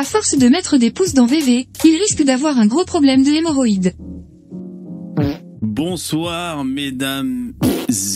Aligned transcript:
À 0.00 0.02
force 0.02 0.38
de 0.38 0.48
mettre 0.48 0.78
des 0.78 0.90
pouces 0.90 1.12
dans 1.12 1.26
VV, 1.26 1.68
il 1.84 1.96
risque 1.98 2.22
d'avoir 2.22 2.58
un 2.58 2.66
gros 2.66 2.86
problème 2.86 3.22
de 3.22 3.32
hémorroïdes. 3.32 3.94
Bonsoir 5.60 6.64
mesdames 6.64 7.52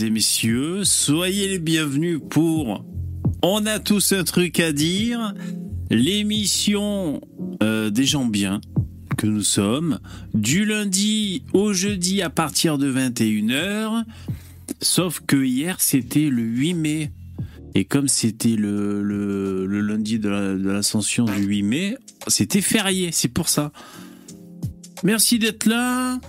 et 0.00 0.08
messieurs, 0.08 0.84
soyez 0.84 1.46
les 1.46 1.58
bienvenus 1.58 2.20
pour 2.30 2.86
On 3.42 3.66
a 3.66 3.80
tous 3.80 4.12
un 4.12 4.24
truc 4.24 4.60
à 4.60 4.72
dire, 4.72 5.34
l'émission 5.90 7.20
euh, 7.62 7.90
des 7.90 8.06
gens 8.06 8.24
bien 8.24 8.62
que 9.18 9.26
nous 9.26 9.42
sommes, 9.42 9.98
du 10.32 10.64
lundi 10.64 11.42
au 11.52 11.74
jeudi 11.74 12.22
à 12.22 12.30
partir 12.30 12.78
de 12.78 12.90
21h, 12.90 14.04
sauf 14.80 15.20
que 15.20 15.36
hier 15.36 15.76
c'était 15.80 16.30
le 16.30 16.44
8 16.44 16.72
mai. 16.72 17.12
Et 17.74 17.84
comme 17.84 18.06
c'était 18.06 18.56
le, 18.56 19.02
le, 19.02 19.80
lundi 19.80 20.18
de 20.18 20.28
l'ascension 20.28 21.24
du 21.24 21.42
8 21.44 21.62
mai, 21.64 21.96
c'était 22.28 22.60
férié, 22.60 23.10
c'est 23.12 23.28
pour 23.28 23.48
ça. 23.48 23.72
Merci 25.02 25.38
d'être 25.38 25.66
là. 25.66 26.20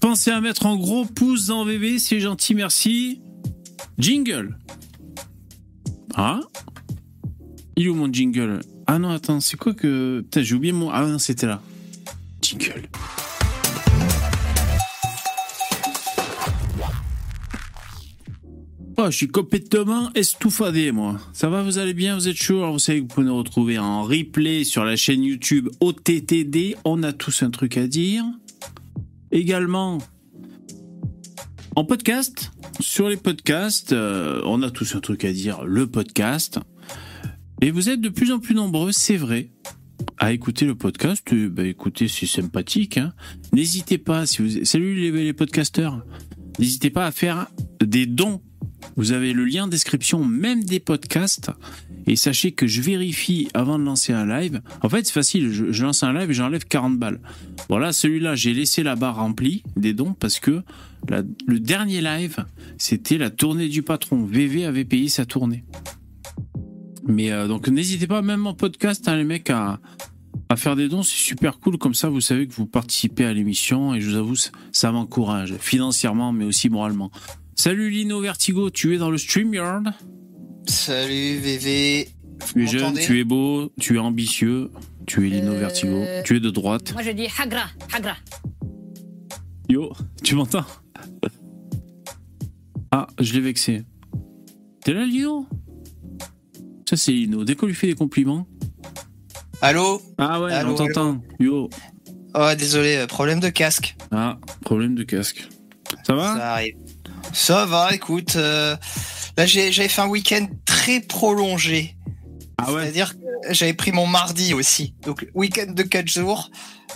Pensez 0.00 0.30
à 0.30 0.40
mettre 0.40 0.66
un 0.66 0.76
gros 0.76 1.04
pouce 1.04 1.46
dans 1.46 1.64
VV, 1.64 1.98
c'est 1.98 2.20
gentil, 2.20 2.54
merci. 2.54 3.20
Jingle. 3.98 4.58
Ah 6.14 6.40
Il 7.76 7.86
est 7.86 7.88
où 7.88 7.94
mon 7.94 8.12
jingle? 8.12 8.60
Ah 8.86 8.98
non, 8.98 9.10
attends, 9.10 9.40
c'est 9.40 9.56
quoi 9.56 9.74
que... 9.74 10.20
Putain, 10.20 10.42
j'ai 10.42 10.54
oublié 10.54 10.72
mon... 10.72 10.90
Ah 10.90 11.06
non, 11.06 11.18
c'était 11.18 11.46
là. 11.46 11.60
Jingle. 12.42 12.88
Oh, 18.96 19.06
je 19.10 19.16
suis 19.16 19.28
complètement 19.28 20.10
estoufadé, 20.14 20.92
moi. 20.92 21.18
Ça 21.32 21.48
va, 21.48 21.62
vous 21.62 21.78
allez 21.78 21.94
bien, 21.94 22.14
vous 22.14 22.28
êtes 22.28 22.36
chaud? 22.36 22.70
Vous 22.72 22.78
savez 22.78 22.98
que 22.98 23.02
vous 23.02 23.08
pouvez 23.08 23.26
nous 23.26 23.36
retrouver 23.36 23.78
en 23.78 24.04
replay 24.04 24.62
sur 24.62 24.84
la 24.84 24.94
chaîne 24.94 25.24
YouTube 25.24 25.68
OTTD. 25.80 26.76
On 26.84 27.02
a 27.02 27.12
tous 27.12 27.42
un 27.42 27.50
truc 27.50 27.76
à 27.76 27.88
dire. 27.88 28.24
Également, 29.32 29.98
en 31.74 31.84
podcast, 31.84 32.52
sur 32.78 33.08
les 33.08 33.16
podcasts, 33.16 33.92
euh, 33.92 34.40
on 34.44 34.62
a 34.62 34.70
tous 34.70 34.94
un 34.94 35.00
truc 35.00 35.24
à 35.24 35.32
dire, 35.32 35.64
le 35.64 35.88
podcast. 35.88 36.60
Et 37.62 37.72
vous 37.72 37.88
êtes 37.88 38.00
de 38.00 38.10
plus 38.10 38.30
en 38.30 38.38
plus 38.38 38.54
nombreux, 38.54 38.92
c'est 38.92 39.16
vrai, 39.16 39.50
à 40.18 40.32
écouter 40.32 40.66
le 40.66 40.76
podcast. 40.76 41.26
Bah, 41.48 41.64
écoutez, 41.66 42.06
c'est 42.06 42.26
sympathique. 42.26 42.98
hein. 42.98 43.12
N'hésitez 43.52 43.98
pas, 43.98 44.24
si 44.24 44.40
vous... 44.42 44.64
salut 44.64 44.94
les, 44.94 45.10
les 45.10 45.32
podcasteurs, 45.32 46.04
n'hésitez 46.60 46.90
pas 46.90 47.06
à 47.06 47.10
faire 47.10 47.48
des 47.84 48.06
dons. 48.06 48.40
Vous 48.96 49.12
avez 49.12 49.32
le 49.32 49.44
lien 49.44 49.64
en 49.64 49.68
description, 49.68 50.24
même 50.24 50.64
des 50.64 50.80
podcasts. 50.80 51.50
Et 52.06 52.16
sachez 52.16 52.52
que 52.52 52.66
je 52.66 52.80
vérifie 52.80 53.48
avant 53.54 53.78
de 53.78 53.84
lancer 53.84 54.12
un 54.12 54.26
live. 54.26 54.60
En 54.82 54.88
fait, 54.88 55.06
c'est 55.06 55.12
facile, 55.12 55.50
je, 55.50 55.82
lance 55.82 56.02
un 56.02 56.12
live 56.12 56.30
et 56.30 56.34
j'enlève 56.34 56.64
40 56.64 56.98
balles. 56.98 57.20
Voilà, 57.68 57.92
celui-là, 57.92 58.34
j'ai 58.34 58.52
laissé 58.52 58.82
la 58.82 58.96
barre 58.96 59.16
remplie 59.16 59.62
des 59.76 59.94
dons 59.94 60.14
parce 60.18 60.38
que 60.38 60.62
le 61.46 61.60
dernier 61.60 62.00
live, 62.00 62.44
c'était 62.78 63.18
la 63.18 63.30
tournée 63.30 63.68
du 63.68 63.82
patron. 63.82 64.24
VV 64.24 64.64
avait 64.64 64.84
payé 64.84 65.08
sa 65.08 65.24
tournée. 65.24 65.64
Mais 67.06 67.30
euh, 67.30 67.46
donc, 67.46 67.68
n'hésitez 67.68 68.06
pas, 68.06 68.22
même 68.22 68.46
en 68.46 68.54
podcast, 68.54 69.06
hein, 69.08 69.16
les 69.16 69.24
mecs, 69.24 69.50
à, 69.50 69.78
faire 70.56 70.76
des 70.76 70.88
dons. 70.88 71.02
C'est 71.02 71.16
super 71.16 71.58
cool. 71.58 71.78
Comme 71.78 71.94
ça, 71.94 72.08
vous 72.08 72.20
savez 72.20 72.46
que 72.46 72.54
vous 72.54 72.66
participez 72.66 73.24
à 73.24 73.32
l'émission 73.32 73.94
et 73.94 74.00
je 74.00 74.10
vous 74.10 74.16
avoue, 74.16 74.36
ça 74.72 74.92
m'encourage 74.92 75.54
financièrement, 75.58 76.32
mais 76.32 76.44
aussi 76.44 76.68
moralement. 76.68 77.10
Salut 77.56 77.90
Lino 77.90 78.20
Vertigo, 78.20 78.70
tu 78.70 78.94
es 78.94 78.98
dans 78.98 79.10
le 79.10 79.18
StreamYard. 79.18 79.92
Salut 80.66 81.38
VV. 81.38 82.08
Tu 82.52 82.64
es 82.64 82.66
jeune, 82.66 82.94
tu 82.94 83.20
es 83.20 83.24
beau, 83.24 83.70
tu 83.80 83.96
es 83.96 83.98
ambitieux, 83.98 84.70
tu 85.06 85.26
es 85.26 85.30
Lino 85.30 85.52
Euh, 85.52 85.60
Vertigo, 85.60 86.04
tu 86.24 86.36
es 86.36 86.40
de 86.40 86.50
droite. 86.50 86.92
Moi 86.92 87.02
je 87.02 87.10
dis 87.12 87.28
Hagra, 87.38 87.66
Hagra. 87.92 88.16
Yo, 89.68 89.92
tu 90.22 90.34
m'entends? 90.34 90.64
Ah, 92.90 93.06
je 93.20 93.32
l'ai 93.34 93.40
vexé. 93.40 93.84
T'es 94.84 94.92
là, 94.92 95.04
Lino? 95.06 95.46
Ça, 96.88 96.96
c'est 96.96 97.12
Lino. 97.12 97.44
Dès 97.44 97.54
qu'on 97.54 97.66
lui 97.66 97.74
fait 97.74 97.86
des 97.86 97.94
compliments. 97.94 98.46
Allô? 99.62 100.02
Ah 100.18 100.40
ouais, 100.42 100.52
Allô, 100.52 100.72
on 100.72 100.74
t'entend. 100.74 101.22
Yo. 101.40 101.70
Oh 102.34 102.50
désolé, 102.58 102.96
euh, 102.96 103.06
problème 103.06 103.40
de 103.40 103.48
casque. 103.48 103.96
Ah, 104.10 104.38
problème 104.60 104.94
de 104.94 105.04
casque. 105.04 105.48
Ça 106.06 106.14
va? 106.14 106.36
Ça 106.36 106.52
arrive. 106.54 106.74
Ça 107.34 107.66
va, 107.66 107.92
écoute. 107.94 108.36
euh, 108.36 108.76
là 109.36 109.44
j'avais 109.46 109.88
fait 109.88 110.00
un 110.02 110.06
week-end 110.08 110.46
très 110.64 111.00
prolongé. 111.00 111.96
Ah 112.58 112.72
ouais 112.72 112.82
C'est-à-dire 112.82 113.14
que 113.18 113.24
j'avais 113.50 113.74
pris 113.74 113.92
mon 113.92 114.06
mardi 114.06 114.54
aussi. 114.54 114.94
Donc 115.02 115.26
week-end 115.34 115.72
de 115.72 115.82
4 115.82 116.06
jours, 116.08 116.50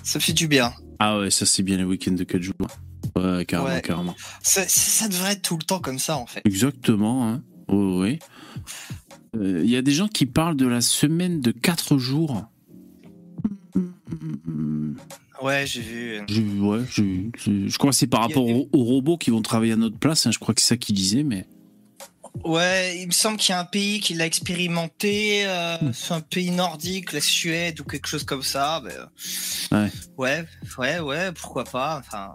ça 0.04 0.20
fait 0.20 0.32
du 0.32 0.46
bien. 0.48 0.72
Ah 1.00 1.18
ouais, 1.18 1.30
ça, 1.30 1.44
c'est 1.46 1.62
bien 1.62 1.76
les 1.76 1.84
week-ends 1.84 2.12
de 2.12 2.24
4 2.24 2.40
jours. 2.42 2.54
Ouais, 3.16 3.44
carrément, 3.44 3.74
Ouais. 3.74 3.82
carrément. 3.82 4.14
Ça, 4.42 4.62
ça 4.68 5.08
devrait 5.08 5.32
être 5.32 5.42
tout 5.42 5.56
le 5.56 5.64
temps 5.64 5.80
comme 5.80 5.98
ça 5.98 6.16
en 6.16 6.26
fait. 6.26 6.40
Exactement, 6.44 7.28
hein. 7.28 7.42
Oui, 7.68 8.00
oui. 8.00 8.18
Euh, 9.36 9.60
Il 9.64 9.70
y 9.70 9.76
a 9.76 9.82
des 9.82 9.92
gens 9.92 10.08
qui 10.08 10.24
parlent 10.26 10.56
de 10.56 10.66
la 10.66 10.80
semaine 10.80 11.40
de 11.40 11.50
4 11.50 11.98
jours. 11.98 12.44
Ouais, 15.42 15.64
j'ai 15.66 15.80
vu. 15.80 16.20
J'ai 16.28 16.42
vu, 16.42 16.60
ouais, 16.60 16.80
j'ai 16.90 17.02
vu. 17.02 17.30
C'est- 17.38 17.68
Je 17.68 17.78
crois 17.78 17.90
que 17.90 17.96
c'est 17.96 18.06
par 18.08 18.22
rapport 18.22 18.44
des- 18.46 18.68
aux, 18.72 18.82
robots 18.84 19.16
qui 19.18 19.30
vont 19.30 19.42
travailler 19.42 19.72
à 19.72 19.76
notre 19.76 19.98
place. 19.98 20.26
hein, 20.26 20.30
Je 20.32 20.38
crois 20.38 20.54
que 20.54 20.60
c'est 20.60 20.68
ça 20.68 20.76
qu'ils 20.76 20.94
disaient, 20.96 21.22
mais. 21.22 21.46
Ouais, 22.44 22.98
il 23.00 23.06
me 23.06 23.12
semble 23.12 23.36
qu'il 23.36 23.52
y 23.52 23.56
a 23.56 23.60
un 23.60 23.64
pays 23.64 24.00
qui 24.00 24.14
l'a 24.14 24.26
expérimenté. 24.26 25.46
euh, 25.46 25.76
Hmm. 25.80 25.90
c'est 25.92 26.14
un 26.14 26.20
pays 26.20 26.50
nordique, 26.50 27.12
la 27.12 27.20
Suède 27.20 27.80
ou 27.80 27.84
quelque 27.84 28.06
chose 28.08 28.24
comme 28.24 28.42
ça. 28.42 28.80
ben, 28.80 29.08
Ouais. 29.72 29.90
ouais, 30.16 30.44
ouais, 30.78 31.00
ouais, 31.00 31.32
pourquoi 31.32 31.64
pas. 31.64 31.98
Enfin, 32.00 32.32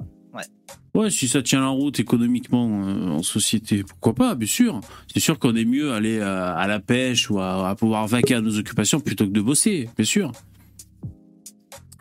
Ouais, 0.95 1.09
si 1.09 1.27
ça 1.27 1.41
tient 1.41 1.59
la 1.61 1.69
route 1.69 1.99
économiquement 1.99 2.85
euh, 2.87 3.09
en 3.09 3.23
société, 3.23 3.83
pourquoi 3.83 4.13
pas, 4.13 4.35
bien 4.35 4.47
sûr. 4.47 4.79
C'est 5.11 5.19
sûr 5.19 5.39
qu'on 5.39 5.55
est 5.55 5.65
mieux 5.65 5.91
aller 5.91 6.19
à, 6.21 6.53
à 6.53 6.67
la 6.67 6.79
pêche 6.79 7.31
ou 7.31 7.39
à, 7.39 7.67
à 7.69 7.73
pouvoir 7.75 8.05
vaquer 8.07 8.35
à 8.35 8.41
nos 8.41 8.59
occupations 8.59 8.99
plutôt 8.99 9.25
que 9.25 9.31
de 9.31 9.41
bosser, 9.41 9.89
bien 9.97 10.05
sûr. 10.05 10.31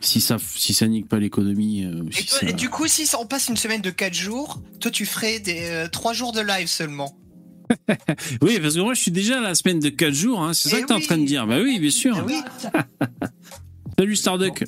Si 0.03 0.19
ça, 0.21 0.37
si 0.55 0.73
ça 0.73 0.87
nique 0.87 1.07
pas 1.07 1.17
l'économie. 1.19 1.85
euh, 1.85 2.03
Et, 2.11 2.13
si 2.13 2.25
toi- 2.25 2.39
ça- 2.41 2.47
et 2.49 2.53
du 2.53 2.69
coup, 2.69 2.87
si 2.87 3.07
on 3.19 3.25
passe 3.25 3.47
une 3.47 3.55
semaine 3.57 3.81
de 3.81 3.89
4 3.89 4.13
jours, 4.13 4.61
toi 4.79 4.91
tu 4.91 5.05
ferais 5.05 5.39
des 5.39 5.85
3 5.91 6.13
jours 6.13 6.33
de 6.33 6.41
live 6.41 6.67
seulement. 6.67 7.17
Oui, 8.41 8.59
parce 8.61 8.75
que 8.75 8.81
moi 8.81 8.93
je 8.93 9.01
suis 9.01 9.11
déjà 9.11 9.37
à 9.39 9.41
la 9.41 9.55
semaine 9.55 9.79
de 9.79 9.89
4 9.89 10.13
jours, 10.13 10.41
hein, 10.41 10.53
c'est 10.53 10.69
ça 10.69 10.77
Eh 10.77 10.81
que 10.81 10.87
t'es 10.87 10.93
en 10.93 10.97
oui. 10.97 11.05
train 11.05 11.17
de 11.17 11.25
dire. 11.25 11.47
Bah 11.47 11.59
oui, 11.63 11.79
bien 11.79 11.89
sûr. 11.89 12.15
Ah 12.19 12.25
oui. 12.27 12.35
Salut 13.97 14.15
Starduck. 14.15 14.63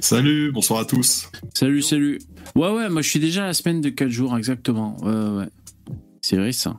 Salut, 0.00 0.52
bonsoir 0.52 0.80
à 0.80 0.84
tous. 0.84 1.30
Salut, 1.54 1.80
salut. 1.80 2.18
Ouais, 2.54 2.68
ouais, 2.70 2.88
moi 2.90 3.00
je 3.00 3.08
suis 3.08 3.20
déjà 3.20 3.44
à 3.44 3.46
la 3.46 3.54
semaine 3.54 3.80
de 3.80 3.88
4 3.88 4.10
jours, 4.10 4.36
exactement. 4.36 4.96
Ouais, 5.02 5.12
ouais, 5.14 5.38
ouais. 5.44 5.48
C'est 6.20 6.36
vrai 6.36 6.52
ça. 6.52 6.76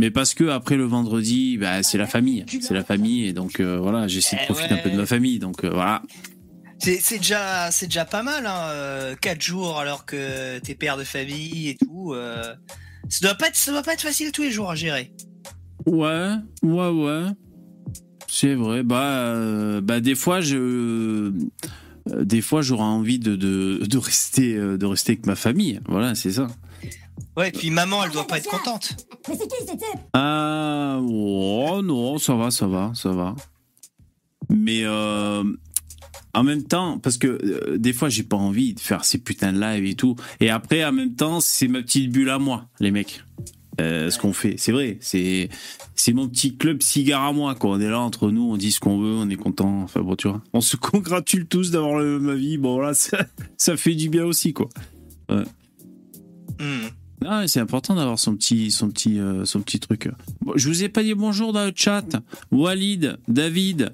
Mais 0.00 0.10
parce 0.10 0.34
que 0.34 0.44
après 0.48 0.76
le 0.76 0.84
vendredi, 0.84 1.56
bah, 1.58 1.82
c'est 1.84 1.98
la 1.98 2.06
famille. 2.08 2.44
C'est 2.60 2.74
la 2.74 2.82
famille, 2.84 3.26
et 3.26 3.32
donc 3.32 3.60
euh, 3.60 3.78
voilà, 3.78 4.08
j'essaie 4.08 4.34
de 4.36 4.40
Eh 4.42 4.46
profiter 4.46 4.74
un 4.74 4.78
peu 4.78 4.90
de 4.90 4.96
ma 4.96 5.06
famille. 5.06 5.38
Donc 5.38 5.62
euh, 5.64 5.70
voilà. 5.70 6.02
C'est 6.84 7.00
c'est 7.00 7.16
déjà, 7.16 7.70
c'est 7.70 7.86
déjà 7.86 8.04
pas 8.04 8.22
mal, 8.22 8.44
hein, 8.46 9.14
4 9.22 9.40
jours 9.40 9.78
alors 9.78 10.04
que 10.04 10.58
t'es 10.58 10.74
père 10.74 10.98
de 10.98 11.04
famille 11.04 11.70
et 11.70 11.76
tout. 11.76 12.12
euh, 12.12 12.54
ça, 13.08 13.26
doit 13.26 13.36
pas 13.36 13.46
être, 13.48 13.56
ça 13.56 13.72
doit 13.72 13.82
pas 13.82 13.94
être 13.94 14.02
facile 14.02 14.32
tous 14.32 14.42
les 14.42 14.50
jours 14.50 14.70
à 14.70 14.74
gérer. 14.74 15.10
Ouais, 15.86 16.32
ouais, 16.62 16.88
ouais. 16.90 17.22
C'est 18.28 18.54
vrai. 18.54 18.82
Bah, 18.82 19.02
euh, 19.02 19.80
bah 19.80 20.00
des 20.00 20.14
fois, 20.14 20.42
je. 20.42 20.58
euh, 20.58 21.32
Des 22.20 22.42
fois, 22.42 22.60
j'aurais 22.60 22.82
envie 22.82 23.18
de, 23.18 23.34
de, 23.34 23.78
de, 23.86 23.98
rester, 23.98 24.54
euh, 24.54 24.76
de 24.76 24.84
rester 24.84 25.12
avec 25.12 25.24
ma 25.24 25.36
famille. 25.36 25.80
Voilà, 25.88 26.14
c'est 26.14 26.32
ça. 26.32 26.48
Ouais, 27.36 27.48
et 27.48 27.52
puis 27.52 27.70
maman, 27.70 28.04
elle 28.04 28.10
doit 28.10 28.26
pas 28.26 28.36
être 28.36 28.50
contente. 28.50 28.94
Ah, 30.12 30.98
oh 31.00 31.80
non, 31.82 32.18
ça 32.18 32.34
va, 32.34 32.50
ça 32.50 32.66
va, 32.66 32.92
ça 32.94 33.10
va. 33.12 33.34
Mais 34.50 34.82
euh, 34.84 35.42
en 36.34 36.42
même 36.44 36.62
temps, 36.64 36.98
parce 36.98 37.16
que 37.18 37.26
euh, 37.26 37.78
des 37.78 37.92
fois, 37.92 38.08
j'ai 38.08 38.22
pas 38.24 38.36
envie 38.36 38.74
de 38.74 38.80
faire 38.80 39.04
ces 39.04 39.18
putains 39.18 39.52
de 39.52 39.60
live 39.60 39.84
et 39.84 39.94
tout. 39.94 40.16
Et 40.40 40.50
après, 40.50 40.84
en 40.84 40.92
même 40.92 41.14
temps, 41.14 41.40
c'est 41.40 41.68
ma 41.68 41.82
petite 41.82 42.10
bulle 42.10 42.30
à 42.30 42.38
moi, 42.38 42.66
les 42.80 42.90
mecs. 42.90 43.22
Euh, 43.80 44.08
ce 44.10 44.20
qu'on 44.20 44.32
fait, 44.32 44.54
c'est 44.56 44.70
vrai, 44.70 44.98
c'est 45.00 45.48
c'est 45.96 46.12
mon 46.12 46.28
petit 46.28 46.56
club 46.56 46.80
cigare 46.80 47.24
à 47.24 47.32
moi 47.32 47.56
quoi. 47.56 47.70
On 47.70 47.80
est 47.80 47.88
là 47.90 47.98
entre 47.98 48.30
nous, 48.30 48.42
on 48.42 48.56
dit 48.56 48.70
ce 48.70 48.78
qu'on 48.78 49.00
veut, 49.00 49.14
on 49.14 49.28
est 49.28 49.34
content. 49.36 49.82
Enfin 49.82 50.00
bon, 50.00 50.14
tu 50.14 50.28
vois, 50.28 50.40
on 50.52 50.60
se 50.60 50.76
congratule 50.76 51.46
tous 51.46 51.72
d'avoir 51.72 51.98
le- 51.98 52.20
ma 52.20 52.34
vie. 52.36 52.56
Bon 52.56 52.78
là, 52.78 52.94
ça, 52.94 53.26
ça 53.56 53.76
fait 53.76 53.96
du 53.96 54.08
bien 54.10 54.24
aussi 54.26 54.52
quoi. 54.52 54.68
Hmm. 56.60 56.86
Ah, 57.26 57.48
c'est 57.48 57.58
important 57.60 57.94
d'avoir 57.96 58.18
son 58.18 58.36
petit, 58.36 58.70
son 58.70 58.90
petit, 58.90 59.18
euh, 59.18 59.44
son 59.44 59.60
petit 59.60 59.80
truc. 59.80 60.08
Bon, 60.42 60.52
je 60.56 60.68
vous 60.68 60.84
ai 60.84 60.88
pas 60.88 61.02
dit 61.02 61.14
bonjour 61.14 61.52
dans 61.52 61.64
le 61.64 61.72
chat. 61.74 62.04
Walid, 62.52 63.16
David, 63.28 63.92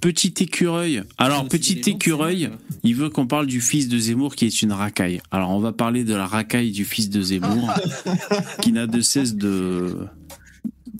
petit 0.00 0.34
écureuil. 0.40 1.02
Alors, 1.18 1.46
petit 1.48 1.80
écureuil, 1.86 2.50
il 2.82 2.94
veut 2.94 3.10
qu'on 3.10 3.26
parle 3.26 3.46
du 3.46 3.60
fils 3.60 3.88
de 3.88 3.98
Zemmour 3.98 4.34
qui 4.34 4.46
est 4.46 4.62
une 4.62 4.72
racaille. 4.72 5.20
Alors, 5.30 5.50
on 5.50 5.60
va 5.60 5.72
parler 5.72 6.04
de 6.04 6.14
la 6.14 6.26
racaille 6.26 6.72
du 6.72 6.84
fils 6.84 7.10
de 7.10 7.20
Zemmour, 7.20 7.72
qui 8.62 8.72
n'a 8.72 8.86
de 8.86 9.00
cesse 9.00 9.34
de. 9.34 10.06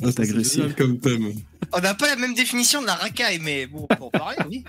Ah, 0.03 0.11
c'est 0.13 0.77
comme 0.77 0.99
thème. 0.99 1.33
On 1.73 1.81
n'a 1.81 1.95
pas 1.95 2.07
la 2.07 2.17
même 2.17 2.35
définition 2.35 2.81
de 2.81 2.87
la 2.87 2.95
racaille, 2.95 3.41
mais 3.43 3.67
bon, 3.67 3.87
pour 3.99 4.11
parler, 4.11 4.37
oui. 4.49 4.65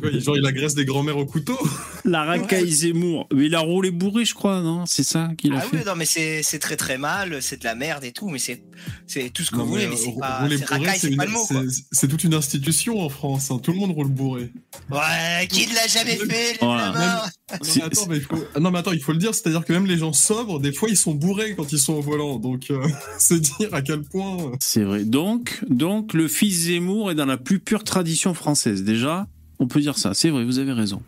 Quoi, 0.00 0.10
Genre, 0.18 0.36
il 0.36 0.46
agresse 0.46 0.74
des 0.74 0.84
grands-mères 0.84 1.16
au 1.18 1.26
couteau? 1.26 1.58
La 2.04 2.22
racaille 2.24 2.70
Zemmour. 2.70 3.26
Mais 3.34 3.46
il 3.46 3.54
a 3.54 3.60
roulé 3.60 3.90
bourré, 3.90 4.24
je 4.24 4.34
crois, 4.34 4.60
non? 4.62 4.84
C'est 4.86 5.02
ça 5.02 5.30
qu'il 5.36 5.52
a 5.54 5.58
Ah 5.58 5.60
fait 5.62 5.78
oui, 5.78 5.82
non, 5.84 5.94
mais 5.96 6.04
c'est 6.04 6.42
c'est 6.42 6.58
très 6.60 6.76
très 6.76 6.98
mal, 6.98 7.38
c'est 7.42 7.58
de 7.60 7.64
la 7.64 7.74
merde 7.74 8.04
et 8.04 8.12
tout, 8.12 8.28
mais 8.28 8.38
c'est 8.38 8.62
c'est 9.06 9.30
tout 9.30 9.42
ce 9.42 9.50
que 9.50 9.56
Non, 9.56 9.64
vous 9.64 9.70
voulez, 9.70 9.84
euh, 9.86 9.90
mais 9.90 9.96
c'est 9.96 10.10
rou- 10.10 10.20
pas. 10.20 10.40
rouler 10.42 10.58
c'est 10.58 10.66
bourré, 10.68 10.78
racaille, 10.86 10.98
c'est 11.00 11.08
une- 11.10 11.16
pas 11.16 11.24
le 11.26 11.30
mot, 11.32 11.46
c'est- 11.92 12.08
toute 12.08 12.24
une 12.24 12.34
institution 12.34 13.00
en 13.00 13.08
France. 13.08 13.50
hein. 13.50 13.58
Tout 13.62 13.72
le 13.72 13.78
monde 13.78 13.90
roule 13.92 14.08
bourré. 14.08 14.50
Ouais, 14.90 15.46
qui 15.48 15.66
ne 15.66 15.74
l'a 15.74 15.86
jamais 15.86 16.16
fait, 16.16 16.52
les 16.52 16.58
Voilà. 16.60 16.92
mains 16.92 17.16
Non 17.16 17.58
C'est- 17.62 17.80
mais, 17.80 17.84
attends, 17.86 18.06
mais 18.08 18.16
il 18.16 18.22
faut... 18.22 18.60
non, 18.60 18.70
mais 18.70 18.78
attends, 18.78 18.92
il 18.92 19.00
faut 19.02 19.12
le 19.12 19.18
dire, 19.18 19.34
c'est-à-dire 19.34 19.64
que 19.64 19.72
même 19.72 19.86
les 19.86 19.98
gens 19.98 20.12
sobres, 20.12 20.58
des 20.60 20.72
fois, 20.72 20.88
ils 20.88 20.96
sont 20.96 21.12
bourrés 21.14 21.54
quand 21.56 21.70
ils 21.72 21.78
sont 21.78 21.94
au 21.94 22.00
volant. 22.02 22.38
Donc, 22.38 22.70
euh, 22.70 22.86
c'est 23.18 23.40
dire 23.40 23.72
à 23.74 23.82
quel 23.82 24.02
point. 24.02 24.36
euh, 24.44 24.56
C'est 24.60 24.82
vrai. 24.84 25.04
Donc, 25.04 25.60
donc, 25.68 26.14
le 26.14 26.28
fils 26.28 26.66
Zemmour 26.66 27.10
est 27.10 27.14
dans 27.14 27.26
la 27.26 27.36
plus 27.36 27.58
pure 27.60 27.84
tradition 27.84 28.32
française. 28.34 28.82
Déjà, 28.84 29.26
on 29.62 29.66
peut 29.68 29.80
dire 29.80 29.96
ça. 29.98 30.14
C'est 30.14 30.30
vrai, 30.30 30.44
vous 30.44 30.58
avez 30.58 30.72
raison. 30.72 31.02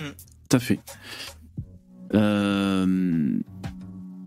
Mm. 0.00 0.04
Tout 0.48 0.56
à 0.56 0.60
fait. 0.60 0.80
Euh, 2.14 3.38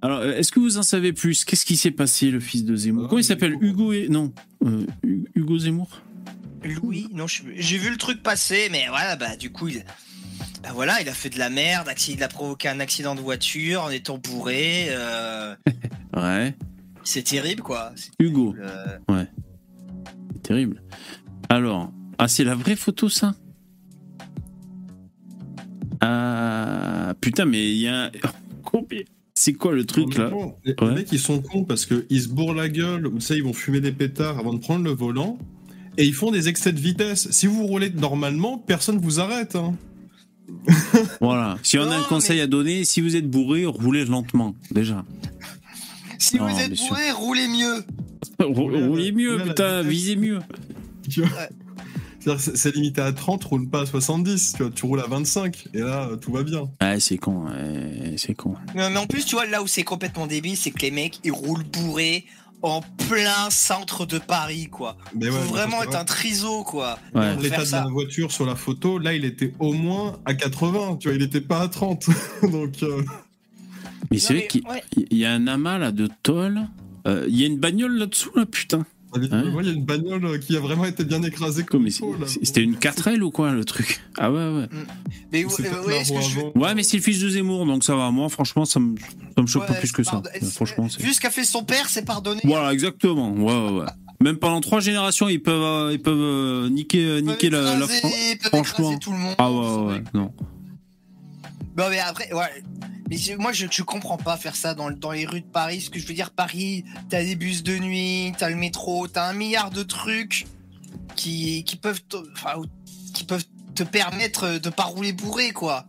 Alors, 0.02 0.24
est-ce 0.24 0.52
que 0.52 0.60
vous 0.60 0.78
en 0.78 0.84
savez 0.84 1.14
plus? 1.14 1.46
Qu'est-ce 1.46 1.66
qui 1.66 1.78
s'est 1.78 1.92
passé, 1.92 2.32
le 2.32 2.40
fils 2.40 2.64
de 2.66 2.76
Zemmour? 2.76 3.04
Ah, 3.06 3.08
Comment 3.10 3.20
il 3.20 3.24
s'appelle? 3.24 3.56
Hugo 3.62 3.94
et... 3.94 4.08
Non, 4.10 4.34
euh, 4.66 4.86
Hu- 5.04 5.26
Hugo 5.36 5.58
Zemmour? 5.60 6.02
Louis, 6.64 7.08
non, 7.14 7.26
j'ai 7.28 7.78
vu 7.78 7.90
le 7.90 7.98
truc 7.98 8.22
passer, 8.24 8.68
mais 8.72 8.86
voilà, 8.90 9.16
bah 9.16 9.38
du 9.38 9.52
coup, 9.52 9.68
il, 9.70 9.86
bah, 10.64 10.70
voilà, 10.74 11.02
il 11.02 11.08
a 11.08 11.14
fait 11.14 11.30
de 11.30 11.38
la 11.40 11.50
merde, 11.50 11.88
il 12.10 12.22
a 12.24 12.28
provoqué 12.28 12.68
un 12.68 12.80
accident 12.80 13.16
de 13.16 13.22
voiture 13.22 13.84
en 13.84 13.90
étant 13.90 14.18
bourré. 14.18 14.88
euh, 14.90 15.56
Ouais. 16.16 16.56
c'est 17.04 17.22
terrible, 17.24 17.62
quoi. 17.62 17.94
Hugo, 18.20 18.54
terrible, 18.54 18.72
euh. 19.10 19.26
c'est 20.34 20.42
terrible. 20.42 20.84
Alors, 21.50 21.92
ah, 22.18 22.28
c'est 22.28 22.44
la 22.44 22.56
vraie 22.56 22.76
photo, 22.76 23.08
ça? 23.08 23.34
Ah, 26.02 27.14
putain, 27.22 27.46
mais 27.46 27.70
il 27.72 27.78
y 27.78 27.88
a... 27.88 28.06
un- 28.06 28.12
Combien 28.64 29.00
C'est 29.34 29.54
quoi 29.54 29.72
le 29.74 29.86
truc, 29.86 30.18
là 30.18 30.30
Les 30.66 30.72
Ouais. 30.74 30.90
les 30.90 30.96
mecs, 30.96 31.12
ils 31.12 31.20
sont 31.20 31.42
cons 31.42 31.64
parce 31.64 31.86
qu'ils 31.86 32.22
se 32.22 32.28
bourrent 32.28 32.54
la 32.54 32.70
gueule, 32.70 33.08
ou 33.08 33.16
tu 33.16 33.22
sais, 33.22 33.38
ils 33.38 33.44
vont 33.44 33.54
fumer 33.54 33.80
des 33.82 33.92
pétards 33.92 34.38
avant 34.40 34.54
de 34.54 34.60
prendre 34.60 34.84
le 34.84 34.92
volant. 34.92 35.38
Et 35.98 36.06
ils 36.06 36.14
font 36.14 36.32
des 36.32 36.48
excès 36.50 36.72
de 36.74 36.80
vitesse. 36.80 37.28
Si 37.32 37.48
vous 37.48 37.66
roulez 37.66 37.90
normalement, 37.90 38.58
personne 38.58 39.00
vous 39.00 39.20
arrête. 39.20 39.56
hein. 39.56 39.76
Voilà. 41.22 41.58
Si 41.64 41.78
on 41.80 41.90
a 41.90 41.96
un 41.98 42.04
conseil 42.04 42.38
mais- 42.38 42.44
à 42.44 42.48
donner, 42.48 42.84
si 42.84 43.02
vous 43.02 43.16
êtes 43.16 43.30
bourré, 43.30 43.66
roulez 43.66 44.06
lentement, 44.06 44.54
déjà. 44.72 45.04
Si 46.20 46.38
Non, 46.38 46.48
vous 46.48 46.60
êtes 46.60 46.76
bourré, 46.78 47.12
roulez 47.12 47.48
mieux. 47.48 47.84
Roulez, 48.40 49.12
mieux, 49.12 49.38
putain, 49.44 49.82
visez 49.82 50.16
mieux. 50.16 50.40
C'est- 52.38 52.56
C'est 52.58 52.76
limité 52.76 53.02
à 53.02 53.12
30, 53.14 53.44
roule 53.44 53.70
pas 53.70 53.82
à 53.82 53.86
70. 53.86 54.54
Tu, 54.58 54.64
vois, 54.64 54.72
tu 54.72 54.86
roules 54.86 55.00
à 55.00 55.08
25. 55.08 55.68
Et 55.74 55.80
là, 55.80 56.10
euh, 56.12 56.16
tout 56.18 56.32
va 56.32 56.44
bien. 56.44 56.70
Ah, 56.80 57.00
c'est 57.00 57.18
con, 57.18 57.46
ouais, 57.48 58.16
c'est 58.18 58.34
con. 58.36 58.56
Non, 58.76 58.90
mais 58.90 58.98
en 58.98 59.08
plus, 59.08 59.26
tu 59.26 59.36
vois, 59.36 59.46
là 59.46 59.62
où 59.64 59.68
c'est 59.68 59.84
complètement 59.84 60.28
débile, 60.28 60.58
c'est 60.58 60.72
que 60.72 60.82
les 60.82 60.92
mecs, 60.92 61.20
ils 61.24 61.32
roulent 61.32 61.64
bourrés 61.64 62.26
en 62.64 62.82
plein 63.08 63.50
centre 63.52 64.06
de 64.08 64.18
Paris, 64.18 64.68
quoi. 64.72 64.98
Mais 65.16 65.30
ouais, 65.30 65.32
Faut 65.32 65.54
vraiment 65.54 65.84
être 65.84 65.92
c'est 65.92 65.98
un 65.98 66.06
triso, 66.06 66.64
quoi. 66.64 66.98
Ouais. 67.14 67.34
Pour 67.34 67.44
L'état 67.44 67.64
de 67.64 67.72
la 67.72 67.86
voiture 67.88 68.32
sur 68.32 68.46
la 68.48 68.56
photo, 68.56 68.98
là, 68.98 69.14
il 69.14 69.26
était 69.26 69.54
au 69.60 69.74
moins 69.74 70.18
à 70.26 70.34
80. 70.34 70.98
Tu 71.00 71.08
vois, 71.08 71.16
il 71.16 71.22
était 71.24 71.40
pas 71.42 71.62
à 71.62 71.68
30. 71.68 72.08
Donc, 72.52 72.82
euh, 72.84 73.04
Mais 74.12 74.18
c'est 74.20 74.34
Non, 74.34 74.40
vrai 74.40 74.48
qu'il 74.48 74.68
ouais. 74.68 74.84
il 75.12 75.18
y 75.18 75.26
a 75.26 75.32
un 75.34 75.46
amas 75.48 75.78
là 75.78 75.92
de 75.92 76.10
tôle. 76.24 76.62
Euh, 77.08 77.26
Il 77.30 77.40
y 77.40 77.44
a 77.44 77.48
une 77.48 77.58
bagnole 77.60 77.96
là-dessous, 77.98 78.32
là, 78.36 78.46
putain. 78.46 78.86
Il 79.16 79.24
y 79.66 79.70
a 79.70 79.74
une 79.74 79.86
bagnole 79.86 80.26
euh, 80.26 80.38
qui 80.38 80.56
a 80.58 80.60
vraiment 80.60 80.86
été 80.86 81.04
bien 81.04 81.22
écrasée 81.24 81.64
Comme 81.64 81.88
C'était 81.90 82.62
une 82.62 82.76
4L 82.76 83.22
ou 83.22 83.32
quoi, 83.32 83.52
le 83.54 83.64
truc 83.66 84.02
Ah 84.18 84.32
ouais, 84.32 84.38
ouais. 84.38 84.68
Mais 85.32 85.46
C'est 85.50 85.66
euh, 85.66 85.86
ouais, 85.86 86.04
que 86.04 86.22
je-. 86.22 86.60
Ouais, 86.60 86.76
mais 86.76 86.84
c'est 86.84 86.98
le 86.98 87.04
fils 87.04 87.20
de 87.20 87.30
Zemmour, 87.30 87.66
donc 87.66 87.84
ça 87.84 87.96
va. 87.96 88.12
Moi, 88.12 88.28
franchement, 88.30 88.66
ça 88.66 88.80
me, 88.80 88.96
ça 89.36 89.42
me 89.42 89.48
choque 89.48 89.68
pas 89.68 89.74
plus 89.74 89.92
que 89.92 90.04
ça. 90.04 90.22
Franchement. 90.54 90.88
Vu 91.00 91.14
ce 91.14 91.22
qu'a 91.22 91.30
fait 91.32 91.44
son 91.46 91.64
père, 91.64 91.88
c'est 91.90 92.06
pardonné. 92.06 92.42
Voilà, 92.44 92.74
exactement. 92.74 93.32
Ouais, 93.32 93.54
ouais, 93.72 93.80
ouais. 93.80 93.86
Même 94.20 94.38
pendant 94.38 94.62
trois 94.62 94.80
générations, 94.80 95.30
ils 95.30 95.42
peuvent, 95.42 95.62
euh, 95.62 95.94
ils 95.94 96.02
peuvent 96.02 96.18
euh, 96.18 96.70
niquer, 96.70 97.06
euh, 97.06 97.20
Ils 97.20 97.24
peuvent 97.26 97.34
niquer 97.36 97.50
la, 97.52 97.78
la 97.78 97.88
France. 97.88 98.12
ils 98.32 98.38
peuvent 98.40 98.50
franchement. 98.50 98.98
tout 98.98 99.12
le 99.12 99.18
monde. 99.18 99.36
Ah 99.38 99.52
ouais, 99.52 99.58
ouais, 99.60 99.94
ouais, 99.94 100.04
non. 100.14 100.32
Non 101.78 101.90
mais 101.90 102.00
après, 102.00 102.34
ouais. 102.34 102.64
Mais 103.10 103.18
moi, 103.38 103.54
je, 103.54 103.68
je 103.72 103.84
comprends 103.84 104.18
pas 104.18 104.36
faire 104.36 104.56
ça 104.56 104.74
dans, 104.74 104.92
dans 104.92 105.12
les 105.12 105.26
rues 105.26 105.42
de 105.42 105.46
Paris. 105.46 105.82
Ce 105.82 105.90
que 105.90 106.00
je 106.00 106.08
veux 106.08 106.14
dire, 106.14 106.32
Paris, 106.32 106.84
t'as 107.10 107.24
des 107.24 107.36
bus 107.36 107.64
de 107.64 107.78
nuit, 107.78 108.34
t'as 108.38 108.50
le 108.50 108.56
métro, 108.56 109.08
t'as 109.08 109.30
un 109.30 109.34
milliard 109.34 109.70
de 109.70 109.84
trucs 109.84 110.46
qui, 111.16 111.64
qui 111.64 111.78
peuvent, 111.78 112.02
te, 112.04 112.18
enfin, 112.34 112.62
qui 113.14 113.24
peuvent 113.24 113.46
te 113.76 113.84
permettre 113.84 114.58
de 114.58 114.70
pas 114.70 114.84
rouler 114.84 115.14
bourré, 115.14 115.52
quoi. 115.52 115.86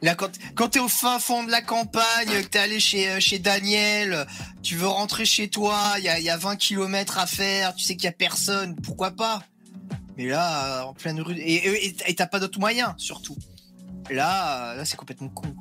Là, 0.00 0.14
quand, 0.14 0.30
quand 0.54 0.68
t'es 0.70 0.80
au 0.80 0.88
fin 0.88 1.18
fond 1.18 1.44
de 1.44 1.50
la 1.50 1.60
campagne, 1.60 2.28
que 2.28 2.46
t'es 2.46 2.58
allé 2.58 2.80
chez, 2.80 3.08
euh, 3.10 3.20
chez 3.20 3.38
Daniel, 3.38 4.26
tu 4.62 4.76
veux 4.76 4.88
rentrer 4.88 5.24
chez 5.24 5.48
toi, 5.48 5.94
il 5.98 6.04
y 6.04 6.08
a, 6.08 6.18
y 6.18 6.30
a 6.30 6.36
20 6.36 6.56
km 6.56 7.18
à 7.18 7.26
faire, 7.26 7.74
tu 7.74 7.84
sais 7.84 7.96
qu'il 7.96 8.04
y 8.04 8.08
a 8.08 8.12
personne, 8.12 8.76
pourquoi 8.76 9.10
pas? 9.10 9.42
Mais 10.16 10.26
là, 10.26 10.86
en 10.86 10.94
pleine 10.94 11.20
rue, 11.20 11.36
et 11.38 12.14
t'as 12.16 12.26
pas 12.26 12.40
d'autre 12.40 12.58
moyen, 12.58 12.94
surtout. 12.96 13.36
Là, 14.10 14.72
euh, 14.72 14.76
là 14.76 14.84
c'est 14.84 14.96
complètement 14.96 15.28
con. 15.28 15.54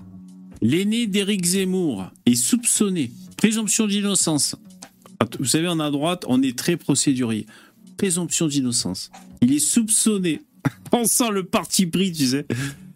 L'aîné 0.62 1.08
d'Éric 1.08 1.44
Zemmour 1.46 2.12
est 2.26 2.36
soupçonné. 2.36 3.12
Présomption 3.38 3.88
d'innocence. 3.88 4.56
Vous 5.40 5.46
savez, 5.46 5.68
en 5.68 5.80
à 5.80 5.90
droite, 5.90 6.26
on 6.28 6.42
est 6.44 6.58
très 6.58 6.78
procédurier. 6.78 7.46
Présomption 7.98 8.48
d'innocence. 8.48 9.12
Il 9.42 9.54
est 9.54 9.60
soupçonné, 9.60 10.42
pensant 10.92 11.32
le 11.32 11.44
parti 11.44 11.88
pris, 11.88 12.12
tu 12.12 12.28
sais, 12.28 12.46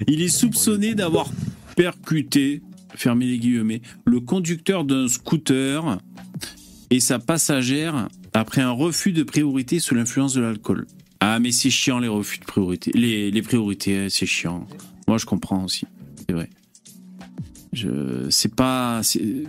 il 0.08 0.22
est 0.22 0.30
soupçonné 0.30 0.94
d'avoir 0.94 1.28
percuté, 1.76 2.62
fermez 2.96 3.26
les 3.26 3.40
guillemets, 3.40 3.82
le 4.06 4.20
conducteur 4.20 4.84
d'un 4.86 5.08
scooter 5.08 5.98
et 6.92 7.00
sa 7.00 7.20
passagère 7.20 8.08
après 8.34 8.62
un 8.62 8.72
refus 8.72 9.12
de 9.12 9.24
priorité 9.24 9.80
sous 9.80 9.96
l'influence 9.96 10.34
de 10.34 10.42
l'alcool. 10.42 10.86
Ah, 11.20 11.40
mais 11.40 11.52
c'est 11.52 11.72
chiant 11.72 12.00
les 12.00 12.08
refus 12.08 12.40
de 12.40 12.46
priorité. 12.46 12.92
Les 12.94 13.42
priorités, 13.42 14.10
c'est 14.10 14.28
chiant. 14.28 14.68
Moi, 15.08 15.18
je 15.18 15.26
comprends 15.26 15.64
aussi. 15.64 15.86
C'est 16.28 16.34
vrai. 16.34 16.50
Je 17.74 18.28
c'est 18.30 18.54
pas 18.56 19.02
c'est- 19.04 19.44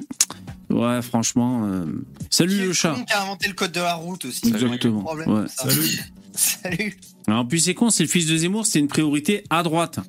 ouais 0.68 1.00
franchement 1.00 1.64
euh, 1.66 1.84
salut 2.28 2.58
le 2.58 2.72
chat 2.72 2.92
con 2.92 3.04
qui 3.04 3.12
a 3.12 3.22
inventé 3.22 3.46
le 3.46 3.54
code 3.54 3.70
de 3.70 3.78
la 3.80 3.94
route 3.94 4.24
aussi. 4.24 4.48
exactement 4.48 5.02
Problème, 5.02 5.28
ouais. 5.32 5.48
ça. 5.48 5.70
Salut. 5.70 6.00
Salut. 6.34 6.96
Alors, 7.28 7.40
en 7.40 7.44
plus 7.46 7.60
c'est 7.60 7.74
con 7.74 7.88
c'est 7.88 8.02
le 8.02 8.08
fils 8.08 8.26
de 8.26 8.36
Zemmour 8.36 8.66
c'est 8.66 8.80
une 8.80 8.88
priorité 8.88 9.44
à 9.48 9.62
droite 9.62 10.00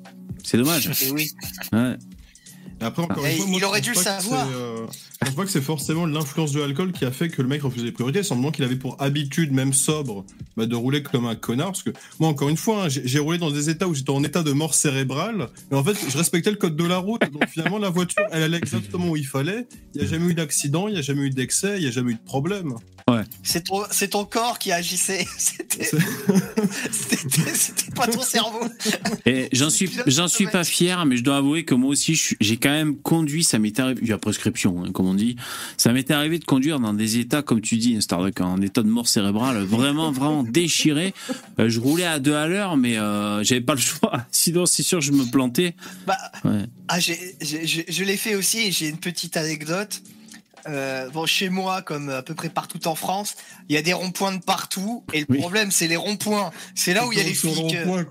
c'est 0.42 0.58
dommage 0.58 0.90
Et 1.04 1.12
oui. 1.12 1.30
ouais. 1.72 1.96
Et 2.80 2.84
Après, 2.84 3.02
encore 3.02 3.24
une 3.24 3.32
fois, 3.36 3.44
il 3.46 3.50
moi, 3.50 3.64
aurait 3.68 3.80
dû 3.80 3.90
le 3.90 3.96
savoir. 3.96 4.46
euh, 4.52 4.86
Je 5.20 5.26
pense 5.26 5.34
pas 5.34 5.44
que 5.44 5.50
c'est 5.50 5.60
forcément 5.60 6.06
l'influence 6.06 6.52
de 6.52 6.60
l'alcool 6.60 6.92
qui 6.92 7.04
a 7.04 7.10
fait 7.10 7.28
que 7.28 7.42
le 7.42 7.48
mec 7.48 7.62
refusait 7.62 7.84
les 7.84 7.92
priorités. 7.92 8.22
C'est 8.22 8.28
simplement 8.28 8.50
qu'il 8.52 8.64
avait 8.64 8.76
pour 8.76 8.96
habitude, 9.00 9.52
même 9.52 9.72
sobre, 9.72 10.24
bah, 10.56 10.66
de 10.66 10.76
rouler 10.76 11.02
comme 11.02 11.26
un 11.26 11.34
connard. 11.34 11.72
Parce 11.72 11.82
que 11.82 11.90
moi, 12.20 12.28
encore 12.28 12.48
une 12.48 12.56
fois, 12.56 12.84
hein, 12.84 12.88
j'ai 12.88 13.18
roulé 13.18 13.38
dans 13.38 13.50
des 13.50 13.68
états 13.70 13.88
où 13.88 13.94
j'étais 13.94 14.10
en 14.10 14.22
état 14.22 14.42
de 14.42 14.52
mort 14.52 14.74
cérébrale. 14.74 15.48
Mais 15.70 15.76
en 15.76 15.82
fait, 15.84 15.96
je 16.08 16.16
respectais 16.16 16.50
le 16.50 16.56
code 16.56 16.76
de 16.76 16.84
la 16.84 16.98
route. 16.98 17.20
Donc 17.32 17.46
finalement, 17.48 17.78
la 17.78 17.90
voiture, 17.90 18.22
elle 18.30 18.42
allait 18.44 18.58
exactement 18.58 19.08
où 19.08 19.16
il 19.16 19.26
fallait. 19.26 19.66
Il 19.94 20.00
n'y 20.00 20.06
a 20.06 20.10
jamais 20.10 20.30
eu 20.30 20.34
d'accident, 20.34 20.86
il 20.88 20.94
n'y 20.94 20.98
a 21.00 21.02
jamais 21.02 21.22
eu 21.22 21.30
d'excès, 21.30 21.76
il 21.78 21.82
n'y 21.82 21.88
a 21.88 21.90
jamais 21.92 22.12
eu 22.12 22.14
de 22.14 22.24
problème. 22.24 22.74
C'est 23.42 23.64
ton, 23.64 23.84
c'est 23.90 24.08
ton 24.08 24.26
corps 24.26 24.58
qui 24.58 24.70
agissait. 24.70 25.24
C'était, 25.38 25.88
pas 27.94 28.06
ton 28.06 28.20
cerveau. 28.20 28.60
Et 29.24 29.48
j'en 29.52 29.70
suis 29.70 29.90
j'en 30.06 30.28
suis 30.28 30.46
pas 30.46 30.62
fier 30.64 31.04
mais 31.06 31.16
je 31.16 31.22
dois 31.24 31.38
avouer 31.38 31.64
que 31.64 31.74
moi 31.74 31.90
aussi 31.90 32.20
j'ai 32.40 32.56
quand 32.68 32.74
même 32.74 32.96
conduit 32.96 33.44
ça 33.44 33.58
m'est 33.58 33.78
arrivé 33.80 33.98
il 34.02 34.08
y 34.08 34.12
a 34.12 34.18
prescription 34.18 34.84
hein, 34.84 34.92
comme 34.92 35.06
on 35.06 35.14
dit 35.14 35.36
ça 35.78 35.92
m'était 35.92 36.12
arrivé 36.14 36.38
de 36.38 36.44
conduire 36.44 36.80
dans 36.80 36.92
des 36.92 37.16
états 37.18 37.40
comme 37.42 37.60
tu 37.62 37.76
dis 37.78 38.00
Starduck 38.02 38.40
en 38.42 38.60
état 38.60 38.82
de 38.82 38.88
mort 38.88 39.08
cérébrale 39.08 39.62
vraiment 39.64 40.12
vraiment 40.12 40.42
déchiré 40.42 41.14
Euh, 41.58 41.68
je 41.70 41.80
roulais 41.80 42.04
à 42.04 42.18
deux 42.18 42.34
à 42.34 42.46
l'heure 42.46 42.76
mais 42.76 42.98
euh, 42.98 43.42
j'avais 43.42 43.60
pas 43.62 43.74
le 43.74 43.80
choix 43.80 44.26
sinon 44.30 44.66
c'est 44.66 44.82
sûr 44.82 45.00
je 45.00 45.12
me 45.12 45.24
plantais 45.30 45.74
Bah, 46.06 46.16
ouais. 46.44 46.64
ah, 46.88 47.00
j'ai- 47.00 47.36
je 47.40 48.04
l'ai 48.04 48.16
fait 48.16 48.34
aussi. 48.34 48.58
et 48.58 48.72
J'ai 48.72 48.88
une 48.88 48.98
petite 48.98 49.36
anecdote. 49.36 50.02
Euh, 50.68 51.08
bon, 51.10 51.24
chez 51.24 51.48
moi, 51.48 51.80
comme 51.82 52.10
à 52.10 52.22
peu 52.22 52.34
près 52.34 52.50
partout 52.50 52.86
en 52.88 52.94
France, 52.94 53.36
il 53.68 53.74
y 53.74 53.78
a 53.78 53.82
des 53.82 53.92
ronds-points 53.94 54.36
de 54.36 54.42
partout. 54.42 55.02
Et 55.14 55.20
le 55.20 55.26
Oui. 55.30 55.38
problème, 55.38 55.70
c'est 55.70 55.88
les 55.88 55.96
ronds-points. 55.96 56.50
C'est 56.74 56.92
là 56.94 57.06
où 57.06 57.12
il 57.12 57.18
y 57.18 57.20
a 57.20 57.24
les 57.24 57.32
flics. 57.34 57.76
quoi. 57.86 58.04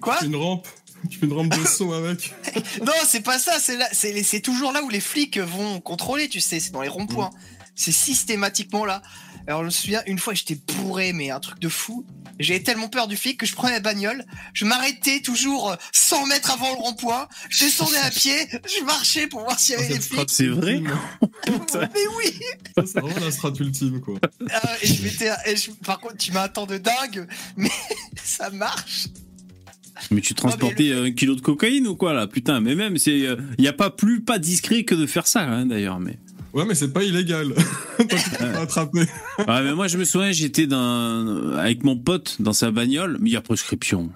Quoi? 0.00 0.16
C'est 0.20 0.26
une 0.26 0.36
rampe. 0.36 0.66
Tu 1.10 1.18
fais 1.18 1.26
une 1.26 1.32
rampe 1.34 1.56
de 1.56 1.64
saut 1.66 1.92
avec. 1.92 2.34
Non, 2.84 2.92
c'est 3.06 3.20
pas 3.20 3.38
ça. 3.38 3.58
C'est 3.60 3.76
là, 3.76 3.88
c'est, 3.92 4.12
les- 4.12 4.22
c'est 4.24 4.40
toujours 4.40 4.72
là 4.72 4.82
où 4.82 4.88
les 4.88 5.00
flics 5.00 5.38
vont 5.38 5.80
contrôler. 5.80 6.28
Tu 6.28 6.40
sais, 6.40 6.60
c'est 6.60 6.70
dans 6.72 6.82
les 6.82 6.88
ronds-points. 6.88 7.30
C'est 7.74 7.92
systématiquement 7.92 8.84
là. 8.84 9.02
Alors, 9.48 9.60
je 9.60 9.66
me 9.66 9.70
souviens, 9.70 10.02
une 10.06 10.18
fois, 10.18 10.34
j'étais 10.34 10.56
bourré, 10.56 11.12
mais 11.12 11.30
un 11.30 11.38
truc 11.38 11.60
de 11.60 11.68
fou. 11.68 12.04
J'avais 12.40 12.60
tellement 12.62 12.88
peur 12.88 13.06
du 13.06 13.16
flic 13.16 13.38
que 13.38 13.46
je 13.46 13.54
prenais 13.54 13.74
la 13.74 13.80
bagnole, 13.80 14.26
je 14.52 14.64
m'arrêtais 14.66 15.20
toujours 15.20 15.70
euh, 15.70 15.76
100 15.92 16.26
mètres 16.26 16.50
avant 16.50 16.68
le 16.70 16.76
rond-point, 16.76 17.28
je 17.48 17.64
descendais 17.64 17.96
à 17.96 18.10
pied, 18.10 18.36
je 18.50 18.84
marchais 18.84 19.26
pour 19.26 19.40
voir 19.40 19.58
s'il 19.58 19.74
y 19.74 19.78
avait 19.78 19.88
des 19.94 20.00
flics. 20.00 20.28
C'est 20.28 20.48
vrai? 20.48 20.80
Mais 21.48 22.06
oui 22.18 22.40
Ça, 22.76 22.82
c'est 22.86 23.00
vraiment 23.00 23.24
la 23.24 23.30
strat 23.30 23.52
ultime, 23.58 24.00
quoi. 24.02 24.16
Ah, 24.52 24.72
et 24.82 24.86
je 24.86 25.02
m'étais- 25.02 25.32
et 25.46 25.56
je- 25.56 25.70
Par 25.70 25.98
contre, 26.00 26.16
tu 26.18 26.32
temps 26.52 26.66
de 26.66 26.76
dingue, 26.76 27.26
mais 27.56 27.70
ça 28.22 28.50
marche. 28.50 29.06
Mais 30.10 30.20
tu 30.20 30.34
transportais 30.34 30.92
un 30.92 31.10
kilo 31.12 31.34
de 31.34 31.40
cocaïne 31.40 31.86
ou 31.86 31.96
quoi 31.96 32.12
là? 32.12 32.26
Putain, 32.26 32.60
mais 32.60 32.74
même, 32.74 32.98
c'est, 32.98 33.18
il 33.58 33.64
y 33.64 33.68
a 33.68 33.72
pas 33.72 33.90
plus 33.90 34.20
pas 34.20 34.38
discret 34.38 34.84
que 34.84 34.94
de 34.94 35.06
faire 35.06 35.26
ça 35.26 35.42
hein, 35.42 35.66
d'ailleurs. 35.66 36.00
Mais 36.00 36.18
Ouais, 36.56 36.64
mais 36.64 36.74
c'est 36.74 36.90
pas 36.90 37.04
illégal. 37.04 37.52
Attraper. 38.54 39.00
ouais, 39.00 39.62
mais 39.62 39.74
moi 39.74 39.88
je 39.88 39.98
me 39.98 40.04
souviens, 40.04 40.32
j'étais 40.32 40.66
dans 40.66 41.52
avec 41.54 41.84
mon 41.84 41.98
pote 41.98 42.36
dans 42.40 42.54
sa 42.54 42.70
bagnole, 42.70 43.18
mais 43.20 43.28
il 43.28 43.32
y 43.34 43.36
a 43.36 43.42
prescription. 43.42 44.10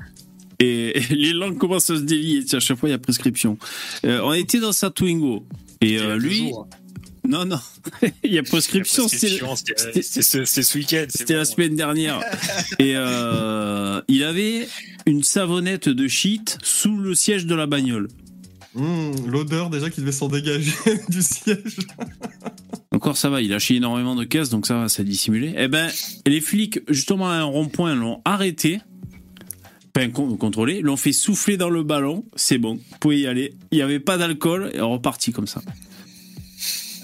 Et, 0.58 0.99
les 1.10 1.34
langues 1.34 1.58
commencent 1.58 1.90
à 1.90 1.96
se 1.96 2.00
délier. 2.00 2.42
À 2.54 2.60
chaque 2.60 2.78
fois, 2.78 2.88
il 2.88 2.92
y 2.92 2.94
a 2.94 2.99
prescription. 2.99 3.58
Euh, 4.06 4.20
on 4.22 4.32
était 4.32 4.58
dans 4.58 4.72
sa 4.72 4.88
Twingo 4.88 5.44
et 5.82 5.99
euh, 5.99 6.16
lui, 6.16 6.50
non 7.30 7.44
non, 7.46 7.60
il 8.25 8.32
y 8.32 8.38
a 8.38 8.42
prescription. 8.42 9.08
C'était 9.08 10.02
ce, 10.02 10.44
ce 10.44 10.78
week-end. 10.78 11.06
C'était 11.08 11.37
la 11.37 11.44
semaine 11.44 11.75
dernière. 11.76 12.20
Et 12.78 12.92
euh, 12.96 14.00
il 14.08 14.25
avait 14.25 14.68
une 15.06 15.22
savonnette 15.22 15.88
de 15.88 16.08
shit 16.08 16.58
sous 16.62 16.96
le 16.99 17.14
siège 17.14 17.46
de 17.46 17.54
la 17.54 17.66
bagnole. 17.66 18.08
Hum, 18.75 19.12
L'odeur 19.26 19.70
déjà 19.70 19.90
qui 19.90 20.00
devait 20.00 20.12
s'en 20.12 20.28
dégager 20.28 20.72
du 21.08 21.22
siège. 21.22 21.78
Encore 22.92 23.16
ça 23.16 23.30
va, 23.30 23.40
il 23.40 23.52
a 23.52 23.58
chié 23.58 23.76
énormément 23.76 24.14
de 24.16 24.25
caisses, 24.25 24.50
donc 24.50 24.66
ça 24.66 24.75
va, 24.76 24.88
ça 24.88 25.02
dissimulé. 25.04 25.54
Eh 25.56 25.68
ben, 25.68 25.88
les 26.26 26.40
flics, 26.40 26.80
justement 26.88 27.28
à 27.30 27.34
un 27.34 27.44
rond-point, 27.44 27.94
l'ont 27.94 28.20
arrêté, 28.25 28.80
enfin 29.96 30.08
con- 30.10 30.37
contrôlé, 30.37 30.80
l'ont 30.82 30.96
fait 30.96 31.12
souffler 31.12 31.56
dans 31.56 31.70
le 31.70 31.82
ballon, 31.82 32.25
c'est 32.37 32.58
bon, 32.58 32.75
vous 32.75 32.99
pouvez 33.00 33.20
y 33.20 33.26
aller. 33.26 33.54
Il 33.70 33.76
n'y 33.76 33.82
avait 33.82 34.00
pas 34.00 34.18
d'alcool, 34.18 34.70
et 34.75 34.80
reparti 34.80 35.32
comme 35.32 35.46
ça. 35.46 35.62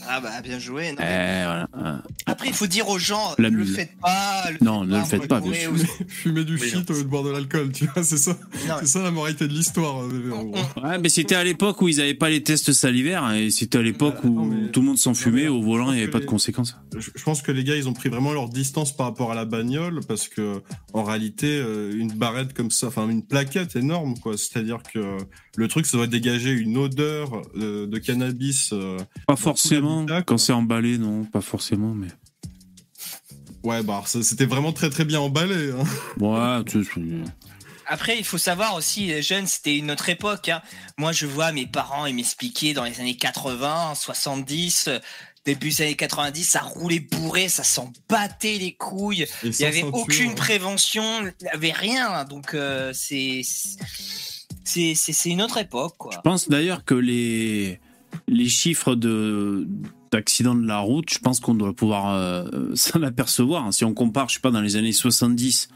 Ah 0.09 0.21
bah 0.21 0.41
bien 0.43 0.59
joué. 0.59 0.93
non. 0.93 0.99
Eh, 1.01 1.45
voilà. 1.45 1.69
Euh, 1.79 1.97
Après, 2.27 2.49
il 2.49 2.55
faut 2.55 2.67
dire 2.67 2.89
aux 2.89 2.99
gens, 2.99 3.35
La 3.39 3.51
ne 3.51 3.57
le 3.57 3.65
faites 3.65 3.97
pas. 4.01 4.45
Non, 4.61 4.85
ne 4.85 4.99
le 4.99 5.05
faites 5.05 5.27
pas, 5.29 5.41
bien 5.41 5.71
ou- 5.71 5.77
sûr. 5.79 5.87
Fumer 6.09 6.45
du 6.45 6.55
Oui, 6.55 6.69
shit 6.69 6.77
non. 6.89 6.95
au 6.95 6.99
lieu 6.99 7.05
de 7.05 7.09
boire 7.09 7.23
de 7.25 7.31
l'alcool, 7.31 7.73
tu 7.73 7.87
vois, 7.87 8.03
c'est 8.03 8.17
ça. 8.19 8.37
C'est 8.81 8.87
ça 8.87 9.03
la 9.03 9.11
moralité 9.11 9.47
de 9.49 9.53
l'histoire. 9.53 10.03
euh, 10.05 10.31
on- 10.33 10.83
Ouais, 10.83 10.99
mais 10.99 11.09
c'était 11.09 11.35
à 11.35 11.45
l'époque 11.45 11.81
où 11.83 11.89
ils 11.89 11.97
n'avaient 11.99 12.15
pas 12.15 12.29
les 12.31 12.43
tests 12.43 12.73
salivaires, 12.73 13.25
hein, 13.25 13.35
et 13.35 13.51
c'était 13.51 13.79
à 13.79 13.83
l'époque 13.83 14.17
Ah, 14.23 14.27
où 14.27 14.31
non, 14.31 14.45
mais- 14.47 14.71
tout 14.71 14.81
le 14.81 14.87
monde 14.87 14.99
s'en 14.99 15.15
fumait, 15.15 15.49
au 15.49 15.61
volant, 15.63 15.91
il 15.93 15.97
n'y 15.97 16.03
avait 16.03 16.11
pas 16.11 16.21
de 16.21 16.25
conséquences. 16.27 16.77
Je 16.97 17.23
pense 17.23 17.43
que 17.43 17.53
les 17.53 17.65
gars, 17.65 17.77
ils 17.77 17.89
ont 17.89 17.93
pris 17.95 18.09
vraiment 18.09 18.33
leur 18.33 18.49
distance 18.49 18.97
par 18.97 19.07
rapport 19.07 19.33
à 19.33 19.35
la 19.35 19.45
bagnole 19.45 20.01
parce 20.07 20.29
que 20.29 20.63
en 20.93 21.03
réalité, 21.05 21.47
euh, 21.59 21.93
une 21.97 22.13
barrette 22.13 22.53
comme 22.53 22.71
ça, 22.71 22.89
enfin 22.89 23.09
une 23.09 23.23
plaquette 23.25 23.77
énorme, 23.77 24.15
quoi. 24.19 24.37
C'est-à-dire 24.37 24.79
que 24.93 25.17
le 25.57 25.69
truc, 25.69 25.87
ça 25.87 25.97
doit 25.97 26.07
dégager 26.07 26.53
une 26.53 26.77
odeur 26.77 27.43
euh, 27.57 27.87
de 27.87 27.99
cannabis. 27.99 28.71
euh, 28.73 28.99
Pas 29.27 29.37
forcément, 29.37 29.96
quand 30.27 30.39
c'est 30.39 30.53
emballé, 30.53 30.99
non, 30.99 31.25
pas 31.25 31.41
forcément, 31.41 31.95
mais... 31.95 32.09
Ouais, 33.63 33.83
bah 33.83 34.03
c'était 34.07 34.47
vraiment 34.47 34.73
très 34.73 34.91
très 34.91 35.05
bien 35.05 35.21
emballé. 35.21 35.73
hein. 35.73 35.85
Ouais, 36.21 36.65
tu 36.71 36.85
sais, 36.85 36.91
Après, 37.87 38.17
il 38.17 38.25
faut 38.25 38.39
savoir 38.39 38.75
aussi, 38.77 39.07
les 39.07 39.23
jeunes, 39.23 39.47
c'était 39.47 39.77
une 39.77 39.91
autre 39.91 40.09
époque. 40.09 40.49
hein. 40.51 40.63
Moi, 40.99 41.11
je 41.13 41.27
vois 41.27 41.51
mes 41.53 41.67
parents, 41.67 42.07
ils 42.07 42.15
m'expliquaient 42.15 42.75
dans 42.75 42.85
les 42.85 43.01
années 43.01 43.17
80, 43.17 43.95
70, 43.97 44.85
euh, 44.89 44.99
début 45.45 45.71
des 45.71 45.83
années 45.83 45.97
90, 45.97 46.45
ça 46.45 46.61
roulait 46.61 47.01
bourré, 47.01 47.49
ça 47.49 47.65
s'en 47.65 47.93
battait 48.09 48.59
les 48.59 48.73
couilles. 48.75 49.27
Il 49.43 49.51
n'y 49.51 49.65
avait 49.65 49.81
ceinture, 49.81 49.95
aucune 49.97 50.31
hein. 50.31 50.35
prévention, 50.37 51.21
il 51.41 51.45
n'y 51.45 51.49
avait 51.51 51.73
rien. 51.73 52.25
Donc, 52.25 52.55
euh, 52.55 52.93
c'est. 52.95 53.41
C'est 54.65 54.95
c'est- 54.95 55.13
c'est 55.13 55.31
une 55.31 55.43
autre 55.43 55.59
époque, 55.59 55.95
quoi. 55.97 56.11
Je 56.15 56.21
pense 56.21 56.49
d'ailleurs 56.49 56.85
que 56.85 56.95
les, 56.95 57.79
les 58.29 58.49
chiffres 58.49 58.95
de 58.95 59.67
d'accidents 60.13 60.55
de 60.55 60.67
la 60.67 60.79
route, 60.79 61.11
je 61.13 61.19
pense 61.19 61.41
qu'on 61.41 61.55
doit 61.55 61.73
pouvoir 61.75 62.15
euh, 62.15 62.45
s'en 62.75 63.03
apercevoir. 63.03 63.73
Si 63.75 63.85
on 63.85 63.93
compare, 63.93 64.29
je 64.29 64.35
sais 64.35 64.41
pas, 64.41 64.51
dans 64.51 64.61
les 64.61 64.77
années 64.77 64.93
70 64.93 65.69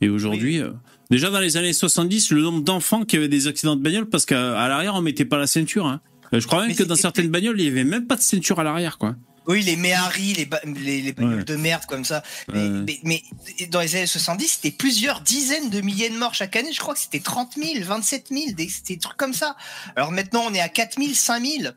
et 0.00 0.08
aujourd'hui. 0.08 0.60
euh, 0.60 0.70
déjà 1.10 1.30
dans 1.30 1.38
les 1.40 1.56
années 1.56 1.72
70, 1.74 2.30
le 2.32 2.42
nombre 2.42 2.62
d'enfants 2.62 3.04
qui 3.04 3.16
avaient 3.16 3.28
des 3.28 3.46
accidents 3.46 3.76
de 3.76 3.82
bagnole, 3.82 4.06
parce 4.06 4.24
qu'à 4.26 4.68
l'arrière, 4.68 4.94
on 4.94 5.02
mettait 5.02 5.24
pas 5.26 5.38
la 5.38 5.46
ceinture. 5.46 5.86
hein. 5.86 6.00
Euh, 6.32 6.40
Je 6.40 6.46
crois 6.46 6.60
même 6.60 6.68
Mais 6.68 6.74
que 6.74 6.82
dans 6.82 6.96
certaines 6.96 7.28
bagnoles, 7.30 7.60
il 7.60 7.64
y 7.66 7.68
avait 7.68 7.84
même 7.84 8.06
pas 8.06 8.16
de 8.16 8.22
ceinture 8.22 8.58
à 8.58 8.64
l'arrière, 8.64 8.98
quoi. 8.98 9.14
Oui, 9.46 9.62
les 9.62 9.76
Méhari, 9.76 10.32
les, 10.34 10.46
ba- 10.46 10.60
les, 10.64 11.02
les 11.02 11.12
bagnoles 11.12 11.38
Ouais. 11.38 11.44
de 11.44 11.56
merde 11.56 11.84
comme 11.86 12.04
ça. 12.04 12.22
Mais, 12.52 12.68
mais, 12.68 13.00
mais 13.04 13.66
dans 13.68 13.80
les 13.80 13.94
années 13.96 14.06
70, 14.06 14.48
c'était 14.48 14.70
plusieurs 14.70 15.20
dizaines 15.20 15.68
de 15.70 15.80
milliers 15.82 16.08
de 16.08 16.16
morts 16.16 16.34
chaque 16.34 16.56
année. 16.56 16.72
Je 16.72 16.80
crois 16.80 16.94
que 16.94 17.00
c'était 17.00 17.20
30 17.20 17.54
000, 17.56 17.84
27 17.84 18.28
000, 18.30 18.44
des, 18.54 18.68
des 18.88 18.98
trucs 18.98 19.16
comme 19.18 19.34
ça. 19.34 19.56
Alors 19.96 20.12
maintenant, 20.12 20.44
on 20.48 20.54
est 20.54 20.60
à 20.60 20.68
4 20.70 20.96
000, 20.98 21.12
5 21.12 21.44
000. 21.44 21.72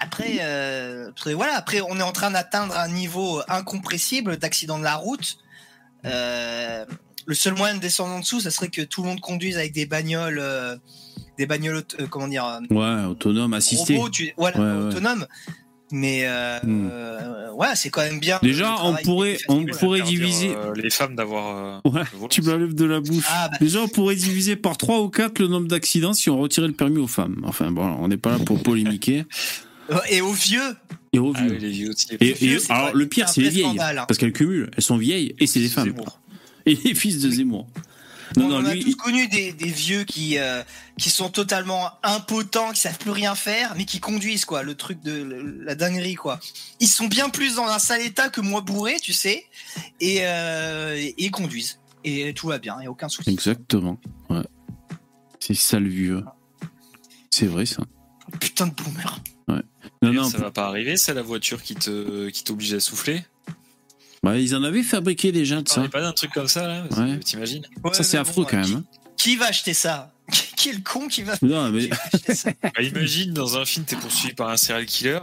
Après, 0.00 0.38
euh, 0.40 1.10
après, 1.10 1.34
voilà, 1.34 1.56
après, 1.56 1.80
on 1.82 1.98
est 1.98 2.02
en 2.02 2.12
train 2.12 2.30
d'atteindre 2.30 2.76
un 2.76 2.88
niveau 2.88 3.40
incompressible 3.48 4.36
d'accidents 4.38 4.78
de 4.78 4.84
la 4.84 4.96
route. 4.96 5.38
Euh, 6.04 6.84
le 7.26 7.34
seul 7.34 7.54
moyen 7.54 7.74
de 7.76 7.80
descendre 7.80 8.14
en 8.14 8.20
dessous, 8.20 8.40
ça 8.40 8.50
serait 8.50 8.68
que 8.68 8.82
tout 8.82 9.02
le 9.02 9.08
monde 9.10 9.20
conduise 9.20 9.56
avec 9.58 9.72
des 9.72 9.86
bagnoles, 9.86 10.40
euh, 10.40 10.76
des 11.38 11.46
bagnoles, 11.46 11.84
comment 12.10 12.26
dire, 12.26 12.60
Ouais, 12.70 13.04
autonome, 13.04 13.52
assisté. 13.54 13.96
robots, 13.96 14.08
tu, 14.10 14.32
voilà, 14.36 14.58
Ouais, 14.58 14.86
ouais. 14.86 14.92
Mais 15.92 16.22
euh, 16.24 16.58
Hmm. 16.62 16.88
euh, 16.90 17.52
ouais, 17.52 17.68
c'est 17.74 17.90
quand 17.90 18.00
même 18.00 18.18
bien. 18.18 18.38
Déjà, 18.42 18.76
on 18.82 18.94
pourrait- 18.96 19.38
on 19.48 19.64
pourrait 19.66 20.00
diviser- 20.00 20.54
euh, 20.56 20.72
les 20.74 20.90
femmes 20.90 21.14
d'avoir. 21.14 21.80
euh, 21.84 21.90
Ouais, 21.90 22.02
tu 22.30 22.40
m'enlèves 22.42 22.74
de 22.74 22.84
la 22.86 23.00
bouche. 23.00 23.24
Ah, 23.28 23.48
bah, 23.52 23.58
Déjà, 23.60 23.80
on 23.82 23.88
pourrait 23.88 24.16
diviser 24.16 24.56
par 24.56 24.76
3 24.78 25.00
ou 25.02 25.08
4 25.10 25.38
le 25.38 25.48
nombre 25.48 25.68
d'accidents 25.68 26.14
si 26.14 26.30
on 26.30 26.38
retirait 26.38 26.66
le 26.68 26.72
permis 26.72 26.98
aux 26.98 27.06
femmes. 27.06 27.42
Enfin, 27.44 27.70
bon, 27.70 27.84
on 28.00 28.08
n'est 28.08 28.16
pas 28.16 28.30
là 28.32 28.38
pour 28.38 28.62
polémiquer. 28.62 29.24
Et 30.10 30.20
aux 30.22 30.32
vieux. 30.32 30.76
Et 31.12 31.18
aux 31.18 31.32
Ah 31.36 31.42
vieux. 31.42 31.50
oui, 31.52 31.58
les 31.60 31.68
vieux 31.70 31.90
aussi. 31.90 32.06
Et, 32.20 32.32
vieux, 32.32 32.56
et- 32.56 32.58
c'est 32.58 32.72
alors, 32.72 32.94
le 32.94 33.06
pire, 33.06 33.28
c'est 33.28 33.42
les 33.42 33.50
vieilles. 33.50 33.64
scandale, 33.64 33.98
hein. 33.98 34.04
Parce 34.08 34.16
qu'elles 34.18 34.32
cumulent. 34.32 34.70
Elles 34.76 34.82
sont 34.82 34.96
vieilles 34.96 35.34
et 35.38 35.46
c'est 35.46 35.60
des 35.60 35.68
femmes. 35.68 35.84
Zemmour. 35.90 36.20
Et 36.64 36.74
les 36.84 36.94
fils 36.94 37.20
de 37.20 37.30
Zemmour. 37.30 37.66
Non, 38.36 38.46
on 38.46 38.62
non, 38.62 38.64
a 38.66 38.74
lui. 38.74 38.84
tous 38.84 38.94
connu 38.96 39.28
des, 39.28 39.52
des 39.52 39.70
vieux 39.70 40.04
qui 40.04 40.38
euh, 40.38 40.62
qui 40.98 41.10
sont 41.10 41.28
totalement 41.30 41.90
impotents, 42.02 42.72
qui 42.72 42.80
savent 42.80 42.98
plus 42.98 43.10
rien 43.10 43.34
faire, 43.34 43.74
mais 43.76 43.84
qui 43.84 44.00
conduisent 44.00 44.44
quoi, 44.44 44.62
le 44.62 44.74
truc 44.74 45.00
de 45.02 45.22
le- 45.22 45.64
la 45.64 45.74
dinguerie 45.74 46.14
quoi. 46.14 46.40
Ils 46.80 46.88
sont 46.88 47.06
bien 47.06 47.28
plus 47.30 47.56
dans 47.56 47.66
un 47.66 47.78
sale 47.78 48.02
état 48.02 48.28
que 48.28 48.40
moi 48.40 48.60
bourré, 48.60 48.96
tu 49.00 49.12
sais, 49.12 49.44
et, 50.00 50.18
euh, 50.22 51.10
et 51.18 51.30
conduisent 51.30 51.78
et 52.04 52.34
tout 52.34 52.48
va 52.48 52.58
bien, 52.58 52.76
il 52.80 52.84
y 52.84 52.86
a 52.86 52.90
aucun 52.90 53.08
souci. 53.08 53.30
Exactement. 53.30 53.98
Ouais. 54.28 54.42
C'est 55.40 55.54
ça 55.54 55.78
le 55.78 55.88
vieux. 55.88 56.24
C'est 57.30 57.46
vrai, 57.46 57.64
ça. 57.66 57.82
Putain 58.40 58.66
de 58.66 58.72
boomer. 58.74 59.20
Non, 60.02 60.12
non, 60.12 60.24
ça 60.28 60.38
va 60.38 60.50
pas 60.50 60.66
arriver, 60.66 60.96
c'est 60.96 61.14
la 61.14 61.22
voiture 61.22 61.62
qui 61.62 61.74
te 61.76 62.28
qui 62.28 62.42
t'oblige 62.44 62.74
à 62.74 62.80
souffler. 62.80 63.24
Bah, 64.22 64.38
ils 64.38 64.54
en 64.54 64.62
avaient 64.62 64.82
fabriqué 64.82 65.32
déjà 65.32 65.56
de 65.56 65.62
Tu 65.62 65.74
ça. 65.74 65.88
pas 65.88 66.00
d'un 66.00 66.12
truc 66.12 66.32
comme 66.32 66.48
ça 66.48 66.66
là 66.68 66.84
Ouais. 66.96 67.18
T'imagines 67.20 67.66
Ouais, 67.84 67.92
Ça, 67.94 68.02
c'est 68.04 68.16
mais 68.16 68.20
affreux 68.20 68.44
bon, 68.44 68.50
quand 68.50 68.56
même. 68.58 68.76
hein. 68.76 68.84
Qui, 69.16 69.30
qui 69.30 69.36
va 69.36 69.46
acheter 69.46 69.74
ça? 69.74 70.08
Qui 70.56 70.68
est 70.70 70.72
le 70.74 70.80
con 70.80 71.08
qui 71.08 71.22
va, 71.24 71.34
Non, 71.42 71.70
mais 71.70 71.88
va 71.88 72.34
ça? 72.34 72.50
Bah, 72.62 72.80
Imagine 72.80 73.32
dans 73.34 73.58
un 73.58 73.64
film 73.64 73.84
t'es 73.84 73.96
poursuivi 73.96 74.34
par 74.34 74.48
un 74.48 74.56
serial 74.56 74.86
killer. 74.86 75.18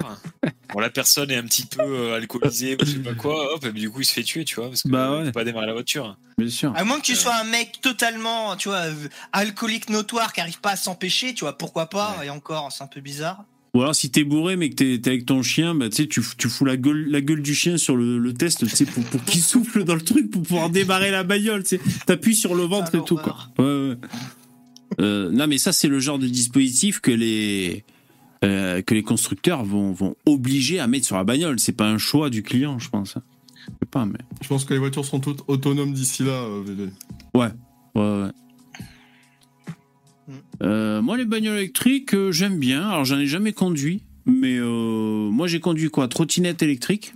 Bon 0.73 0.79
la 0.81 0.89
personne 0.89 1.31
est 1.31 1.37
un 1.37 1.43
petit 1.43 1.65
peu 1.65 1.81
euh, 1.81 2.15
alcoolisée 2.17 2.75
ou 2.79 2.85
je 2.85 2.91
sais 2.91 2.99
pas 2.99 3.13
quoi, 3.15 3.55
hop, 3.55 3.65
et 3.65 3.71
du 3.71 3.89
coup 3.89 4.01
il 4.01 4.05
se 4.05 4.13
fait 4.13 4.21
tuer, 4.23 4.43
tu 4.45 4.55
vois, 4.55 4.67
parce 4.67 4.83
que 4.83 4.89
Bah 4.89 5.09
il 5.13 5.17
ouais. 5.19 5.25
peut 5.25 5.31
pas 5.31 5.43
démarrer 5.45 5.65
la 5.67 5.73
voiture. 5.73 6.15
bien 6.37 6.49
sûr. 6.49 6.73
À 6.75 6.83
moins 6.83 6.99
que 6.99 7.05
tu 7.05 7.13
Euh. 7.13 7.15
sois 7.15 7.35
un 7.35 7.45
mec 7.45 7.79
totalement, 7.81 8.55
tu 8.57 8.67
vois, 8.69 8.87
euh, 8.87 9.07
alcoolique 9.31 9.89
notoire 9.89 10.31
qui 10.33 10.41
arrive 10.41 10.59
pas 10.59 10.71
à 10.71 10.75
s'empêcher, 10.75 11.33
tu 11.33 11.45
vois, 11.45 11.57
pourquoi 11.57 11.89
pas, 11.89 12.17
et 12.23 12.29
encore, 12.29 12.71
c'est 12.71 12.83
un 12.83 12.87
peu 12.87 12.99
bizarre. 13.01 13.45
Ou 13.75 13.81
alors, 13.81 13.93
si 13.93 14.09
t'es 14.09 14.23
bourré, 14.23 14.55
mais 14.55 14.69
que 14.71 14.75
t'es 14.75 14.99
t'es 14.99 15.11
avec 15.11 15.25
ton 15.27 15.43
chien, 15.43 15.75
bah, 15.75 15.89
tu 15.89 15.97
sais, 15.97 16.07
tu, 16.07 16.21
tu 16.37 16.49
fous 16.49 16.65
la 16.65 16.75
gueule, 16.75 17.05
la 17.09 17.21
gueule 17.21 17.41
du 17.43 17.53
chien 17.53 17.77
sur 17.77 17.95
le, 17.95 18.17
le 18.17 18.33
test, 18.33 18.59
tu 18.67 18.75
sais, 18.75 18.85
pour, 18.85 19.03
pour 19.03 19.23
qu'il 19.25 19.41
souffle 19.41 19.83
dans 19.83 19.93
le 19.95 20.01
truc 20.01 20.31
pour 20.31 20.41
pouvoir 20.41 20.69
démarrer 20.71 21.11
la 21.11 21.23
bagnole. 21.23 21.63
T'appuies 22.07 22.35
sur 22.35 22.55
le 22.55 22.63
ventre 22.63 22.91
Ah, 22.93 22.97
et 22.97 23.03
tout, 23.05 23.15
quoi. 23.15 23.37
l'horreur. 23.57 23.89
Ouais, 23.89 23.89
ouais. 23.91 23.97
Euh, 25.01 25.29
non, 25.31 25.45
mais 25.47 25.59
ça, 25.59 25.71
c'est 25.71 25.87
le 25.87 25.99
genre 25.99 26.17
de 26.17 26.27
dispositif 26.27 26.99
que 26.99 27.11
les, 27.11 27.83
euh, 28.43 28.81
que 28.81 28.95
les 28.95 29.03
constructeurs 29.03 29.63
vont, 29.63 29.91
vont 29.91 30.15
obliger 30.25 30.79
à 30.79 30.87
mettre 30.87 31.05
sur 31.05 31.15
la 31.15 31.23
bagnole. 31.23 31.59
C'est 31.59 31.71
pas 31.73 31.87
un 31.87 31.99
choix 31.99 32.29
du 32.31 32.41
client, 32.41 32.79
je 32.79 32.89
pense. 32.89 33.09
Je 33.13 33.65
sais 33.81 33.89
pas, 33.91 34.05
mais. 34.05 34.17
Je 34.41 34.47
pense 34.47 34.65
que 34.65 34.73
les 34.73 34.79
voitures 34.79 35.05
sont 35.05 35.19
toutes 35.19 35.43
autonomes 35.47 35.93
d'ici 35.93 36.23
là. 36.23 36.31
euh, 36.31 36.63
VV. 36.65 36.89
Ouais, 37.35 37.49
ouais. 37.95 38.29
Euh, 40.63 41.01
moi, 41.01 41.17
les 41.17 41.25
bagnoles 41.25 41.57
électriques, 41.57 42.13
euh, 42.13 42.31
j'aime 42.31 42.57
bien. 42.59 42.87
Alors, 42.89 43.05
j'en 43.05 43.17
ai 43.19 43.25
jamais 43.27 43.53
conduit, 43.53 44.03
mais 44.25 44.57
euh, 44.57 45.29
moi, 45.29 45.47
j'ai 45.47 45.59
conduit 45.59 45.89
quoi? 45.89 46.07
Trottinette 46.07 46.61
électrique. 46.61 47.13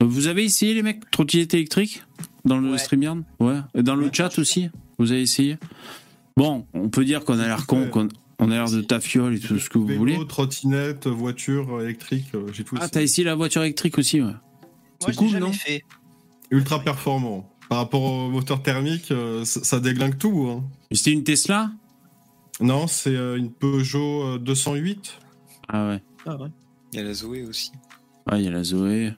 Vous 0.00 0.26
avez 0.26 0.44
essayé, 0.44 0.74
les 0.74 0.82
mecs, 0.82 1.10
trottinette 1.10 1.54
électrique? 1.54 2.02
Dans 2.44 2.58
le 2.58 2.72
Ouais. 2.72 2.78
StreamYard? 2.78 3.22
Ouais. 3.38 3.58
Et 3.74 3.82
dans 3.84 3.94
le 3.94 4.06
Ouais, 4.06 4.10
chat 4.12 4.36
aussi? 4.38 4.68
Vous 4.98 5.12
avez 5.12 5.22
essayé? 5.22 5.58
Bon, 6.36 6.66
on 6.74 6.88
peut 6.88 7.04
dire 7.04 7.24
qu'on 7.24 7.38
a 7.38 7.46
l'air 7.46 7.66
con, 7.66 7.88
qu'on 7.88 8.08
on 8.40 8.50
a 8.50 8.54
l'air 8.54 8.70
de 8.70 8.80
tafiole 8.80 9.36
et 9.36 9.38
tout 9.38 9.58
ce 9.58 9.70
que 9.70 9.78
vous 9.78 9.86
Vélo, 9.86 9.98
voulez. 10.00 10.18
trottinette, 10.26 11.06
voiture 11.06 11.80
électrique, 11.80 12.26
j'ai 12.52 12.64
tout. 12.64 12.76
Ah, 12.80 12.88
t'as 12.88 13.02
essayé 13.02 13.24
la 13.24 13.36
voiture 13.36 13.62
électrique 13.62 13.96
aussi, 13.98 14.20
ouais. 14.20 14.32
C'est 14.98 15.14
cool, 15.14 15.36
non? 15.38 15.52
fait. 15.52 15.82
Ultra 16.50 16.82
performant. 16.82 17.48
Par 17.68 17.78
rapport 17.78 18.02
au 18.02 18.28
moteur 18.30 18.62
thermique, 18.62 19.12
ça, 19.44 19.62
ça 19.64 19.78
déglingue 19.80 20.18
tout. 20.18 20.46
hein. 20.50 20.64
Mais 20.90 20.96
C'était 20.96 21.12
une 21.12 21.22
Tesla? 21.24 21.70
Non, 22.62 22.86
c'est 22.86 23.14
euh, 23.14 23.36
une 23.36 23.50
Peugeot 23.50 24.34
euh, 24.34 24.38
208. 24.38 25.18
Ah 25.68 25.88
ouais. 25.88 26.02
Il 26.92 26.98
y 26.98 27.02
a 27.02 27.04
la 27.04 27.14
Zoé 27.14 27.42
aussi. 27.42 27.72
Ouais, 28.30 28.40
il 28.40 28.44
y 28.44 28.48
a 28.48 28.50
la 28.50 28.62
Zoé. 28.62 29.12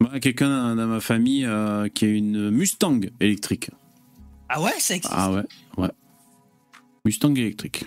Moi, 0.00 0.20
quelqu'un 0.20 0.74
dans 0.76 0.86
ma 0.86 1.00
famille 1.00 1.44
euh, 1.44 1.88
qui 1.88 2.04
a 2.04 2.08
une 2.08 2.50
Mustang 2.50 3.00
électrique. 3.20 3.70
Ah 4.48 4.62
ouais, 4.62 4.72
ça 4.78 4.94
existe. 4.94 5.14
Ah 5.14 5.30
ouais, 5.32 5.42
ouais. 5.76 5.90
Mustang 7.04 7.34
électrique. 7.34 7.84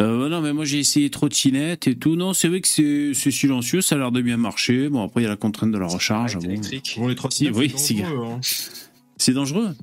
Euh, 0.00 0.28
non, 0.28 0.40
mais 0.40 0.52
moi 0.52 0.64
j'ai 0.64 0.78
essayé 0.78 1.10
trottinette 1.10 1.86
et 1.86 1.96
tout. 1.96 2.16
Non, 2.16 2.32
c'est 2.32 2.48
vrai 2.48 2.60
que 2.60 2.68
c'est 2.68 3.12
c'est 3.14 3.30
silencieux, 3.30 3.80
ça 3.80 3.94
a 3.94 3.98
l'air 3.98 4.12
de 4.12 4.20
bien 4.20 4.36
marcher. 4.36 4.88
Bon, 4.88 5.04
après 5.04 5.20
il 5.20 5.24
y 5.24 5.26
a 5.26 5.30
la 5.30 5.36
contrainte 5.36 5.72
de 5.72 5.78
la 5.78 5.86
recharge. 5.86 6.36
Bon. 6.36 6.44
électrique. 6.44 6.96
Bon, 6.98 7.08
les 7.08 7.14
trottinettes, 7.14 7.54
oui, 7.54 7.72
c'est 7.76 7.94
dangereux, 7.94 8.26
hein. 8.26 8.40
C'est 9.18 9.32
dangereux. 9.32 9.74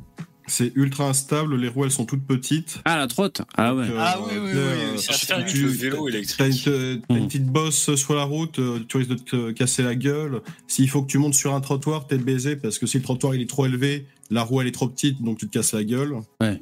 C'est 0.46 0.74
ultra 0.76 1.08
instable, 1.08 1.56
les 1.56 1.70
roues 1.70 1.86
elles 1.86 1.92
sont 1.92 2.06
toutes 2.06 2.26
petites. 2.26 2.80
Ah, 2.86 2.98
la 2.98 3.08
trotte? 3.08 3.42
Ah 3.56 3.74
ouais. 3.74 3.88
Donc, 3.88 3.96
Ah 3.98 4.20
oui, 4.20 4.32
oui, 4.34 4.40
oui, 4.44 4.52
euh, 4.56 4.92
oui, 4.94 5.00
Ça 5.02 5.14
fait 5.14 5.32
avec 5.34 5.54
le 5.54 5.68
vélo 5.68 5.96
T'as 5.96 6.02
une, 6.02 6.08
électrique. 6.16 6.68
euh, 6.68 6.98
t'as 7.08 7.16
une 7.16 7.24
Mm. 7.24 7.28
petite 7.28 7.46
bosse 7.48 7.96
sur 7.96 8.14
la 8.16 8.24
route, 8.26 8.60
euh, 8.60 8.80
tu 8.88 8.98
risques 8.98 9.10
de 9.12 9.16
te 9.16 9.52
casser 9.52 9.84
la 9.84 9.96
gueule. 9.96 10.42
S'il 10.68 10.90
faut 10.90 11.02
que 11.02 11.08
tu 11.08 11.18
montes 11.18 11.34
sur 11.34 11.54
un 11.56 11.62
trottoir, 11.62 12.08
t'es 12.08 12.18
baisé 12.18 12.56
parce 12.58 12.78
que 12.78 12.86
si 12.86 12.98
le 12.98 13.04
trottoir 13.04 13.34
il 13.36 13.42
est 13.42 13.50
trop 13.50 13.66
élevé, 13.66 14.06
la 14.30 14.44
roue 14.44 14.60
elle 14.62 14.68
est 14.68 14.72
trop 14.72 14.90
petite, 14.90 15.22
donc 15.22 15.38
tu 15.40 15.48
te 15.48 15.52
casses 15.58 15.74
la 15.74 15.84
gueule. 15.86 16.16
Ouais. 16.42 16.62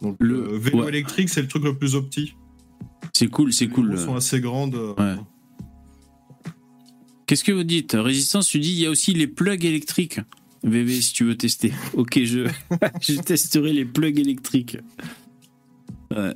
Donc 0.00 0.16
Le- 0.20 0.36
le 0.52 0.56
vélo 0.56 0.82
ouais. 0.84 0.88
électrique, 0.90 1.28
c'est 1.28 1.42
le 1.42 1.48
truc 1.48 1.64
le 1.64 1.76
plus 1.76 1.96
opti. 1.96 2.34
C'est 3.12 3.26
cool, 3.26 3.52
c'est 3.52 3.64
Les 3.66 3.70
cool. 3.72 3.90
roues 3.90 3.96
sont 3.96 4.14
assez 4.14 4.40
grandes. 4.40 4.76
euh, 4.76 4.94
Ouais. 4.96 5.16
Qu'est-ce 7.26 7.44
que 7.44 7.52
vous 7.52 7.64
dites? 7.64 7.96
Résistance, 7.98 8.48
tu 8.48 8.58
dis 8.58 8.70
il 8.70 8.78
y 8.80 8.86
a 8.86 8.90
aussi 8.90 9.12
les 9.14 9.26
plugs 9.26 9.64
électriques. 9.64 10.20
VV, 10.62 11.00
si 11.00 11.12
tu 11.12 11.24
veux 11.24 11.36
tester. 11.36 11.72
Ok, 11.94 12.20
je, 12.24 12.48
je 13.00 13.14
testerai 13.20 13.72
les 13.72 13.84
plugs 13.84 14.18
électriques. 14.18 14.76
Ouais. 16.10 16.34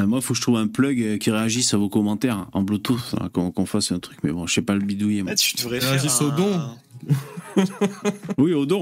Euh, 0.00 0.06
moi, 0.06 0.20
il 0.20 0.22
faut 0.24 0.32
que 0.32 0.38
je 0.38 0.42
trouve 0.42 0.56
un 0.56 0.68
plug 0.68 1.02
euh, 1.02 1.18
qui 1.18 1.30
réagisse 1.30 1.74
à 1.74 1.76
vos 1.76 1.90
commentaires 1.90 2.36
hein, 2.38 2.48
en 2.54 2.62
Bluetooth, 2.62 3.14
là, 3.20 3.28
qu'on 3.28 3.66
fasse 3.66 3.92
un 3.92 3.98
truc. 3.98 4.18
Mais 4.22 4.32
bon, 4.32 4.46
je 4.46 4.54
sais 4.54 4.62
pas 4.62 4.74
le 4.74 4.80
bidouiller. 4.80 5.22
moi. 5.22 5.32
Ah, 5.32 5.34
tu 5.34 5.54
devrais 5.56 5.80
au 5.84 6.24
un... 6.30 6.36
don. 6.36 6.76
Oui, 8.38 8.54
au 8.54 8.64
don. 8.64 8.80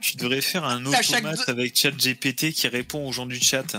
Tu 0.00 0.16
devrais 0.16 0.40
faire 0.40 0.64
un 0.64 0.82
chaque 0.90 1.18
automate 1.20 1.38
deux- 1.46 1.52
avec 1.52 1.76
chat 1.78 1.92
GPT 1.92 2.52
qui 2.52 2.66
répond 2.68 3.08
aux 3.08 3.12
gens 3.12 3.26
du 3.26 3.38
chat. 3.40 3.76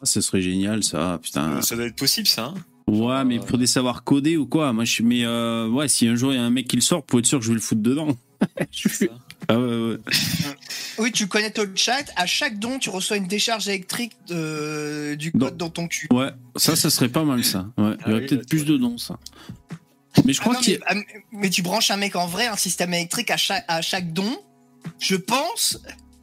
Ah, 0.00 0.04
ça 0.06 0.22
serait 0.22 0.40
génial, 0.40 0.82
ça. 0.82 1.18
Putain. 1.22 1.60
Ça 1.60 1.76
doit 1.76 1.86
être 1.86 1.96
possible, 1.96 2.26
ça. 2.26 2.46
hein 2.46 2.54
Ouais, 2.86 3.22
mais 3.26 3.34
il 3.36 3.42
faudrait 3.42 3.66
savoir 3.66 4.02
coder 4.04 4.38
ou 4.38 4.46
quoi. 4.46 4.72
Moi, 4.72 4.84
je 4.86 5.02
mais 5.02 5.24
euh, 5.26 5.68
ouais, 5.68 5.88
si 5.88 6.08
un 6.08 6.14
jour 6.14 6.32
il 6.32 6.36
y 6.36 6.38
a 6.38 6.42
un 6.44 6.48
mec 6.50 6.66
qui 6.68 6.76
le 6.76 6.82
sort, 6.82 7.02
pour 7.04 7.18
être 7.18 7.26
sûr 7.26 7.38
que 7.38 7.44
je 7.44 7.50
vais 7.50 7.56
le 7.56 7.60
foutre 7.60 7.82
dedans. 7.82 8.16
Je 8.70 8.88
suis- 8.88 9.06
Ça. 9.06 9.12
ah 9.48 9.58
ouais, 9.58 9.90
ouais. 9.90 9.96
Oui, 10.98 11.12
tu 11.12 11.26
connais 11.28 11.50
ton 11.50 11.66
chat. 11.74 12.04
À 12.16 12.26
chaque 12.26 12.58
don, 12.58 12.78
tu 12.78 12.90
reçois 12.90 13.16
une 13.16 13.26
décharge 13.26 13.68
électrique 13.68 14.12
de- 14.28 15.14
du 15.16 15.30
Non. 15.34 15.46
code 15.46 15.56
dans 15.56 15.70
ton 15.70 15.88
cul. 15.88 16.08
Ouais, 16.12 16.30
ça, 16.56 16.74
ça 16.76 16.90
serait 16.90 17.08
pas 17.08 17.24
mal, 17.24 17.44
ça. 17.44 17.66
Ouais, 17.76 17.92
il 17.94 18.00
y 18.00 18.02
Ah 18.04 18.10
aurait 18.10 18.20
oui, 18.20 18.26
peut-être 18.26 18.48
plus 18.48 18.64
de 18.64 18.76
dons, 18.76 18.98
ça. 18.98 19.18
Mais 20.24 20.32
je 20.32 20.40
Ah 20.40 20.42
crois 20.44 20.54
non, 20.54 20.60
qu'il 20.60 20.74
y 20.74 20.78
mais, 20.78 20.84
ah, 20.88 20.94
mais 21.32 21.50
tu 21.50 21.62
branches 21.62 21.90
un 21.90 21.96
mec 21.96 22.16
en 22.16 22.26
vrai, 22.26 22.46
un 22.46 22.56
système 22.56 22.92
électrique 22.94 23.30
à 23.30 23.36
chaque, 23.36 23.64
à 23.68 23.80
chaque 23.82 24.12
don. 24.12 24.36
Je 24.98 25.14
pense 25.16 25.78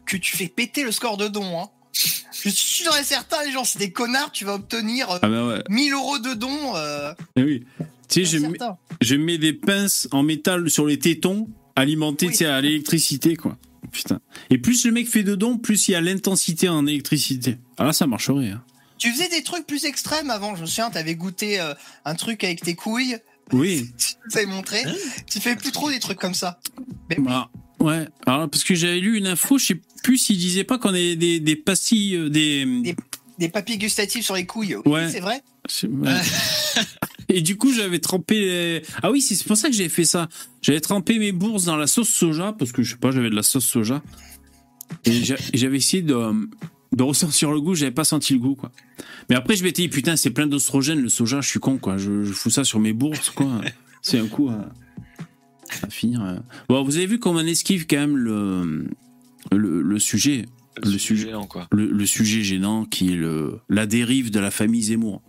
que 0.05 0.17
tu 0.17 0.35
fais 0.35 0.47
péter 0.47 0.83
le 0.83 0.91
score 0.91 1.17
de 1.17 1.27
don. 1.27 1.61
Hein. 1.61 1.69
Je 1.93 2.49
suis 2.49 2.51
sûr 2.51 2.91
et 2.97 3.03
certain, 3.03 3.43
les 3.45 3.51
gens, 3.53 3.63
c'est 3.63 3.79
des 3.79 3.91
connards, 3.91 4.31
tu 4.33 4.43
vas 4.43 4.55
obtenir 4.55 5.09
euh, 5.11 5.19
Ah 5.21 5.29
bah 5.29 5.47
ouais, 5.47 5.63
1000 5.69 5.93
euros 5.93 6.19
de 6.19 6.33
dons. 6.33 6.75
Euh, 6.75 7.13
eh 7.37 7.43
oui. 7.43 7.65
Tu 8.09 8.25
sais, 8.25 8.37
je 8.39 8.45
mets, 8.45 8.57
je 9.01 9.15
mets 9.15 9.37
des 9.37 9.53
pinces 9.53 10.07
en 10.11 10.21
métal 10.23 10.69
sur 10.69 10.85
les 10.85 10.99
tétons, 10.99 11.47
alimentés 11.75 12.27
Oui. 12.27 12.31
tu 12.31 12.37
sais, 12.39 12.45
à 12.45 12.61
l'électricité, 12.61 13.35
quoi. 13.35 13.57
Putain. 13.91 14.19
Et 14.49 14.57
plus 14.57 14.85
le 14.85 14.91
mec 14.91 15.07
fait 15.07 15.23
de 15.23 15.35
dons, 15.35 15.57
plus 15.57 15.87
il 15.87 15.91
y 15.91 15.95
a 15.95 16.01
l'intensité 16.01 16.67
en 16.69 16.85
électricité. 16.87 17.57
Ah 17.77 17.85
là, 17.85 17.93
ça 17.93 18.07
marcherait. 18.07 18.49
Hein. 18.49 18.63
Tu 18.97 19.11
faisais 19.11 19.29
des 19.29 19.43
trucs 19.43 19.67
plus 19.67 19.85
extrêmes 19.85 20.29
avant. 20.29 20.55
Je 20.55 20.61
me 20.61 20.65
souviens, 20.65 20.89
t'avais 20.89 21.15
goûté 21.15 21.59
euh, 21.59 21.73
un 22.05 22.15
truc 22.15 22.43
avec 22.43 22.61
tes 22.61 22.75
couilles. 22.75 23.17
Oui. 23.53 23.89
Tu 23.97 24.15
nous 24.31 24.37
avais 24.37 24.47
montré. 24.47 24.83
Tu 25.29 25.39
fais 25.39 25.55
plus 25.55 25.71
trop 25.71 25.89
des 25.91 25.99
trucs 25.99 26.17
comme 26.19 26.33
ça. 26.33 26.59
Mais 27.09 27.17
oui. 27.19 27.25
Ah, 27.29 27.49
ouais. 27.79 28.07
Alors, 28.25 28.49
parce 28.49 28.63
que 28.63 28.73
j'avais 28.73 28.99
lu 28.99 29.17
une 29.17 29.27
info, 29.27 29.57
je 29.59 29.65
sais 29.67 29.81
plus 30.03 30.17
s'il 30.17 30.37
disait 30.37 30.63
pas 30.63 30.77
qu'on 30.79 30.93
est 30.95 31.15
des, 31.15 31.39
des 31.39 31.55
pastilles, 31.55 32.15
euh, 32.15 32.29
des. 32.29 32.65
Des- 32.81 32.95
Des 33.37 33.49
papilles 33.49 33.77
gustatives 33.77 34.23
sur 34.23 34.33
les 34.35 34.45
couilles. 34.45 34.75
Oui, 34.77 34.91
Ouais. 34.91 35.09
c'est 35.11 35.19
vrai. 35.19 35.43
C'est- 35.69 35.87
ouais. 35.87 36.09
Et 37.37 37.41
du 37.41 37.57
coup, 37.57 37.73
j'avais 37.73 37.99
trempé. 37.99 38.39
les- 38.39 38.81
Ah 39.03 39.11
oui, 39.11 39.19
c'est 39.21 39.43
pour 39.45 39.57
ça 39.57 39.67
que 39.69 39.75
j'avais 39.75 39.89
fait 39.89 40.05
ça. 40.05 40.29
J'avais 40.61 40.79
trempé 40.79 41.19
mes 41.19 41.33
bourses 41.33 41.65
dans 41.65 41.75
la 41.75 41.85
sauce 41.85 42.07
soja 42.09 42.53
parce 42.57 42.71
que 42.71 42.81
je 42.81 42.91
sais 42.91 42.97
pas, 42.97 43.11
j'avais 43.11 43.29
de 43.29 43.35
la 43.35 43.43
sauce 43.43 43.65
soja. 43.65 44.01
Et 45.03 45.11
j'a- 45.11 45.35
et 45.51 45.57
j'avais 45.57 45.77
essayé 45.77 46.01
de, 46.01 46.15
de 46.93 47.03
ressentir 47.03 47.51
le 47.51 47.59
goût. 47.59 47.75
J'avais 47.75 47.91
pas 47.91 48.05
senti 48.05 48.33
le 48.33 48.39
goût, 48.39 48.55
quoi. 48.55 48.71
Mais 49.29 49.35
après, 49.35 49.55
je 49.57 49.63
m'étais 49.63 49.81
dit 49.81 49.89
putain, 49.89 50.15
c'est 50.15 50.29
plein 50.29 50.47
d'ostrogène 50.47 51.01
le 51.01 51.09
soja. 51.09 51.41
Je 51.41 51.47
suis 51.49 51.59
con, 51.59 51.77
quoi. 51.77 51.97
Je, 51.97 52.23
je 52.23 52.31
fous 52.31 52.49
ça 52.49 52.63
sur 52.63 52.79
mes 52.79 52.93
bourses, 52.93 53.29
quoi. 53.31 53.61
C'est 54.01 54.19
un 54.19 54.27
coup 54.27 54.49
à, 54.49 54.71
à 55.81 55.89
finir. 55.89 56.23
euh. 56.23 56.37
Bon, 56.69 56.83
vous 56.83 56.95
avez 56.95 57.07
vu 57.07 57.19
comment 57.19 57.39
on 57.39 57.45
esquive 57.45 57.85
quand 57.87 57.97
même 57.97 58.15
le 58.15 58.87
le, 59.51 59.81
le 59.81 59.99
sujet, 59.99 60.45
Le 60.83 60.97
sujet. 60.97 61.27
gênant, 61.27 61.47
quoi. 61.47 61.67
le, 61.71 61.87
le 61.91 62.05
sujet 62.05 62.43
gênant 62.43 62.85
qui 62.85 63.11
est 63.11 63.15
le, 63.17 63.59
la 63.67 63.85
dérive 63.87 64.31
de 64.31 64.39
la 64.39 64.51
famille 64.51 64.83
Zemmour. 64.83 65.21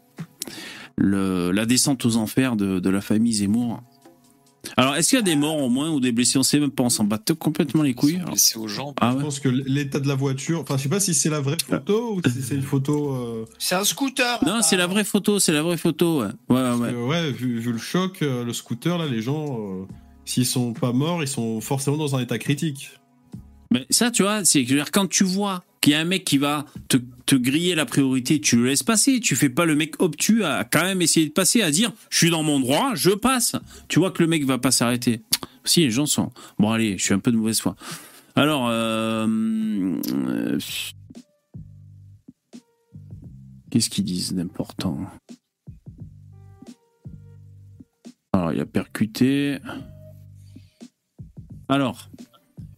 Le, 0.96 1.50
la 1.50 1.66
descente 1.66 2.04
aux 2.06 2.16
enfers 2.16 2.56
de, 2.56 2.78
de 2.80 2.90
la 2.90 3.00
famille 3.00 3.32
Zemmour. 3.34 3.82
Alors, 4.76 4.96
est-ce 4.96 5.10
qu'il 5.10 5.16
y 5.18 5.20
a 5.20 5.22
des 5.22 5.36
morts 5.36 5.58
au 5.58 5.68
moins 5.68 5.90
ou 5.90 6.00
des 6.00 6.10
blessés 6.10 6.38
On 6.38 6.42
sait 6.42 6.58
même 6.58 6.70
pas, 6.72 6.82
on 6.82 6.88
s'en 6.88 7.04
bat 7.04 7.20
complètement 7.38 7.82
les 7.82 7.94
couilles. 7.94 8.16
alors. 8.16 8.30
Laisser 8.30 8.58
aux 8.58 8.66
gens. 8.66 8.94
Ah 9.00 9.14
Je 9.16 9.22
pense 9.22 9.38
que 9.38 9.48
l'état 9.48 10.00
de 10.00 10.08
la 10.08 10.16
voiture, 10.16 10.60
enfin 10.60 10.76
je 10.76 10.82
sais 10.84 10.88
pas 10.88 10.98
si 10.98 11.14
c'est 11.14 11.28
la 11.30 11.40
vraie 11.40 11.56
photo 11.64 12.14
ou 12.16 12.20
si 12.28 12.42
c'est 12.42 12.54
une 12.56 12.62
photo. 12.62 13.12
euh, 13.14 13.44
C'est 13.58 13.76
un 13.76 13.84
scooter. 13.84 14.42
Non, 14.44 14.62
c'est 14.62 14.76
la 14.76 14.86
vraie 14.88 15.04
photo, 15.04 15.38
c'est 15.38 15.52
la 15.52 15.62
vraie 15.62 15.76
photo. 15.76 16.20
Ouais, 16.22 16.26
ouais, 16.26 16.32
parce 16.48 16.80
ouais. 16.80 16.90
que, 16.92 16.96
ouais, 16.96 17.30
vu, 17.30 17.60
vu 17.60 17.72
le 17.72 17.78
choc, 17.78 18.22
euh, 18.22 18.42
le 18.44 18.52
scooter 18.52 18.98
là, 18.98 19.06
les 19.06 19.22
gens, 19.22 19.56
euh, 19.60 19.84
s'ils 20.24 20.46
sont 20.46 20.72
pas 20.72 20.92
morts, 20.92 21.22
ils 21.22 21.28
sont 21.28 21.60
forcément 21.60 21.96
dans 21.98 22.16
un 22.16 22.20
état 22.20 22.38
critique. 22.38 22.90
Mais 23.70 23.86
ça, 23.90 24.10
tu 24.10 24.22
vois, 24.22 24.44
c'est 24.44 24.64
quand 24.92 25.08
tu 25.08 25.22
vois 25.24 25.62
qu'il 25.86 25.92
y 25.92 25.94
a 25.94 26.00
un 26.00 26.04
mec 26.04 26.24
qui 26.24 26.36
va 26.36 26.66
te, 26.88 26.96
te 27.26 27.36
griller 27.36 27.76
la 27.76 27.86
priorité, 27.86 28.40
tu 28.40 28.56
le 28.56 28.64
laisses 28.66 28.82
passer. 28.82 29.20
Tu 29.20 29.36
fais 29.36 29.48
pas 29.48 29.64
le 29.64 29.76
mec 29.76 30.02
obtus 30.02 30.42
à 30.42 30.64
quand 30.64 30.82
même 30.82 31.00
essayer 31.00 31.28
de 31.28 31.32
passer, 31.32 31.62
à 31.62 31.70
dire 31.70 31.92
je 32.10 32.18
suis 32.18 32.30
dans 32.30 32.42
mon 32.42 32.58
droit, 32.58 32.96
je 32.96 33.10
passe. 33.10 33.54
Tu 33.86 34.00
vois 34.00 34.10
que 34.10 34.20
le 34.20 34.28
mec 34.28 34.44
va 34.44 34.58
pas 34.58 34.72
s'arrêter. 34.72 35.20
Si 35.64 35.82
les 35.82 35.92
gens 35.92 36.06
sont 36.06 36.32
bon, 36.58 36.72
allez, 36.72 36.98
je 36.98 37.04
suis 37.04 37.14
un 37.14 37.20
peu 37.20 37.30
de 37.30 37.36
mauvaise 37.36 37.60
foi. 37.60 37.76
Alors, 38.34 38.66
euh, 38.68 39.96
qu'est-ce 43.70 43.88
qu'ils 43.88 44.04
disent 44.04 44.34
d'important? 44.34 44.98
Alors, 48.32 48.52
il 48.52 48.58
a 48.58 48.66
percuté. 48.66 49.58
Alors, 51.68 52.10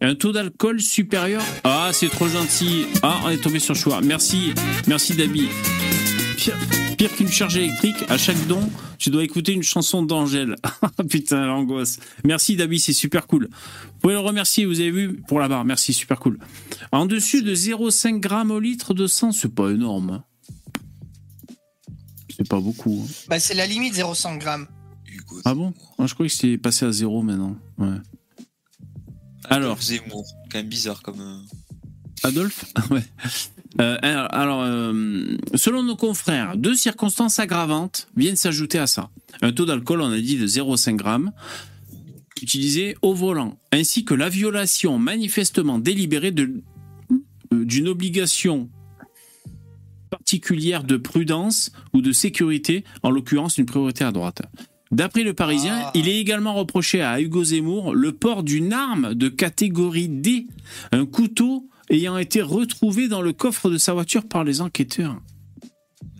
un 0.01 0.15
taux 0.15 0.31
d'alcool 0.31 0.81
supérieur. 0.81 1.43
Ah, 1.63 1.89
c'est 1.93 2.09
trop 2.09 2.27
gentil. 2.27 2.85
Ah, 3.03 3.19
on 3.25 3.29
est 3.29 3.37
tombé 3.41 3.59
sur 3.59 3.73
le 3.73 3.79
choix. 3.79 4.01
Merci, 4.01 4.53
merci 4.87 5.13
Dabi. 5.15 5.47
Pire, 6.37 6.57
pire 6.97 7.13
qu'une 7.15 7.27
charge 7.27 7.57
électrique, 7.57 7.97
à 8.07 8.17
chaque 8.17 8.47
don, 8.47 8.61
tu 8.97 9.09
dois 9.09 9.23
écouter 9.25 9.51
une 9.51 9.63
chanson 9.63 10.01
d'Angèle. 10.03 10.55
Ah, 10.81 11.03
Putain, 11.03 11.45
l'angoisse. 11.45 11.99
Merci 12.25 12.55
Dabi, 12.55 12.79
c'est 12.79 12.93
super 12.93 13.27
cool. 13.27 13.49
Vous 13.51 13.99
pouvez 14.01 14.13
le 14.13 14.19
remercier, 14.19 14.65
vous 14.65 14.79
avez 14.79 14.91
vu, 14.91 15.21
pour 15.27 15.39
la 15.39 15.47
barre. 15.47 15.65
Merci, 15.65 15.93
super 15.93 16.19
cool. 16.19 16.39
En 16.91 17.05
dessus 17.05 17.41
de 17.43 17.53
0,5 17.53 18.19
grammes 18.19 18.51
au 18.51 18.59
litre 18.59 18.93
de 18.93 19.07
sang, 19.07 19.31
c'est 19.31 19.53
pas 19.53 19.69
énorme. 19.69 20.09
hein. 20.11 20.23
C'est 22.35 22.47
pas 22.47 22.59
beaucoup. 22.61 23.05
hein. 23.05 23.11
Bah, 23.27 23.39
c'est 23.39 23.53
la 23.53 23.65
limite 23.65 23.95
0,5 23.95 24.37
grammes. 24.39 24.67
Ah 25.45 25.53
bon? 25.53 25.73
Ah, 25.97 26.05
Je 26.07 26.13
croyais 26.13 26.29
que 26.29 26.35
c'était 26.35 26.57
passé 26.57 26.85
à 26.85 26.91
zéro 26.91 27.21
maintenant. 27.21 27.57
Ouais. 27.77 27.97
Alors. 29.49 29.81
Zemmour. 29.81 30.25
Quand 30.51 30.59
même 30.59 30.67
bizarre 30.67 31.01
comme. 31.01 31.19
euh, 31.21 32.27
Adolphe 32.27 32.65
Ouais. 32.91 33.03
Euh, 33.79 33.97
alors, 34.01 34.61
euh, 34.63 35.37
selon 35.55 35.83
nos 35.83 35.95
confrères, 35.95 36.57
deux 36.57 36.75
circonstances 36.75 37.39
aggravantes 37.39 38.07
viennent 38.17 38.35
s'ajouter 38.35 38.79
à 38.79 38.87
ça. 38.87 39.09
Un 39.41 39.51
taux 39.51 39.65
d'alcool, 39.65 40.01
on 40.01 40.11
a 40.11 40.19
dit, 40.19 40.37
de 40.37 40.47
0,5 40.47 40.95
grammes, 40.95 41.31
utilisé 42.41 42.97
au 43.01 43.13
volant, 43.13 43.57
ainsi 43.71 44.05
que 44.05 44.13
la 44.13 44.27
violation 44.27 44.97
manifestement 44.97 45.77
délibérée 45.79 46.33
euh, 46.37 47.65
d'une 47.65 47.87
obligation 47.87 48.69
particulière 50.09 50.83
de 50.83 50.97
prudence 50.97 51.71
ou 51.93 52.01
de 52.01 52.11
sécurité, 52.11 52.83
en 53.03 53.11
l'occurrence 53.11 53.57
une 53.59 53.65
priorité 53.67 54.03
à 54.03 54.11
droite. 54.11 54.41
D'après 54.91 55.23
le 55.23 55.33
Parisien, 55.33 55.81
Ah. 55.85 55.91
il 55.93 56.07
est 56.07 56.19
également 56.19 56.55
reproché 56.55 57.01
à 57.01 57.21
Hugo 57.21 57.43
Zemmour 57.43 57.93
le 57.93 58.11
port 58.11 58.41
d'une 58.43 58.73
arme 58.73 59.13
de 59.13 59.29
catégorie 59.29 60.09
D, 60.09 60.47
un 60.91 61.05
couteau 61.05 61.69
ayant 61.91 62.17
été 62.17 62.41
retrouvé 62.41 63.07
dans 63.07 63.21
le 63.21 63.33
coffre 63.33 63.69
de 63.69 63.77
sa 63.77 63.93
voiture 63.93 64.27
par 64.27 64.43
les 64.43 64.61
enquêteurs. 64.61 65.21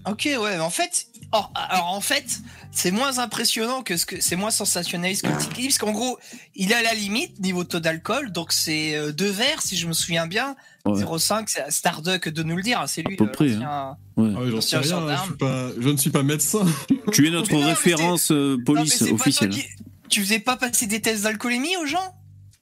Ok, 0.08 0.24
ouais, 0.26 0.38
mais 0.56 0.60
en 0.60 0.70
fait, 0.70 1.08
or- 1.32 1.52
alors 1.56 1.88
en 1.94 2.02
fait, 2.02 2.40
c'est 2.72 2.92
moins 2.92 3.20
impressionnant 3.20 3.84
que 3.84 3.98
ce 3.98 4.06
que 4.06 4.22
c'est 4.22 4.36
moins 4.36 4.50
sensationnaliste 4.52 5.24
que 5.24 5.32
le 5.32 5.38
Tiki, 5.38 5.64
parce 5.64 5.78
qu'en 5.78 5.92
gros, 5.92 6.18
il 6.56 6.72
est 6.72 6.76
à 6.76 6.82
la 6.82 6.94
limite 6.94 7.40
niveau 7.40 7.64
taux 7.64 7.80
d'alcool, 7.80 8.32
donc 8.32 8.52
c'est 8.54 8.96
euh, 8.96 9.12
deux 9.12 9.30
verres 9.30 9.62
si 9.62 9.78
je 9.78 9.88
me 9.88 9.94
souviens 9.94 10.26
bien. 10.28 10.56
Ouais. 10.86 11.04
0,5, 11.04 11.44
c'est 11.48 11.70
Starduck 11.70 12.30
de 12.30 12.44
nous 12.44 12.56
le 12.56 12.64
dire, 12.64 12.80
hein, 12.82 12.88
c'est 12.88 13.02
lui. 13.04 13.18
peu 13.18 13.26
euh, 13.26 13.28
près, 13.28 13.48
l'ancien- 13.50 13.98
Ouais. 14.16 14.30
Ah 14.36 14.40
oui, 14.42 14.50
rien, 14.50 14.58
hein, 14.58 14.82
je, 14.82 14.88
gendarme. 14.90 15.28
suis 15.28 15.38
pas, 15.38 15.70
je 15.80 15.90
ne 15.90 15.98
suis 15.98 16.10
pas 16.10 16.24
médecin. 16.24 16.66
Tu 17.12 17.28
es 17.28 17.32
notre 17.32 17.54
non, 17.54 17.66
référence 17.68 18.32
euh, 18.32 18.58
police 18.66 19.02
officielle. 19.04 19.50
qui- 19.50 19.66
Tu 20.10 20.22
faisais 20.22 20.40
pas 20.40 20.56
passer 20.58 20.88
des 20.88 21.02
tests 21.02 21.24
d'alcoolémie 21.24 21.76
aux 21.78 21.86
gens? 21.86 22.16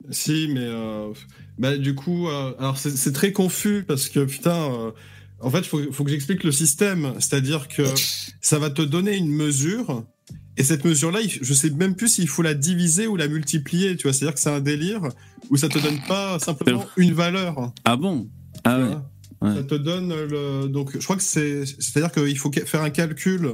Si, 0.09 0.47
mais 0.51 0.61
euh, 0.63 1.13
bah, 1.59 1.77
du 1.77 1.93
coup, 1.95 2.27
euh, 2.27 2.53
alors 2.59 2.77
c'est 2.77 2.95
c'est 2.97 3.11
très 3.13 3.31
confus 3.31 3.83
parce 3.87 4.09
que 4.09 4.23
putain, 4.25 4.55
euh, 4.71 4.91
En 5.39 5.49
fait, 5.49 5.59
il 5.59 5.67
faut, 5.67 5.91
faut 5.91 6.03
que 6.03 6.09
j'explique 6.09 6.43
le 6.43 6.51
système. 6.51 7.13
C'est-à-dire 7.19 7.67
que 7.67 7.83
ça 8.41 8.59
va 8.59 8.69
te 8.69 8.81
donner 8.81 9.15
une 9.15 9.29
mesure. 9.29 10.03
Et 10.57 10.63
cette 10.63 10.85
mesure-là, 10.85 11.19
je 11.41 11.53
sais 11.53 11.69
même 11.69 11.95
plus 11.95 12.07
s'il 12.07 12.27
faut 12.27 12.41
la 12.41 12.55
diviser 12.55 13.05
ou 13.05 13.15
la 13.15 13.27
multiplier. 13.27 13.95
Tu 13.95 14.03
vois, 14.03 14.13
c'est-à-dire 14.13 14.33
que 14.33 14.39
c'est 14.39 14.49
un 14.49 14.59
délire 14.59 15.01
où 15.49 15.57
ça 15.57 15.69
te 15.69 15.77
donne 15.77 15.99
pas 16.07 16.39
simplement 16.39 16.85
une 16.97 17.13
valeur. 17.13 17.71
Ah 17.85 17.95
bon? 17.95 18.27
Ah 18.63 18.79
ouais. 18.79 19.53
Ça 19.53 19.63
te 19.63 19.75
donne 19.75 20.09
le. 20.09 20.67
Donc, 20.67 20.93
je 20.93 21.03
crois 21.03 21.15
que 21.15 21.21
c'est. 21.21 21.65
C'est-à-dire 21.65 22.11
qu'il 22.11 22.37
faut 22.39 22.51
faire 22.51 22.81
un 22.81 22.89
calcul 22.89 23.53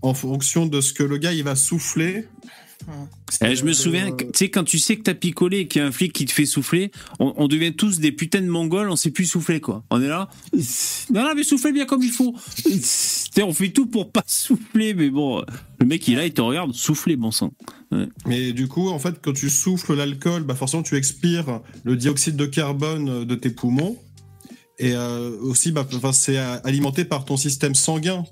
en 0.00 0.14
fonction 0.14 0.66
de 0.66 0.80
ce 0.80 0.92
que 0.92 1.02
le 1.02 1.16
gars 1.16 1.32
il 1.32 1.42
va 1.42 1.56
souffler. 1.56 2.28
Eh, 3.40 3.56
je 3.56 3.64
me 3.64 3.72
souviens, 3.72 4.12
tu 4.12 4.26
sais, 4.34 4.50
quand 4.50 4.64
tu 4.64 4.78
sais 4.78 4.96
que 4.96 5.02
t'as 5.02 5.14
picolé 5.14 5.60
et 5.60 5.68
qu'il 5.68 5.80
y 5.80 5.84
a 5.84 5.88
un 5.88 5.92
flic 5.92 6.12
qui 6.12 6.24
te 6.24 6.32
fait 6.32 6.46
souffler, 6.46 6.90
on, 7.18 7.34
on 7.36 7.48
devient 7.48 7.74
tous 7.74 7.98
des 7.98 8.12
putains 8.12 8.40
de 8.40 8.48
mongols, 8.48 8.88
on 8.90 8.96
sait 8.96 9.10
plus 9.10 9.26
souffler, 9.26 9.60
quoi. 9.60 9.84
On 9.90 10.00
est 10.00 10.08
là. 10.08 10.28
Non, 11.12 11.22
non, 11.22 11.32
mais 11.34 11.42
soufflez 11.42 11.72
bien 11.72 11.86
comme 11.86 12.02
il 12.02 12.12
faut. 12.12 12.34
On 13.42 13.52
fait 13.52 13.70
tout 13.70 13.86
pour 13.86 14.12
pas 14.12 14.24
souffler, 14.26 14.94
mais 14.94 15.10
bon, 15.10 15.44
le 15.80 15.86
mec, 15.86 16.06
il 16.08 16.14
est 16.14 16.16
là, 16.16 16.26
il 16.26 16.32
te 16.32 16.40
regarde, 16.40 16.72
souffler, 16.72 17.16
bon 17.16 17.30
sang. 17.30 17.52
Mais 18.26 18.52
du 18.52 18.68
coup, 18.68 18.88
en 18.88 18.98
fait, 18.98 19.16
quand 19.22 19.32
tu 19.32 19.50
souffles 19.50 19.94
l'alcool, 19.94 20.42
bah 20.42 20.54
forcément, 20.54 20.82
tu 20.82 20.96
expires 20.96 21.60
le 21.84 21.96
dioxyde 21.96 22.36
de 22.36 22.46
carbone 22.46 23.24
de 23.24 23.34
tes 23.34 23.50
poumons. 23.50 23.98
Et 24.78 24.92
euh, 24.94 25.36
aussi, 25.40 25.70
bah, 25.70 25.86
c'est 26.12 26.36
alimenté 26.36 27.04
par 27.04 27.24
ton 27.24 27.36
système 27.36 27.74
sanguin. 27.74 28.24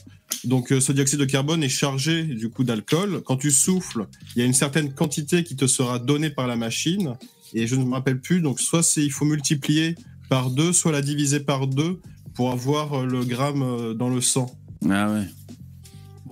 Donc, 0.44 0.72
euh, 0.72 0.80
ce 0.80 0.92
dioxyde 0.92 1.20
de 1.20 1.24
carbone 1.24 1.62
est 1.62 1.68
chargé 1.68 2.22
du 2.24 2.48
coup 2.50 2.64
d'alcool. 2.64 3.22
Quand 3.24 3.36
tu 3.36 3.50
souffles, 3.50 4.06
il 4.34 4.40
y 4.40 4.42
a 4.42 4.44
une 4.46 4.54
certaine 4.54 4.92
quantité 4.92 5.44
qui 5.44 5.56
te 5.56 5.66
sera 5.66 5.98
donnée 5.98 6.30
par 6.30 6.46
la 6.46 6.56
machine. 6.56 7.14
Et 7.54 7.66
je 7.66 7.74
ne 7.76 7.84
me 7.84 7.92
rappelle 7.92 8.20
plus. 8.20 8.40
Donc, 8.40 8.60
soit 8.60 8.82
c'est 8.82 9.04
il 9.04 9.12
faut 9.12 9.24
multiplier 9.26 9.94
par 10.28 10.50
deux, 10.50 10.72
soit 10.72 10.92
la 10.92 11.02
diviser 11.02 11.40
par 11.40 11.66
deux 11.66 12.00
pour 12.34 12.50
avoir 12.50 13.00
euh, 13.02 13.06
le 13.06 13.24
gramme 13.24 13.62
euh, 13.62 13.94
dans 13.94 14.08
le 14.08 14.20
sang. 14.20 14.46
Ah 14.90 15.10
ouais. 15.12 15.24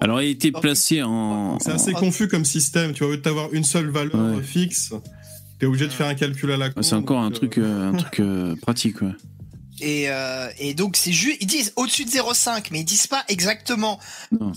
Alors, 0.01 0.23
il 0.23 0.29
a 0.29 0.31
été 0.31 0.51
placé 0.51 1.03
en. 1.03 1.59
C'est 1.61 1.73
assez 1.73 1.95
en- 1.95 1.99
confus 2.01 2.27
comme 2.27 2.45
système. 2.47 2.93
Tu 2.95 3.05
vas 3.05 3.15
avoir 3.29 3.53
une 3.53 3.65
seule 3.65 3.91
valeur 3.91 4.37
Ouais. 4.37 4.43
fixe. 4.43 4.93
Tu 5.59 5.67
es 5.67 5.69
obligé 5.69 5.87
de 5.87 5.93
faire 5.93 6.07
un 6.07 6.15
calcul 6.15 6.51
à 6.53 6.57
la 6.57 6.71
con. 6.71 6.81
C'est 6.81 6.95
encore 6.95 7.21
un 7.21 7.31
truc, 7.31 7.59
euh, 7.59 7.91
un 7.93 7.97
truc 7.97 8.19
euh, 8.21 8.57
pratique, 8.63 9.03
ouais. 9.03 9.13
Et, 9.81 10.05
euh, 10.09 10.49
et 10.59 10.75
donc 10.75 10.97
c'est 10.97 11.13
juste, 11.13 11.39
ils 11.41 11.47
disent 11.47 11.73
au-dessus 11.77 12.05
de 12.05 12.11
0,5, 12.11 12.67
mais 12.71 12.81
ils 12.81 12.85
disent 12.85 13.07
pas 13.07 13.25
exactement. 13.29 13.99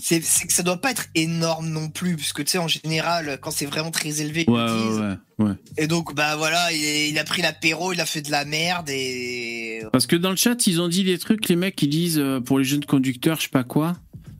C'est 0.00 0.20
que 0.20 0.52
ça 0.52 0.62
doit 0.62 0.80
pas 0.80 0.90
être 0.90 1.06
énorme 1.14 1.68
non 1.68 1.88
plus, 1.88 2.16
puisque 2.16 2.44
tu 2.44 2.50
sais 2.52 2.58
en 2.58 2.68
général 2.68 3.38
quand 3.40 3.50
c'est 3.50 3.66
vraiment 3.66 3.90
très 3.90 4.20
élevé, 4.20 4.44
Ouais, 4.48 4.66
disent. 4.66 4.98
ouais, 5.00 5.16
ouais, 5.38 5.46
ouais. 5.50 5.54
Et 5.78 5.86
donc 5.86 6.14
bah 6.14 6.36
voilà, 6.36 6.72
il, 6.72 7.08
il 7.10 7.18
a 7.18 7.24
pris 7.24 7.42
l'apéro, 7.42 7.92
il 7.92 8.00
a 8.00 8.06
fait 8.06 8.22
de 8.22 8.30
la 8.30 8.44
merde 8.44 8.88
et 8.90 9.82
Parce 9.92 10.06
que 10.06 10.16
dans 10.16 10.30
le 10.30 10.36
chat, 10.36 10.66
ils 10.66 10.80
ont 10.80 10.88
dit 10.88 11.04
des 11.04 11.18
trucs, 11.18 11.48
les 11.48 11.56
mecs, 11.56 11.80
ils 11.82 11.88
disent 11.88 12.18
euh, 12.18 12.40
pour 12.40 12.58
les 12.58 12.64
jeunes 12.64 12.84
conducteurs, 12.84 13.36
je 13.38 13.42
sais 13.44 13.48
pas 13.48 13.64
quoi. 13.64 13.96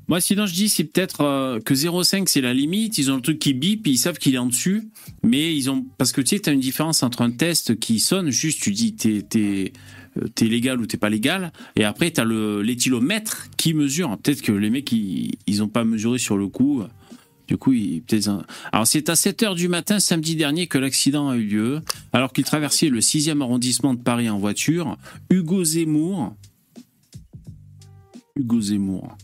Moi, 0.07 0.21
sinon, 0.21 0.45
je 0.45 0.53
dis 0.53 0.69
c'est 0.69 0.85
peut-être 0.85 1.23
euh, 1.23 1.61
que 1.61 1.73
0,5 1.73 2.25
c'est 2.29 2.43
la 2.43 2.53
limite. 2.53 2.99
Ils 2.99 3.11
ont 3.11 3.17
le 3.17 3.23
truc 3.23 3.39
qui 3.39 3.55
bip, 3.55 3.87
ils 3.87 3.97
savent 3.97 4.19
qu'il 4.19 4.35
est 4.35 4.39
en 4.39 4.45
dessus. 4.45 4.91
Mais 5.23 5.57
ils 5.57 5.71
ont. 5.71 5.87
Parce 5.97 6.13
que 6.13 6.21
tu 6.21 6.37
sais, 6.37 6.41
t'as 6.41 6.53
une 6.53 6.61
différence 6.61 7.03
entre 7.03 7.23
un 7.23 7.31
test 7.31 7.79
qui 7.81 8.01
sonne, 8.01 8.29
juste 8.31 8.61
tu 8.61 8.71
dis 8.73 8.95
t'es, 8.95 9.73
t'es, 10.35 10.47
légal 10.47 10.81
ou 10.81 10.87
t'es 10.87 10.97
pas 10.97 11.11
légal. 11.11 11.53
Et 11.77 11.85
après, 11.85 12.11
t'as 12.11 12.25
le, 12.25 12.63
l'éthylomètre 12.63 13.49
qui 13.57 13.75
mesure. 13.75 14.17
Peut-être 14.19 14.43
que 14.43 14.53
les 14.53 14.71
mecs, 14.71 14.91
ils, 14.93 15.37
ils 15.47 15.63
ont 15.63 15.69
pas 15.69 15.85
mesuré 15.85 16.19
sur 16.19 16.37
le 16.37 16.49
coup. 16.49 16.83
Du 17.47 17.59
coup, 17.59 17.73
peut-être. 17.73 18.47
Alors, 18.73 18.87
c'est 18.87 19.09
à 19.09 19.17
7 19.17 19.43
h 19.43 19.55
du 19.55 19.69
matin, 19.69 20.01
samedi 20.01 20.35
dernier, 20.37 20.67
que 20.67 20.79
l'accident 20.79 21.29
a 21.29 21.37
eu 21.37 21.45
lieu. 21.45 21.83
Alors 22.13 22.33
qu'il 22.33 22.45
traversait 22.45 22.89
le 22.89 23.01
6e 23.01 23.43
arrondissement 23.43 23.95
de 23.95 24.01
Paris 24.01 24.31
en 24.31 24.39
voiture, 24.39 24.97
Hugo 25.31 25.63
Zemmour. 25.65 26.35
Hugo 28.37 28.61
Zemmour. 28.61 29.17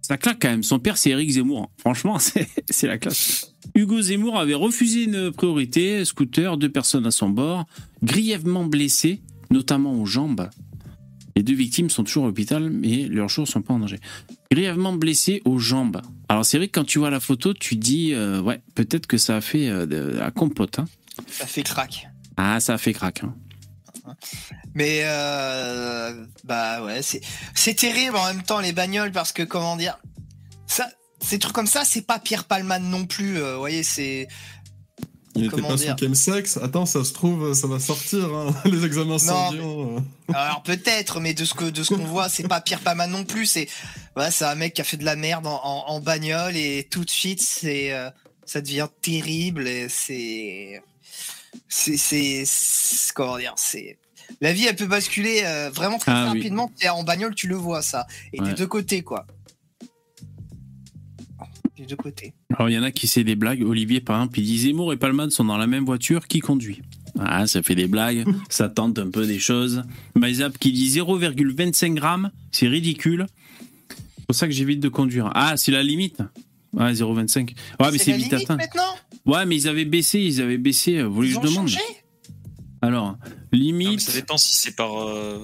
Ça 0.00 0.16
claque 0.16 0.38
quand 0.40 0.48
même. 0.48 0.62
Son 0.62 0.78
père, 0.78 0.96
c'est 0.96 1.10
Eric 1.10 1.30
Zemmour. 1.30 1.70
Franchement, 1.78 2.18
c'est 2.70 2.86
la 2.86 2.98
classe. 2.98 3.54
Hugo 3.74 4.00
Zemmour 4.00 4.38
avait 4.38 4.54
refusé 4.54 5.04
une 5.04 5.30
priorité. 5.30 6.04
Scooter, 6.04 6.56
deux 6.56 6.68
personnes 6.70 7.06
à 7.06 7.10
son 7.10 7.28
bord, 7.28 7.66
grièvement 8.02 8.64
blessées, 8.64 9.20
notamment 9.50 9.92
aux 9.94 10.06
jambes. 10.06 10.48
Les 11.36 11.42
deux 11.42 11.54
victimes 11.54 11.90
sont 11.90 12.04
toujours 12.04 12.24
à 12.24 12.26
l'hôpital, 12.28 12.70
mais 12.70 13.08
leurs 13.08 13.28
jours 13.28 13.48
sont 13.48 13.60
pas 13.62 13.74
en 13.74 13.80
danger. 13.80 13.98
Grièvement 14.52 14.92
blessées 14.92 15.42
aux 15.44 15.58
jambes. 15.58 16.00
Alors 16.28 16.44
c'est 16.44 16.58
vrai 16.58 16.68
que 16.68 16.72
quand 16.78 16.84
tu 16.86 16.98
vois 17.00 17.10
la 17.10 17.18
photo, 17.20 17.52
tu 17.54 17.74
dis, 17.76 18.12
euh, 18.14 18.40
ouais, 18.40 18.60
peut-être 18.76 19.06
que 19.08 19.18
ça 19.18 19.36
a 19.36 19.40
fait 19.40 19.68
euh, 19.68 19.84
de 19.86 19.96
la 19.96 20.30
compote. 20.30 20.78
hein. 20.78 20.84
ça 21.28 21.46
fait 21.46 21.62
crack. 21.64 22.08
Ah, 22.36 22.60
ça 22.60 22.74
a 22.74 22.78
fait 22.78 22.92
crack. 22.92 23.22
hein. 23.24 23.34
Mais 24.74 25.00
euh, 25.04 26.24
bah 26.44 26.84
ouais, 26.84 27.00
c'est 27.02 27.20
c'est 27.54 27.74
terrible 27.74 28.16
en 28.16 28.26
même 28.26 28.42
temps 28.42 28.60
les 28.60 28.72
bagnoles 28.72 29.12
parce 29.12 29.32
que 29.32 29.42
comment 29.42 29.76
dire, 29.76 29.98
ça, 30.66 30.88
ces 31.20 31.38
trucs 31.38 31.54
comme 31.54 31.66
ça, 31.66 31.84
c'est 31.84 32.02
pas 32.06 32.18
Pierre 32.18 32.44
Palman 32.44 32.80
non 32.80 33.06
plus. 33.06 33.38
euh, 33.38 33.54
vous 33.54 33.60
voyez, 33.60 33.82
c'est 33.82 34.28
Il 35.36 35.42
n'était 35.42 35.62
pas 35.62 35.76
sous 35.76 35.96
chemsex. 35.98 36.58
Attends, 36.58 36.86
ça 36.86 37.02
se 37.04 37.12
trouve, 37.12 37.54
ça 37.54 37.66
va 37.66 37.80
sortir, 37.80 38.32
hein, 38.34 38.54
les 38.64 38.84
examens 38.84 39.18
sanguins. 39.18 40.02
Alors 40.32 40.62
peut-être, 40.62 41.18
mais 41.20 41.34
de 41.34 41.44
ce 41.44 41.54
que 41.54 41.64
de 41.64 41.82
ce 41.82 41.94
qu'on 41.94 42.04
voit, 42.04 42.28
c'est 42.28 42.46
pas 42.46 42.60
Pierre 42.60 42.80
Palman 42.80 43.08
non 43.10 43.24
plus. 43.24 43.46
C'est 43.46 43.68
voilà, 44.14 44.30
c'est 44.30 44.44
un 44.44 44.54
mec 44.54 44.74
qui 44.74 44.80
a 44.80 44.84
fait 44.84 44.96
de 44.96 45.04
la 45.04 45.16
merde 45.16 45.46
en, 45.46 45.60
en, 45.64 45.84
en 45.88 46.00
bagnole 46.00 46.56
et 46.56 46.86
tout 46.88 47.04
de 47.04 47.10
suite, 47.10 47.42
c'est 47.42 47.92
euh, 47.92 48.10
ça 48.46 48.60
devient 48.60 48.86
terrible. 49.02 49.66
et 49.66 49.88
C'est 49.88 50.80
c'est 51.68 51.96
c'est 51.96 52.44
c'est- 52.46 53.12
comment 53.12 53.38
dire, 53.38 53.54
c'est 53.56 53.98
la 54.40 54.52
vie, 54.52 54.66
elle 54.66 54.76
peut 54.76 54.86
basculer 54.86 55.42
euh, 55.44 55.70
vraiment 55.70 55.98
très, 55.98 56.12
Ah 56.12 56.30
oui. 56.32 56.38
rapidement. 56.38 56.70
En 56.90 57.02
bagnole, 57.04 57.34
tu 57.34 57.46
le 57.48 57.56
vois 57.56 57.82
ça, 57.82 58.06
et 58.32 58.40
Ouais. 58.40 58.48
des 58.48 58.54
deux 58.54 58.66
côtés 58.66 59.02
quoi. 59.02 59.26
Des 61.76 61.86
deux 61.86 61.96
côtés. 61.96 62.34
Alors, 62.54 62.68
il 62.70 62.74
y 62.74 62.78
en 62.78 62.82
a 62.84 62.90
qui 62.92 63.06
c'est 63.08 63.24
des 63.24 63.34
blagues. 63.34 63.62
Olivier, 63.64 64.00
par 64.00 64.16
exemple, 64.20 64.38
il 64.38 64.44
dit 64.44 64.58
Zemmour 64.58 64.92
et 64.92 64.96
Palman 64.96 65.30
sont 65.30 65.44
dans 65.44 65.56
la 65.56 65.66
même 65.66 65.84
voiture. 65.84 66.28
Qui 66.28 66.38
conduit? 66.40 66.82
Ah, 67.18 67.46
ça 67.48 67.62
fait 67.62 67.74
des 67.74 67.86
blagues. 67.88 68.24
ça 68.48 68.68
tente 68.68 68.98
un 68.98 69.10
peu 69.10 69.26
des 69.26 69.38
choses. 69.40 69.82
Maïzap 70.14 70.56
qui 70.58 70.70
dit 70.72 70.88
0,25 70.88 71.94
grammes. 71.94 72.30
C'est 72.52 72.68
ridicule. 72.68 73.26
C'est 73.88 74.26
pour 74.26 74.36
ça 74.36 74.46
que 74.46 74.52
j'évite 74.52 74.80
de 74.80 74.88
conduire. 74.88 75.30
Ah, 75.34 75.56
c'est 75.56 75.72
la 75.72 75.82
limite 75.82 76.18
Ouais, 76.72 76.92
0,25. 76.92 77.54
Ouais, 77.80 77.90
mais 77.92 77.98
c'est 77.98 78.10
la 78.12 78.16
vite 78.18 78.30
limite 78.32 78.32
atteint. 78.50 78.56
maintenant? 78.56 78.94
Ouais, 79.26 79.44
mais 79.46 79.56
ils 79.56 79.68
avaient 79.68 79.84
baissé. 79.84 80.20
Ils 80.20 80.40
avaient 80.40 80.58
baissé. 80.58 80.98
euh, 80.98 81.04
Vous 81.06 81.14
voulez 81.14 81.28
que 81.28 81.34
je 81.34 81.40
demande. 81.40 81.70
Alors, 82.82 83.06
Non, 83.12 83.18
mais 83.52 83.58
limite. 83.58 84.00
ça 84.00 84.12
dépend 84.12 84.36
si 84.36 84.56
c'est 84.56 84.74
par. 84.76 84.96
euh, 84.98 85.38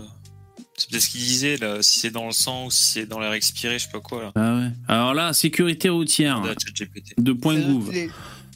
C'est 0.80 0.88
peut-être 0.90 1.02
ce 1.02 1.08
qu'il 1.10 1.20
disait, 1.20 1.56
là, 1.58 1.82
si 1.82 1.98
c'est 2.00 2.10
dans 2.10 2.24
le 2.24 2.32
sang 2.32 2.66
ou 2.66 2.70
si 2.70 2.84
c'est 2.84 3.06
dans 3.06 3.20
l'air 3.20 3.34
expiré, 3.34 3.78
je 3.78 3.84
sais 3.84 3.90
pas 3.92 4.00
quoi. 4.00 4.22
Là. 4.22 4.32
Ah 4.34 4.56
ouais. 4.56 4.68
Alors 4.88 5.12
là, 5.14 5.32
sécurité 5.34 5.90
routière. 5.90 6.40
De. 6.40 6.54
De 7.22 7.32
point 7.34 7.56
Euh, 7.56 7.70
gouv. 7.72 7.90
les, 7.92 8.08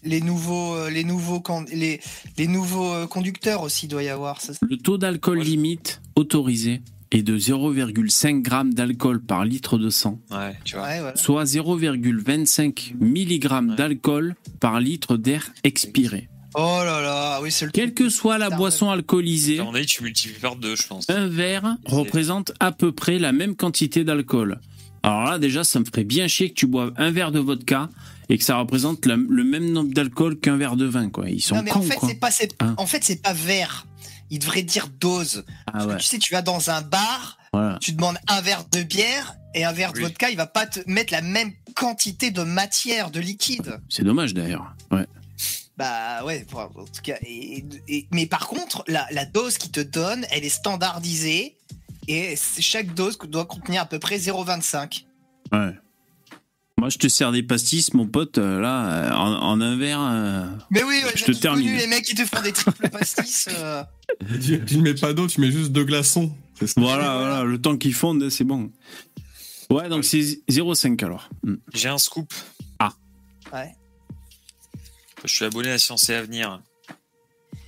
les 0.05 0.21
nouveaux, 0.23 0.75
euh, 0.75 0.89
les 0.91 1.05
nouveaux, 1.05 1.43
les, 1.73 2.01
les 2.39 2.47
nouveaux 2.47 2.93
euh, 2.95 3.07
conducteurs 3.07 3.61
aussi 3.63 3.89
doit 3.89 4.03
y 4.03 4.09
avoir. 4.09 4.41
Ça, 4.41 4.55
Le 4.63 4.77
taux 4.79 4.97
d'alcool 4.97 5.39
Ouais, 5.39 5.45
limite 5.45 6.01
autorisé 6.17 6.81
est 7.11 7.23
de 7.23 7.37
0,5 7.39 8.41
grammes 8.43 8.73
d'alcool 8.75 9.21
par 9.23 9.45
litre 9.45 9.77
de 9.79 9.91
sang. 9.91 10.19
Ouais, 10.31 10.57
tu 10.65 10.77
vois. 10.77 10.85
ouais, 10.87 11.01
voilà. 11.01 11.17
soit 11.17 11.45
0,25 11.45 12.95
mg 13.01 13.69
Ouais. 13.71 13.77
d'alcool 13.77 14.35
par 14.61 14.81
litre 14.81 15.17
d'air 15.17 15.53
expiré. 15.63 16.29
Oh 16.57 16.81
là 16.85 17.01
là, 17.01 17.41
oui, 17.43 17.51
c'est 17.51 17.65
le 17.67 17.71
Quelle 17.73 17.95
que 17.95 18.09
soit 18.09 18.39
la 18.39 18.49
boisson 18.51 18.91
alcoolisée, 18.91 19.61
tu 19.87 20.03
multiplies 20.05 20.39
par 20.41 20.57
deux, 20.57 20.77
je 20.77 20.87
pense. 20.87 21.09
un 21.11 21.27
verre 21.29 21.77
représente 21.85 22.53
à 22.61 22.71
peu 22.73 22.93
près 22.93 23.19
la 23.19 23.33
même 23.33 23.57
quantité 23.57 24.05
d'alcool. 24.05 24.61
Alors 25.03 25.25
là, 25.25 25.39
déjà, 25.39 25.65
ça 25.65 25.81
me 25.81 25.85
ferait 25.85 26.05
bien 26.05 26.29
chier 26.29 26.51
que 26.51 26.55
tu 26.55 26.67
boives 26.67 26.93
un 26.97 27.11
verre 27.11 27.33
de 27.33 27.41
vodka 27.41 27.91
et 28.29 28.39
que 28.39 28.45
ça 28.45 28.57
représente 28.57 29.05
la- 29.05 29.17
le 29.17 29.45
même 29.45 29.71
nombre 29.71 29.93
d'alcool 29.93 30.39
qu'un 30.41 30.57
verre 30.57 30.77
de 30.77 30.87
vin, 30.87 31.11
quoi. 31.11 31.29
Ils 31.29 31.43
sont 31.43 31.57
Non, 31.57 31.63
mais 31.63 31.71
cons, 31.71 31.81
en 31.81 31.83
fait, 31.83 31.97
quoi. 31.97 32.09
c'est 32.09 32.15
pas, 32.21 32.31
c'est- 32.31 32.55
Hein. 32.63 32.75
en 32.79 32.87
fait, 32.87 33.03
c'est 33.05 33.21
pas 33.21 33.35
vert. 33.35 33.87
Il 34.31 34.39
devrait 34.39 34.63
dire 34.63 34.89
dose. 35.01 35.45
Ah 35.67 35.73
Parce 35.73 35.85
que 35.87 35.91
ouais, 35.91 35.97
Tu 35.99 36.07
sais, 36.07 36.19
tu 36.19 36.33
vas 36.33 36.41
dans 36.41 36.71
un 36.71 36.81
bar, 36.81 37.37
voilà. 37.53 37.79
tu 37.83 37.93
demandes 37.93 38.17
un 38.29 38.41
verre 38.41 38.65
de 38.73 38.83
bière 38.83 39.35
et 39.55 39.65
un 39.65 39.73
verre 39.73 39.93
de 39.93 39.99
Oui. 39.99 40.05
vodka, 40.05 40.31
il 40.31 40.37
va 40.37 40.47
pas 40.47 40.67
te 40.67 40.81
mettre 40.91 41.13
la 41.13 41.21
même 41.21 41.53
quantité 41.75 42.31
de 42.31 42.43
matière, 42.43 43.11
de 43.11 43.21
liquide. 43.21 43.79
C'est 43.91 44.05
dommage 44.05 44.33
d'ailleurs. 44.33 44.75
Ouais. 44.91 45.07
Bah 45.77 46.25
ouais, 46.25 46.45
pour- 46.49 46.61
en 46.61 46.69
tout 46.85 47.03
cas. 47.03 47.17
Et, 47.23 47.65
et- 47.89 48.07
mais 48.13 48.27
par 48.27 48.47
contre, 48.47 48.85
la, 48.87 49.07
la 49.11 49.25
dose 49.25 49.59
qu'il 49.59 49.73
te 49.73 49.81
donne, 49.81 50.25
elle 50.31 50.45
est 50.45 50.49
standardisée 50.49 51.57
et 52.07 52.35
chaque 52.61 52.95
dose 52.95 53.19
doit 53.19 53.45
contenir 53.47 53.83
à 53.83 53.87
peu 53.87 53.99
près 53.99 54.19
0,25. 54.19 55.05
ouais. 55.53 55.75
Moi, 56.77 56.89
je 56.91 56.99
te 56.99 57.07
sers 57.09 57.31
des 57.31 57.43
pastis, 57.45 57.95
mon 57.95 58.07
pote, 58.07 58.37
euh, 58.37 58.61
là, 58.61 58.87
euh, 58.89 59.11
en, 59.13 59.33
en 59.33 59.61
un 59.61 59.77
verre. 59.77 60.01
euh, 60.03 60.45
Mais 60.71 60.83
oui, 60.83 61.01
ouais, 61.05 61.13
Je 61.15 61.25
j'ai 61.25 61.33
te 61.33 61.39
termine. 61.41 61.65
connu 61.67 61.77
les 61.79 61.87
mecs 61.87 62.05
qui 62.05 62.15
te 62.17 62.25
font 62.27 62.43
des 62.43 62.53
triples 62.53 62.89
pastis. 62.91 63.49
euh. 63.57 63.83
Tu, 64.43 64.63
tu 64.65 64.77
ne 64.79 64.83
mets 64.83 64.95
pas 64.95 65.13
d'eau, 65.13 65.27
tu 65.29 65.41
mets 65.41 65.53
juste 65.53 65.71
deux 65.71 65.85
glaçons. 65.85 66.33
Voilà, 66.77 67.17
voilà, 67.17 67.45
le 67.45 67.61
temps 67.63 67.77
qu'ils 67.79 67.95
fondent, 67.95 68.29
c'est 68.29 68.45
bon. 68.45 68.71
Ouais, 69.71 69.89
donc 69.89 70.05
c'est 70.05 70.21
0,5 70.49 71.03
alors. 71.05 71.31
Hmm. 71.45 71.55
J'ai 71.73 71.89
un 71.89 71.97
scoop. 71.99 72.35
Ouais. 73.53 73.73
Je 75.25 75.35
suis 75.35 75.45
abonné 75.45 75.71
à 75.71 75.79
Science 75.79 76.09
et 76.11 76.15
Avenir. 76.15 76.61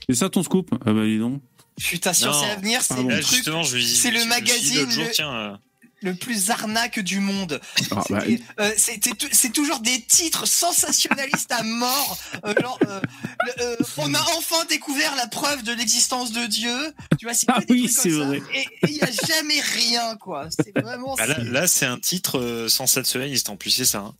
C'est 0.09 0.15
ça 0.15 0.29
ton 0.31 0.43
scoop? 0.43 0.71
Ah 0.85 0.93
bah 0.93 1.05
dis 1.05 1.19
donc. 1.19 1.43
Putain, 1.79 2.13
sur 2.13 2.31
Non. 2.33 2.43
Avenir, 2.43 2.81
c'est 2.83 3.03
le 3.03 3.09
Là, 3.09 3.21
truc 3.21 3.35
justement, 3.37 3.63
je 3.63 3.77
me 3.77 3.81
dis- 3.81 3.97
c'est 3.97 4.11
le 4.11 4.25
magazine, 4.27 4.79
l'autre 4.81 4.91
jour, 4.93 5.05
le- 5.05 5.11
tiens, 5.11 5.33
euh, 5.35 5.57
le 6.03 6.15
plus 6.15 6.51
arnaque 6.51 6.99
du 7.01 7.21
monde. 7.21 7.61
Ah, 7.91 8.03
bah, 8.11 8.23
euh, 8.61 8.71
c'est 8.77 9.53
toujours 9.53 9.81
des 9.81 10.01
titres 10.03 10.47
sensationnalistes 10.47 11.51
à 11.53 11.63
mort. 11.63 12.19
Euh, 12.45 12.55
genre, 12.61 12.79
euh, 12.87 13.01
le- 13.59 13.63
euh, 13.63 13.77
on 13.99 14.13
a 14.15 14.21
enfin 14.37 14.65
découvert 14.69 15.15
la 15.17 15.27
preuve 15.27 15.63
de 15.63 15.73
l'existence 15.73 16.33
de 16.33 16.47
Dieu. 16.47 16.77
Tu 17.19 17.27
vois, 17.27 17.35
c'est 17.35 17.47
Ah 17.49 17.61
oui, 17.69 17.89
ça. 17.89 18.09
vrai. 18.09 18.43
Et 18.55 18.67
il 18.89 18.97
y 18.97 19.03
a 19.03 19.11
jamais 19.27 19.61
rien, 19.61 20.17
quoi. 20.17 20.49
C'est 20.51 20.77
vraiment. 20.79 21.15
bah 21.17 21.27
là, 21.27 21.35
c'est- 21.37 21.45
là, 21.45 21.67
c'est 21.67 21.87
un 21.87 21.99
titre 21.99 22.39
euh, 22.39 22.69
sensationnaliste 22.69 23.49
en 23.49 23.57
plus, 23.57 23.71
c'est 23.71 23.85
ça. 23.85 23.99
hein. 23.99 24.15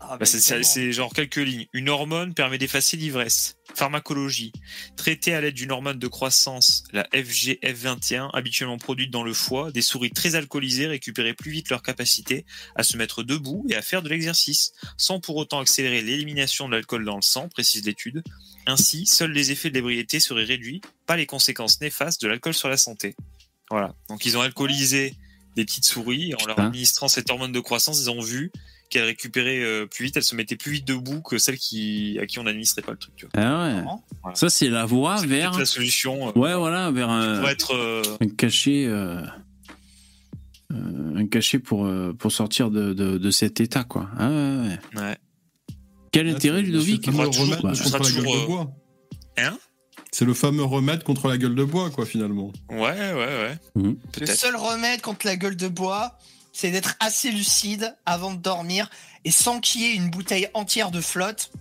Ah, 0.00 0.16
Bah, 0.18 0.26
c'est 0.26 0.92
genre 0.92 1.12
quelques 1.12 1.36
lignes. 1.36 1.66
Une 1.72 1.88
hormone 1.88 2.34
permet 2.34 2.58
d'effacer 2.58 2.96
l'ivresse. 2.96 3.56
Pharmacologie. 3.74 4.52
Traitée 4.96 5.34
à 5.34 5.40
l'aide 5.40 5.54
d'une 5.54 5.72
hormone 5.72 5.98
de 5.98 6.06
croissance, 6.06 6.84
la 6.92 7.04
FGF21, 7.12 8.30
habituellement 8.32 8.78
produite 8.78 9.10
dans 9.10 9.22
le 9.22 9.34
foie, 9.34 9.70
des 9.72 9.82
souris 9.82 10.10
très 10.10 10.34
alcoolisées 10.34 10.86
récupéraient 10.86 11.34
plus 11.34 11.50
vite 11.50 11.70
leur 11.70 11.82
capacité 11.82 12.44
à 12.76 12.82
se 12.82 12.96
mettre 12.96 13.22
debout 13.22 13.66
et 13.68 13.74
à 13.74 13.82
faire 13.82 14.02
de 14.02 14.08
l'exercice, 14.08 14.72
sans 14.96 15.20
pour 15.20 15.36
autant 15.36 15.60
accélérer 15.60 16.02
l'élimination 16.02 16.68
de 16.68 16.74
l'alcool 16.74 17.04
dans 17.04 17.16
le 17.16 17.22
sang, 17.22 17.48
précise 17.48 17.84
l'étude. 17.84 18.22
Ainsi, 18.66 19.06
seuls 19.06 19.32
les 19.32 19.50
effets 19.52 19.70
de 19.70 19.74
l'ébriété 19.74 20.20
seraient 20.20 20.44
réduits, 20.44 20.80
pas 21.06 21.16
les 21.16 21.26
conséquences 21.26 21.80
néfastes 21.80 22.22
de 22.22 22.28
l'alcool 22.28 22.54
sur 22.54 22.68
la 22.68 22.76
santé. 22.76 23.16
Voilà. 23.70 23.94
Donc 24.08 24.26
ils 24.26 24.36
ont 24.36 24.40
alcoolisé 24.40 25.14
des 25.56 25.64
petites 25.64 25.84
souris 25.84 26.30
et 26.30 26.34
en 26.34 26.46
leur 26.46 26.60
administrant 26.60 27.08
cette 27.08 27.30
hormone 27.30 27.52
de 27.52 27.60
croissance, 27.60 28.00
ils 28.00 28.10
ont 28.10 28.20
vu 28.20 28.52
qu'elle 28.90 29.04
récupérait 29.04 29.60
euh, 29.62 29.86
plus 29.86 30.04
vite, 30.06 30.16
elle 30.16 30.22
se 30.24 30.34
mettait 30.34 30.56
plus 30.56 30.72
vite 30.72 30.86
debout 30.86 31.22
que 31.22 31.38
celle 31.38 31.56
qui, 31.56 32.18
à 32.20 32.26
qui 32.26 32.38
on 32.38 32.42
n'administrait 32.42 32.82
pas 32.82 32.92
le 32.92 32.98
truc. 32.98 33.14
Tu 33.16 33.26
vois. 33.26 33.42
Ah 33.42 33.64
ouais. 33.64 33.82
Voilà. 34.22 34.34
Ça, 34.36 34.50
c'est 34.50 34.68
la 34.68 34.84
voie 34.84 35.18
C'est 35.18 35.26
vers. 35.26 35.56
la 35.58 35.64
solution 35.64 36.28
euh, 36.28 36.32
Ouais, 36.38 36.54
voilà, 36.54 36.90
vers 36.90 37.08
un, 37.08 37.42
être. 37.44 37.74
euh, 37.74 38.02
un 38.20 38.28
cachet. 38.28 38.86
un 40.70 41.26
cachet 41.26 41.58
pour, 41.58 41.86
euh, 41.86 42.12
pour 42.12 42.30
sortir 42.32 42.70
de, 42.70 42.92
de, 42.92 43.18
de 43.18 43.30
cet 43.30 43.60
état, 43.60 43.84
quoi. 43.84 44.08
Ah 44.18 44.28
ouais, 44.28 44.34
ouais. 44.94 45.00
ouais. 45.02 45.16
Quel 46.12 46.26
Là, 46.26 46.34
intérêt, 46.34 46.62
Ludovic 46.62 47.02
C'est 47.04 47.10
le 47.10 47.16
fameux 47.16 47.28
On 47.28 47.32
fera 47.32 47.42
remède 47.44 47.58
toujours- 47.60 47.64
on 47.64 47.68
contre 47.68 47.88
sera 47.88 47.98
la 47.98 48.04
gueule 48.10 48.24
toujours, 48.24 48.40
de 48.42 48.46
bois. 48.46 48.70
Hein? 49.38 49.58
C'est 50.12 50.24
le 50.24 50.34
fameux 50.34 50.64
remède 50.64 51.02
contre 51.04 51.28
la 51.28 51.38
gueule 51.38 51.54
de 51.54 51.64
bois, 51.64 51.90
quoi, 51.90 52.04
finalement. 52.04 52.52
Ouais, 52.68 52.78
ouais, 52.78 53.14
ouais. 53.14 53.58
Mhm. 53.76 53.96
Le 54.20 54.26
seul 54.26 54.56
remède 54.56 55.00
contre 55.02 55.26
la 55.26 55.36
gueule 55.36 55.56
de 55.56 55.68
bois, 55.68 56.18
c'est 56.52 56.70
d'être 56.70 56.96
assez 57.00 57.30
lucide 57.30 57.96
avant 58.06 58.32
de 58.32 58.38
dormir 58.38 58.90
et 59.24 59.30
sans 59.30 59.60
qu'il 59.60 59.80
y 59.82 59.84
ait 59.84 59.94
une 59.94 60.10
bouteille 60.10 60.48
entière 60.54 60.90
de 60.90 61.00
flotte. 61.00 61.52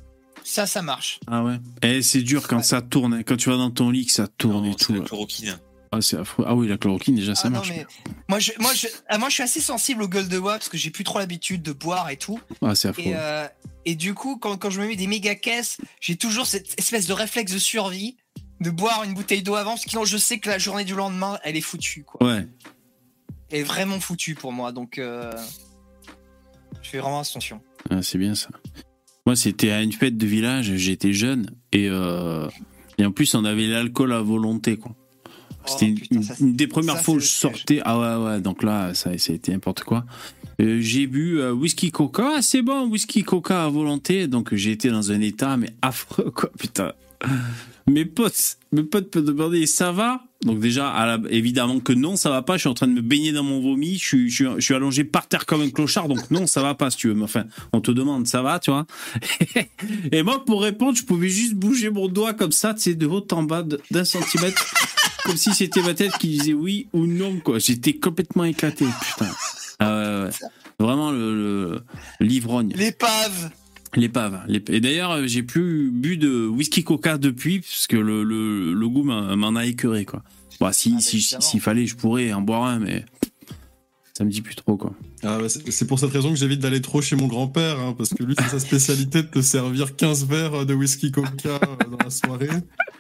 Ça, 0.43 0.65
ça 0.65 0.82
marche. 0.82 1.19
Ah 1.28 1.43
ouais. 1.43 1.58
Et 1.84 2.02
c'est 2.02 2.21
dur 2.21 2.47
quand 2.47 2.58
Ouais. 2.58 2.63
ça 2.63 2.82
tourne, 2.82 3.23
quand 3.23 3.36
tu 3.38 3.49
vas 3.49 3.58
dans 3.58 3.71
ton 3.71 3.89
lit, 3.91 4.06
que 4.06 4.12
ça 4.13 4.28
tourne 4.28 4.65
Non, 4.65 4.71
et 4.71 4.75
c'est 4.80 4.86
tout. 4.86 4.93
la 4.93 5.02
chloroquine. 5.02 5.60
Ah, 5.91 6.02
c'est 6.02 6.17
affreux. 6.17 6.45
Ah 6.47 6.56
oui, 6.56 6.67
la 6.67 6.78
chloroquine, 6.78 7.15
déjà, 7.15 7.36
ça 7.36 7.43
Ah 7.45 7.49
non, 7.49 7.56
marche. 7.58 7.69
mais 7.69 7.86
moi, 8.28 8.39
je, 8.39 8.52
moi, 8.60 8.73
je, 8.73 8.88
ah, 9.10 9.17
moi, 9.17 9.30
je 9.30 9.34
suis 9.34 9.43
assez 9.43 9.60
sensible 9.60 10.02
aux 10.04 10.08
gueules 10.08 10.30
de 10.30 10.39
bois 10.39 10.54
parce 10.54 10.69
que 10.69 10.78
j'ai 10.78 10.91
plus 10.91 11.04
trop 11.04 11.19
l'habitude 11.19 11.62
de 11.62 11.71
boire 11.73 12.10
et 12.10 12.17
tout. 12.17 12.39
Ah, 12.62 12.73
c'est 12.75 12.88
affreux. 12.88 13.04
Et, 13.06 13.13
euh, 13.15 13.47
et 13.86 13.95
du 13.95 14.13
coup, 14.13 14.38
quand, 14.38 14.56
quand 14.58 14.69
je 14.69 14.80
me 14.82 14.88
mets 14.88 14.95
des 14.95 15.08
méga 15.08 15.36
caisses, 15.36 15.78
j'ai 15.99 16.15
toujours 16.15 16.45
cette 16.47 16.80
espèce 16.80 17.06
de 17.08 17.13
réflexe 17.13 17.52
de 17.52 17.60
survie 17.60 18.17
de 18.62 18.69
boire 18.69 19.04
une 19.04 19.13
bouteille 19.13 19.41
d'eau 19.41 19.56
avant 19.56 19.71
parce 19.71 19.84
que 19.86 19.89
sinon 19.89 20.04
je 20.06 20.17
sais 20.17 20.38
que 20.39 20.49
la 20.49 20.58
journée 20.60 20.84
du 20.84 20.93
lendemain, 20.93 21.39
elle 21.43 21.56
est 21.58 21.62
foutue. 21.62 22.04
Quoi. 22.04 22.28
Ouais. 22.28 22.47
Est 23.52 23.64
vraiment 23.64 24.00
foutue 24.00 24.36
pour 24.36 24.52
moi. 24.52 24.72
Donc, 24.72 24.98
euh, 24.98 25.32
je 26.82 26.90
fais 26.90 27.00
vraiment 27.00 27.20
attention. 27.20 27.62
Ah, 27.90 28.02
c'est 28.02 28.18
bien 28.18 28.36
ça. 28.36 28.50
Moi, 29.26 29.36
c'était 29.36 29.72
à 29.72 29.82
une 29.82 29.92
fête 29.92 30.18
de 30.18 30.26
village, 30.26 30.74
j'étais 30.76 31.14
jeune, 31.14 31.52
et, 31.72 31.88
euh, 31.90 32.48
et 32.98 33.06
en 33.06 33.12
plus, 33.12 33.36
on 33.36 33.46
avait 33.46 33.68
l'alcool 33.68 34.14
à 34.14 34.22
volonté, 34.22 34.78
quoi. 34.78 34.96
C'était 35.66 35.94
Oh, 35.96 36.06
une, 36.12 36.24
ça, 36.24 36.34
une 36.40 36.56
des 36.56 36.68
premières 36.68 36.98
ça, 36.98 37.04
fois 37.04 37.16
où 37.16 37.20
je 37.20 37.28
sortais. 37.28 37.82
Ah 37.86 38.00
ouais, 38.00 38.26
ouais, 38.26 38.42
donc 38.42 38.64
là, 38.64 38.94
ça, 38.94 39.14
été 39.14 39.52
n'importe 39.52 39.84
quoi. 39.84 40.06
Euh, 40.62 40.80
j'ai 40.82 41.06
bu 41.06 41.40
euh, 41.40 41.52
whisky 41.52 41.92
coca, 41.92 42.34
ah, 42.38 42.42
c'est 42.42 42.62
bon, 42.62 42.88
whisky 42.88 43.24
coca 43.24 43.66
à 43.66 43.70
volonté, 43.70 44.28
donc 44.28 44.54
j'ai 44.56 44.72
été 44.72 44.90
dans 44.90 45.12
un 45.12 45.22
état, 45.22 45.58
mais 45.58 45.70
affreux, 45.82 46.32
quoi, 46.32 46.50
putain. 46.58 46.94
Mes 47.89 48.06
potes, 48.06 48.58
mes 48.71 48.84
potes 48.84 49.10
peuvent 49.10 49.25
demander, 49.25 49.65
ça 49.65 49.91
va? 49.91 50.21
Donc 50.43 50.60
déjà, 50.60 51.17
évidemment 51.30 51.80
que 51.80 51.91
non, 51.91 52.15
ça 52.15 52.30
va 52.30 52.43
pas, 52.43 52.54
je 52.54 52.60
suis 52.60 52.69
en 52.69 52.75
train 52.75 52.88
de 52.88 52.93
me 52.93 53.02
baigner 53.02 53.32
dans 53.32 53.43
mon 53.43 53.60
vomi, 53.60 53.97
je 53.97 54.28
suis, 54.60 54.73
allongé 54.73 55.04
par 55.04 55.28
terre 55.28 55.45
comme 55.47 55.62
un 55.62 55.69
clochard, 55.69 56.08
donc 56.08 56.30
non, 56.30 56.45
ça 56.45 56.62
va 56.62 56.75
pas, 56.75 56.91
si 56.91 56.97
tu 56.97 57.08
veux. 57.08 57.15
Mais 57.15 57.23
enfin, 57.23 57.45
on 57.73 57.82
te 57.82 57.89
demande, 57.89 58.28
ça 58.28 58.43
va, 58.43 58.60
tu 58.60 58.69
vois? 58.69 58.86
Et 60.12 60.21
moi, 60.21 60.45
pour 60.45 60.62
répondre, 60.62 60.95
je 60.95 61.04
pouvais 61.04 61.30
juste 61.30 61.56
bouger 61.56 61.89
mon 61.89 62.08
doigt 62.08 62.34
comme 62.34 62.52
ça, 62.52 62.75
tu 62.75 62.95
de 62.95 63.08
haut 63.08 63.25
en 63.32 63.43
bas 63.43 63.65
d'un 63.91 64.06
centimètre, 64.06 64.63
comme 65.25 65.36
si 65.36 65.54
c'était 65.54 65.82
ma 65.82 65.95
tête 65.95 66.15
qui 66.19 66.28
disait 66.28 66.54
oui 66.54 66.88
ou 66.93 67.08
non, 67.08 67.39
quoi. 67.39 67.58
J'étais 67.58 67.93
complètement 67.93 68.43
éclaté, 68.43 68.86
putain. 69.02 69.32
Ah. 69.80 70.30
Vraiment 70.80 71.12
l'ivrogne, 72.21 72.73
L'épave. 72.75 73.52
L'épave. 73.95 74.41
l'ép- 74.47 74.69
Et 74.69 74.80
d'ailleurs, 74.82 75.12
euh, 75.12 75.28
j'ai 75.28 75.43
plus 75.43 75.89
bu 75.91 76.17
de 76.17 76.45
whisky 76.47 76.84
coca 76.84 77.17
depuis, 77.17 77.60
parce 77.62 77.88
que 77.88 77.97
le, 77.97 78.23
le, 78.23 78.73
le 78.73 78.89
goût 78.89 79.04
m'en 79.04 79.56
a 79.56 79.65
écœuré, 79.65 80.06
quoi. 80.06 80.23
Bah, 80.60 80.73
si, 80.73 80.93
Ah, 80.97 81.02
si, 81.02 81.21
s'il 81.21 81.62
fallait, 81.62 81.86
je 81.86 81.95
pourrais 81.95 82.34
en 82.34 82.41
boire 82.41 82.63
un, 82.65 82.80
mais 82.80 83.06
ça 84.13 84.25
me 84.25 84.30
dit 84.30 84.41
plus 84.41 84.56
trop, 84.56 84.75
quoi. 84.75 84.93
Ah 85.23 85.38
bah, 85.39 85.47
c'est 85.49 85.69
c'est 85.71 85.88
pour 85.88 85.99
cette 85.99 86.12
raison 86.12 86.30
que 86.30 86.36
j'évite 86.38 86.60
d'aller 86.60 86.82
trop 86.82 87.02
chez 87.02 87.15
mon 87.15 87.28
grand-père, 87.28 87.80
hein, 87.80 87.93
parce 87.97 88.10
que 88.13 88.23
lui, 88.23 88.36
c'est 88.38 88.47
sa 88.49 88.60
spécialité 88.60 89.21
de 89.23 89.28
te 89.28 89.41
servir 89.41 89.95
15 89.95 90.25
verres 90.28 90.65
de 90.65 90.73
whisky 90.73 91.12
coca 91.12 91.49
euh, 91.49 91.89
dans 91.89 91.97
la 92.04 92.10
soirée 92.10 92.49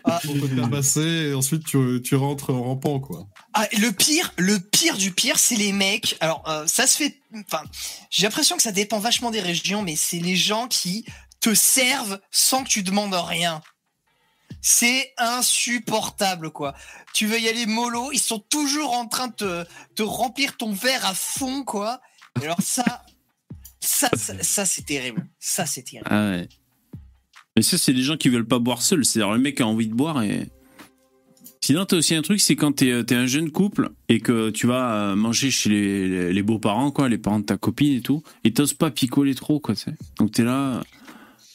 Ah. 0.05 0.19
pour 0.23 0.33
te 0.39 0.47
faire 0.47 0.69
passer, 0.69 1.29
et 1.29 1.33
ensuite 1.33 1.65
tu, 1.65 2.01
tu 2.01 2.15
rentres 2.15 2.49
en 2.51 2.63
rampant, 2.63 2.99
quoi. 2.99 3.27
Ah, 3.53 3.67
le 3.79 3.91
pire, 3.91 4.31
le 4.37 4.59
pire 4.59 4.95
du 4.97 5.11
pire, 5.11 5.39
c'est 5.39 5.55
les 5.55 5.71
mecs. 5.71 6.15
Alors, 6.19 6.47
euh, 6.47 6.67
ça 6.67 6.85
se 6.85 6.97
fait. 6.97 7.19
Enfin, 7.33 7.63
j'ai 8.11 8.23
l'impression 8.23 8.55
que 8.55 8.61
ça 8.61 8.71
dépend 8.71 8.99
vachement 8.99 9.31
des 9.31 9.41
régions, 9.41 9.81
mais 9.81 9.95
c'est 9.95 10.19
les 10.19 10.35
gens 10.35 10.67
qui 10.67 11.05
te 11.39 11.53
servent 11.55 12.19
sans 12.31 12.63
que 12.63 12.69
tu 12.69 12.83
demandes 12.83 13.13
rien. 13.13 13.61
C'est 14.61 15.13
insupportable, 15.17 16.51
quoi. 16.51 16.75
Tu 17.13 17.25
veux 17.25 17.39
y 17.39 17.47
aller 17.47 17.65
mollo, 17.65 18.11
ils 18.11 18.19
sont 18.19 18.39
toujours 18.39 18.93
en 18.93 19.07
train 19.07 19.27
de 19.39 19.65
te, 19.95 20.03
remplir 20.03 20.57
ton 20.57 20.73
verre 20.73 21.05
à 21.05 21.13
fond, 21.13 21.63
quoi. 21.63 22.01
Alors 22.41 22.61
ça, 22.61 23.03
ça, 23.79 24.09
ça, 24.15 24.65
c'est 24.65 24.85
terrible. 24.85 25.27
Ça, 25.39 25.65
c'est 25.65 25.83
terrible. 25.83 26.07
Ah. 26.11 26.41
Mais 27.55 27.63
ça, 27.63 27.77
c'est 27.77 27.93
des 27.93 28.03
gens 28.03 28.17
qui 28.17 28.29
veulent 28.29 28.47
pas 28.47 28.59
boire 28.59 28.81
seuls. 28.81 29.05
C'est-à-dire, 29.05 29.33
le 29.33 29.39
mec 29.39 29.59
a 29.59 29.65
envie 29.65 29.87
de 29.87 29.95
boire 29.95 30.21
et. 30.21 30.49
Sinon, 31.61 31.85
t'as 31.85 31.97
aussi 31.97 32.15
un 32.15 32.21
truc, 32.21 32.39
c'est 32.39 32.55
quand 32.55 32.71
t'es 32.71 32.87
es 32.87 33.13
un 33.13 33.25
jeune 33.27 33.51
couple 33.51 33.89
et 34.07 34.21
que 34.21 34.49
tu 34.49 34.65
vas 34.65 34.93
euh, 35.11 35.15
manger 35.15 35.51
chez 35.51 35.69
les, 35.69 36.07
les- 36.07 36.33
les 36.33 36.41
beaux-parents, 36.43 36.89
quoi, 36.91 37.09
les 37.09 37.17
parents 37.17 37.39
de 37.39 37.45
ta 37.45 37.57
copine 37.57 37.93
et 37.97 38.01
tout, 38.01 38.23
et 38.43 38.53
t'oses 38.53 38.73
pas 38.73 38.89
picoler 38.91 39.35
trop, 39.35 39.59
quoi, 39.59 39.75
tu 39.75 39.81
sais. 39.81 39.93
Donc 40.17 40.31
t'es 40.31 40.43
là, 40.45 40.81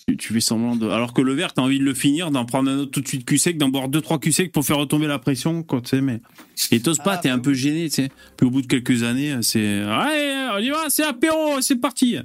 tu, 0.06 0.16
tu 0.18 0.32
fais 0.34 0.40
semblant 0.40 0.76
de. 0.76 0.88
Alors 0.88 1.14
que 1.14 1.22
le 1.22 1.32
verre, 1.32 1.54
t'as 1.54 1.62
envie 1.62 1.78
de 1.78 1.84
le 1.84 1.94
finir, 1.94 2.30
d'en 2.30 2.44
prendre 2.44 2.70
un 2.70 2.78
autre 2.80 2.90
tout 2.90 3.00
de 3.00 3.08
suite 3.08 3.24
cul 3.24 3.38
sec, 3.38 3.56
d'en 3.56 3.70
boire 3.70 3.88
deux, 3.88 4.02
trois 4.02 4.18
cul 4.20 4.30
secs 4.30 4.52
pour 4.52 4.64
faire 4.64 4.76
retomber 4.76 5.06
la 5.06 5.18
pression, 5.18 5.62
quoi, 5.62 5.80
tu 5.80 5.88
sais, 5.88 6.00
mais. 6.02 6.20
Et 6.70 6.80
t'oses 6.80 6.98
pas, 6.98 7.14
Ah, 7.14 7.18
t'es 7.18 7.28
bah 7.30 7.34
un 7.36 7.38
peu 7.38 7.54
gêné, 7.54 7.88
tu 7.88 7.94
sais. 8.02 8.08
Puis 8.36 8.46
au 8.46 8.50
bout 8.50 8.60
de 8.62 8.66
quelques 8.66 9.02
années, 9.04 9.38
c'est. 9.40 9.80
Allez, 9.80 10.48
on 10.54 10.58
y 10.58 10.68
va, 10.68 10.90
c'est 10.90 11.04
apéro, 11.04 11.60
c'est 11.62 11.76
parti. 11.76 12.18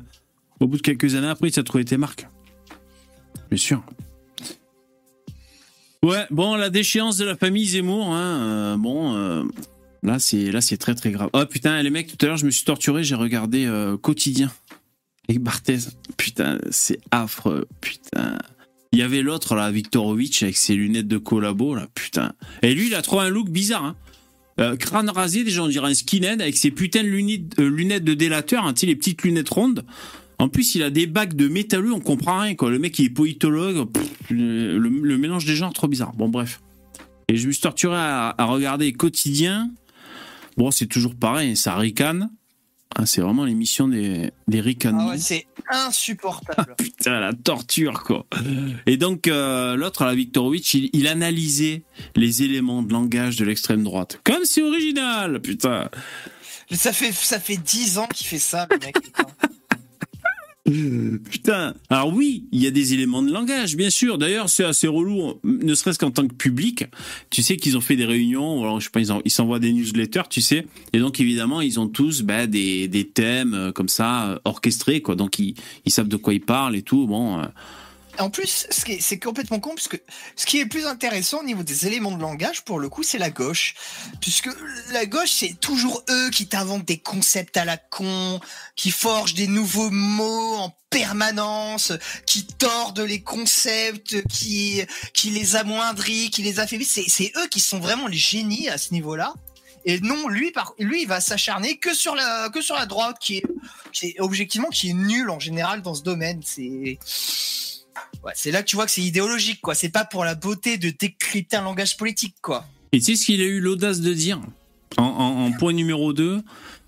Au 0.60 0.68
bout 0.68 0.76
de 0.78 0.82
quelques 0.82 1.16
années 1.16 1.28
après, 1.30 1.50
ça 1.50 1.62
a 1.62 1.64
trouvé 1.64 1.86
tes 1.86 1.96
marques. 1.98 2.28
Bien 3.50 3.58
sûr. 3.58 3.82
Ouais, 6.02 6.26
bon, 6.32 6.56
la 6.56 6.70
déchéance 6.70 7.18
de 7.18 7.26
la 7.26 7.36
famille 7.36 7.66
Zemmour, 7.66 8.14
hein, 8.14 8.40
euh, 8.42 8.78
bon, 8.78 9.16
euh, 9.16 9.44
là 10.02 10.18
c'est 10.18 10.50
là 10.50 10.62
c'est 10.62 10.78
très 10.78 10.96
très 10.96 11.12
grave. 11.12 11.30
Oh 11.34 11.46
putain, 11.46 11.82
les 11.84 11.90
mecs, 11.90 12.16
tout 12.16 12.26
à 12.26 12.30
l'heure 12.30 12.38
je 12.38 12.46
me 12.46 12.52
suis 12.52 12.64
torturé, 12.64 13.04
j'ai 13.04 13.16
regardé 13.16 13.66
euh, 13.66 13.98
quotidien 13.98 14.50
avec 15.28 15.42
Barthez. 15.42 15.80
Putain, 16.16 16.58
c'est 16.72 17.00
affreux, 17.12 17.68
putain. 17.82 18.38
Il 18.94 19.00
y 19.00 19.02
avait 19.02 19.22
l'autre 19.22 19.56
là, 19.56 19.70
Viktorovitch 19.72 20.42
avec 20.42 20.56
ses 20.56 20.76
lunettes 20.76 21.10
de 21.10 21.18
collabo 21.18 21.76
là, 21.76 21.88
putain. 21.94 22.32
Et 22.62 22.74
lui, 22.74 22.88
il 22.88 22.96
a 22.96 23.02
trop 23.02 23.20
un 23.20 23.30
look 23.30 23.50
bizarre. 23.50 23.84
Hein. 24.58 24.76
Crâne 24.78 25.10
rasé, 25.10 25.44
déjà 25.44 25.64
on 25.64 25.68
dirait 25.68 25.90
un 25.90 25.94
skinhead 25.94 26.42
avec 26.42 26.58
ses 26.58 26.72
putains 26.72 27.04
de 27.04 27.08
lunettes, 27.08 28.04
de 28.04 28.14
délateur, 28.14 28.66
hein, 28.66 28.74
les 28.82 28.96
petites 28.96 29.22
lunettes 29.24 29.50
rondes. 29.50 29.86
En 30.40 30.48
plus, 30.50 30.76
il 30.76 30.84
a 30.84 30.90
des 30.90 31.06
bacs 31.06 31.36
de 31.36 31.48
métalleux, 31.48 31.94
on 31.94 32.00
comprend 32.00 32.40
rien, 32.40 32.56
quoi. 32.56 32.70
Le 32.72 32.80
mec, 32.80 32.98
il 33.00 33.06
est 33.06 33.10
politologue. 33.10 33.92
pff, 33.92 34.10
le, 34.30 34.78
le 34.78 35.18
mélange 35.18 35.46
des 35.46 35.56
genres, 35.56 35.74
trop 35.74 35.88
bizarre. 35.88 36.14
Bon, 36.14 36.30
bref. 36.30 36.62
Et 37.28 37.36
je 37.38 37.48
me 37.48 37.52
suis 37.52 37.62
torturé 37.62 37.96
à, 37.98 38.34
à 38.38 38.46
regarder 38.46 38.92
quotidien. 38.94 39.70
Bon, 40.58 40.72
c'est 40.72 40.88
toujours 40.88 41.16
pareil, 41.16 41.56
ça 41.56 41.76
ricane. 41.76 42.30
Ah, 42.96 43.06
c'est 43.06 43.22
vraiment 43.22 43.46
l'émission 43.46 43.88
des, 43.88 44.32
des 44.48 44.62
ricanements. 44.62 45.10
Ah 45.10 45.12
ouais, 45.12 45.18
c'est 45.20 45.46
insupportable. 45.70 46.74
Putain, 46.78 47.20
la 47.20 47.34
torture, 47.34 48.04
quoi. 48.04 48.26
Et 48.88 48.98
donc, 48.98 49.28
euh, 49.28 49.76
l'autre, 49.76 50.06
la 50.06 50.16
Viktorovitch, 50.16 50.74
il, 50.74 50.90
il 50.94 51.08
analysait 51.08 51.84
les 52.16 52.42
éléments 52.44 52.82
de 52.82 52.92
langage 52.92 53.36
de 53.36 53.46
l'extrême 53.46 53.84
droite. 53.84 54.20
Comme 54.24 54.44
c'est 54.44 54.64
original, 54.64 55.40
putain. 55.40 55.90
ça 56.72 56.92
fait 56.92 57.12
ça 57.12 57.40
fait 57.40 57.58
dix 57.58 58.00
ans 58.00 58.08
qu'il 58.08 58.26
fait 58.26 58.40
ça, 58.40 58.68
le 58.72 58.80
mec. 58.80 58.96
Putain. 60.72 61.20
Putain. 61.30 61.74
Alors 61.90 62.14
oui, 62.14 62.46
il 62.52 62.62
y 62.62 62.68
a 62.68 62.72
des 62.72 62.94
éléments 62.94 63.22
de 63.24 63.32
langage, 63.32 63.76
bien 63.76 63.90
sûr. 63.90 64.18
D'ailleurs, 64.18 64.50
c'est 64.50 64.64
assez 64.64 64.88
relou, 64.88 65.34
ne 65.44 65.74
serait-ce 65.74 65.98
qu'en 66.00 66.12
tant 66.12 66.28
que 66.28 66.34
public. 66.34 66.86
Tu 67.30 67.42
sais 67.42 67.58
qu'ils 67.58 67.78
ont 67.78 67.82
fait 67.82 67.96
des 67.96 68.06
réunions, 68.06 68.62
alors 68.62 68.80
je 68.80 68.86
sais 68.86 68.92
pas, 68.92 69.00
ils 69.00 69.12
en- 69.12 69.22
ils 69.26 69.32
s'envoient 69.32 69.60
des 69.60 69.72
newsletters, 69.74 70.28
tu 70.30 70.42
sais. 70.42 70.66
Et 70.94 71.00
donc 71.00 71.20
évidemment, 71.20 71.62
ils 71.62 71.80
ont 71.80 71.88
tous 71.88 72.22
bah, 72.22 72.48
des, 72.48 72.90
thèmes 73.14 73.54
euh, 73.54 73.72
comme 73.72 73.90
ça 73.90 74.32
euh, 74.32 74.40
orchestrés, 74.46 75.02
quoi. 75.02 75.16
Donc 75.16 75.40
ils, 75.40 75.56
savent 75.88 76.08
de 76.08 76.18
quoi 76.18 76.34
ils 76.34 76.42
parlent 76.42 76.76
et 76.76 76.82
tout. 76.84 77.08
Bon. 77.08 77.40
euh, 77.40 77.46
En 78.20 78.30
plus, 78.30 78.68
ce 78.70 78.84
qui 78.84 78.94
est- 78.94 79.02
c'est 79.02 79.18
complètement 79.18 79.60
con, 79.60 79.76
puisque 79.76 80.00
ce 80.36 80.46
qui 80.46 80.60
est 80.60 80.66
plus 80.66 80.86
intéressant 80.86 81.40
au 81.40 81.44
niveau 81.44 81.64
des 81.64 81.88
éléments 81.88 82.12
de 82.12 82.22
langage, 82.22 82.64
pour 82.66 82.80
le 82.80 82.90
coup, 82.90 83.02
c'est 83.02 83.18
la 83.18 83.30
gauche. 83.30 83.76
Puisque 84.20 84.50
la 84.92 85.06
gauche, 85.06 85.32
c'est 85.32 85.58
toujours 85.60 86.04
eux 86.10 86.30
qui 86.30 86.48
t'inventent 86.48 86.86
des 86.86 86.98
concepts 86.98 87.56
à 87.56 87.64
la 87.64 87.78
con, 87.78 88.42
qui 88.76 88.92
forgent 88.92 89.36
des 89.36 89.48
nouveaux 89.48 89.90
mots 89.90 90.56
en 90.56 90.76
permanence, 90.90 91.94
qui 92.26 92.46
tordent 92.46 93.00
les 93.00 93.22
concepts, 93.22 94.22
qui, 94.28 94.82
qui 95.14 95.30
les 95.30 95.56
amoindrit, 95.56 96.30
qui 96.30 96.42
les 96.44 96.60
affaiblit. 96.60 96.86
C'est, 96.86 97.08
c'est 97.08 97.32
eux 97.38 97.48
qui 97.48 97.62
sont 97.62 97.80
vraiment 97.80 98.08
les 98.08 98.18
génies 98.18 98.68
à 98.68 98.78
ce 98.78 98.94
niveau-là. 98.94 99.34
Et 99.86 100.02
non, 100.02 100.28
lui, 100.28 100.52
par, 100.52 100.74
lui, 100.78 101.04
il 101.04 101.08
va 101.08 101.22
s'acharner 101.22 101.78
que 101.78 101.94
sur 101.94 102.16
la, 102.16 102.50
que 102.50 102.62
sur 102.62 102.76
la 102.76 102.86
droite, 102.86 103.16
qui 103.22 103.38
est, 103.38 103.44
qui 103.94 104.08
est 104.08 104.20
objectivement, 104.20 104.68
qui 104.68 104.90
est 104.90 104.94
nul 104.94 105.30
en 105.30 105.40
général 105.40 105.82
dans 105.82 105.94
ce 105.94 106.04
domaine. 106.04 106.42
C'est, 106.46 107.00
Ouais, 108.24 108.34
c'est 108.36 108.52
là 108.52 108.62
que 108.64 108.68
tu 108.70 108.76
vois 108.76 108.86
que 108.86 108.92
c'est 108.92 109.02
idéologique, 109.02 109.62
quoi. 109.62 109.76
C'est 109.76 109.90
pas 109.90 110.04
pour 110.06 110.26
la 110.26 110.36
beauté 110.36 110.78
de 110.78 110.90
décrypter 110.90 111.56
un 111.58 111.64
langage 111.64 111.96
politique, 111.98 112.36
quoi. 112.42 112.66
Et 112.92 113.00
tu 113.00 113.06
sais 113.06 113.16
ce 113.16 113.26
qu'il 113.26 113.42
a 113.42 113.46
eu 113.46 113.60
l'audace 113.60 114.02
de 114.02 114.14
dire 114.14 114.40
en, 114.98 115.04
en- 115.04 115.46
en 115.46 115.52
point 115.54 115.74
numéro 115.74 116.12
2 116.14 116.42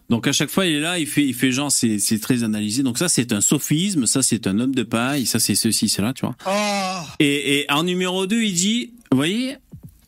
donc 0.09 0.27
à 0.27 0.33
chaque 0.33 0.49
fois 0.49 0.65
il 0.65 0.73
est 0.73 0.79
là, 0.81 0.99
il 0.99 1.07
fait, 1.07 1.23
il 1.25 1.33
fait 1.33 1.53
genre 1.53 1.71
c'est, 1.71 1.97
c'est 1.97 2.19
très 2.19 2.43
analysé. 2.43 2.83
Donc 2.83 2.97
ça 2.97 3.07
c'est 3.07 3.31
un 3.31 3.39
sophisme, 3.39 4.05
ça 4.05 4.21
c'est 4.21 4.45
un 4.45 4.59
homme 4.59 4.75
de 4.75 4.83
paille, 4.83 5.25
ça 5.25 5.39
c'est 5.39 5.55
ceci, 5.55 5.87
c'est 5.87 6.01
là, 6.01 6.11
tu 6.11 6.25
vois. 6.25 6.35
Oh 6.47 7.07
Et, 7.19 7.59
et 7.61 7.71
en 7.71 7.83
numéro 7.83 8.27
2 8.27 8.41
il 8.43 8.53
dit, 8.53 8.91
vous 9.09 9.15
voyez, 9.15 9.55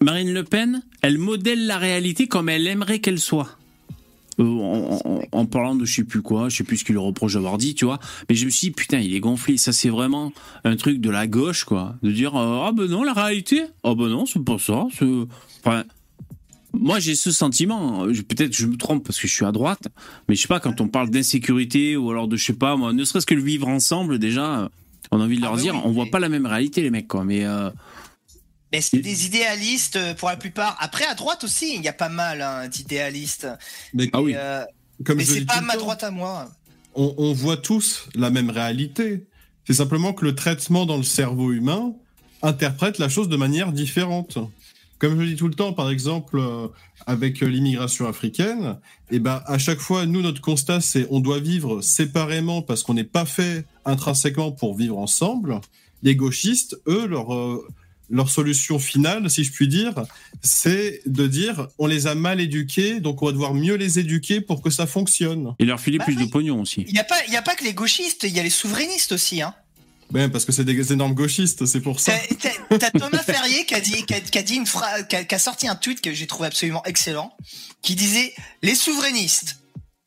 Marine 0.02 0.34
Le 0.34 0.44
Pen, 0.44 0.84
elle 1.02 1.18
modèle 1.20 1.66
la 1.68 1.78
réalité 1.78 2.28
comme 2.28 2.50
elle 2.50 2.68
aimerait 2.68 3.00
qu'elle 3.00 3.20
soit. 3.20 3.58
Euh, 4.40 4.44
en, 4.44 5.00
en- 5.06 5.22
en 5.32 5.46
parlant 5.46 5.76
de 5.76 5.86
je 5.86 5.94
sais 5.96 6.04
plus 6.04 6.22
quoi, 6.24 6.50
je 6.50 6.58
sais 6.58 6.64
plus 6.64 6.78
ce 6.78 6.86
qu'il 6.86 6.98
reproche 6.98 7.34
d'avoir 7.36 7.58
dit, 7.58 7.76
tu 7.76 7.86
vois. 7.86 8.00
Mais 8.30 8.36
je 8.36 8.46
me 8.46 8.50
suis 8.50 8.68
dit, 8.68 8.72
putain, 8.72 8.98
il 9.00 9.14
est 9.14 9.20
gonflé. 9.20 9.58
Ça, 9.58 9.72
c'est 9.74 9.90
vraiment 9.90 10.32
un 10.64 10.76
truc 10.76 11.00
de 11.00 11.10
la 11.12 11.28
gauche, 11.28 11.66
quoi. 11.66 11.96
De 12.02 12.12
dire, 12.12 12.36
euh, 12.36 12.66
ah 12.68 12.72
ben 12.72 12.88
non, 12.88 13.04
la 13.04 13.14
réalité, 13.14 13.62
ah 13.84 13.94
ben 13.96 14.08
non, 14.10 14.26
c'est 14.26 14.44
pas 14.44 14.58
ça. 14.58 14.86
Enfin, 15.64 15.84
moi, 16.74 17.00
j'ai 17.00 17.14
ce 17.16 17.32
sentiment. 17.32 18.12
Je- 18.12 18.22
Peut-être 18.24 18.56
je 18.56 18.66
me 18.66 18.76
trompe 18.78 19.06
parce 19.06 19.20
que 19.20 19.28
je 19.28 19.34
suis 19.34 19.46
à 19.46 19.52
droite, 19.52 19.88
mais 20.28 20.36
je 20.36 20.42
sais 20.42 20.48
pas, 20.48 20.60
quand 20.60 20.82
on 20.82 20.88
parle 20.88 21.10
d'insécurité 21.12 21.96
ou 21.96 22.10
alors 22.10 22.28
de, 22.28 22.36
je 22.36 22.44
sais 22.44 22.54
pas, 22.54 22.76
moi, 22.76 22.94
ne 22.94 23.04
serait-ce 23.04 23.26
que 23.28 23.36
le 23.36 23.44
vivre 23.44 23.68
ensemble, 23.68 24.18
déjà, 24.18 24.70
on 25.12 25.22
a 25.22 25.24
envie 25.26 25.36
de 25.38 25.42
Ah 25.44 25.48
leur 25.50 25.56
bah 25.58 25.62
dire, 25.62 25.76
oui, 25.76 25.82
on 25.86 25.92
voit 25.92 26.08
pas 26.08 26.20
la 26.20 26.30
même 26.30 26.48
réalité, 26.48 26.82
les 26.82 26.90
mecs, 26.90 27.08
quoi. 27.08 27.24
Mais 27.24 27.46
euh, 27.46 27.70
Mais 28.74 28.82
c'est 28.82 28.98
des 28.98 29.28
idéalistes 29.28 29.98
euh, 29.98 30.14
pour 30.16 30.30
la 30.30 30.36
plupart? 30.36 30.76
Après, 30.80 31.06
à 31.06 31.14
droite 31.14 31.44
aussi, 31.44 31.76
il 31.76 31.84
y 31.84 31.88
a 31.88 31.94
pas 31.94 32.10
mal 32.10 32.42
hein, 32.42 32.68
d'idéalistes. 32.68 33.48
Mais 33.94 34.10
Ah 34.14 34.22
oui. 34.22 34.34
Euh, 34.36 34.66
comme 35.06 35.18
mais 35.18 35.26
c'est 35.26 35.46
pas 35.46 35.62
ma 35.62 35.74
temps, 35.74 35.80
droite 35.80 36.04
à 36.04 36.12
moi. 36.12 36.52
on, 36.96 37.14
on 37.18 37.34
voit 37.34 37.58
tous 37.58 38.08
la 38.16 38.32
même 38.32 38.50
réalité. 38.50 39.28
C'est 39.68 39.76
simplement 39.76 40.14
que 40.14 40.26
le 40.26 40.36
traitement 40.36 40.86
dans 40.86 40.98
le 40.98 41.04
cerveau 41.04 41.52
humain 41.52 41.94
interprète 42.42 42.98
la 42.98 43.10
chose 43.10 43.30
de 43.30 43.38
manière 43.38 43.72
différente. 43.72 44.38
Comme 44.98 45.16
je 45.16 45.22
le 45.22 45.28
dis 45.28 45.36
tout 45.36 45.48
le 45.48 45.54
temps, 45.54 45.74
par 45.74 45.90
exemple, 45.90 46.40
euh, 46.40 46.68
avec 47.06 47.42
l'immigration 47.42 48.08
africaine, 48.08 48.78
et 49.12 49.20
ben 49.20 49.44
à 49.46 49.58
chaque 49.58 49.80
fois, 49.80 50.06
nous, 50.06 50.22
notre 50.22 50.42
constat, 50.42 50.82
c'est 50.82 51.08
on 51.12 51.20
doit 51.20 51.40
vivre 51.40 51.82
séparément 51.82 52.62
parce 52.62 52.84
qu'on 52.84 52.94
n'est 52.94 53.04
pas 53.04 53.26
fait 53.26 53.66
intrinsèquement 53.86 54.52
pour 54.52 54.76
vivre 54.76 54.98
ensemble. 54.98 55.60
Les 56.04 56.16
gauchistes, 56.16 56.78
eux, 56.88 57.06
leur, 57.06 57.34
euh, 57.34 57.68
leur 58.14 58.30
solution 58.30 58.80
finale, 58.80 59.30
si 59.30 59.44
je 59.44 59.52
puis 59.52 59.68
dire, 59.68 59.94
c'est 60.42 61.02
de 61.06 61.28
dire 61.28 61.68
on 61.80 61.88
les 61.88 62.08
a 62.08 62.16
mal 62.16 62.40
éduqués, 62.40 63.00
donc 63.00 63.22
on 63.22 63.26
va 63.26 63.32
devoir 63.32 63.54
mieux 63.54 63.76
les 63.76 64.00
éduquer 64.00 64.40
pour 64.40 64.62
que 64.62 64.70
ça 64.70 64.86
fonctionne. 64.88 65.56
et 65.60 65.66
leur 65.66 65.80
filer 65.82 65.98
Bah 65.98 66.06
plus 66.06 66.16
oui. 66.16 66.26
de 66.26 66.30
pognon 66.32 66.62
aussi. 66.62 66.86
Il 66.88 66.96
y 66.96 67.00
a 67.00 67.04
pas, 67.04 67.18
il 67.28 67.34
y 67.34 67.38
a 67.38 67.42
pas 67.42 67.56
que 67.56 67.64
les 67.64 67.74
gauchistes, 67.74 68.24
il 68.24 68.34
y 68.36 68.40
a 68.40 68.44
les 68.44 68.50
souverainistes 68.50 69.12
aussi. 69.12 69.42
Hein. 69.42 69.54
Ben, 70.12 70.30
parce 70.30 70.46
que 70.46 70.52
c'est 70.52 70.64
des 70.64 70.94
énormes 70.94 71.16
gauchistes, 71.16 71.66
c'est 71.66 71.82
pour 71.82 72.00
ça. 72.00 72.14
T'as- 72.80 72.92
Thomas 72.92 73.24
Ferrier 73.24 73.66
qui 73.66 73.74
a 73.74 73.80
dit, 73.82 74.06
qui 74.06 74.14
a, 74.14 74.20
qui 74.20 74.38
a 74.38 74.44
dit 74.44 74.56
une 74.56 74.68
phrase, 74.68 75.08
qui 75.10 75.16
a, 75.16 75.24
qui 75.24 75.34
a 75.34 75.40
sorti 75.40 75.68
un 75.68 75.76
tweet 75.76 76.02
que 76.02 76.14
j'ai 76.14 76.28
trouvé 76.28 76.48
absolument 76.48 76.84
excellent, 76.86 77.36
qui 77.82 77.96
disait 77.96 78.34
les 78.62 78.76
souverainistes. 78.76 79.60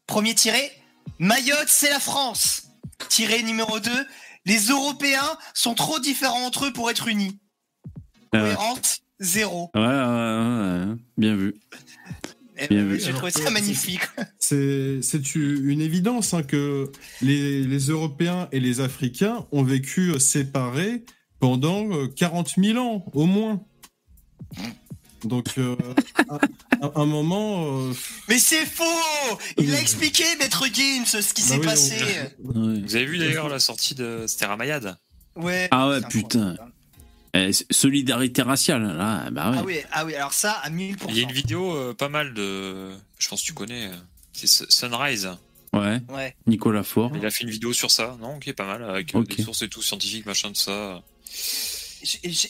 Premier 0.07 0.35
tiré, 0.37 0.71
Mayotte 1.19 1.67
c'est 1.69 1.91
la 1.91 1.99
France. 1.99 2.63
Tiré 3.09 3.43
numéro 3.43 3.81
2, 3.81 3.91
les 4.45 4.59
Européens 4.69 5.37
sont 5.55 5.75
trop 5.75 5.99
différents 5.99 6.45
entre 6.47 6.67
eux 6.67 6.73
pour 6.73 6.89
être 6.91 7.09
unis. 7.09 7.39
Ah 8.37 8.43
ouais. 8.43 8.55
Cohérence 8.55 9.01
zéro. 9.21 9.71
Ouais, 9.75 9.81
ouais, 9.81 9.87
ouais, 9.87 10.87
ouais, 10.89 10.95
bien 11.17 11.37
vu. 11.37 11.55
Eh 12.59 12.69
Bien 12.69 12.85
ben, 12.85 12.93
vu. 12.93 13.01
J'ai 13.01 13.13
trouvé 13.13 13.31
ça 13.31 13.51
magnifique. 13.51 14.01
C'est 14.39 15.35
une 15.35 15.81
évidence 15.81 16.33
hein, 16.35 16.43
que 16.43 16.91
les, 17.21 17.63
les 17.63 17.79
Européens 17.89 18.49
et 18.53 18.61
les 18.61 18.81
Africains 18.81 19.45
ont 19.53 19.63
vécu 19.63 20.19
séparés 20.21 21.05
pendant 21.39 21.87
euh, 21.93 22.09
40 22.09 22.55
000 22.57 22.79
ans, 22.79 23.05
au 23.13 23.27
moins. 23.27 23.63
Donc, 25.25 25.49
euh, 25.59 25.77
à, 26.81 26.87
à 26.87 27.01
un 27.01 27.07
moment... 27.07 27.67
euh, 27.89 27.93
Mais 28.29 28.39
c'est 28.39 28.65
faux 28.65 28.85
Il 29.59 29.75
a 29.75 29.81
expliqué, 29.81 30.25
Maître 30.39 30.65
Gims, 30.73 31.05
ce 31.07 31.35
qui 31.35 31.43
bah 31.43 31.49
s'est 31.49 31.59
oui, 31.59 31.65
passé. 31.65 31.95
Ouais. 32.01 32.37
Vous 32.43 32.97
avez 32.97 33.07
vu 33.07 33.19
d'ailleurs 33.19 33.49
la 33.49 33.59
sortie 33.59 33.95
de. 33.95 34.25
C'était 34.27 34.47
Ramayad 34.47 34.97
Ouais. 35.35 35.69
Ah 35.71 35.89
ouais, 35.91 36.01
putain. 36.09 36.57
Eh, 37.37 37.53
c- 37.53 37.67
solidarité 37.71 38.43
raciale, 38.43 38.97
là, 38.97 39.29
bah 39.31 39.51
ouais. 39.51 39.57
Ah 39.61 39.65
oui, 39.65 39.79
ah 39.93 40.05
oui, 40.05 40.15
alors 40.15 40.33
ça, 40.33 40.53
à 40.53 40.71
1000%. 40.71 40.97
Il 41.09 41.17
y 41.17 41.21
a 41.21 41.23
une 41.23 41.33
vidéo 41.33 41.75
euh, 41.77 41.95
pas 41.95 42.09
mal 42.09 42.33
de. 42.35 42.91
Je 43.19 43.29
pense 43.29 43.41
que 43.43 43.47
tu 43.47 43.53
connais. 43.53 43.87
euh, 43.87 43.97
C'est 44.33 44.47
Su- 44.47 44.67
Sunrise. 44.69 45.31
Ouais, 45.73 46.01
Ouais. 46.09 46.35
Nicolas 46.47 46.83
Faure. 46.85 47.13
Il 47.17 47.27
a 47.27 47.31
fait 47.31 47.45
une 47.45 47.51
vidéo 47.51 47.73
sur 47.75 47.91
ça, 47.91 48.17
non 48.21 48.39
Qui 48.39 48.51
est 48.51 48.55
pas 48.55 48.67
mal, 48.67 48.83
avec 48.85 49.15
euh, 49.15 49.19
Ok. 49.19 49.37
des 49.37 49.43
sources 49.43 49.63
et 49.63 49.69
tout, 49.69 49.83
scientifiques, 49.83 50.25
machin 50.27 50.51
de 50.51 50.57
ça. 50.57 51.03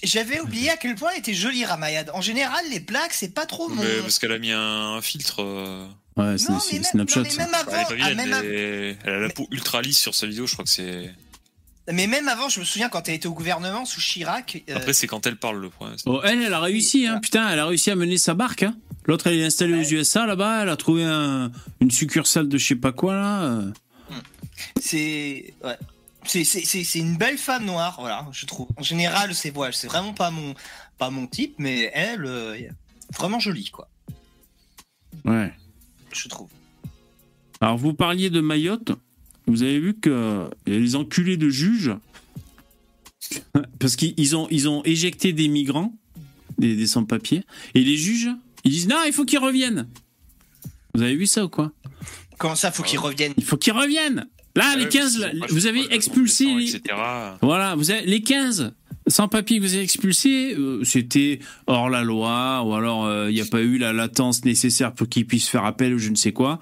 J'avais 0.03 0.40
oublié 0.40 0.70
à 0.70 0.77
quel 0.77 0.94
point 0.96 1.11
elle 1.12 1.20
était 1.20 1.35
jolie, 1.35 1.64
Ramayad. 1.64 2.11
En 2.12 2.20
général, 2.20 2.64
les 2.70 2.81
blagues, 2.81 3.11
c'est 3.12 3.33
pas 3.33 3.46
trop 3.46 3.68
mon. 3.68 3.83
Mais 3.83 4.01
parce 4.03 4.18
qu'elle 4.18 4.33
a 4.33 4.38
mis 4.38 4.53
un, 4.53 4.61
un 4.96 5.01
filtre. 5.03 5.42
euh, 5.42 5.87
Ouais, 6.16 6.37
c'est 6.38 6.83
Snapchat. 6.83 7.20
non, 7.22 7.27
mais 7.29 7.37
même 7.44 7.55
avant, 7.55 7.72
ah, 7.72 8.11
elle 8.11 8.99
a 9.12 9.18
la 9.18 9.29
peau 9.31 9.46
ultra 9.51 9.83
lisse 9.83 9.99
sur 9.99 10.14
sa 10.14 10.27
vidéo, 10.27 10.46
je 10.46 10.53
crois 10.55 10.64
que 10.64 10.70
c'est. 10.70 11.12
Mais 11.92 12.07
même 12.07 12.29
avant, 12.29 12.49
je 12.49 12.61
me 12.61 12.64
souviens 12.64 12.88
quand 12.88 13.09
elle 13.09 13.14
était 13.14 13.27
au 13.29 13.33
gouvernement 13.35 13.85
sous 13.85 14.01
Chirac. 14.01 14.62
euh, 14.68 14.77
Après, 14.77 14.92
c'est 14.92 15.07
quand 15.07 15.27
elle 15.27 15.37
parle 15.37 15.61
le 15.61 15.70
problème. 15.70 15.96
Oh, 16.07 16.20
elle, 16.25 16.42
elle 16.42 16.53
a 16.55 16.61
réussi, 16.61 17.07
hein. 17.07 17.20
Putain, 17.20 17.49
elle 17.49 17.59
a 17.61 17.66
réussi 17.66 17.90
à 17.90 17.96
mener 17.96 18.16
sa 18.18 18.35
barque, 18.35 18.62
hein. 18.64 18.77
L'autre, 19.07 19.29
elle 19.29 19.35
est 19.38 19.44
installée 19.44 19.75
aux 19.75 19.83
USA, 19.88 20.27
là-bas. 20.27 20.62
Elle 20.62 20.68
a 20.68 20.77
trouvé 20.77 21.05
un- 21.05 21.53
une 21.81 21.90
succursale 21.92 22.49
de 22.49 22.59
je 22.59 22.66
sais 22.66 22.75
pas 22.77 22.92
quoi, 22.92 23.14
là. 23.14 23.61
c'est. 24.81 25.55
Ouais. 25.64 25.77
C'est- 26.25 26.42
C'est 26.44 26.64
c'est- 26.64 26.83
c'est 26.83 26.99
une 26.99 27.16
belle 27.16 27.38
femme 27.38 27.64
noire, 27.66 27.99
voilà, 28.01 28.27
je 28.33 28.46
trouve. 28.46 28.66
En 28.77 28.83
général, 28.83 29.33
c'est 29.35 29.51
vraiment 29.51 30.12
pas 30.12 30.31
mon, 30.33 30.55
pas 30.99 31.11
mon 31.11 31.29
type, 31.29 31.55
mais 31.59 31.88
elle, 31.94 32.25
euh, 32.27 32.59
vraiment 33.16 33.38
jolie, 33.38 33.70
quoi, 33.70 33.88
Ouais. 35.25 35.53
je 36.12 36.29
trouve. 36.29 36.49
Alors, 37.61 37.77
vous 37.79 37.94
parliez 37.94 38.29
de 38.29 38.40
Mayotte. 38.40 38.90
Vous 39.47 39.63
avez 39.63 39.79
vu 39.79 39.95
que 39.95 40.49
il 40.67 40.73
y 40.73 40.77
a 40.77 40.79
les 40.81 40.97
enculés 40.97 41.37
de 41.37 41.49
juges. 41.49 41.93
Parce 43.79 43.97
qu'ils 43.97 44.37
ont, 44.37 44.47
ils 44.51 44.69
ont 44.69 44.83
éjecté 44.85 45.33
des 45.33 45.49
migrants, 45.49 45.95
des, 46.59 46.77
des 46.77 46.87
sans-papiers. 46.87 47.43
Et 47.75 47.81
les 47.83 47.97
juges, 47.97 48.29
ils 48.65 48.71
disent 48.71 48.89
non, 48.89 48.97
il 49.07 49.13
faut 49.13 49.25
qu'ils 49.25 49.39
reviennent. 49.39 49.89
Vous 50.95 51.03
avez 51.03 51.15
vu 51.17 51.27
ça 51.27 51.45
ou 51.45 51.49
quoi? 51.49 51.73
Comment 52.39 52.55
ça, 52.55 52.71
faut 52.71 52.83
qu'ils 52.83 52.99
reviennent? 52.99 53.35
Il 53.37 53.45
faut 53.45 53.57
qu'ils 53.57 53.73
reviennent. 53.73 54.27
Là, 54.55 54.75
les 54.77 54.89
15, 54.89 55.19
là, 55.19 55.31
vous 55.51 55.67
avez 55.67 55.93
expulsé. 55.95 56.47
les- 56.47 56.77
Etc. 56.77 56.81
Voilà, 57.43 57.75
vous 57.75 57.91
avez 57.91 58.07
les 58.07 58.23
15 58.23 58.73
sans 59.09 59.29
papier 59.29 59.59
que 59.59 59.63
vous 59.63 59.75
avez 59.75 59.85
expulsés, 59.85 60.57
euh, 60.59 60.83
c'était 60.83 61.39
hors 61.68 61.89
la 61.89 62.03
loi, 62.03 62.64
ou 62.66 62.75
alors 62.75 63.29
il 63.29 63.35
n'y 63.35 63.41
a 63.41 63.45
pas 63.45 63.61
eu 63.62 63.79
la 63.79 63.93
latence 63.93 64.45
nécessaire 64.45 64.93
pour 64.95 65.09
qu'ils 65.09 65.25
puissent 65.29 65.47
faire 65.49 65.64
appel 65.64 65.95
ou 65.95 65.99
je 65.99 66.09
ne 66.11 66.16
sais 66.16 66.33
quoi. 66.33 66.59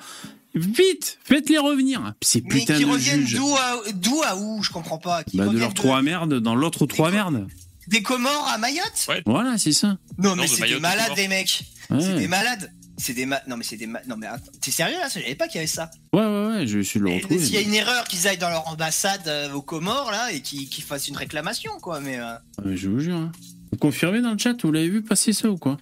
Vite, 0.55 1.19
faites-les 1.25 1.59
revenir. 1.59 2.15
Ces 2.23 2.41
Mais 2.43 2.49
putains 2.49 2.79
de 2.79 2.85
reviennent 2.87 3.27
juges. 3.27 3.35
d'où 3.39 3.55
à, 3.57 3.83
d'où 3.95 4.23
à 4.23 4.37
où 4.37 4.63
Je 4.63 4.71
comprends 4.71 4.99
pas. 4.99 5.25
Qui 5.25 5.37
Bah, 5.37 5.47
de 5.49 5.59
leurs 5.59 5.75
trois 5.75 6.01
merdes 6.03 6.35
dans 6.41 6.55
l'autre 6.55 6.87
trois 6.87 7.11
merdes. 7.11 7.47
Des 7.89 8.03
Comores 8.03 8.49
à 8.49 8.57
Mayotte 8.59 9.07
Ouais. 9.09 9.23
Voilà, 9.27 9.59
c'est 9.59 9.73
ça. 9.73 9.99
Non, 10.19 10.37
mais 10.37 10.47
c'est 10.47 10.67
des 10.67 10.79
malades, 10.81 11.13
les 11.17 11.29
mecs. 11.29 11.65
Ouais, 11.91 12.01
C'est 12.01 12.15
des 12.15 12.21
ouais, 12.23 12.29
malades. 12.29 12.73
C'est 12.97 13.13
des 13.13 13.27
ma... 13.27 13.43
Non, 13.49 13.57
mais 13.57 13.65
c'est 13.65 13.77
des 13.77 13.89
ma... 13.89 14.01
Non, 14.07 14.17
mais 14.17 14.29
attends, 14.29 14.53
t'es 14.61 14.71
sérieux 14.71 14.97
là? 14.99 15.09
Je 15.09 15.15
savais 15.15 15.35
pas 15.35 15.49
qu'il 15.49 15.57
y 15.57 15.59
avait 15.59 15.67
ça. 15.67 15.91
ouais, 16.13 16.21
ouais, 16.21 16.67
je 16.67 16.77
vais 16.77 16.81
essayer 16.83 17.01
de 17.01 17.05
le 17.07 17.11
Et 17.11 17.17
retrouver. 17.17 17.45
S'il 17.45 17.55
y 17.55 17.59
a 17.59 17.61
une 17.61 17.75
erreur, 17.75 18.05
qu'ils 18.05 18.29
aillent 18.29 18.39
dans 18.39 18.49
leur 18.49 18.69
ambassade 18.69 19.27
euh, 19.27 19.53
aux 19.53 19.63
Comores 19.63 20.13
là 20.13 20.31
et 20.31 20.41
qu'ils 20.41 20.69
fassent 20.85 21.09
une 21.09 21.17
réclamation, 21.17 21.73
quoi. 21.83 21.99
Mais 21.99 22.19
euh, 22.21 22.35
Ouais, 22.65 22.77
je 22.77 22.89
vous 22.89 23.01
jure. 23.01 23.17
hein. 23.17 23.33
Vous 23.73 23.79
confirmez 23.79 24.21
dans 24.23 24.31
le 24.31 24.39
chat, 24.39 24.55
vous 24.63 24.71
l'avez 24.71 24.89
vu 24.89 25.03
passer 25.03 25.33
ça 25.33 25.51
ou 25.51 25.59
quoi? 25.59 25.77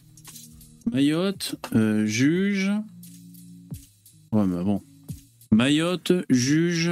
Mayotte, 0.90 1.54
euh, 1.76 2.06
juge. 2.06 2.72
Ouais, 4.32 4.46
mais 4.46 4.62
bon. 4.64 4.80
Mayotte, 5.50 6.12
juge. 6.30 6.90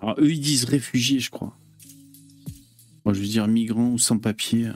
Alors, 0.00 0.16
eux, 0.18 0.30
ils 0.30 0.40
disent 0.40 0.64
réfugiés, 0.64 1.20
je 1.20 1.30
crois. 1.30 1.56
Moi, 3.04 3.14
je 3.14 3.20
veux 3.20 3.26
dire 3.26 3.46
migrants 3.48 3.90
ou 3.90 3.98
sans-papiers. 3.98 4.70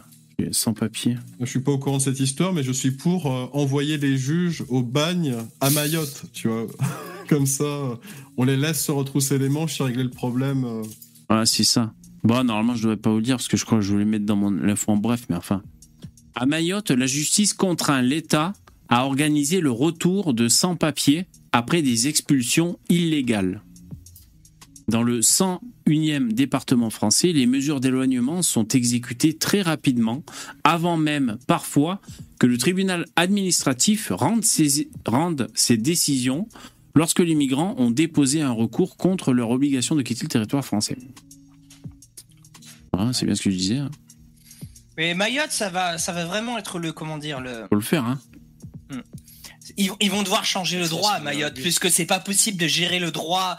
Sans-papiers. 0.50 1.16
Je 1.38 1.46
suis 1.46 1.60
pas 1.60 1.70
au 1.70 1.78
courant 1.78 1.98
de 1.98 2.02
cette 2.02 2.18
histoire, 2.18 2.52
mais 2.52 2.64
je 2.64 2.72
suis 2.72 2.90
pour 2.90 3.30
euh, 3.30 3.46
envoyer 3.52 3.96
les 3.96 4.16
juges 4.16 4.64
au 4.68 4.82
bagne 4.82 5.36
à 5.60 5.70
Mayotte, 5.70 6.24
tu 6.32 6.48
vois. 6.48 6.66
Comme 7.28 7.46
ça, 7.46 7.62
euh, 7.62 7.94
on 8.36 8.44
les 8.44 8.56
laisse 8.56 8.84
se 8.84 8.90
retrousser 8.90 9.38
les 9.38 9.48
manches 9.48 9.80
et 9.80 9.84
régler 9.84 10.02
le 10.02 10.10
problème. 10.10 10.64
euh. 10.64 10.82
Voilà, 11.28 11.46
c'est 11.46 11.62
ça. 11.62 11.92
Bon, 12.24 12.42
normalement, 12.42 12.74
je 12.74 12.82
devrais 12.82 12.96
pas 12.96 13.10
vous 13.10 13.16
le 13.18 13.22
dire 13.22 13.36
parce 13.36 13.46
que 13.46 13.56
je 13.56 13.64
crois 13.64 13.78
que 13.78 13.84
je 13.84 13.92
voulais 13.92 14.04
mettre 14.04 14.26
dans 14.26 14.34
mon 14.34 14.50
l'info 14.50 14.90
en 14.90 14.96
bref, 14.96 15.26
mais 15.30 15.36
enfin. 15.36 15.62
À 16.34 16.44
Mayotte, 16.46 16.90
la 16.90 17.06
justice 17.06 17.54
contraint 17.54 18.02
l'État 18.02 18.52
à 18.88 19.04
organiser 19.04 19.60
le 19.60 19.70
retour 19.70 20.34
de 20.34 20.48
sans-papiers 20.48 21.26
après 21.52 21.82
des 21.82 22.08
expulsions 22.08 22.78
illégales. 22.88 23.62
Dans 24.88 25.02
le 25.02 25.20
101e 25.20 26.32
département 26.32 26.90
français, 26.90 27.32
les 27.32 27.46
mesures 27.46 27.80
d'éloignement 27.80 28.42
sont 28.42 28.66
exécutées 28.68 29.36
très 29.36 29.62
rapidement, 29.62 30.22
avant 30.64 30.96
même 30.96 31.38
parfois 31.46 32.00
que 32.38 32.46
le 32.46 32.58
tribunal 32.58 33.06
administratif 33.16 34.10
rende 34.10 34.44
ses, 34.44 34.90
rende 35.06 35.48
ses 35.54 35.76
décisions 35.76 36.48
lorsque 36.94 37.20
les 37.20 37.34
migrants 37.34 37.74
ont 37.78 37.90
déposé 37.90 38.42
un 38.42 38.50
recours 38.50 38.96
contre 38.96 39.32
leur 39.32 39.50
obligation 39.50 39.94
de 39.94 40.02
quitter 40.02 40.24
le 40.24 40.28
territoire 40.28 40.64
français. 40.64 40.98
Voilà, 42.92 43.12
c'est 43.12 43.24
bien 43.24 43.34
ce 43.34 43.42
que 43.42 43.50
je 43.50 43.56
disais. 43.56 43.80
Mais 44.98 45.14
Mayotte, 45.14 45.52
ça 45.52 45.70
va, 45.70 45.96
ça 45.96 46.12
va 46.12 46.26
vraiment 46.26 46.58
être 46.58 46.78
le, 46.78 46.92
comment 46.92 47.16
dire, 47.16 47.40
le. 47.40 47.66
Faut 47.70 47.76
le 47.76 47.80
faire, 47.80 48.04
hein. 48.04 48.20
Ils, 49.76 49.90
ils 50.00 50.10
vont 50.10 50.22
devoir 50.22 50.44
changer 50.44 50.78
le 50.78 50.88
droit 50.88 51.12
à 51.12 51.20
Mayotte, 51.20 51.54
puisque 51.54 51.90
c'est 51.90 52.04
pas 52.06 52.20
possible 52.20 52.58
de 52.58 52.66
gérer 52.66 52.98
le 52.98 53.10
droit. 53.10 53.56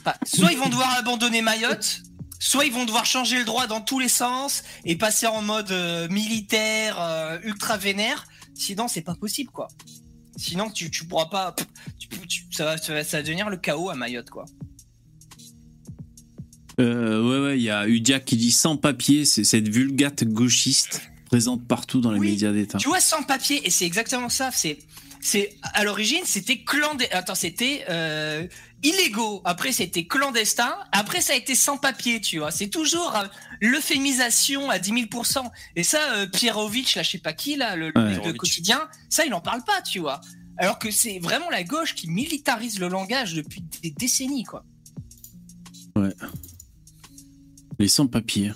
Enfin, 0.00 0.14
soit 0.24 0.52
ils 0.52 0.58
vont 0.58 0.68
devoir 0.68 0.96
abandonner 0.98 1.42
Mayotte, 1.42 2.02
soit 2.38 2.64
ils 2.64 2.72
vont 2.72 2.84
devoir 2.86 3.04
changer 3.06 3.38
le 3.38 3.44
droit 3.44 3.66
dans 3.66 3.80
tous 3.82 3.98
les 3.98 4.08
sens 4.08 4.62
et 4.84 4.96
passer 4.96 5.26
en 5.26 5.42
mode 5.42 5.70
euh, 5.70 6.08
militaire, 6.08 7.00
euh, 7.00 7.38
ultra 7.44 7.76
vénère. 7.76 8.26
Sinon, 8.54 8.88
c'est 8.88 9.02
pas 9.02 9.14
possible, 9.14 9.50
quoi. 9.50 9.68
Sinon, 10.36 10.70
tu, 10.70 10.90
tu 10.90 11.04
pourras 11.06 11.26
pas. 11.26 11.54
tu- 11.98 12.08
tu- 12.26 12.44
ça, 12.50 12.64
va, 12.64 12.78
ça, 12.78 12.94
va, 12.94 13.04
ça 13.04 13.18
va 13.18 13.22
devenir 13.22 13.50
le 13.50 13.58
chaos 13.58 13.90
à 13.90 13.94
Mayotte, 13.94 14.30
quoi. 14.30 14.46
Euh, 16.80 17.22
ouais, 17.22 17.46
ouais, 17.46 17.58
il 17.58 17.62
y 17.62 17.70
a 17.70 17.86
Udia 17.86 18.20
qui 18.20 18.36
dit 18.36 18.52
sans 18.52 18.76
papier, 18.78 19.26
c'est 19.26 19.44
cette 19.44 19.68
vulgate 19.68 20.24
gauchiste 20.24 21.02
présente 21.30 21.64
partout 21.68 22.00
dans 22.00 22.10
les 22.10 22.18
Oui, 22.18 22.30
médias 22.32 22.50
d'État. 22.50 22.78
Tu 22.78 22.88
vois, 22.88 23.00
sans 23.00 23.22
papier, 23.22 23.64
et 23.64 23.70
c'est 23.70 23.86
exactement 23.86 24.28
ça. 24.28 24.50
C'est, 24.52 24.78
c'est 25.20 25.54
à 25.62 25.84
l'origine, 25.84 26.22
c'était 26.24 26.64
clandestin. 26.64 27.16
Attends, 27.16 27.36
c'était 27.36 27.84
euh, 27.88 28.48
illégaux. 28.82 29.40
Après, 29.44 29.70
c'était 29.70 30.08
clandestin. 30.08 30.74
Après, 30.90 31.20
ça 31.20 31.34
a 31.34 31.36
été 31.36 31.54
sans 31.54 31.78
papier. 31.78 32.20
Tu 32.20 32.40
vois, 32.40 32.50
c'est 32.50 32.66
toujours 32.66 33.14
euh, 33.14 33.26
l'euphémisation 33.60 34.70
à 34.70 34.80
10 34.80 35.06
000 35.12 35.22
Et 35.76 35.84
ça, 35.84 35.98
euh, 36.14 36.26
Pierrovitch, 36.26 36.96
là, 36.96 37.04
je 37.04 37.10
sais 37.12 37.18
pas 37.18 37.32
qui, 37.32 37.54
là, 37.54 37.76
le, 37.76 37.92
Ouais. 37.94 38.36
quotidien, 38.36 38.88
ça, 39.08 39.24
il 39.24 39.32
en 39.32 39.40
parle 39.40 39.62
pas. 39.62 39.82
Tu 39.82 40.00
vois. 40.00 40.20
Alors 40.58 40.80
que 40.80 40.90
c'est 40.90 41.20
vraiment 41.20 41.48
la 41.48 41.62
gauche 41.62 41.94
qui 41.94 42.10
militarise 42.10 42.80
le 42.80 42.88
langage 42.88 43.34
depuis 43.34 43.62
des 43.82 43.92
décennies, 43.92 44.42
quoi. 44.44 44.64
Les 47.78 47.86
sans-papiers. 47.86 48.52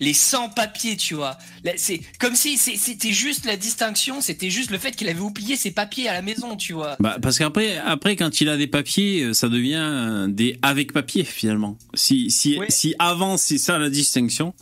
Les 0.00 0.14
sans-papiers, 0.14 0.96
tu 0.96 1.14
vois. 1.14 1.38
C'est 1.76 2.00
comme 2.18 2.34
si 2.34 2.58
c'était 2.58 3.12
juste 3.12 3.44
la 3.46 3.56
distinction, 3.56 4.20
c'était 4.20 4.50
juste 4.50 4.70
le 4.70 4.78
fait 4.78 4.92
qu'il 4.92 5.08
avait 5.08 5.20
oublié 5.20 5.56
ses 5.56 5.70
papiers 5.70 6.08
à 6.08 6.12
la 6.14 6.22
maison, 6.22 6.56
tu 6.56 6.72
vois. 6.72 6.96
Bah, 7.00 7.18
parce 7.22 7.38
qu'après, 7.38 7.78
après, 7.78 8.16
quand 8.16 8.40
il 8.40 8.48
a 8.48 8.56
des 8.56 8.66
papiers, 8.66 9.22
euh, 9.22 9.34
ça 9.34 9.48
devient 9.48 9.74
euh, 9.76 10.26
des 10.28 10.58
avec 10.62 10.92
papier 10.92 11.24
finalement. 11.24 11.78
Si, 11.94 12.30
si, 12.30 12.58
Ouais. 12.58 12.66
si 12.70 12.94
avant 12.98 13.36
c'est 13.36 13.58
ça 13.58 13.78
la 13.78 13.90
distinction, 13.90 14.54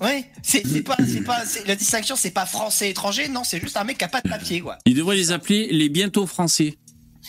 Ouais, 0.00 0.28
c'est 0.42 0.82
pas, 0.82 0.96
pas, 1.24 1.42
la 1.66 1.76
distinction, 1.76 2.16
c'est 2.16 2.32
pas 2.32 2.46
français 2.46 2.90
étranger, 2.90 3.28
non, 3.28 3.42
c'est 3.44 3.60
juste 3.60 3.76
un 3.76 3.84
mec 3.84 3.96
qui 3.96 4.04
a 4.04 4.08
pas 4.08 4.20
de 4.20 4.28
papier, 4.28 4.60
quoi. 4.60 4.76
il 4.86 4.94
devrait 4.94 5.14
les 5.14 5.30
appeler 5.30 5.68
les 5.70 5.88
bientôt 5.88 6.26
français. 6.26 6.76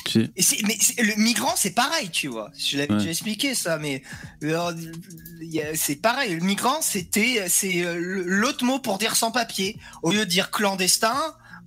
Tu 0.04 0.30
mais 0.38 0.78
le 1.04 1.16
migrant, 1.16 1.54
c'est 1.56 1.72
pareil, 1.72 2.10
tu 2.10 2.28
vois. 2.28 2.52
Je 2.58 2.78
l'avais 2.78 2.94
Ouais. 2.94 3.08
expliqué 3.10 3.56
ça, 3.56 3.78
mais 3.78 4.04
c'est 5.76 5.96
pareil. 6.02 6.36
Le 6.36 6.44
migrant, 6.44 6.82
c'était, 6.82 7.46
c'est 7.50 7.84
euh, 7.84 8.24
l'autre 8.26 8.64
mot 8.66 8.80
pour 8.80 8.98
dire 8.98 9.16
sans 9.16 9.32
papier. 9.32 9.78
Au 10.04 10.12
lieu 10.12 10.20
de 10.20 10.30
dire 10.30 10.52
clandestin, 10.52 11.16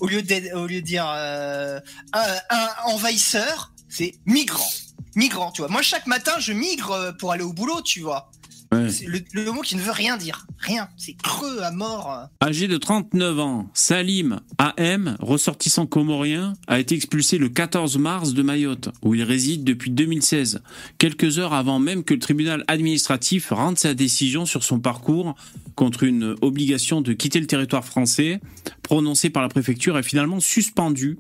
au 0.01 0.07
lieu 0.07 0.23
de, 0.23 0.55
au 0.57 0.67
lieu 0.67 0.81
de 0.81 0.87
dire 0.87 1.07
euh, 1.09 1.81
un, 2.13 2.37
un 2.51 2.69
envahisseur, 2.87 3.73
c'est 3.89 4.15
migrant. 4.27 4.69
Migrant, 5.15 5.51
tu 5.51 5.63
vois. 5.63 5.71
Moi, 5.71 5.83
chaque 5.83 6.07
matin, 6.07 6.33
je 6.39 6.53
migre 6.53 6.93
euh, 6.93 7.13
pour 7.13 7.33
aller 7.33 7.43
au 7.43 7.53
boulot, 7.53 7.83
tu 7.83 8.01
vois. 8.01 8.31
Ouais. 8.73 8.91
C'est 8.91 9.07
le, 9.07 9.21
le 9.33 9.51
mot 9.53 9.63
qui 9.63 9.77
ne 9.77 9.81
veut 9.81 9.93
rien 9.93 10.17
dire. 10.17 10.47
Rien. 10.59 10.89
C'est 10.97 11.15
creux 11.15 11.61
à 11.63 11.71
mort. 11.71 12.29
Âgé 12.43 12.69
de 12.69 12.77
39 12.77 13.39
ans, 13.39 13.71
Salim 13.73 14.41
AM, 14.59 15.17
ressortissant 15.21 15.87
comorien, 15.87 16.53
a 16.67 16.79
été 16.79 16.95
expulsé 16.95 17.39
le 17.39 17.49
14 17.49 17.97
mars 17.99 18.35
de 18.35 18.43
Mayotte, 18.43 18.91
où 19.03 19.15
il 19.15 19.23
réside 19.23 19.65
depuis 19.65 19.91
2016, 19.91 20.61
quelques 20.99 21.39
heures 21.39 21.55
avant 21.55 21.79
même 21.79 22.05
que 22.05 22.15
le 22.15 22.21
tribunal 22.21 22.65
administratif 22.69 23.51
rende 23.51 23.79
sa 23.79 23.95
décision 23.95 24.45
sur 24.45 24.63
son 24.65 24.81
parcours 24.81 25.35
contre 25.75 26.03
une 26.03 26.35
obligation 26.43 27.01
de 27.01 27.13
quitter 27.13 27.41
le 27.41 27.47
territoire 27.47 27.85
français, 27.85 28.41
prononcée 28.83 29.31
par 29.31 29.43
la 29.43 29.49
préfecture 29.49 29.97
et 29.97 30.03
finalement 30.03 30.41
suspendue. 30.41 31.19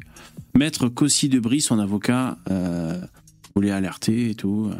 Maître 0.54 0.88
Cossi 0.88 1.28
Debris, 1.28 1.60
son 1.60 1.78
avocat, 1.78 2.36
euh, 2.50 3.00
voulait 3.54 3.70
alerter 3.70 4.30
et 4.30 4.34
tout. 4.34 4.70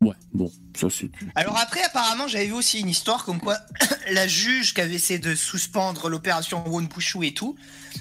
Ouais, 0.00 0.14
bon, 0.32 0.50
ça 0.78 0.88
c'est... 0.90 1.10
Alors 1.34 1.56
après, 1.58 1.82
apparemment, 1.82 2.28
j'avais 2.28 2.46
vu 2.46 2.52
aussi 2.52 2.78
une 2.78 2.88
histoire 2.88 3.24
comme 3.24 3.40
quoi 3.40 3.58
la 4.12 4.28
juge 4.28 4.72
qui 4.74 4.80
avait 4.80 4.94
essayé 4.94 5.18
de 5.18 5.34
suspendre 5.34 6.08
l'opération 6.08 6.64
Wonbushu 6.68 7.26
et 7.26 7.34
tout, 7.34 7.56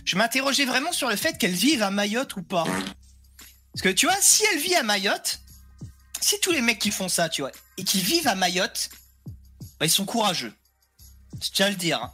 je 0.06 0.16
m'interrogeais 0.16 0.66
vraiment 0.66 0.91
sur 0.91 1.10
le 1.10 1.16
fait 1.16 1.38
qu'elle 1.39 1.54
vive 1.56 1.82
à 1.82 1.89
Mayotte 1.89 2.36
ou 2.36 2.43
pas. 2.43 2.66
Parce 3.74 3.82
que 3.82 3.89
tu 3.89 4.06
vois, 4.06 4.16
si 4.22 4.43
elle 4.54 4.60
vit 4.60 4.76
à 4.76 4.84
Mayotte, 4.84 5.39
si 6.22 6.39
tous 6.39 6.52
les 6.52 6.62
mecs 6.62 6.80
qui 6.80 6.91
font 6.91 7.10
ça, 7.10 7.30
tu 7.30 7.41
vois, 7.41 7.52
et 7.78 7.84
qui 7.84 8.00
vivent 8.00 8.28
à 8.28 8.36
Mayotte, 8.36 8.89
bah, 9.80 9.86
ils 9.86 9.89
sont 9.91 10.06
courageux. 10.06 10.54
Je 11.41 11.50
tiens 11.52 11.68
à 11.68 11.70
le 11.70 11.76
dire. 11.76 12.02
hein. 12.02 12.12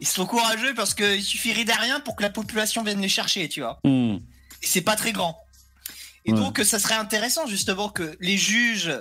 Ils 0.00 0.06
sont 0.08 0.26
courageux 0.26 0.74
parce 0.74 0.94
qu'il 0.94 1.22
suffirait 1.22 1.64
de 1.64 1.72
rien 1.72 2.00
pour 2.00 2.16
que 2.16 2.22
la 2.22 2.30
population 2.30 2.82
vienne 2.82 3.00
les 3.00 3.08
chercher, 3.08 3.48
tu 3.48 3.60
vois. 3.60 3.78
Hmm. 3.84 4.16
Et 4.62 4.66
c'est 4.66 4.80
pas 4.82 4.96
très 4.96 5.12
grand. 5.12 5.38
Et 6.24 6.32
Ouais. 6.32 6.38
donc, 6.38 6.60
ça 6.64 6.78
serait 6.78 6.94
intéressant 6.94 7.46
justement 7.46 7.88
que 7.88 8.16
les 8.20 8.36
juges, 8.36 8.92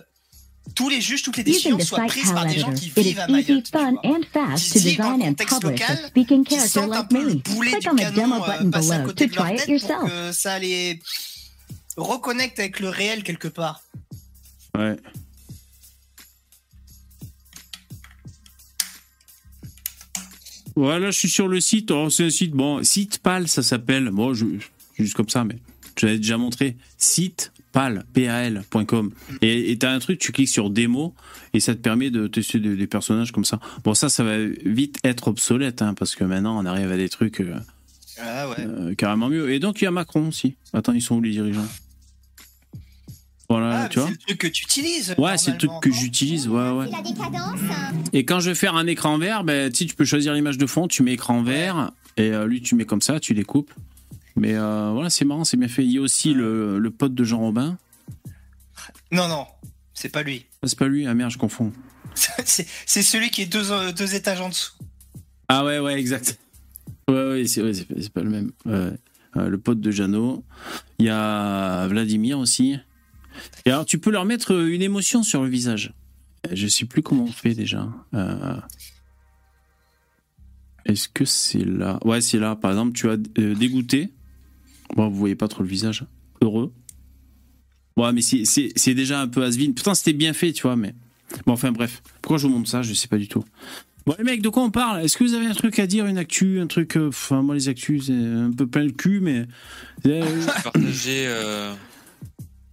tous 0.75 0.89
les 0.89 1.01
juges, 1.01 1.23
toutes 1.23 1.37
les 1.37 1.43
Using 1.43 1.53
décisions 1.53 1.77
the 1.77 1.81
soient 1.83 1.99
site 2.03 2.07
prises 2.09 2.31
par 2.31 2.45
des 2.45 2.59
gens 2.59 2.73
qui 2.73 2.89
vivent 2.89 3.19
à 3.19 3.27
is 3.29 3.31
easy, 3.39 3.51
Mayotte. 3.51 3.63
tu 3.65 3.71
fun, 3.71 3.91
vois. 3.91 4.01
and 4.03 4.21
fast 4.33 4.73
to 4.73 4.79
Qui 4.79 4.85
vivent 4.87 4.97
dans 4.97 5.03
design 5.17 5.19
le 5.19 5.25
and 5.25 5.29
contexte 5.29 5.61
publish 5.61 5.81
a 5.81 5.93
local, 5.93 6.07
speaking 6.09 6.43
Qui 6.43 6.55
character 6.55 6.69
sentent 6.79 6.91
un 6.91 6.95
like 6.95 7.09
peu 7.09 7.23
le 7.23 7.29
me. 7.29 7.35
boulet 7.35 7.71
Click 7.71 7.81
du 7.81 7.89
on 7.89 7.95
the 7.95 7.99
canon 7.99 8.13
demo 8.15 8.35
euh, 8.43 8.69
passer 8.71 8.91
à 8.91 8.99
côté 8.99 9.27
de 9.27 9.35
leur 9.35 9.45
try 9.45 9.53
it 9.55 9.65
tête 9.65 9.87
pour 9.87 10.09
que 10.09 10.31
ça 10.33 10.59
les 10.59 10.99
reconnecte 11.95 12.59
avec 12.59 12.79
le 12.79 12.89
réel 12.89 13.23
quelque 13.23 13.47
part. 13.47 13.81
Ouais. 14.77 14.95
Voilà, 20.75 21.09
je 21.09 21.17
suis 21.17 21.29
sur 21.29 21.47
le 21.47 21.59
site. 21.59 21.89
Oh, 21.91 22.09
c'est 22.09 22.25
un 22.25 22.29
site, 22.29 22.51
bon, 22.51 22.83
SitePal, 22.83 23.47
ça 23.47 23.63
s'appelle. 23.63 24.09
Bon, 24.11 24.33
je, 24.35 24.45
juste 24.99 25.15
comme 25.15 25.29
ça, 25.29 25.43
mais 25.43 25.57
je 25.99 26.05
l'avais 26.05 26.19
déjà 26.19 26.37
montré. 26.37 26.77
P-A-L.com. 28.13 29.11
Et 29.41 29.71
et 29.71 29.77
t'as 29.77 29.91
un 29.91 29.99
truc, 29.99 30.19
tu 30.19 30.31
cliques 30.31 30.49
sur 30.49 30.69
démo 30.69 31.13
et 31.53 31.59
ça 31.59 31.75
te 31.75 31.79
permet 31.79 32.09
de 32.09 32.27
tester 32.27 32.59
des, 32.59 32.75
des 32.75 32.87
personnages 32.87 33.31
comme 33.31 33.45
ça. 33.45 33.59
Bon, 33.83 33.93
ça, 33.93 34.09
ça 34.09 34.23
va 34.23 34.37
vite 34.65 34.97
être 35.03 35.27
obsolète, 35.27 35.81
hein, 35.81 35.93
parce 35.93 36.15
que 36.15 36.23
maintenant, 36.23 36.57
on 36.61 36.65
arrive 36.65 36.91
à 36.91 36.97
des 36.97 37.09
trucs 37.09 37.39
euh, 37.41 37.55
Ah 38.21 38.49
ouais. 38.49 38.55
euh, 38.59 38.95
carrément 38.95 39.29
mieux. 39.29 39.51
Et 39.51 39.59
donc, 39.59 39.81
il 39.81 39.85
y 39.85 39.87
a 39.87 39.91
Macron 39.91 40.27
aussi. 40.27 40.55
Attends, 40.73 40.93
ils 40.93 41.01
sont 41.01 41.15
où 41.15 41.21
les 41.21 41.31
dirigeants? 41.31 41.67
Voilà, 43.49 43.83
Ah, 43.83 43.87
tu 43.89 43.99
vois 43.99 44.07
c'est 44.09 44.13
le 44.13 44.17
truc 44.17 44.37
que 44.39 44.47
tu 44.47 44.63
utilises. 44.65 45.15
Ouais, 45.17 45.37
c'est 45.37 45.51
le 45.51 45.57
truc 45.57 45.71
que 45.81 45.89
j'utilise, 45.91 46.49
ouais, 46.49 46.69
ouais. 46.71 46.89
La 46.91 47.01
décadence 47.01 47.59
Et 48.11 48.25
quand 48.25 48.41
je 48.41 48.49
vais 48.49 48.55
faire 48.55 48.75
un 48.75 48.87
écran 48.87 49.17
vert, 49.17 49.45
ben, 49.45 49.71
tu 49.71 49.85
tu 49.85 49.95
peux 49.95 50.03
choisir 50.03 50.33
l'image 50.33 50.57
de 50.57 50.65
fond, 50.65 50.89
tu 50.89 51.01
mets 51.01 51.13
écran 51.13 51.43
vert, 51.43 51.91
et 52.17 52.31
euh, 52.31 52.45
lui, 52.45 52.61
tu 52.61 52.75
mets 52.75 52.83
comme 52.83 53.01
ça, 53.01 53.21
tu 53.21 53.33
les 53.33 53.45
coupes. 53.45 53.71
Mais 54.37 54.55
euh, 54.55 54.91
voilà, 54.93 55.09
c'est 55.09 55.25
marrant, 55.25 55.43
c'est 55.43 55.57
bien 55.57 55.67
fait. 55.67 55.83
Il 55.83 55.91
y 55.91 55.97
a 55.97 56.01
aussi 56.01 56.33
le, 56.33 56.79
le 56.79 56.91
pote 56.91 57.13
de 57.13 57.23
Jean 57.23 57.39
Robin. 57.39 57.77
Non, 59.11 59.27
non, 59.27 59.47
c'est 59.93 60.09
pas 60.09 60.23
lui. 60.23 60.45
Ah, 60.61 60.67
c'est 60.67 60.77
pas 60.77 60.87
lui, 60.87 61.07
ah 61.07 61.13
merde, 61.13 61.31
je 61.31 61.37
confonds. 61.37 61.73
c'est 62.45 63.01
celui 63.01 63.29
qui 63.29 63.41
est 63.41 63.45
deux, 63.47 63.71
euh, 63.71 63.91
deux 63.91 64.15
étages 64.15 64.41
en 64.41 64.49
dessous. 64.49 64.73
Ah 65.49 65.65
ouais, 65.65 65.79
ouais, 65.79 65.99
exact. 65.99 66.39
Ouais, 67.07 67.29
ouais, 67.29 67.47
c'est 67.47 67.61
ouais, 67.63 67.71
pas 68.13 68.21
le 68.21 68.29
même. 68.29 68.51
Ouais. 68.65 68.91
Euh, 69.37 69.49
le 69.49 69.57
pote 69.57 69.79
de 69.79 69.91
Jeannot. 69.91 70.43
Il 70.99 71.05
y 71.05 71.09
a 71.09 71.87
Vladimir 71.87 72.39
aussi. 72.39 72.77
Et 73.65 73.71
alors, 73.71 73.85
tu 73.85 73.99
peux 73.99 74.11
leur 74.11 74.25
mettre 74.25 74.51
une 74.51 74.81
émotion 74.81 75.23
sur 75.23 75.43
le 75.43 75.49
visage. 75.49 75.93
Je 76.51 76.67
sais 76.67 76.85
plus 76.85 77.01
comment 77.01 77.23
on 77.23 77.31
fait 77.31 77.53
déjà. 77.53 77.87
Euh, 78.13 78.57
Est-ce 80.85 81.09
que 81.09 81.25
c'est 81.25 81.65
là? 81.65 81.99
Ouais, 82.03 82.21
c'est 82.21 82.39
là. 82.39 82.55
Par 82.55 82.71
exemple, 82.71 82.93
tu 82.93 83.09
as 83.09 83.17
dégoûté. 83.17 84.13
Bon, 84.95 85.09
vous 85.09 85.15
voyez 85.17 85.35
pas 85.35 85.47
trop 85.47 85.63
le 85.63 85.69
visage. 85.69 86.05
Heureux. 86.41 86.73
Ouais, 87.97 88.11
mais 88.13 88.21
c'est- 88.21 88.93
déjà 88.93 89.21
un 89.21 89.27
peu 89.27 89.43
has-been. 89.43 89.73
Pourtant, 89.73 89.95
c'était 89.95 90.13
bien 90.13 90.33
fait, 90.33 90.53
tu 90.53 90.61
vois, 90.63 90.75
mais. 90.75 90.93
Bon, 91.45 91.53
enfin, 91.53 91.71
bref. 91.71 92.01
Pourquoi 92.21 92.37
je 92.37 92.47
vous 92.47 92.53
montre 92.53 92.69
ça? 92.69 92.81
Je 92.83 92.93
sais 92.93 93.07
pas 93.07 93.17
du 93.17 93.27
tout. 93.27 93.43
Bon, 94.05 94.15
les 94.17 94.23
mecs, 94.23 94.41
de 94.41 94.49
quoi 94.49 94.63
on 94.63 94.71
parle? 94.71 95.03
Est-ce 95.03 95.17
que 95.17 95.23
vous 95.23 95.33
avez 95.33 95.47
un 95.47 95.53
truc 95.53 95.79
à 95.79 95.87
dire, 95.87 96.05
une 96.05 96.17
actu, 96.17 96.59
un 96.61 96.67
truc. 96.67 96.95
euh, 96.95 97.09
Enfin, 97.09 97.41
moi, 97.41 97.55
les 97.55 97.67
actus, 97.69 98.05
c'est 98.05 98.13
un 98.13 98.51
peu 98.51 98.65
plein 98.67 98.83
le 98.83 98.91
cul, 98.91 99.19
mais. 99.19 99.45
Euh, 100.05 100.41
J'ai 100.41 100.63
partagé, 100.63 101.23
euh, 101.27 101.73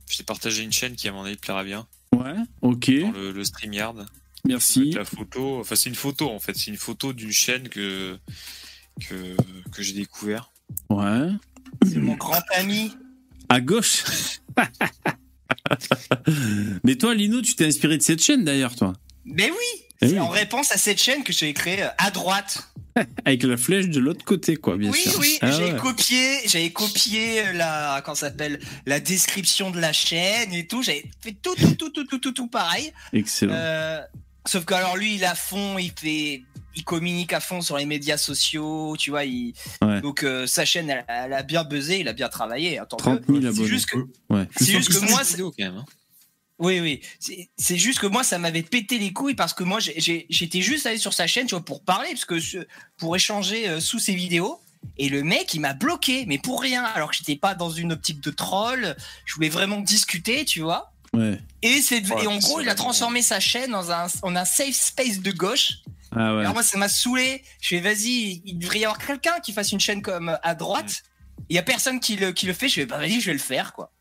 j'ai 0.09 0.23
partagé 0.23 0.63
une 0.63 0.73
chaîne 0.73 0.95
qui, 0.95 1.09
à 1.09 1.13
mon 1.13 1.25
avis, 1.25 1.37
plaira 1.37 1.65
bien. 1.65 1.87
ouais, 2.15 2.35
ok. 2.63 2.91
Dans 3.01 3.13
le, 3.13 3.33
le 3.33 3.45
StreamYard. 3.45 4.07
Merci. 4.47 4.91
La 4.93 5.05
photo. 5.07 5.59
Enfin, 5.61 5.75
c'est 5.75 5.89
une 5.89 5.95
photo, 5.97 6.29
en 6.31 6.39
fait. 6.39 6.55
C'est 6.57 6.71
une 6.71 6.77
photo 6.77 7.13
d'une 7.15 7.33
chaîne 7.33 7.69
que, 7.69 8.17
que, 9.01 9.35
que 9.73 9.83
j'ai 9.83 9.95
découvert. 9.95 10.53
Ouais. 10.91 11.31
C'est 11.83 11.99
mon 11.99 12.15
grand 12.15 12.43
ami. 12.57 12.93
À 13.49 13.61
gauche. 13.61 14.05
mais 16.85 16.97
toi, 16.97 17.15
Lino, 17.15 17.41
tu 17.43 17.55
t'es 17.55 17.67
inspiré 17.67 17.97
de 17.97 18.03
cette 18.03 18.23
chaîne, 18.23 18.45
d'ailleurs, 18.45 18.75
toi. 18.75 18.93
Mais 19.25 19.51
oui, 19.51 19.83
Eh 20.03 20.09
c'est 20.09 20.13
oui. 20.15 20.21
en 20.21 20.29
réponse 20.29 20.73
à 20.73 20.77
cette 20.77 21.01
chaîne 21.01 21.25
que 21.25 21.33
j'ai 21.33 21.53
créée 21.53 21.83
euh, 21.83 21.89
à 21.99 22.11
droite. 22.11 22.71
Avec 23.25 23.43
la 23.43 23.57
flèche 23.57 23.89
de 23.89 23.99
l'autre 23.99 24.25
côté, 24.25 24.57
quoi, 24.57 24.77
bien 24.77 24.91
oui, 24.91 25.01
sûr. 25.01 25.19
oui, 25.19 25.39
Ah 25.41 25.51
j'ai 25.51 25.73
ouais. 25.73 25.77
copié, 25.79 26.47
j'avais 26.47 26.71
copié 26.71 27.53
la, 27.55 28.03
s'appelle, 28.15 28.61
la 28.87 29.01
description 29.01 29.71
de 29.71 29.81
la 29.81 29.93
chaîne 29.93 30.53
et 30.53 30.67
tout. 30.67 30.83
J'avais 30.83 31.05
fait 31.21 31.33
tout, 31.43 31.55
tout, 31.57 31.75
tout, 31.75 31.91
tout, 31.91 32.05
tout, 32.05 32.19
tout, 32.19 32.33
tout 32.33 32.49
pareil. 32.49 32.93
Excellent. 33.13 33.55
Euh, 33.55 34.01
sauf 34.47 34.65
que 34.65 34.75
alors 34.75 34.97
lui, 34.97 35.17
il 35.17 35.25
à 35.25 35.35
fond, 35.35 35.77
il 35.79 35.93
fait, 35.99 36.43
il 36.77 36.85
communique 36.85 37.33
à 37.33 37.41
fond 37.41 37.61
sur 37.61 37.77
les 37.79 37.87
médias 37.87 38.17
sociaux, 38.17 38.97
tu 38.99 39.11
vois. 39.11 39.25
Il, 39.25 39.55
Ouais. 39.83 40.01
Donc 40.01 40.23
euh, 40.25 40.47
sa 40.47 40.65
chaîne, 40.65 40.91
elle, 40.91 41.05
elle 41.09 41.33
a 41.33 41.43
bien 41.43 41.65
buzzé, 41.65 42.01
il 42.01 42.09
a 42.09 42.13
bien 42.13 42.29
travaillé. 42.29 42.79
hein, 42.79 42.87
tant 42.89 42.97
30 42.97 43.21
que- 43.21 43.33
000 43.33 43.41
C'est 43.43 43.49
abonnés. 43.49 43.67
juste 43.69 43.87
que, 43.91 43.99
Ouais. 44.31 44.49
c'est 44.57 44.73
juste 44.73 44.93
que 44.93 44.99
moi, 45.09 45.19
C'est 45.19 45.25
c'est- 45.25 45.31
vidéo, 45.33 45.53
quand 45.59 45.65
même. 45.65 45.77
hein. 45.79 45.85
oui, 46.59 46.81
oui. 46.81 47.01
C'est- 47.21 47.51
C'est 47.57 47.77
juste 47.79 47.99
que 47.99 48.07
moi, 48.07 48.25
ça 48.25 48.39
m'avait 48.39 48.63
pété 48.63 48.99
les 48.99 49.13
couilles 49.13 49.35
parce 49.35 49.53
que 49.55 49.65
moi, 49.65 49.79
j'étais 49.81 50.61
juste 50.61 50.87
allé 50.87 50.99
sur 50.99 51.13
sa 51.13 51.27
chaîne, 51.27 51.47
tu 51.47 51.55
vois, 51.55 51.65
pour 51.65 51.83
parler, 51.85 52.09
parce 52.11 52.25
que 52.25 52.39
pour 52.97 53.15
échanger 53.17 53.69
euh, 53.69 53.81
sous 53.81 53.99
ses 53.99 54.15
vidéos. 54.15 54.61
Et 54.99 55.09
le 55.09 55.23
mec, 55.25 55.55
il 55.55 55.61
m'a 55.61 55.73
bloqué, 55.73 56.25
mais 56.27 56.39
pour 56.39 56.61
rien. 56.61 56.85
Alors 56.85 57.11
que 57.11 57.17
j'étais 57.17 57.37
pas 57.37 57.55
dans 57.55 57.71
une 57.71 57.93
optique 57.93 58.21
de 58.21 58.31
troll. 58.31 58.95
Je 59.25 59.35
voulais 59.35 59.49
vraiment 59.49 59.81
discuter, 59.81 60.45
tu 60.45 60.61
vois. 60.61 60.93
Ouais. 61.15 61.39
Et, 61.63 61.81
c'est 61.81 62.07
Ouais, 62.13 62.25
et 62.25 62.27
en 62.27 62.39
c'est 62.41 62.47
gros, 62.49 62.61
il 62.61 62.69
a 62.69 62.75
transformé 62.75 63.23
sa 63.23 63.41
chaîne 63.41 63.71
dans 63.71 63.91
un, 63.91 64.07
en 64.23 64.37
un 64.37 64.45
safe 64.45 64.75
space 64.75 65.21
de 65.21 65.33
gauche. 65.33 65.79
Ah 66.17 66.35
ouais. 66.35 66.41
Alors 66.41 66.55
moi, 66.55 66.63
ça 66.63 66.79
m'a 66.79 66.89
saoulé. 66.89 67.43
Je 67.61 67.69
fais, 67.69 67.81
vas-y, 67.81 68.43
il 68.45 68.59
devrait 68.59 68.81
y 68.81 68.85
avoir 68.85 68.99
quelqu'un 69.05 69.41
qui 69.41 69.53
fasse 69.53 69.73
une 69.73 69.81
chaîne 69.81 70.03
comme 70.03 70.29
euh, 70.29 70.37
à 70.43 70.55
droite. 70.55 71.03
Il 71.49 71.57
y 71.57 71.59
a 71.59 71.63
personne 71.63 71.99
qui 72.01 72.17
le, 72.17 72.33
qui 72.33 72.47
le 72.47 72.53
fait. 72.53 72.69
Je 72.69 72.75
fais, 72.75 72.87
bah 72.87 72.99
vas-y, 72.99 73.21
je 73.21 73.27
vais 73.27 73.33
le 73.33 73.39
faire, 73.39 73.73
quoi. 73.73 73.93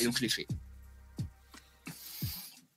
Et 0.00 0.04
donc, 0.04 0.16
je 0.16 0.22
l'ai 0.22 0.28
fait. 0.28 0.46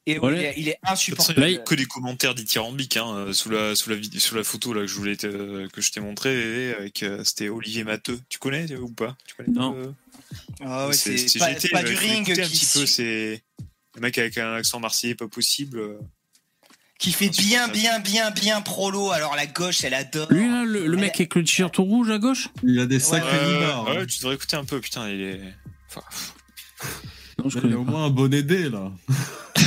Et 0.05 0.17
Voilà. 0.17 0.37
il, 0.39 0.45
est, 0.45 0.53
il 0.57 0.69
est 0.69 0.77
insupportable. 0.83 1.41
il 1.47 1.51
y 1.53 1.55
a 1.57 1.59
que 1.59 1.75
des 1.75 1.85
commentaires 1.85 2.33
dithyrambiques 2.33 2.97
hein, 2.97 3.13
euh, 3.13 3.33
sous 3.33 3.49
la 3.49 3.75
sous 3.75 3.91
la 3.91 3.97
sous 4.17 4.33
la 4.33 4.43
photo 4.43 4.73
là 4.73 4.81
que 4.81 4.87
je 4.87 4.95
voulais 4.95 5.15
te- 5.15 5.67
que 5.67 5.81
je 5.81 5.91
t'ai 5.91 5.99
montré 5.99 6.73
avec 6.73 7.03
euh, 7.03 7.23
c'était 7.23 7.49
Olivier 7.49 7.83
Matteux. 7.83 8.19
Tu 8.27 8.39
connais 8.39 8.71
euh, 8.71 8.79
ou 8.79 8.89
pas? 8.91 9.15
Tu 9.27 9.35
connais 9.35 9.49
Non. 9.51 9.75
euh, 9.75 9.91
Ah 10.61 10.87
ouais, 10.87 10.93
c'est 10.93 11.15
c'est 11.17 11.37
pas, 11.37 11.49
GT, 11.49 11.59
c'est 11.59 11.69
pas 11.69 11.83
là, 11.83 11.89
du 11.89 11.93
il 11.93 11.99
ring 11.99 12.25
qui, 12.25 12.41
un 12.41 12.47
petit 12.47 12.65
peu. 12.73 12.87
C'est 12.87 13.43
le 13.95 14.01
mec 14.01 14.17
avec 14.17 14.37
un 14.39 14.53
accent 14.55 14.79
marseillais 14.79 15.13
pas 15.15 15.27
possible. 15.27 15.99
Euh. 16.99 17.03
qui 17.03 17.11
fait 17.11 17.29
bien, 17.29 17.67
bien, 17.69 17.99
bien, 17.99 18.31
bien 18.31 18.61
prolo. 18.61 19.11
Alors 19.11 19.35
la 19.35 19.45
gauche, 19.45 19.83
elle 19.83 19.93
adore. 19.93 20.27
Lui, 20.31 20.49
là, 20.49 20.63
le, 20.65 20.85
le 20.87 20.97
mec 20.97 21.15
avec 21.15 21.33
le 21.35 21.43
t-shirt 21.43 21.73
tout 21.73 21.83
rouge 21.83 22.09
à 22.11 22.17
gauche 22.19 22.49
Il 22.63 22.79
a 22.79 22.85
des 22.85 22.99
sacrés 22.99 23.37
Ouais, 23.45 23.53
nibards. 23.53 23.87
ouais, 23.87 24.05
tu 24.05 24.19
devrais 24.19 24.35
écouter 24.35 24.55
un 24.57 24.65
peu. 24.65 24.79
Putain, 24.79 25.09
il 25.09 25.21
est. 25.21 25.41
Enfin, 25.89 26.01
Non, 27.43 27.49
je 27.49 27.57
Il 27.57 27.61
connais 27.61 27.73
a 27.75 27.79
au 27.79 27.83
moins 27.83 28.05
un 28.05 28.09
bonnet 28.09 28.43
D, 28.43 28.69
là. 28.69 28.91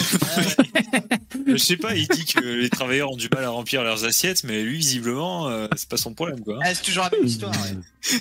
je 1.47 1.57
sais 1.57 1.77
pas. 1.77 1.95
Il 1.95 2.07
dit 2.09 2.25
que 2.25 2.41
les 2.41 2.71
travailleurs 2.71 3.11
ont 3.13 3.17
du 3.17 3.29
mal 3.33 3.45
à 3.45 3.51
remplir 3.51 3.83
leurs 3.83 4.05
assiettes, 4.05 4.45
mais 4.45 4.63
lui 4.63 4.77
visiblement, 4.79 5.49
euh, 5.49 5.67
c'est 5.77 5.89
pas 5.89 5.97
son 5.97 6.15
problème 6.15 6.41
quoi. 6.41 6.59
Ah, 6.65 6.75
c'est 6.75 6.83
toujours 6.83 7.05
la 7.05 7.11
même 7.17 7.27
histoire. 7.27 7.53
ouais. 7.53 8.21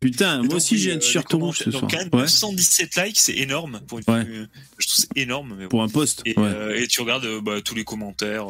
Putain, 0.00 0.38
moi 0.38 0.46
Donc, 0.48 0.56
aussi 0.56 0.78
j'ai 0.78 0.92
un 0.92 0.98
t-shirt 0.98 1.30
rouge 1.32 1.58
ce 1.58 1.70
soir. 1.70 1.82
Donc, 1.82 1.90
quand 1.90 1.98
même, 1.98 2.08
Ouais. 2.12 2.22
217 2.22 2.96
likes, 2.96 3.18
c'est 3.18 3.36
énorme 3.36 3.80
pour 3.86 3.98
une. 3.98 4.04
Ouais. 4.08 4.24
euh, 4.26 4.46
Je 4.78 4.86
trouve 4.88 5.04
c'est 5.12 5.20
énorme. 5.20 5.54
Mais 5.58 5.64
bon. 5.64 5.68
Pour 5.68 5.82
un 5.82 5.88
poste. 5.88 6.22
Et, 6.24 6.30
ouais. 6.38 6.46
euh, 6.46 6.80
et 6.80 6.86
tu 6.86 7.00
regardes 7.02 7.24
euh, 7.26 7.40
bah, 7.40 7.60
tous 7.62 7.74
les 7.74 7.84
commentaires, 7.84 8.46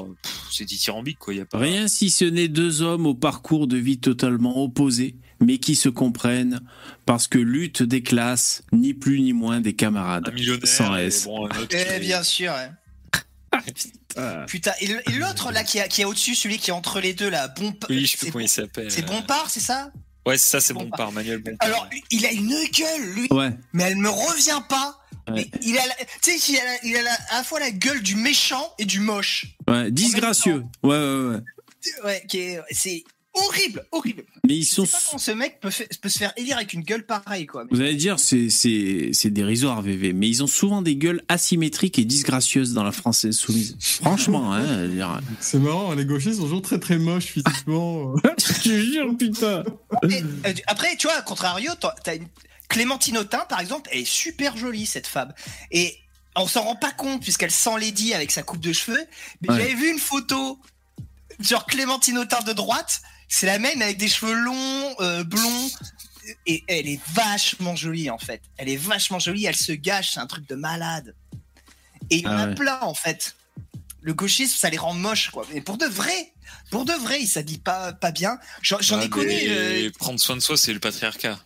c'est 0.52 0.64
dithyrambique 0.64 1.18
quoi. 1.18 1.34
Y 1.34 1.40
a 1.40 1.44
pas. 1.44 1.58
Rien 1.58 1.88
si 1.88 2.10
ce 2.10 2.24
n'est 2.24 2.48
deux 2.48 2.82
hommes 2.82 3.06
au 3.06 3.14
parcours 3.14 3.66
de 3.66 3.76
vie 3.76 3.98
totalement 3.98 4.62
opposés, 4.62 5.16
mais 5.40 5.58
qui 5.58 5.74
se 5.74 5.88
comprennent 5.88 6.60
parce 7.06 7.26
que 7.28 7.38
lutte 7.38 7.82
des 7.82 8.02
classes, 8.02 8.62
ni 8.72 8.94
plus 8.94 9.20
ni 9.20 9.32
moins 9.32 9.60
des 9.60 9.70
Un 9.70 9.74
camarades. 9.74 10.32
millionnaire. 10.34 10.66
Sans 10.68 10.96
S. 10.96 11.24
bon, 11.24 11.46
un 11.46 11.48
autre 11.50 11.68
qui 11.68 11.76
Eh 11.76 11.98
bien 12.00 12.22
sûr. 12.22 12.52
ouais. 12.52 12.70
Putain, 14.46 14.72
et 14.80 14.88
l'autre 15.18 15.52
là 15.52 15.64
qui 15.64 15.78
est, 15.78 15.88
qui 15.88 16.02
est 16.02 16.04
au-dessus, 16.04 16.34
celui 16.34 16.58
qui 16.58 16.70
est 16.70 16.72
entre 16.72 17.00
les 17.00 17.14
deux 17.14 17.30
là, 17.30 17.48
bon. 17.48 17.74
Oui, 17.88 18.04
je 18.06 18.12
sais 18.12 18.16
plus 18.18 18.26
c'est 18.26 18.30
comment 18.32 18.44
il 18.44 18.48
s'appelle. 18.48 18.90
c'est 18.90 19.06
Bompard, 19.06 19.48
c'est 19.50 19.60
ça? 19.60 19.90
Ouais, 20.26 20.36
c'est 20.36 20.50
ça, 20.50 20.60
c'est 20.60 20.74
Bompard. 20.74 20.90
Bompard, 20.90 21.12
Manuel 21.12 21.38
Bompard. 21.38 21.66
Alors, 21.68 21.88
il 22.10 22.26
a 22.26 22.32
une 22.32 22.54
gueule, 22.72 23.14
lui, 23.14 23.28
Ouais. 23.30 23.50
mais 23.72 23.84
elle 23.84 23.96
me 23.96 24.08
revient 24.10 24.60
pas. 24.68 24.98
Ouais. 25.28 25.34
Mais 25.52 25.58
il 25.62 25.78
a, 25.78 25.86
la- 25.86 25.94
tu 26.22 26.38
sais, 26.38 26.52
il 26.52 26.58
a, 26.58 26.64
la- 26.64 26.84
il 26.84 26.96
a 26.96 27.02
la- 27.02 27.18
à 27.30 27.36
la 27.38 27.44
fois 27.44 27.60
la 27.60 27.70
gueule 27.70 28.02
du 28.02 28.16
méchant 28.16 28.72
et 28.78 28.84
du 28.84 29.00
moche. 29.00 29.46
Ouais, 29.68 29.90
disgracieux. 29.90 30.64
Ouais, 30.82 30.96
ouais, 30.98 31.24
ouais. 31.36 31.40
Ouais, 32.04 32.24
qui 32.28 32.38
est- 32.40 32.60
c'est 32.72 33.04
horrible, 33.34 33.84
horrible. 33.92 34.24
Mais 34.46 34.56
ils 34.56 34.64
sont. 34.64 34.84
pas 34.84 35.18
ce 35.18 35.30
mec 35.30 35.60
peut, 35.60 35.70
peut 36.00 36.08
se 36.08 36.18
faire 36.18 36.32
élire 36.36 36.56
avec 36.56 36.72
une 36.72 36.82
gueule 36.82 37.04
pareille, 37.06 37.46
quoi. 37.46 37.64
Vous 37.70 37.80
allez 37.80 37.94
dire, 37.94 38.18
c'est 38.18 38.50
c'est 38.50 39.10
c'est 39.12 39.30
dérisoire, 39.30 39.82
VV, 39.82 40.12
mais 40.12 40.28
ils 40.28 40.42
ont 40.42 40.46
souvent 40.46 40.82
des 40.82 40.96
gueules 40.96 41.22
asymétriques 41.28 41.98
et 41.98 42.04
disgracieuses 42.04 42.72
dans 42.72 42.82
la 42.84 42.92
française 42.92 43.36
soumise. 43.36 43.76
Franchement, 43.80 44.52
hein. 44.52 44.88
dire. 44.88 45.20
C'est 45.40 45.58
marrant, 45.58 45.94
les 45.94 46.04
gauchistes 46.04 46.36
sont 46.36 46.42
toujours 46.44 46.62
très 46.62 46.78
très 46.80 46.98
moches 46.98 47.26
physiquement. 47.26 48.14
Je 48.38 48.62
te 48.62 48.68
jure, 48.68 49.16
putain. 49.16 49.64
Et, 50.08 50.22
euh, 50.22 50.52
après, 50.66 50.96
tu 50.96 51.06
vois, 51.06 51.16
à 51.16 51.22
contrario, 51.22 51.72
t'as 51.80 51.94
t'as 52.04 52.16
une 52.16 52.26
Clémentine 52.68 53.18
Autain, 53.18 53.44
par 53.48 53.60
exemple, 53.60 53.90
elle 53.92 54.00
est 54.00 54.04
super 54.04 54.56
jolie, 54.56 54.86
cette 54.86 55.08
femme. 55.08 55.32
Et 55.72 55.96
on 56.36 56.46
s'en 56.46 56.62
rend 56.62 56.76
pas 56.76 56.92
compte, 56.92 57.20
puisqu'elle 57.20 57.50
sent 57.50 57.78
Lady 57.80 58.14
avec 58.14 58.30
sa 58.30 58.42
coupe 58.44 58.60
de 58.60 58.72
cheveux. 58.72 59.04
Mais 59.42 59.50
Ouais. 59.50 59.58
j'avais 59.58 59.74
vu 59.74 59.90
une 59.90 59.98
photo, 59.98 60.56
genre 61.40 61.66
Clémentine 61.66 62.16
Autain 62.18 62.40
de 62.42 62.52
droite, 62.52 63.02
c'est 63.30 63.46
la 63.46 63.58
même 63.58 63.80
avec 63.80 63.96
des 63.96 64.08
cheveux 64.08 64.34
longs, 64.34 64.94
euh, 65.00 65.24
blonds. 65.24 65.70
Et 66.46 66.62
elle 66.68 66.86
est 66.86 67.00
vachement 67.14 67.74
jolie, 67.74 68.10
en 68.10 68.18
fait. 68.18 68.42
Elle 68.58 68.68
est 68.68 68.76
vachement 68.76 69.18
jolie, 69.18 69.46
elle 69.46 69.56
se 69.56 69.72
gâche, 69.72 70.10
c'est 70.12 70.20
un 70.20 70.26
truc 70.26 70.46
de 70.48 70.54
malade. 70.54 71.14
Et 72.10 72.16
il 72.16 72.22
y 72.22 72.26
en 72.26 72.32
Ah 72.32 72.42
a 72.42 72.46
ouais. 72.48 72.54
plein, 72.54 72.80
en 72.82 72.94
fait. 72.94 73.34
Le 74.02 74.12
gauchisme, 74.14 74.56
ça 74.56 74.68
les 74.70 74.76
rend 74.78 74.94
moches, 74.94 75.30
quoi. 75.30 75.46
Mais 75.52 75.60
pour 75.60 75.76
de 75.78 75.86
vrai, 75.86 76.32
pour 76.70 76.84
de 76.84 76.92
vrai, 76.92 77.20
ils 77.22 77.26
s'habillent 77.26 77.58
pas, 77.58 77.92
pas 77.92 78.12
bien. 78.12 78.38
J'en 78.62 78.78
ai 79.00 79.08
connu. 79.08 79.26
mais 79.28 79.44
euh, 79.48 79.90
Prendre 79.98 80.20
soin 80.20 80.36
de 80.36 80.40
soi, 80.40 80.56
c'est 80.56 80.72
le 80.72 80.78
patriarcat. 80.80 81.38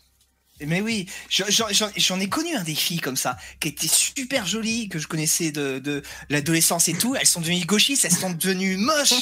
mais 0.60 0.80
oui, 0.80 1.06
j'en- 1.28 2.18
ai 2.20 2.28
connu 2.28 2.54
un 2.54 2.62
des 2.62 2.74
filles 2.74 3.00
comme 3.00 3.16
ça, 3.16 3.36
qui 3.60 3.68
étaient 3.68 3.88
super 3.88 4.46
jolies, 4.46 4.88
que 4.88 4.98
je 4.98 5.06
connaissais 5.08 5.50
de, 5.50 5.78
de 5.78 6.02
l'adolescence 6.30 6.88
et 6.88 6.94
tout. 6.94 7.14
Elles 7.16 7.26
sont 7.26 7.40
devenues 7.40 7.64
gauchistes, 7.64 8.04
elles 8.04 8.12
sont 8.12 8.30
devenues 8.32 8.76
moches. 8.76 9.14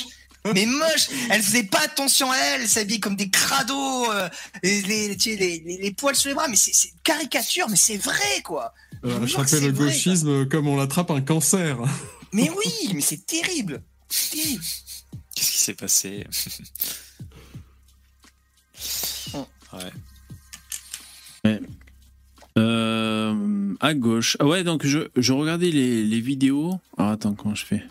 Mais 0.55 0.67
moches, 0.67 1.09
elles 1.31 1.43
faisaient 1.43 1.63
pas 1.65 1.81
attention 1.85 2.31
à 2.33 2.37
elles, 2.37 2.63
elles 2.63 2.69
s'habillaient 2.69 2.99
comme 3.01 3.15
des 3.17 3.31
crados, 3.31 4.11
euh, 4.11 4.29
les, 4.65 4.83
les, 4.83 5.17
tu 5.17 5.31
sais, 5.31 5.37
les, 5.37 5.63
les- 5.65 5.77
les 5.79 5.93
poils 5.93 6.17
sur 6.17 6.29
les 6.31 6.35
bras, 6.35 6.49
mais 6.49 6.57
c'est 6.57 6.73
caricature, 7.05 7.69
mais 7.69 7.77
c'est 7.77 7.97
vrai 7.97 8.43
quoi. 8.45 8.75
Je 9.05 9.09
Euh, 9.11 9.23
attraper 9.25 9.61
le 9.61 9.73
vrai, 9.73 9.87
gauchisme 9.87 10.49
comme 10.49 10.67
on 10.69 10.77
l'attrape 10.77 11.11
un 11.13 11.21
cancer. 11.21 11.79
Mais 12.35 12.49
oui, 12.49 12.93
mais 12.95 13.03
c'est 13.03 13.27
terrible. 13.27 13.83
Qu'est-ce 14.09 15.51
qui 15.53 15.59
s'est 15.59 15.75
passé? 15.75 16.27
Ouais. 21.45 21.61
Euh, 22.59 23.75
à 23.81 23.95
gauche. 23.95 24.37
Ah 24.41 24.47
ouais, 24.47 24.65
donc 24.65 24.87
je, 24.87 25.01
je 25.17 25.33
regardais 25.33 25.71
les, 25.71 26.05
les 26.05 26.21
vidéos. 26.21 26.81
Ah, 26.97 27.13
attends, 27.13 27.35
comment 27.35 27.55
je 27.55 27.65
fais? 27.67 27.83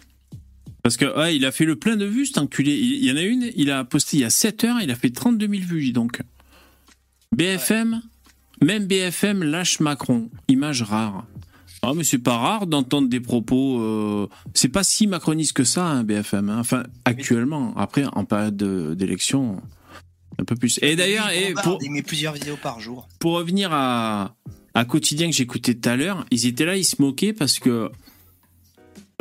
Parce 0.84 0.98
que 0.98 1.16
ouais, 1.18 1.36
il 1.36 1.46
a 1.46 1.52
fait 1.52 1.66
le 1.66 1.76
plein 1.76 1.96
de 1.96 2.06
vues, 2.06 2.26
cet 2.26 2.38
enculé. 2.40 2.72
Il, 2.76 2.94
il 2.94 3.06
y 3.06 3.12
en 3.12 3.18
a 3.18 3.22
une, 3.22 3.52
il 3.56 3.70
a 3.72 3.84
posté 3.84 4.18
il 4.18 4.20
y 4.22 4.24
a 4.26 4.30
7 4.30 4.64
heures, 4.64 4.78
il 4.82 4.90
a 4.92 4.96
fait 4.96 5.10
32 5.12 5.48
000 5.48 5.62
vues, 5.68 5.84
dis 5.84 5.94
donc. 5.94 6.22
BFM, 7.36 8.02
même 8.62 8.86
BFM 8.86 9.44
lâche 9.44 9.80
Macron. 9.80 10.30
Image 10.48 10.82
rare. 10.84 11.26
Ah, 11.84 11.94
mais 11.96 12.04
c'est 12.04 12.20
pas 12.20 12.38
rare 12.38 12.68
d'entendre 12.68 13.10
des 13.10 13.20
propos. 13.20 13.80
euh, 13.80 14.28
c'est 14.54 14.70
pas 14.70 14.84
si 14.84 15.08
macroniste 15.08 15.54
que 15.54 15.64
ça, 15.64 15.86
hein, 15.86 16.04
BFM. 16.04 16.50
hein. 16.50 16.60
Enfin, 16.60 16.84
actuellement. 17.06 17.76
Après, 17.76 18.06
en 18.14 18.24
période 18.26 18.56
de- 18.56 18.94
d'élection, 18.94 19.62
un 20.40 20.44
peu 20.44 20.56
plus. 20.56 20.78
Et 20.84 20.96
d'ailleurs, 20.96 21.30
et 21.32 21.54
pour, 21.64 21.80
il 21.82 21.92
met 21.92 22.04
plusieurs 22.04 22.34
vidéos 22.34 22.58
par 22.62 22.80
jour. 22.80 23.08
pour 23.20 23.34
revenir 23.34 23.70
à, 23.74 24.36
à 24.76 24.86
Quotidien 24.86 25.30
que 25.30 25.36
j'écoutais 25.36 25.74
tout 25.74 25.90
à 25.90 25.96
l'heure, 25.96 26.26
ils 26.30 26.46
étaient 26.46 26.66
là, 26.66 26.76
ils 26.78 26.84
se 26.86 27.02
moquaient 27.02 27.34
parce 27.34 27.58
que. 27.60 27.90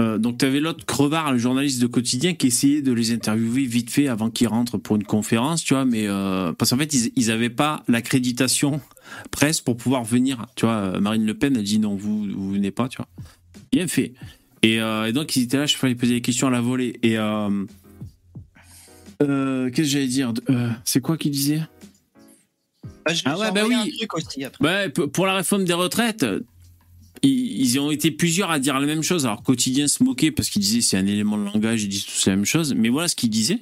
Euh, 0.00 0.18
donc, 0.18 0.38
tu 0.38 0.44
avais 0.44 0.60
l'autre 0.60 0.84
crevard, 0.86 1.32
le 1.32 1.38
journaliste 1.38 1.80
de 1.80 1.86
Quotidien, 1.86 2.34
qui 2.34 2.46
essayait 2.48 2.82
de 2.82 2.92
les 2.92 3.12
interviewer 3.12 3.66
vite 3.66 3.90
fait 3.90 4.08
avant 4.08 4.30
qu'ils 4.30 4.48
rentrent 4.48 4.78
pour 4.78 4.96
une 4.96 5.04
conférence, 5.04 5.62
tu 5.62 5.74
vois, 5.74 5.84
mais. 5.84 6.06
euh, 6.08 6.52
parce 6.52 6.70
qu'en 6.70 6.78
fait, 6.78 6.92
ils 7.16 7.26
n'avaient 7.28 7.50
pas 7.50 7.82
l'accréditation 7.88 8.80
presse 9.30 9.60
pour 9.60 9.76
pouvoir 9.76 10.04
venir. 10.04 10.46
Tu 10.56 10.64
vois, 10.66 10.74
euh, 10.76 11.00
Marine 11.00 11.26
Le 11.26 11.34
Pen 11.34 11.56
a 11.56 11.62
dit 11.62 11.78
non, 11.78 11.94
vous, 11.96 12.24
vous 12.26 12.52
venez 12.52 12.70
pas, 12.70 12.88
tu 12.88 12.96
vois. 12.96 13.08
Bien 13.72 13.86
fait. 13.86 14.14
Et, 14.62 14.80
euh, 14.80 15.06
et 15.06 15.12
donc, 15.12 15.36
ils 15.36 15.42
étaient 15.44 15.56
là, 15.58 15.66
je 15.66 15.76
fallait 15.76 15.94
poser 15.94 16.14
des 16.14 16.20
questions 16.20 16.46
à 16.46 16.50
la 16.50 16.60
volée. 16.60 16.98
Et 17.02 17.16
qu'est-ce 19.18 19.70
que 19.76 19.82
j'allais 19.84 20.06
dire 20.06 20.32
C'est 20.84 21.00
quoi 21.00 21.16
qu'il 21.16 21.30
disait? 21.30 21.62
Ah, 23.06 23.12
Ah 23.24 23.38
ouais, 23.38 23.48
ai 23.48 23.52
bah 23.52 23.62
oui. 23.66 23.74
aussi 23.76 24.06
p- 24.90 25.06
pour 25.08 25.26
la 25.26 25.34
réforme 25.34 25.64
des 25.64 25.72
retraites, 25.72 26.24
ils, 27.22 27.78
ont 27.78 27.90
été 27.90 28.10
plusieurs 28.10 28.50
à 28.50 28.58
dire 28.58 28.78
la 28.78 28.86
même 28.86 29.02
chose. 29.02 29.26
Alors, 29.26 29.42
quotidien 29.42 29.88
se 29.88 30.02
moquait 30.02 30.30
parce 30.30 30.48
qu'il 30.48 30.62
disait 30.62 30.80
c'est 30.80 30.96
un 30.96 31.06
élément 31.06 31.36
de 31.38 31.44
langage, 31.44 31.82
ils 31.82 31.88
disent 31.88 32.06
tous 32.06 32.26
la 32.26 32.36
même 32.36 32.44
chose. 32.44 32.74
Mais 32.74 32.88
voilà 32.88 33.08
ce 33.08 33.16
qu'il 33.16 33.30
disait. 33.30 33.58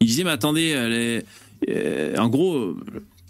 Il 0.00 0.06
disait, 0.06 0.24
mais 0.24 0.30
attendez, 0.30 0.72
euh, 0.74 1.20
euh, 1.68 2.16
en 2.16 2.28
gros, 2.28 2.76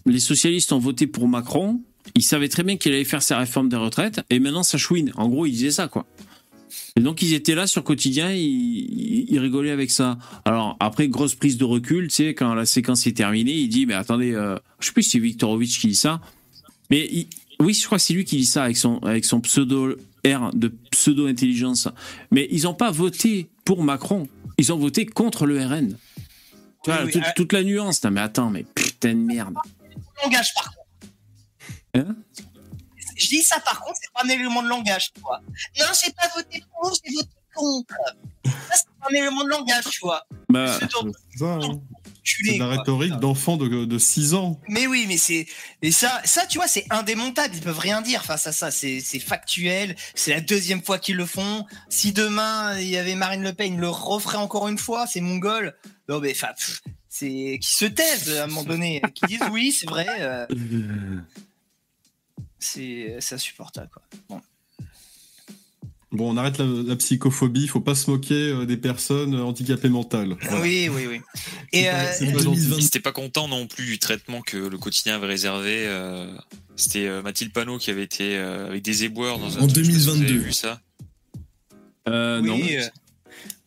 les 0.06 0.20
socialistes 0.20 0.72
ont 0.72 0.78
voté 0.78 1.06
pour 1.06 1.28
Macron. 1.28 1.80
Ils 2.14 2.22
savaient 2.22 2.48
très 2.48 2.62
bien 2.62 2.76
qu'il 2.76 2.92
allait 2.92 3.04
faire 3.04 3.22
sa 3.22 3.38
réforme 3.38 3.68
des 3.68 3.76
retraites. 3.76 4.20
Et 4.30 4.38
maintenant, 4.38 4.62
ça 4.62 4.78
chouine. 4.78 5.12
En 5.16 5.28
gros, 5.28 5.46
il 5.46 5.52
disait 5.52 5.70
ça, 5.70 5.88
quoi. 5.88 6.06
Et 6.96 7.00
donc, 7.00 7.22
ils 7.22 7.34
étaient 7.34 7.54
là 7.54 7.66
sur 7.66 7.84
quotidien, 7.84 8.32
ils, 8.32 9.38
rigolaient 9.38 9.70
avec 9.70 9.90
ça. 9.90 10.18
Alors, 10.44 10.76
après, 10.80 11.08
grosse 11.08 11.34
prise 11.34 11.56
de 11.56 11.64
recul, 11.64 12.08
tu 12.08 12.14
sais, 12.14 12.34
quand 12.34 12.54
la 12.54 12.66
séquence 12.66 13.06
est 13.06 13.16
terminée, 13.16 13.54
il 13.54 13.68
dit, 13.68 13.86
mais 13.86 13.94
attendez, 13.94 14.32
euh, 14.32 14.56
je 14.80 14.86
sais 14.86 14.92
plus 14.92 15.02
si 15.02 15.10
c'est 15.10 15.18
Viktorovitch 15.18 15.80
qui 15.80 15.88
dit 15.88 15.94
ça. 15.94 16.20
Mais 16.90 17.08
oui, 17.60 17.74
je 17.74 17.86
crois 17.86 17.98
que 17.98 18.04
c'est 18.04 18.14
lui 18.14 18.24
qui 18.24 18.36
dit 18.36 18.46
ça 18.46 18.64
avec 18.64 18.76
son, 18.76 18.98
avec 18.98 19.24
son 19.24 19.40
pseudo 19.40 19.96
R 20.26 20.50
de 20.54 20.68
pseudo-intelligence. 20.90 21.88
Mais 22.30 22.48
ils 22.50 22.62
n'ont 22.62 22.74
pas 22.74 22.90
voté 22.90 23.48
pour 23.64 23.82
Macron. 23.82 24.28
Ils 24.58 24.72
ont 24.72 24.78
voté 24.78 25.06
contre 25.06 25.46
le 25.46 25.64
RN. 25.64 25.96
Tu 26.82 26.90
vois, 26.90 27.04
Oui, 27.04 27.06
oui, 27.06 27.12
toute, 27.12 27.34
toute 27.36 27.52
la 27.52 27.62
nuance. 27.62 28.02
Non, 28.02 28.10
mais 28.10 28.20
attends, 28.20 28.50
mais 28.50 28.64
putain 28.64 29.10
de 29.10 29.20
merde. 29.20 29.54
Langage 30.22 30.54
par 30.54 30.74
contre. 30.74 30.86
Hein? 31.94 32.16
Je 33.16 33.28
dis 33.28 33.42
ça 33.42 33.60
par 33.60 33.80
contre, 33.80 33.98
c'est 34.00 34.12
pas 34.12 34.22
un 34.24 34.28
élément 34.28 34.62
de 34.62 34.68
langage, 34.68 35.12
tu 35.12 35.20
vois. 35.20 35.40
Non, 35.78 35.86
j'ai 36.02 36.12
pas 36.12 36.28
voté 36.34 36.62
pour, 36.72 36.92
j'ai 37.04 37.14
voté 37.14 37.28
contre. 37.54 37.94
Ça, 38.44 38.74
c'est 38.74 38.86
pas 39.00 39.08
un 39.10 39.14
élément 39.14 39.44
de 39.44 39.50
langage, 39.50 39.84
tu 39.90 40.00
vois. 40.00 40.26
Bah, 40.48 40.78
C'est 42.44 42.54
de 42.54 42.58
la 42.58 42.68
rhétorique 42.68 43.14
d'enfant 43.16 43.56
de, 43.56 43.84
de 43.84 43.98
6 43.98 44.34
ans. 44.34 44.60
Mais 44.68 44.86
oui, 44.86 45.04
mais 45.08 45.16
c'est 45.16 45.46
et 45.82 45.90
ça, 45.92 46.20
ça, 46.24 46.46
tu 46.46 46.58
vois, 46.58 46.68
c'est 46.68 46.84
indémontable. 46.90 47.54
Ils 47.54 47.60
peuvent 47.60 47.78
rien 47.78 48.02
dire 48.02 48.24
face 48.24 48.46
à 48.46 48.52
ça. 48.52 48.70
C'est 48.70 49.00
c'est 49.00 49.18
factuel. 49.20 49.96
C'est 50.14 50.32
la 50.32 50.40
deuxième 50.40 50.82
fois 50.82 50.98
qu'ils 50.98 51.16
le 51.16 51.26
font. 51.26 51.64
Si 51.88 52.12
demain 52.12 52.78
il 52.78 52.88
y 52.88 52.96
avait 52.96 53.14
Marine 53.14 53.42
Le 53.42 53.52
Pen, 53.52 53.74
ils 53.74 53.80
le 53.80 53.88
referaient 53.88 54.38
encore 54.38 54.68
une 54.68 54.78
fois. 54.78 55.06
C'est 55.06 55.20
mongol. 55.20 55.74
Non 56.08 56.20
mais 56.20 56.32
enfin, 56.32 56.48
c'est 57.08 57.58
qui 57.60 57.70
se 57.70 57.84
taisent 57.84 58.36
à 58.38 58.44
un 58.44 58.46
moment 58.46 58.64
donné, 58.64 59.02
qui 59.14 59.26
disent 59.26 59.40
oui, 59.52 59.72
c'est 59.72 59.88
vrai. 59.88 60.06
euh, 60.20 60.46
c'est 62.58 63.16
c'est 63.20 63.34
insupportable 63.34 63.90
quoi. 63.92 64.02
Bon. 64.28 64.40
Bon, 66.12 66.32
on 66.32 66.36
arrête 66.36 66.58
la, 66.58 66.64
la 66.66 66.96
psychophobie, 66.96 67.68
faut 67.68 67.80
pas 67.80 67.94
se 67.94 68.10
moquer 68.10 68.34
euh, 68.50 68.66
des 68.66 68.76
personnes 68.76 69.34
euh, 69.34 69.42
handicapées 69.44 69.88
mentales. 69.88 70.36
Voilà. 70.42 70.60
Oui, 70.62 70.88
oui, 70.92 71.06
oui. 71.08 71.20
Et 71.72 71.84
pas- 71.84 72.02
euh, 72.04 72.32
pas 72.32 72.42
gentil. 72.42 72.60
2020, 72.62 72.76
Ils 72.78 72.82
n'étaient 72.84 72.98
pas 73.00 73.12
contents 73.12 73.46
non 73.46 73.68
plus 73.68 73.84
du 73.86 73.98
traitement 74.00 74.40
que 74.42 74.56
le 74.56 74.76
quotidien 74.78 75.14
avait 75.16 75.28
réservé. 75.28 75.84
euh, 75.86 76.26
C'était 76.74 77.06
euh, 77.06 77.22
Mathilde 77.22 77.52
Panot 77.52 77.78
qui 77.78 77.90
avait 77.90 78.02
été 78.02 78.36
euh, 78.36 78.66
avec 78.68 78.82
des 78.82 79.04
éboueurs 79.04 79.38
dans 79.38 79.56
un 79.58 79.62
En 79.62 79.68
truc, 79.68 79.84
je 79.84 79.90
sais 79.92 79.92
pas 79.92 79.98
si 80.00 80.04
vous 80.04 80.10
avez 80.10 80.18
2022. 80.26 80.44
vu 80.46 80.52
ça? 80.52 80.80
Euh, 82.08 82.40
non. 82.40 82.58
euh, 82.60 82.88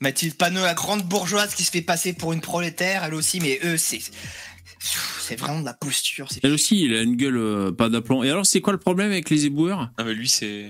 Mathilde 0.01 0.35
Panot, 0.35 0.61
la 0.63 0.73
grande 0.73 1.03
bourgeoise 1.03 1.55
qui 1.55 1.63
se 1.63 1.71
fait 1.71 1.81
passer 1.81 2.11
pour 2.11 2.33
une 2.33 2.41
prolétaire, 2.41 3.05
elle 3.05 3.13
aussi, 3.13 3.39
mais 3.39 3.59
eux, 3.63 3.77
c'est 3.77 4.01
c'est 5.21 5.39
vraiment 5.39 5.61
de 5.61 5.65
la 5.65 5.73
posture. 5.73 6.27
c'est- 6.29 6.41
Elle 6.43 6.51
aussi, 6.51 6.83
il 6.83 6.93
a 6.93 7.01
une 7.03 7.15
gueule 7.15 7.37
euh, 7.37 7.71
pas 7.71 7.87
d'aplomb. 7.87 8.21
Et 8.21 8.29
alors, 8.29 8.45
c'est 8.45 8.59
quoi 8.59 8.73
le 8.73 8.79
problème 8.79 9.11
avec 9.11 9.29
les 9.29 9.45
éboueurs? 9.45 9.91
Non, 9.97 10.03
mais 10.03 10.13
lui, 10.13 10.27
c'est. 10.27 10.67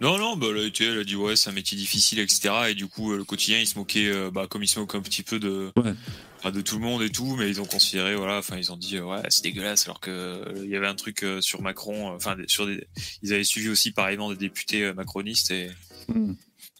Non, 0.00 0.18
non, 0.18 0.36
bah, 0.36 0.48
elle, 0.50 0.58
a 0.58 0.64
été- 0.64 0.84
elle 0.84 0.98
a 0.98 1.04
dit 1.04 1.16
ouais, 1.16 1.36
c'est 1.36 1.48
un 1.48 1.54
métier 1.54 1.76
difficile, 1.76 2.18
etc. 2.18 2.52
Et 2.68 2.74
du 2.74 2.86
coup, 2.86 3.12
euh, 3.12 3.16
le 3.16 3.24
quotidien, 3.24 3.58
il 3.58 3.66
se 3.66 3.78
moquait, 3.78 4.08
euh, 4.08 4.30
bah, 4.30 4.46
comme 4.48 4.62
il 4.62 4.68
se 4.68 4.78
moque 4.78 4.94
un 4.94 5.00
petit 5.00 5.22
peu 5.22 5.38
de, 5.38 5.72
Ouais. 5.76 5.94
enfin, 6.38 6.50
de 6.50 6.60
tout 6.60 6.76
le 6.76 6.82
monde 6.84 7.02
et 7.02 7.08
tout, 7.08 7.34
mais 7.36 7.48
ils 7.48 7.62
ont 7.62 7.64
considéré, 7.64 8.14
voilà, 8.14 8.36
enfin, 8.38 8.58
ils 8.58 8.70
ont 8.70 8.76
dit, 8.76 8.98
euh, 8.98 9.04
ouais, 9.04 9.22
c'est 9.30 9.42
dégueulasse, 9.42 9.84
alors 9.86 10.00
que 10.00 10.10
euh, 10.10 10.62
il 10.64 10.70
y 10.70 10.76
avait 10.76 10.86
un 10.86 10.94
truc 10.94 11.22
euh, 11.22 11.40
sur 11.40 11.62
Macron, 11.62 12.14
enfin, 12.14 12.36
sur 12.46 12.66
des, 12.66 12.86
ils 13.22 13.32
avaient 13.32 13.42
suivi 13.44 13.70
aussi 13.70 13.90
pareillement 13.90 14.28
des 14.30 14.36
députés 14.36 14.92
macronistes 14.92 15.50
et, 15.50 15.70
Hmm. 16.08 16.34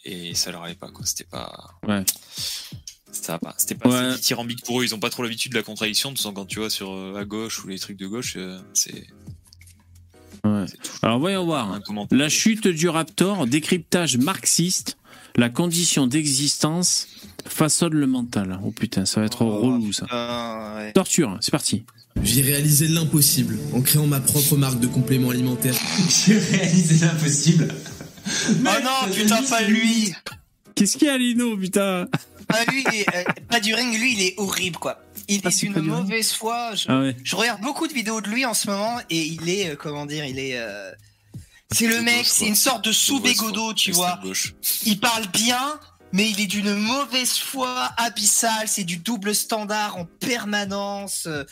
et 0.05 0.35
ça 0.35 0.53
leur 0.53 0.63
allait 0.65 0.75
pas, 0.75 0.91
quoi. 0.91 1.05
C'était 1.07 1.25
pas. 1.25 1.71
Ouais. 1.89 2.05
C'était 3.11 3.39
pas, 3.39 3.55
c'était 3.57 3.75
pas 3.77 3.89
Ouais. 3.89 4.15
dithyrambique 4.15 4.63
pour 4.63 4.81
eux. 4.81 4.85
Ils 4.85 4.95
ont 4.95 5.01
pas 5.01 5.09
trop 5.11 5.23
l'habitude 5.23 5.53
de 5.53 5.57
la 5.57 5.63
contradiction. 5.63 6.11
De 6.11 6.15
toute 6.17 6.23
façon, 6.23 6.35
quand 6.35 6.45
tu 6.45 6.59
vois 6.59 6.69
sur 6.71 7.17
à 7.17 7.25
gauche 7.25 7.65
ou 7.65 7.69
les 7.69 7.79
trucs 7.79 7.97
de 7.97 8.07
gauche, 8.07 8.37
c'est. 8.75 9.07
Ouais. 10.47 10.65
Alors, 11.03 11.19
voyons 11.19 11.45
voir. 11.45 11.79
La 12.11 12.29
chute 12.29 12.69
du 12.69 12.89
raptor, 12.89 13.47
décryptage 13.47 14.17
marxiste, 14.19 14.97
la 15.37 15.49
condition 15.51 16.07
d'existence 16.07 17.09
façonne 17.47 17.95
le 17.95 18.07
mental. 18.07 18.59
Oh 18.65 18.71
putain, 18.71 19.05
ça 19.05 19.21
va 19.21 19.27
être 19.27 19.43
Oh, 19.43 19.61
relou 19.61 19.93
ça. 19.93 20.07
Ouais. 20.77 20.93
Torture, 20.93 21.37
c'est 21.41 21.51
parti. 21.51 21.85
J'ai 22.23 22.41
réalisé 22.43 22.89
l'impossible 22.89 23.59
en 23.75 23.83
créant 23.83 24.07
ma 24.07 24.21
propre 24.21 24.57
marque 24.57 24.81
de 24.81 24.87
compléments 24.87 25.31
alimentaires. 25.31 25.75
J'ai 26.27 26.39
réalisé 26.39 27.05
l'impossible. 27.05 27.69
Oh 28.29 28.69
non, 28.83 29.13
putain, 29.15 29.41
pas 29.45 29.63
lui. 29.63 30.13
Qu'est-ce 30.75 30.97
qu'il 30.97 31.07
y 31.07 31.11
a, 31.11 31.17
Lino, 31.17 31.57
putain? 31.57 32.09
Ah, 32.49 32.65
lui, 32.73 32.85
il 32.93 33.01
est, 33.01 33.09
euh, 33.15 33.23
pas 33.49 33.61
du 33.61 33.73
ring, 33.73 33.97
lui, 33.97 34.15
il 34.15 34.23
est 34.23 34.35
horrible, 34.37 34.79
quoi. 34.79 34.99
Il 35.29 35.47
est 35.47 35.61
d'une 35.65 35.81
mauvaise 35.83 36.33
foi. 36.33 36.75
Je, 36.75 36.85
Ah 36.89 37.01
ouais. 37.01 37.17
je 37.25 37.37
regarde 37.37 37.61
beaucoup 37.63 37.87
de 37.89 37.93
vidéos 37.93 38.21
de 38.21 38.29
lui 38.29 38.45
en 38.45 38.55
ce 38.55 38.69
moment 38.71 38.99
et 39.11 39.23
il 39.27 39.49
est, 39.49 39.71
euh, 39.71 39.77
comment 39.77 40.07
dire, 40.07 40.25
il 40.25 40.39
est. 40.39 40.57
euh, 40.59 40.91
C'est 41.73 41.87
le 41.89 42.01
mec, 42.03 42.25
c'est 42.27 42.47
une 42.47 42.55
sorte 42.55 42.85
de 42.85 42.93
sous-bégodo, 42.93 43.75
tu 43.75 43.93
vois. 43.93 44.21
Il 44.85 45.01
parle 45.01 45.27
bien, 45.29 45.81
mais 46.13 46.31
il 46.31 46.41
est 46.41 46.47
d'une 46.47 46.75
mauvaise 46.75 47.33
foi 47.39 47.91
abyssale. 47.97 48.69
C'est 48.69 48.85
du 48.85 48.99
double 48.99 49.35
standard 49.35 49.97
en 49.99 50.05
permanence. 50.05 51.25
euh. 51.27 51.45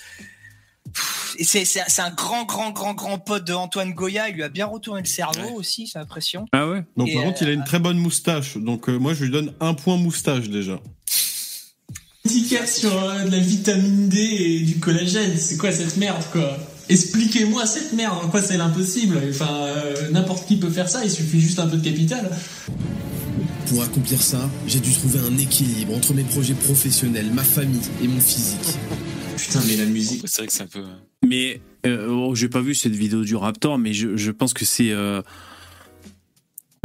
C'est 1.41 1.67
un 1.99 2.11
grand, 2.11 2.45
grand, 2.45 2.71
grand, 2.71 2.95
grand 2.95 3.19
pote 3.19 3.45
de 3.45 3.53
Antoine 3.53 3.93
Goya. 3.93 4.29
Il 4.29 4.37
lui 4.37 4.45
a 4.45 4.49
bien 4.49 4.67
retourné 4.67 5.01
le 5.03 5.09
cerveau 5.09 5.41
Ouais. 5.41 5.53
aussi, 5.55 5.87
j'ai 5.93 5.99
l'impression. 5.99 6.47
Ah 6.53 6.69
ouais 6.69 6.85
Donc, 6.97 7.09
Et, 7.09 7.15
par 7.15 7.23
euh, 7.23 7.27
contre, 7.27 7.43
il 7.43 7.49
a 7.49 7.53
une 7.53 7.65
très 7.65 7.81
bonne 7.81 7.99
moustache. 7.99 8.57
Donc, 8.57 8.89
euh, 8.89 8.97
moi, 8.99 9.15
je 9.15 9.25
lui 9.25 9.31
donne 9.33 9.53
un 9.61 9.75
point 9.75 9.97
moustache 9.97 10.49
déjà. 10.49 10.79
Ticket 12.27 12.67
sur 12.67 12.91
euh, 12.91 13.25
de 13.25 13.31
la 13.31 13.39
vitamine 13.39 14.09
D 14.09 14.17
et 14.19 14.61
du 14.61 14.79
collagène. 14.79 15.37
C'est 15.37 15.59
quoi 15.59 15.71
cette 15.73 15.99
merde, 15.99 16.23
quoi? 16.33 16.57
Expliquez-moi 16.89 17.67
cette 17.67 17.93
merde. 17.93 18.17
En 18.25 18.29
quoi 18.29 18.41
c'est 18.41 18.57
l'impossible? 18.57 19.21
Enfin, 19.29 19.67
euh, 19.67 20.11
n'importe 20.11 20.47
qui 20.49 20.57
peut 20.57 20.71
faire 20.71 20.89
ça. 20.89 21.05
Il 21.05 21.11
suffit 21.11 21.39
juste 21.39 21.59
un 21.59 21.67
peu 21.67 21.77
de 21.77 21.85
capital. 21.85 22.31
Pour 23.67 23.83
accomplir 23.83 24.23
ça, 24.23 24.49
j'ai 24.67 24.81
dû 24.81 24.91
trouver 24.93 25.19
un 25.19 25.37
équilibre 25.37 25.95
entre 25.95 26.15
mes 26.15 26.23
projets 26.23 26.55
professionnels, 26.55 27.31
ma 27.31 27.45
famille 27.45 27.81
et 28.03 28.09
mon 28.09 28.21
physique. 28.21 28.79
Putain, 29.37 29.61
mais 29.67 29.77
la 29.77 29.85
musique. 29.85 30.23
C'est 30.25 30.39
vrai 30.39 30.47
que 30.47 30.53
c'est 30.55 30.63
un 30.63 30.67
peu. 30.67 30.83
Mais 31.27 31.61
euh, 31.85 32.09
oh, 32.09 32.35
j'ai 32.35 32.49
pas 32.49 32.63
vu 32.63 32.75
cette 32.75 32.95
vidéo 32.97 33.23
du 33.23 33.37
Raptor, 33.37 33.77
mais 33.77 33.93
je, 33.93 34.17
je 34.17 34.31
pense 34.31 34.55
que 34.55 34.65
c'est 34.65 34.93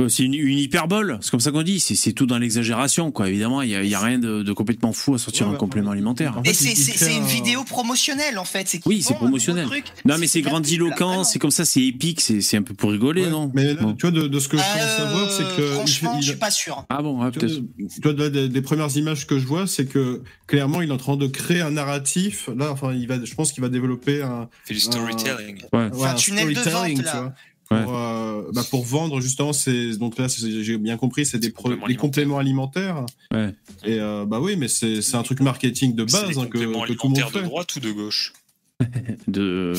c'est 0.07 0.23
une, 0.23 0.33
une 0.35 0.57
hyperbole. 0.59 1.17
C'est 1.21 1.31
comme 1.31 1.39
ça 1.39 1.51
qu'on 1.51 1.63
dit. 1.63 1.79
C'est 1.79 1.95
c'est 1.95 2.13
tout 2.13 2.25
dans 2.25 2.37
l'exagération, 2.37 3.11
quoi. 3.11 3.27
Évidemment, 3.27 3.61
il 3.61 3.69
y 3.71 3.75
a, 3.75 3.83
il 3.83 3.89
y 3.89 3.95
a 3.95 3.99
rien 3.99 4.19
de, 4.19 4.43
de 4.43 4.53
complètement 4.53 4.93
fou 4.93 5.15
à 5.15 5.17
sortir 5.17 5.45
Ouais, 5.45 5.49
un 5.49 5.53
bah, 5.53 5.59
complément 5.59 5.91
alimentaire. 5.91 6.37
en 6.37 6.43
fait, 6.43 6.53
c'est 6.53 6.65
il- 6.65 6.71
il 6.71 6.75
c'est- 6.77 6.97
c'est 6.97 7.15
une 7.15 7.23
un- 7.23 7.27
vidéo 7.27 7.63
promotionnelle 7.63 8.37
en 8.37 8.45
fait. 8.45 8.67
c'est 8.67 8.79
Oui, 8.85 9.01
c'est 9.01 9.13
un 9.15 9.17
promotionnel. 9.17 9.65
truc. 9.65 9.85
Non, 10.05 10.15
mais 10.17 10.27
c'est 10.27 10.41
grandiloquent, 10.41 11.23
c'est 11.23 11.39
comme 11.39 11.51
ça, 11.51 11.65
c'est 11.65 11.81
épique, 11.83 12.21
c'est 12.21 12.41
c'est 12.41 12.57
un 12.57 12.61
peu 12.63 12.73
pour 12.73 12.91
rigoler, 12.91 13.23
Ouais, 13.25 13.29
non 13.31 13.51
Mais 13.53 13.73
là, 13.73 13.81
Bon. 13.81 13.93
tu 13.93 14.07
vois, 14.07 14.11
de, 14.11 14.27
de 14.27 14.39
ce 14.39 14.47
que 14.47 14.57
je 14.57 14.61
pense 14.63 14.71
Euh, 14.81 14.97
savoir, 14.97 15.31
c'est 15.31 15.43
que. 15.57 15.61
il 15.61 15.73
Franchement, 15.73 16.15
il- 16.17 16.23
je 16.23 16.29
suis 16.29 16.39
pas 16.39 16.51
sûr. 16.51 16.85
Ah 16.89 17.01
bon, 17.01 17.21
ouais, 17.23 17.31
peut-être. 17.31 17.53
tu 17.55 18.01
vois, 18.13 18.29
des, 18.29 18.47
des 18.49 18.61
premières 18.61 18.95
images 18.95 19.27
que 19.27 19.37
je 19.39 19.45
vois, 19.45 19.67
c'est 19.67 19.85
que 19.85 20.21
clairement, 20.47 20.81
il 20.81 20.89
est 20.89 20.93
en 20.93 20.97
train 20.97 21.17
de 21.17 21.27
créer 21.27 21.61
un 21.61 21.71
narratif. 21.71 22.49
Là, 22.55 22.71
enfin, 22.71 22.93
il 22.93 23.07
va, 23.07 23.15
je 23.23 23.33
pense 23.35 23.51
qu'il 23.51 23.61
va 23.63 23.69
développer 23.69 24.21
un, 24.21 24.49
fait 24.65 24.73
du 24.73 24.79
storytelling. 24.79 25.61
Ouais. 25.73 25.89
ouais, 25.91 26.07
un 26.07 26.13
tunnel 26.13 26.53
de 26.53 26.59
storytelling, 26.59 26.97
vente, 26.97 27.05
tu 27.11 27.17
là. 27.17 27.33
Euh, 27.71 28.43
bah, 28.51 28.63
pour 28.69 28.83
vendre 28.83 29.21
justement 29.21 29.53
ces 29.53 29.97
donc 29.97 30.17
là 30.17 30.27
j'ai 30.27 30.77
bien 30.77 30.97
compris 30.97 31.25
c'est 31.25 31.37
des, 31.37 31.51
compléments 31.51 32.39
alimentaires 32.39 33.05
Ouais. 33.31 33.53
et 33.85 33.99
euh, 33.99 34.25
bah 34.25 34.39
oui 34.39 34.55
mais 34.55 34.67
c'est 34.67 35.03
c'est 35.03 35.17
un 35.17 35.23
truc 35.23 35.39
marketing 35.41 35.93
de 35.93 36.03
base 36.03 36.37
hein, 36.39 36.47
que, 36.47 36.57
compléments 36.57 36.81
que 36.81 36.93
tout 36.93 37.07
le 37.07 37.09
monde 37.09 37.17
alimentaires 37.19 37.41
de 37.43 37.47
droite 37.47 37.75
ou 37.75 37.79
de 37.79 37.91
gauche? 37.91 38.33
De... 39.27 39.73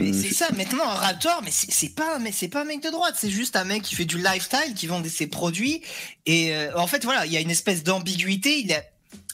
Mais 0.00 0.10
Euh, 0.10 0.12
c'est 0.12 0.34
ça, 0.34 0.48
maintenant 0.56 0.84
un 0.84 0.94
Raptor, 0.94 1.40
mais 1.44 1.50
c'est 1.52 1.94
pas, 1.94 2.18
mais 2.18 2.32
c'est 2.32 2.48
pas 2.48 2.62
un 2.62 2.64
mec 2.64 2.82
de 2.82 2.90
droite, 2.90 3.14
c'est 3.16 3.30
juste 3.30 3.56
un 3.56 3.64
mec 3.64 3.82
qui 3.82 3.94
fait 3.94 4.04
du 4.04 4.18
lifestyle, 4.18 4.74
qui 4.74 4.86
vend 4.86 5.02
ses 5.04 5.26
produits. 5.26 5.82
Et 6.26 6.54
euh, 6.54 6.76
en 6.76 6.86
fait, 6.86 7.04
voilà, 7.04 7.26
il 7.26 7.32
y 7.32 7.36
a 7.36 7.40
une 7.40 7.50
espèce 7.50 7.82
d'ambiguïté. 7.84 8.60
Il 8.60 8.72
a, 8.72 8.82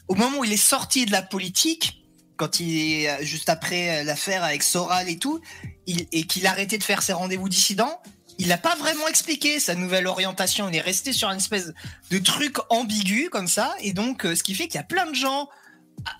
au 0.07 0.15
moment 0.15 0.39
où 0.39 0.43
il 0.43 0.51
est 0.51 0.57
sorti 0.57 1.05
de 1.05 1.11
la 1.11 1.21
politique, 1.21 2.04
quand 2.37 2.59
il 2.59 2.77
est 3.01 3.09
euh, 3.09 3.17
juste 3.23 3.49
après 3.49 3.99
euh, 3.99 4.03
l'affaire 4.03 4.43
avec 4.43 4.63
Soral 4.63 5.09
et 5.09 5.17
tout, 5.17 5.39
il, 5.87 6.07
et 6.11 6.23
qu'il 6.23 6.47
a 6.47 6.51
arrêté 6.51 6.77
de 6.77 6.83
faire 6.83 7.01
ses 7.01 7.13
rendez-vous 7.13 7.49
dissidents, 7.49 8.01
il 8.37 8.47
n'a 8.47 8.57
pas 8.57 8.75
vraiment 8.75 9.07
expliqué 9.07 9.59
sa 9.59 9.75
nouvelle 9.75 10.07
orientation. 10.07 10.67
Il 10.69 10.75
est 10.75 10.81
resté 10.81 11.13
sur 11.13 11.29
une 11.29 11.37
espèce 11.37 11.73
de 12.11 12.17
truc 12.19 12.57
ambigu 12.69 13.29
comme 13.29 13.47
ça, 13.47 13.73
et 13.81 13.93
donc 13.93 14.25
euh, 14.25 14.35
ce 14.35 14.43
qui 14.43 14.53
fait 14.55 14.67
qu'il 14.67 14.75
y 14.75 14.79
a 14.79 14.83
plein 14.83 15.09
de 15.09 15.15
gens 15.15 15.47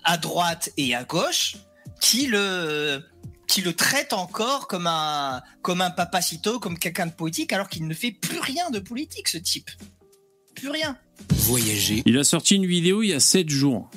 à- 0.04 0.12
à 0.14 0.16
droite 0.16 0.70
et 0.76 0.94
à 0.94 1.04
gauche 1.04 1.56
qui 2.00 2.26
le 2.26 3.02
qui 3.46 3.60
le 3.62 3.74
traite 3.74 4.12
encore 4.12 4.66
comme 4.66 4.88
un, 4.88 5.40
comme 5.62 5.80
un 5.80 5.90
papacito, 5.90 6.58
comme 6.58 6.78
quelqu'un 6.78 7.06
de 7.06 7.12
politique, 7.12 7.52
alors 7.52 7.68
qu'il 7.68 7.86
ne 7.86 7.94
fait 7.94 8.10
plus 8.10 8.40
rien 8.40 8.70
de 8.70 8.80
politique, 8.80 9.28
ce 9.28 9.38
type. 9.38 9.70
Plus 10.56 10.68
rien. 10.68 10.98
Voyager. 11.30 12.02
Il 12.06 12.18
a 12.18 12.24
sorti 12.24 12.56
une 12.56 12.66
vidéo 12.66 13.02
il 13.02 13.10
y 13.10 13.12
a 13.12 13.20
7 13.20 13.48
jours. 13.48 13.88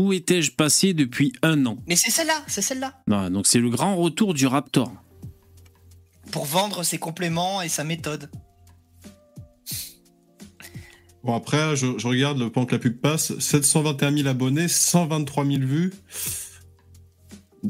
Où 0.00 0.12
étais-je 0.14 0.52
passé 0.52 0.94
depuis 0.94 1.32
un 1.42 1.66
an 1.66 1.76
Mais 1.86 1.94
c'est 1.96 2.10
celle-là, 2.10 2.42
c'est 2.46 2.62
celle-là. 2.62 3.02
Non, 3.06 3.28
Donc 3.28 3.46
c'est 3.46 3.58
le 3.58 3.68
grand 3.68 3.96
retour 3.96 4.32
du 4.32 4.46
Raptor. 4.46 4.90
Pour 6.32 6.46
vendre 6.46 6.82
ses 6.84 6.96
compléments 6.98 7.60
et 7.60 7.68
sa 7.68 7.84
méthode. 7.84 8.30
Bon, 11.22 11.34
après, 11.34 11.76
je, 11.76 11.98
je 11.98 12.08
regarde 12.08 12.38
le 12.38 12.50
pendant 12.50 12.66
que 12.66 12.74
la 12.74 12.78
pub 12.78 12.98
passe 12.98 13.38
721 13.38 14.16
000 14.16 14.28
abonnés, 14.28 14.68
123 14.68 15.44
000 15.44 15.58
vues. 15.64 15.92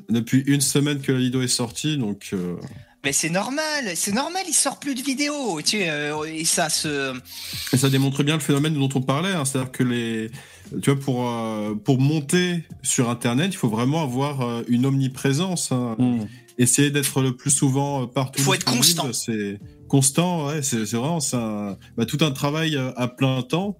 Depuis 0.08 0.44
une 0.46 0.60
semaine 0.60 1.00
que 1.00 1.10
la 1.10 1.18
vidéo 1.18 1.42
est 1.42 1.48
sortie, 1.48 1.98
donc. 1.98 2.28
euh, 2.32 2.56
Mais 3.04 3.12
c'est 3.12 3.30
normal, 3.30 3.92
c'est 3.94 4.12
normal, 4.12 4.42
il 4.46 4.52
sort 4.52 4.78
plus 4.78 4.94
de 4.94 5.00
vidéos, 5.00 5.60
tu 5.62 5.78
sais, 5.78 5.88
euh, 5.88 6.22
et 6.24 6.44
ça 6.44 6.68
se... 6.68 7.16
Et 7.72 7.78
ça 7.78 7.88
démontre 7.88 8.22
bien 8.22 8.34
le 8.34 8.40
phénomène 8.42 8.74
dont 8.74 8.90
on 8.94 9.00
parlait, 9.00 9.32
hein, 9.32 9.46
c'est-à-dire 9.46 9.72
que 9.72 9.82
les, 9.84 10.30
tu 10.82 10.90
vois, 10.90 11.00
pour 11.00 11.26
euh, 11.28 11.74
pour 11.74 11.98
monter 11.98 12.62
sur 12.82 13.08
Internet, 13.08 13.48
il 13.52 13.56
faut 13.56 13.70
vraiment 13.70 14.02
avoir 14.02 14.42
euh, 14.42 14.62
une 14.68 14.84
omniprésence. 14.84 15.72
hein. 15.72 15.96
Hmm. 15.98 16.26
Essayer 16.58 16.90
d'être 16.90 17.22
le 17.22 17.34
plus 17.34 17.50
souvent 17.50 18.06
partout. 18.06 18.42
Faut 18.42 18.52
être 18.52 18.66
constant. 18.66 19.10
C'est 19.14 19.58
constant, 19.88 20.48
ouais. 20.48 20.60
C'est 20.62 20.84
vraiment 20.92 21.20
un- 21.32 21.78
bah, 21.96 22.04
tout 22.04 22.18
un 22.20 22.32
travail 22.32 22.78
à 22.96 23.08
plein 23.08 23.40
temps. 23.40 23.78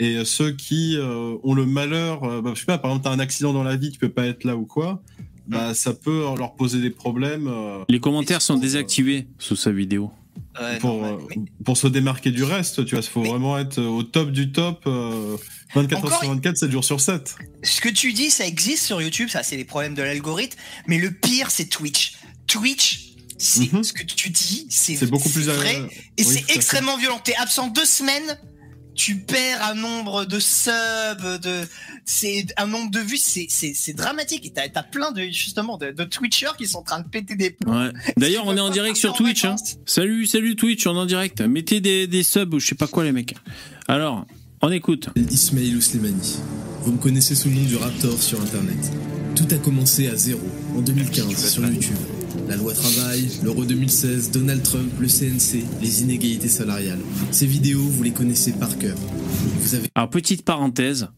Et 0.00 0.24
ceux 0.24 0.52
qui 0.52 0.96
euh, 0.96 1.36
ont 1.44 1.52
le 1.52 1.66
malheur, 1.66 2.22
bah, 2.40 2.52
je 2.54 2.60
sais 2.60 2.64
pas, 2.66 2.78
par 2.78 2.90
exemple, 2.92 3.04
t'as 3.04 3.10
un 3.12 3.18
accident 3.18 3.52
dans 3.52 3.62
la 3.64 3.76
vie, 3.76 3.90
tu 3.90 3.98
peux 3.98 4.08
pas 4.08 4.24
être 4.26 4.44
là 4.44 4.56
ou 4.56 4.64
quoi, 4.64 5.02
bah 5.46 5.74
ça 5.74 5.92
peut 5.94 6.24
leur 6.38 6.54
poser 6.54 6.80
des 6.80 6.90
problèmes. 6.90 7.48
euh, 7.48 7.84
Les 7.88 8.00
commentaires 8.00 8.42
sont 8.42 8.56
Euh, 8.56 8.60
désactivés 8.60 9.26
sous 9.38 9.56
sa 9.56 9.70
vidéo. 9.72 10.10
Ouais, 10.60 10.78
pour, 10.78 11.04
euh, 11.04 11.18
Mais- 11.30 11.42
pour 11.64 11.76
se 11.76 11.86
démarquer 11.86 12.30
du 12.30 12.42
reste, 12.44 12.84
tu 12.84 12.94
vois, 12.94 13.04
il 13.04 13.08
faut 13.08 13.22
Mais- 13.22 13.28
vraiment 13.28 13.58
être 13.58 13.80
au 13.82 14.02
top 14.02 14.30
du 14.30 14.50
top, 14.52 14.82
euh, 14.86 15.36
24 15.74 15.98
Encore 15.98 16.12
heures 16.12 16.20
sur 16.20 16.28
24, 16.30 16.56
7 16.56 16.70
jours 16.70 16.84
sur 16.84 17.00
7. 17.00 17.34
ce 17.62 17.80
que 17.80 17.88
tu 17.88 18.12
dis, 18.12 18.30
ça 18.30 18.46
existe 18.46 18.84
sur 18.84 19.00
YouTube, 19.02 19.28
ça 19.30 19.42
c'est 19.42 19.56
les 19.56 19.64
problèmes 19.64 19.94
de 19.94 20.02
l'algorithme, 20.02 20.58
mais 20.86 20.98
le 20.98 21.10
pire 21.10 21.50
c'est 21.50 21.66
Twitch. 21.66 22.14
Twitch, 22.46 23.14
c'est 23.38 23.72
Mhm. 23.72 23.82
ce 23.82 23.92
que 23.92 24.02
tu 24.04 24.30
dis, 24.30 24.66
c'est 24.70 24.96
C'est 24.96 25.06
beaucoup 25.06 25.28
plus 25.30 25.46
vrai 25.48 25.76
euh, 25.76 25.86
et 26.18 26.24
oui, 26.24 26.38
c'est 26.46 26.54
extrêmement 26.54 26.96
violent. 26.98 27.20
T'es 27.22 27.34
absent 27.36 27.68
deux 27.68 27.84
semaines, 27.86 28.38
tu 28.94 29.16
perds 29.16 29.62
un 29.64 29.74
nombre 29.74 30.24
de 30.24 30.38
subs, 30.38 31.40
de 31.42 31.62
c'est 32.04 32.46
un 32.56 32.66
nombre 32.66 32.90
de 32.90 32.98
vues, 32.98 33.16
c'est 33.16 33.46
c'est 33.48 33.72
c'est 33.74 33.92
dramatique. 33.92 34.46
Et 34.46 34.52
t'as 34.52 34.68
as 34.74 34.82
plein 34.82 35.12
de 35.12 35.22
justement 35.24 35.78
de, 35.78 35.90
de 35.90 36.04
Twitchers 36.04 36.56
qui 36.58 36.66
sont 36.66 36.78
en 36.78 36.82
train 36.82 37.00
de 37.00 37.08
péter 37.08 37.34
des 37.34 37.50
plombs. 37.50 37.86
Ouais. 37.86 37.92
D'ailleurs, 38.16 38.46
on 38.46 38.56
est 38.56 38.60
en 38.60 38.70
direct 38.70 38.96
sur 38.96 39.14
Twitch. 39.14 39.44
Hein. 39.44 39.56
Salut, 39.86 40.26
salut 40.26 40.56
Twitch, 40.56 40.86
on 40.86 40.94
est 40.94 41.00
en 41.00 41.06
direct. 41.06 41.40
Mettez 41.40 41.80
des, 41.80 42.06
des 42.06 42.22
subs 42.22 42.54
ou 42.54 42.60
je 42.60 42.66
sais 42.66 42.74
pas 42.74 42.86
quoi, 42.86 43.04
les 43.04 43.12
mecs. 43.12 43.34
Alors, 43.88 44.26
on 44.60 44.70
écoute. 44.70 45.08
Ismail 45.16 45.76
Ouslemani. 45.76 46.38
Vous 46.82 46.92
me 46.92 46.98
connaissez 46.98 47.34
sous 47.34 47.48
le 47.48 47.56
nom 47.56 47.64
du 47.64 47.76
Raptor 47.76 48.20
sur 48.20 48.40
Internet. 48.40 48.78
Tout 49.34 49.46
a 49.52 49.58
commencé 49.58 50.08
à 50.08 50.16
zéro, 50.16 50.40
en 50.76 50.80
2015, 50.80 51.50
sur 51.50 51.64
YouTube. 51.66 51.96
La 52.52 52.58
loi 52.58 52.74
travail, 52.74 53.30
l'euro 53.42 53.64
2016, 53.64 54.30
Donald 54.30 54.62
Trump, 54.62 54.92
le 55.00 55.06
CNC, 55.08 55.64
les 55.80 56.02
inégalités 56.02 56.48
salariales. 56.48 56.98
Ces 57.30 57.46
vidéos, 57.46 57.80
vous 57.80 58.02
les 58.02 58.10
connaissez 58.10 58.52
par 58.52 58.76
cœur. 58.76 58.94
Vous 59.60 59.74
avez 59.74 59.88
Alors, 59.94 60.10
petite 60.10 60.44
parenthèse. 60.44 61.08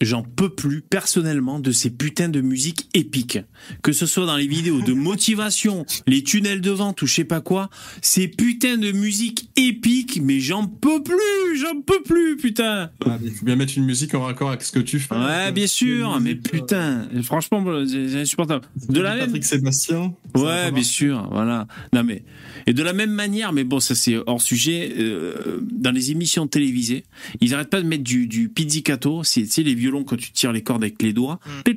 J'en 0.00 0.22
peux 0.22 0.48
plus 0.50 0.80
personnellement 0.82 1.58
de 1.58 1.72
ces 1.72 1.90
putains 1.90 2.28
de 2.28 2.40
musique 2.40 2.88
épiques. 2.94 3.38
Que 3.82 3.92
ce 3.92 4.06
soit 4.06 4.26
dans 4.26 4.36
les 4.36 4.46
vidéos 4.46 4.80
de 4.80 4.92
motivation, 4.92 5.84
les 6.06 6.22
tunnels 6.22 6.60
de 6.60 6.70
vente 6.70 7.02
ou 7.02 7.06
je 7.06 7.14
sais 7.14 7.24
pas 7.24 7.40
quoi, 7.40 7.68
ces 8.02 8.28
putains 8.28 8.76
de 8.76 8.92
musique 8.92 9.50
épiques, 9.56 10.20
mais 10.22 10.38
j'en 10.40 10.66
peux 10.66 11.02
plus, 11.02 11.58
j'en 11.58 11.80
peux 11.80 12.02
plus, 12.02 12.36
putain. 12.36 12.90
Ah, 13.04 13.18
Il 13.22 13.30
faut 13.32 13.44
bien 13.44 13.56
mettre 13.56 13.72
une 13.76 13.84
musique 13.84 14.14
en 14.14 14.22
raccord 14.22 14.50
avec 14.50 14.62
ce 14.62 14.70
que 14.72 14.78
tu 14.80 14.98
fais. 15.00 15.14
Ouais, 15.16 15.50
bien 15.52 15.66
sûr, 15.66 16.18
mais 16.20 16.30
musique, 16.34 16.42
putain, 16.50 17.08
franchement, 17.22 17.64
c'est 17.86 18.20
insupportable. 18.20 18.66
euh, 18.88 18.92
De 18.92 19.00
la 19.00 19.16
même 19.16 19.26
Patrick 19.26 19.44
Sébastien. 19.44 20.14
Ouais, 20.34 20.70
bien 20.70 20.82
sûr, 20.84 21.28
voilà. 21.32 21.66
Non 21.92 22.04
mais 22.04 22.22
et 22.66 22.72
de 22.74 22.82
la 22.82 22.92
même 22.92 23.10
manière, 23.10 23.52
mais 23.52 23.64
bon, 23.64 23.80
ça 23.80 23.94
c'est 23.94 24.16
hors 24.26 24.40
sujet. 24.42 24.92
euh, 24.98 25.60
dans 25.72 25.90
les 25.90 26.10
émissions 26.10 26.46
télévisées, 26.46 27.04
ils 27.40 27.54
arrêtent 27.54 27.70
pas 27.70 27.80
de 27.80 27.86
mettre 27.86 28.04
du, 28.04 28.26
du 28.26 28.48
pizzicato. 28.48 29.24
C'est 29.24 29.42
tu 29.42 29.48
sais 29.48 29.62
les 29.88 29.90
violons 29.90 30.04
quand 30.04 30.16
tu 30.16 30.32
tires 30.32 30.52
les 30.52 30.62
cordes 30.62 30.82
avec 30.84 31.00
les 31.02 31.12
doigts. 31.12 31.40
Dès 31.64 31.74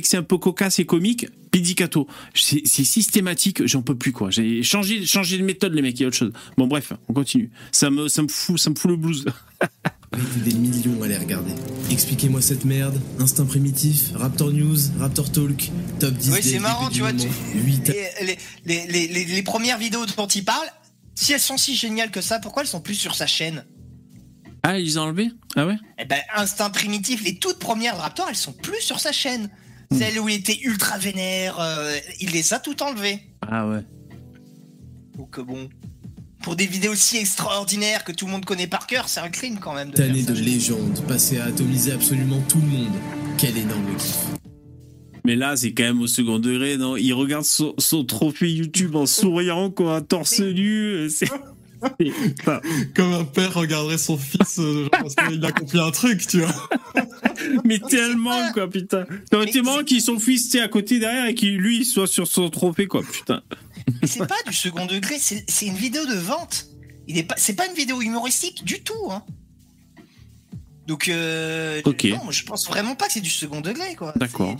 que 0.00 0.06
c'est 0.08 0.16
un 0.16 0.22
peu 0.22 0.38
cocasse 0.38 0.78
et 0.78 0.86
comique, 0.86 1.26
pizzicato. 1.50 2.06
C'est 2.34 2.64
systématique. 2.66 3.66
J'en 3.66 3.82
peux 3.82 3.96
plus 3.96 4.12
quoi. 4.12 4.30
J'ai 4.30 4.62
changé 4.62 5.04
changé 5.06 5.38
de 5.38 5.44
méthode 5.44 5.74
les 5.74 5.82
mecs. 5.82 5.98
Il 5.98 6.02
y 6.02 6.04
a 6.04 6.08
autre 6.08 6.16
chose. 6.16 6.32
Bon 6.56 6.66
bref, 6.66 6.92
on 7.08 7.12
continue. 7.12 7.50
Ça 7.72 7.90
me 7.90 8.08
ça 8.08 8.22
me 8.22 8.28
fout 8.28 8.58
ça 8.58 8.70
me 8.70 8.74
fout 8.76 8.90
le 8.90 8.96
blues. 8.96 9.24
des 10.44 10.54
millions 10.54 11.02
à 11.02 11.08
les 11.08 11.16
regarder. 11.16 11.52
Expliquez-moi 11.90 12.40
cette 12.42 12.64
merde. 12.64 13.00
Instinct 13.20 13.46
primitif, 13.46 14.10
Raptor 14.14 14.52
News, 14.52 14.76
Raptor 14.98 15.30
Talk, 15.30 15.70
Top 16.00 16.14
10 16.14 16.32
Oui, 16.32 16.38
c'est 16.42 16.58
marrant, 16.58 16.88
tu 16.90 17.00
vois, 17.00 17.12
tu- 17.12 17.26
moment, 17.28 17.64
8 17.64 17.90
Et 17.90 18.24
les, 18.24 18.36
les, 18.66 18.86
les, 18.88 19.06
les, 19.08 19.24
les 19.24 19.42
premières 19.42 19.78
vidéos 19.78 20.04
dont 20.16 20.26
il 20.26 20.44
parle, 20.44 20.66
si 21.14 21.32
elles 21.32 21.38
sont 21.40 21.56
si 21.56 21.76
géniales 21.76 22.10
que 22.10 22.20
ça, 22.20 22.40
pourquoi 22.40 22.62
elles 22.62 22.68
sont 22.68 22.80
plus 22.80 22.96
sur 22.96 23.14
sa 23.14 23.28
chaîne? 23.28 23.64
Ah 24.62 24.78
ils 24.78 24.98
ont 24.98 25.02
enlevé 25.02 25.30
Ah 25.56 25.66
ouais. 25.66 25.76
Eh 25.98 26.04
ben, 26.04 26.20
Instinct 26.36 26.70
Primitif, 26.70 27.24
les 27.24 27.38
toutes 27.38 27.58
premières 27.58 27.96
de 27.96 28.00
Raptor, 28.00 28.26
elles 28.28 28.36
sont 28.36 28.52
plus 28.52 28.80
sur 28.80 29.00
sa 29.00 29.12
chaîne. 29.12 29.50
Celles 29.92 30.20
où 30.20 30.28
il 30.28 30.36
était 30.36 30.58
ultra 30.62 30.98
vénère, 30.98 31.58
euh, 31.58 31.96
il 32.20 32.30
les 32.30 32.54
a 32.54 32.60
toutes 32.60 32.80
enlevées. 32.80 33.20
Ah 33.42 33.66
ouais. 33.66 33.82
Donc 35.16 35.38
euh, 35.38 35.42
bon, 35.42 35.68
pour 36.42 36.54
des 36.54 36.66
vidéos 36.66 36.94
si 36.94 37.16
extraordinaires 37.16 38.04
que 38.04 38.12
tout 38.12 38.26
le 38.26 38.32
monde 38.32 38.44
connaît 38.44 38.68
par 38.68 38.86
cœur, 38.86 39.08
c'est 39.08 39.20
un 39.20 39.30
crime 39.30 39.58
quand 39.58 39.74
même 39.74 39.90
de 39.90 39.96
Cette 39.96 40.10
année 40.10 40.22
faire 40.22 40.34
de 40.34 40.40
légende, 40.40 41.04
passé 41.08 41.38
à 41.38 41.46
atomiser 41.46 41.92
absolument 41.92 42.40
tout 42.48 42.60
le 42.60 42.66
monde. 42.68 42.94
Quel 43.36 43.56
énorme 43.56 43.96
kiff. 43.96 44.16
Mais 45.24 45.36
là, 45.36 45.56
c'est 45.56 45.72
quand 45.72 45.82
même 45.82 46.00
au 46.00 46.06
second 46.06 46.38
degré, 46.38 46.76
non? 46.76 46.96
Il 46.96 47.12
regarde 47.12 47.44
son, 47.44 47.74
son 47.78 48.04
trophée 48.04 48.50
YouTube 48.50 48.96
en 48.96 49.06
souriant, 49.06 49.70
quoi, 49.70 50.00
torse 50.00 50.40
nu. 50.40 51.08
Comme 52.94 53.12
un 53.14 53.24
père 53.24 53.54
regarderait 53.54 53.98
son 53.98 54.18
fils 54.18 54.58
euh, 54.58 54.82
genre, 54.82 54.90
parce 54.90 55.14
qu'il 55.14 55.44
a 55.44 55.48
accompli 55.48 55.80
un 55.80 55.90
truc, 55.90 56.26
tu 56.26 56.40
vois. 56.40 56.68
mais 57.64 57.78
tellement, 57.78 58.52
quoi, 58.52 58.68
putain. 58.68 59.06
Aurait 59.32 59.46
été 59.48 59.62
marrant 59.62 59.84
qu'il 59.84 60.00
son 60.00 60.18
fils 60.18 60.44
tu 60.44 60.58
sais, 60.58 60.60
à 60.60 60.68
côté 60.68 60.98
derrière 60.98 61.26
et 61.26 61.34
qu'il 61.34 61.56
lui 61.56 61.84
soit 61.84 62.06
sur 62.06 62.26
son 62.26 62.50
trophée, 62.50 62.86
quoi, 62.86 63.02
putain. 63.02 63.42
Mais 64.02 64.08
c'est 64.08 64.26
pas 64.26 64.36
du 64.46 64.52
second 64.52 64.86
degré, 64.86 65.16
c'est 65.18 65.66
une 65.66 65.76
vidéo 65.76 66.04
de 66.06 66.14
vente. 66.14 66.66
Il 67.08 67.18
est 67.18 67.22
pas, 67.24 67.34
c'est 67.38 67.54
pas 67.54 67.66
une 67.66 67.74
vidéo 67.74 68.00
humoristique 68.02 68.64
du 68.64 68.82
tout. 68.82 69.10
Hein. 69.10 69.24
Donc, 70.86 71.08
euh, 71.08 71.80
Ok. 71.84 72.04
non, 72.04 72.30
je 72.30 72.44
pense 72.44 72.66
vraiment 72.68 72.94
pas 72.94 73.06
que 73.06 73.12
c'est 73.14 73.20
du 73.20 73.30
second 73.30 73.60
degré, 73.60 73.94
quoi. 73.96 74.12
D'accord. 74.16 74.56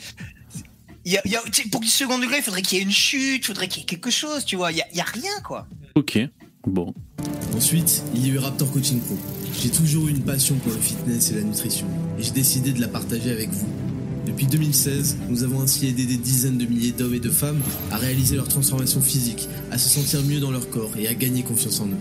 Y 1.04 1.16
a, 1.16 1.22
y 1.26 1.36
a- 1.36 1.42
pour 1.70 1.80
du 1.80 1.88
second 1.88 2.18
degré, 2.18 2.38
il 2.38 2.42
faudrait 2.42 2.62
qu'il 2.62 2.78
y 2.78 2.80
ait 2.80 2.84
une 2.84 2.90
chute, 2.92 3.42
il 3.42 3.46
faudrait 3.46 3.68
qu'il 3.68 3.80
y 3.80 3.82
ait 3.84 3.86
quelque 3.86 4.10
chose, 4.10 4.44
tu 4.44 4.56
vois. 4.56 4.70
Il 4.72 4.76
y 4.78 4.96
y 4.96 5.00
a 5.00 5.04
rien, 5.04 5.40
quoi. 5.44 5.66
Ok. 5.94 6.18
Bon. 6.66 6.92
Ensuite, 7.56 8.02
il 8.14 8.26
y 8.26 8.30
a 8.30 8.34
eu 8.34 8.38
Raptor 8.38 8.70
Coaching 8.70 9.00
Pro. 9.00 9.16
J'ai 9.62 9.70
toujours 9.70 10.08
eu 10.08 10.10
une 10.10 10.20
passion 10.20 10.56
pour 10.56 10.72
le 10.72 10.78
fitness 10.78 11.30
et 11.30 11.36
la 11.36 11.42
nutrition, 11.42 11.86
et 12.18 12.22
j'ai 12.22 12.32
décidé 12.32 12.72
de 12.72 12.80
la 12.80 12.88
partager 12.88 13.30
avec 13.30 13.50
vous. 13.50 13.66
Depuis 14.26 14.46
2016, 14.46 15.16
nous 15.30 15.42
avons 15.42 15.62
ainsi 15.62 15.86
aidé 15.86 16.04
des 16.04 16.18
dizaines 16.18 16.58
de 16.58 16.66
milliers 16.66 16.92
d'hommes 16.92 17.14
et 17.14 17.20
de 17.20 17.30
femmes 17.30 17.60
à 17.90 17.96
réaliser 17.96 18.36
leur 18.36 18.46
transformation 18.46 19.00
physique, 19.00 19.48
à 19.70 19.78
se 19.78 19.88
sentir 19.88 20.22
mieux 20.22 20.38
dans 20.38 20.50
leur 20.50 20.68
corps 20.68 20.92
et 20.98 21.08
à 21.08 21.14
gagner 21.14 21.42
confiance 21.42 21.80
en 21.80 21.86
eux. 21.86 22.00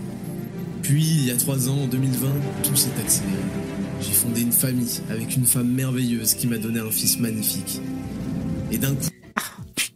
Puis, 0.82 1.04
il 1.04 1.24
y 1.24 1.30
a 1.30 1.36
trois 1.36 1.68
ans, 1.70 1.84
en 1.84 1.86
2020, 1.86 2.28
tout 2.62 2.76
s'est 2.76 2.90
accéléré. 3.00 3.36
J'ai 4.02 4.12
fondé 4.12 4.42
une 4.42 4.52
famille 4.52 5.00
avec 5.10 5.36
une 5.36 5.46
femme 5.46 5.70
merveilleuse 5.72 6.34
qui 6.34 6.46
m'a 6.46 6.58
donné 6.58 6.80
un 6.80 6.90
fils 6.90 7.18
magnifique. 7.18 7.80
Et 8.70 8.78
d'un 8.78 8.94
coup, 8.94 9.08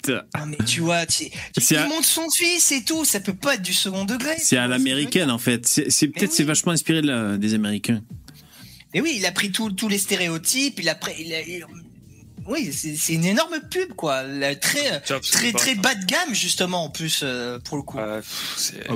Putain. 0.05 0.23
Non, 0.39 0.47
mais 0.47 0.57
tu 0.67 0.81
vois, 0.81 1.07
tu, 1.07 1.25
tu 1.61 1.77
à- 1.77 1.87
montre 1.87 2.05
son 2.05 2.29
fils 2.31 2.73
et 2.73 2.85
tout, 2.85 3.05
ça 3.05 3.21
peut 3.21 3.35
pas 3.35 3.55
être 3.55 3.63
du 3.63 3.73
second 3.73 4.05
degré. 4.05 4.35
C'est 4.39 4.57
à 4.57 4.67
l'américaine, 4.67 5.31
en 5.31 5.39
fait. 5.39 5.67
C'est 5.67 6.09
peut-être 6.09 6.31
oui. 6.31 6.35
c'est 6.37 6.45
vachement 6.45 6.73
inspiré 6.73 7.03
de 7.03 7.07
la- 7.09 7.37
des 7.37 7.55
Américains. 7.55 8.03
Et 8.93 9.01
oui, 9.01 9.15
il 9.17 9.27
a 9.27 9.33
pris 9.33 9.51
tous 9.51 9.89
les 9.89 9.99
stéréotypes, 9.99 10.79
il 10.81 10.89
a 10.89 10.95
pris. 10.95 11.13
il 11.19 11.33
a- 11.35 11.41
il- 11.41 11.65
Oui, 12.47 12.71
c'est 12.75 13.15
une 13.15 13.25
énorme 13.25 13.55
pub, 13.71 13.95
quoi. 13.95 14.23
La- 14.23 14.55
Très, 14.55 15.01
très, 15.01 15.53
pas- 15.53 15.59
très 15.59 15.75
bas 15.77 15.95
de 15.95 16.05
gamme, 16.05 16.35
justement, 16.35 16.85
en 16.85 16.91
plus, 16.91 17.21
euh, 17.23 17.59
pour 17.59 17.79
le 17.79 17.83
coup. 17.83 17.99
Ah 17.99 18.21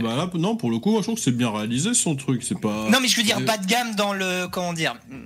bah 0.01 0.17
là, 0.17 0.31
non, 0.35 0.55
pour 0.57 0.71
le 0.71 0.79
coup, 0.79 0.91
moi 0.91 1.01
je 1.01 1.05
trouve 1.07 1.15
que 1.17 1.23
c'est 1.23 1.33
bien 1.33 1.51
réalisé 1.51 1.95
son 1.95 2.15
truc. 2.15 2.43
C'est 2.43 2.61
pas. 2.61 2.89
Non, 2.91 2.99
mais 3.01 3.09
je 3.09 3.17
veux 3.17 3.23
dire 3.23 3.41
bas 3.41 3.57
de 3.57 3.65
gamme 3.67 3.95
dans 3.95 4.13
le. 4.13 4.49
Comment 4.49 4.75
dire 4.75 4.97
hum, 5.11 5.23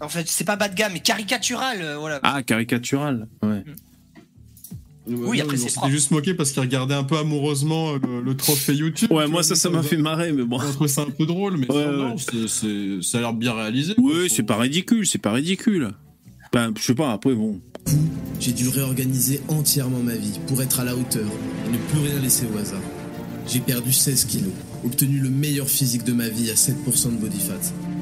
En 0.00 0.08
fait, 0.08 0.28
c'est 0.28 0.42
pas 0.44 0.56
bas 0.56 0.68
de 0.68 0.74
gamme, 0.74 0.92
mais 0.92 1.00
caricatural, 1.00 1.82
euh, 1.82 1.98
voilà. 1.98 2.18
Ah, 2.24 2.42
caricatural. 2.42 3.28
Ouais. 3.42 3.62
Oui, 5.08 5.38
non, 5.38 5.44
après, 5.44 5.56
c'est 5.56 5.90
juste 5.90 6.10
moqué 6.10 6.34
parce 6.34 6.52
qu'il 6.52 6.60
regardait 6.60 6.94
un 6.94 7.04
peu 7.04 7.16
amoureusement 7.16 7.94
euh, 7.94 7.98
le, 8.02 8.20
le 8.22 8.36
trophée 8.36 8.74
YouTube. 8.74 9.10
Ouais, 9.10 9.24
moi, 9.26 9.26
vois, 9.26 9.42
ça, 9.42 9.54
ça 9.54 9.70
m'a 9.70 9.78
on- 9.78 9.82
fait 9.82 9.96
marrer, 9.96 10.32
mais 10.32 10.44
bon. 10.44 10.58
On 10.60 10.72
trouve 10.72 10.86
ça 10.86 11.02
un 11.02 11.10
peu 11.10 11.26
drôle, 11.26 11.56
mais 11.56 11.70
Ouais, 11.72 11.86
non, 11.86 12.10
ouais. 12.10 12.14
c'est- 12.18 12.48
c'est- 12.48 13.02
ça 13.02 13.18
a 13.18 13.20
l'air 13.22 13.32
bien 13.32 13.54
réalisé. 13.54 13.94
quoi. 13.94 14.04
Oui, 14.04 14.28
Faut- 14.28 14.34
c'est 14.34 14.42
pas 14.42 14.56
ridicule, 14.58 15.06
c'est 15.06 15.18
pas 15.18 15.32
ridicule. 15.32 15.92
Enfin, 16.52 16.72
je 16.78 16.82
sais 16.82 16.94
pas, 16.94 17.12
après, 17.12 17.34
bon. 17.34 17.60
j'ai 18.40 18.52
dû 18.52 18.68
réorganiser 18.68 19.40
entièrement 19.48 20.00
ma 20.02 20.14
vie 20.14 20.38
pour 20.46 20.62
être 20.62 20.80
à 20.80 20.84
la 20.84 20.94
hauteur 20.96 21.26
et 21.66 21.72
ne 21.72 21.78
plus 21.78 22.00
rien 22.10 22.20
laisser 22.20 22.46
au 22.54 22.58
hasard. 22.58 22.80
J'ai 23.46 23.60
perdu 23.60 23.92
16 23.92 24.24
kilos, 24.26 24.52
obtenu 24.84 25.18
le 25.20 25.30
meilleur 25.30 25.68
physique 25.68 26.04
de 26.04 26.12
ma 26.12 26.28
vie 26.28 26.50
à 26.50 26.54
7% 26.56 27.08
de 27.10 27.16
body 27.16 27.40
fat, 27.40 27.54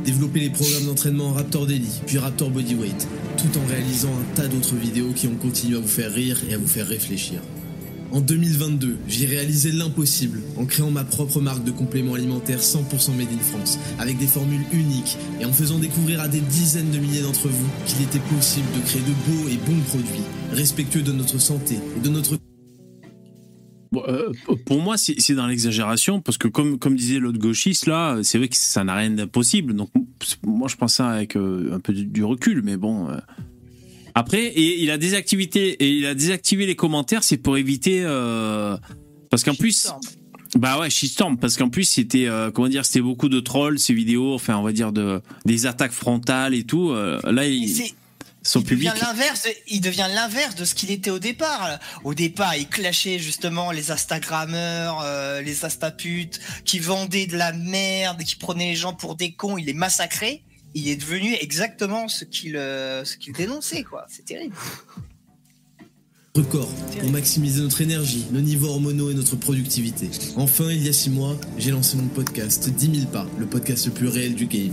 développé 0.06 0.38
les 0.38 0.50
programmes 0.50 0.86
d'entraînement 0.86 1.32
Raptor 1.32 1.66
Daily, 1.66 1.90
puis 2.06 2.18
Raptor 2.18 2.50
Bodyweight, 2.50 3.08
tout 3.36 3.58
en 3.58 3.66
réalisant 3.66 4.12
un 4.12 4.36
tas 4.36 4.46
d'autres 4.46 4.76
vidéos 4.76 5.10
qui 5.12 5.26
ont 5.26 5.34
continué 5.34 5.76
à 5.76 5.80
vous 5.80 5.88
faire 5.88 6.12
rire 6.12 6.40
et 6.48 6.54
à 6.54 6.58
vous 6.58 6.68
faire 6.68 6.86
réfléchir. 6.86 7.40
En 8.12 8.20
2022, 8.20 8.98
j'ai 9.08 9.26
réalisé 9.26 9.72
l'impossible 9.72 10.40
en 10.56 10.64
créant 10.64 10.92
ma 10.92 11.02
propre 11.02 11.40
marque 11.40 11.64
de 11.64 11.72
compléments 11.72 12.14
alimentaires 12.14 12.60
100% 12.60 13.16
made 13.16 13.26
in 13.32 13.42
France, 13.42 13.80
avec 13.98 14.16
des 14.18 14.28
formules 14.28 14.64
uniques 14.72 15.18
et 15.40 15.44
en 15.44 15.52
faisant 15.52 15.80
découvrir 15.80 16.20
à 16.20 16.28
des 16.28 16.40
dizaines 16.40 16.92
de 16.92 16.98
milliers 16.98 17.22
d'entre 17.22 17.48
vous 17.48 17.68
qu'il 17.86 18.00
était 18.02 18.20
possible 18.32 18.68
de 18.76 18.86
créer 18.86 19.02
de 19.02 19.06
beaux 19.06 19.48
et 19.48 19.56
bons 19.56 19.82
produits, 19.88 20.22
respectueux 20.52 21.02
de 21.02 21.12
notre 21.12 21.40
santé 21.40 21.78
et 21.96 22.00
de 22.00 22.08
notre 22.08 22.38
Bon, 23.96 24.02
euh, 24.08 24.30
pour 24.66 24.82
moi, 24.82 24.98
c'est 24.98 25.34
dans 25.34 25.46
l'exagération, 25.46 26.20
parce 26.20 26.36
que 26.36 26.48
comme, 26.48 26.78
comme 26.78 26.96
disait 26.96 27.18
l'autre 27.18 27.38
gauchiste, 27.38 27.86
là, 27.86 28.18
c'est 28.22 28.36
vrai 28.36 28.48
que 28.48 28.56
ça 28.56 28.84
n'a 28.84 28.94
rien 28.94 29.08
d'impossible. 29.08 29.72
Donc, 29.74 29.88
moi, 30.44 30.68
je 30.68 30.76
pense 30.76 30.96
ça 30.96 31.08
avec 31.08 31.34
euh, 31.34 31.70
un 31.72 31.80
peu 31.80 31.94
du, 31.94 32.04
du 32.04 32.22
recul, 32.22 32.60
mais 32.62 32.76
bon. 32.76 33.08
euh. 33.08 33.16
Après, 34.14 34.44
et 34.44 34.82
il 34.82 34.90
a 34.90 34.98
désactivé, 34.98 35.44
et 35.44 35.90
il 35.90 36.04
a 36.04 36.14
désactivé 36.14 36.66
les 36.66 36.76
commentaires, 36.76 37.24
c'est 37.24 37.38
pour 37.38 37.56
éviter. 37.56 38.02
parce 39.30 39.44
qu'en 39.44 39.54
plus. 39.54 39.90
Bah 40.58 40.78
ouais, 40.78 40.90
shitstorm, 40.90 41.38
parce 41.38 41.56
qu'en 41.56 41.70
plus, 41.70 41.84
c'était, 41.84 42.28
comment 42.52 42.68
dire, 42.68 42.84
c'était 42.84 43.00
beaucoup 43.00 43.30
de 43.30 43.40
trolls, 43.40 43.78
ces 43.78 43.94
vidéos, 43.94 44.34
enfin, 44.34 44.56
on 44.58 44.62
va 44.62 44.72
dire, 44.72 44.92
de, 44.92 45.22
des 45.46 45.64
attaques 45.66 45.92
frontales 45.92 46.54
et 46.54 46.64
tout. 46.64 46.92
là, 46.92 47.46
il, 47.46 47.68
son 48.46 48.60
il 48.60 48.66
public. 48.66 48.88
devient 48.90 49.00
l'inverse. 49.02 49.42
de- 49.44 49.50
Il 49.68 49.80
devient 49.80 50.08
l'inverse 50.14 50.54
de 50.54 50.64
ce 50.64 50.74
qu'il 50.74 50.90
était 50.90 51.10
au 51.10 51.18
départ. 51.18 51.78
Au 52.04 52.14
départ, 52.14 52.56
il 52.56 52.68
clashait 52.68 53.18
justement 53.18 53.70
les 53.72 53.90
Instagrammeurs, 53.90 55.00
euh, 55.02 55.40
les 55.42 55.64
Astaputes, 55.64 56.40
qui 56.64 56.78
vendaient 56.78 57.26
de 57.26 57.36
la 57.36 57.52
merde, 57.52 58.22
qui 58.22 58.36
prenaient 58.36 58.70
les 58.70 58.76
gens 58.76 58.94
pour 58.94 59.16
des 59.16 59.32
cons. 59.32 59.58
Il 59.58 59.66
les 59.66 59.74
massacrait. 59.74 60.42
Il 60.74 60.88
est 60.88 60.96
devenu 60.96 61.34
exactement 61.40 62.06
ce 62.08 62.24
qu'il 62.24 62.56
euh, 62.56 63.04
ce 63.04 63.16
qu'il 63.16 63.32
dénonçait, 63.32 63.82
quoi. 63.82 64.04
C'est 64.08 64.24
terrible. 64.26 64.54
corps 66.50 66.68
pour 67.00 67.10
maximiser 67.10 67.62
notre 67.62 67.80
énergie, 67.80 68.26
nos 68.30 68.42
niveaux 68.42 68.68
hormonaux 68.68 69.10
et 69.10 69.14
notre 69.14 69.36
productivité. 69.36 70.10
Enfin, 70.36 70.70
il 70.70 70.84
y 70.84 70.88
a 70.88 70.92
six 70.92 71.08
mois, 71.08 71.34
j'ai 71.56 71.70
lancé 71.70 71.96
mon 71.96 72.08
podcast 72.08 72.68
10 72.68 72.94
000 73.00 73.06
pas, 73.10 73.26
le 73.38 73.46
podcast 73.46 73.86
le 73.86 73.92
plus 73.92 74.08
réel 74.08 74.34
du 74.34 74.46
game. 74.46 74.70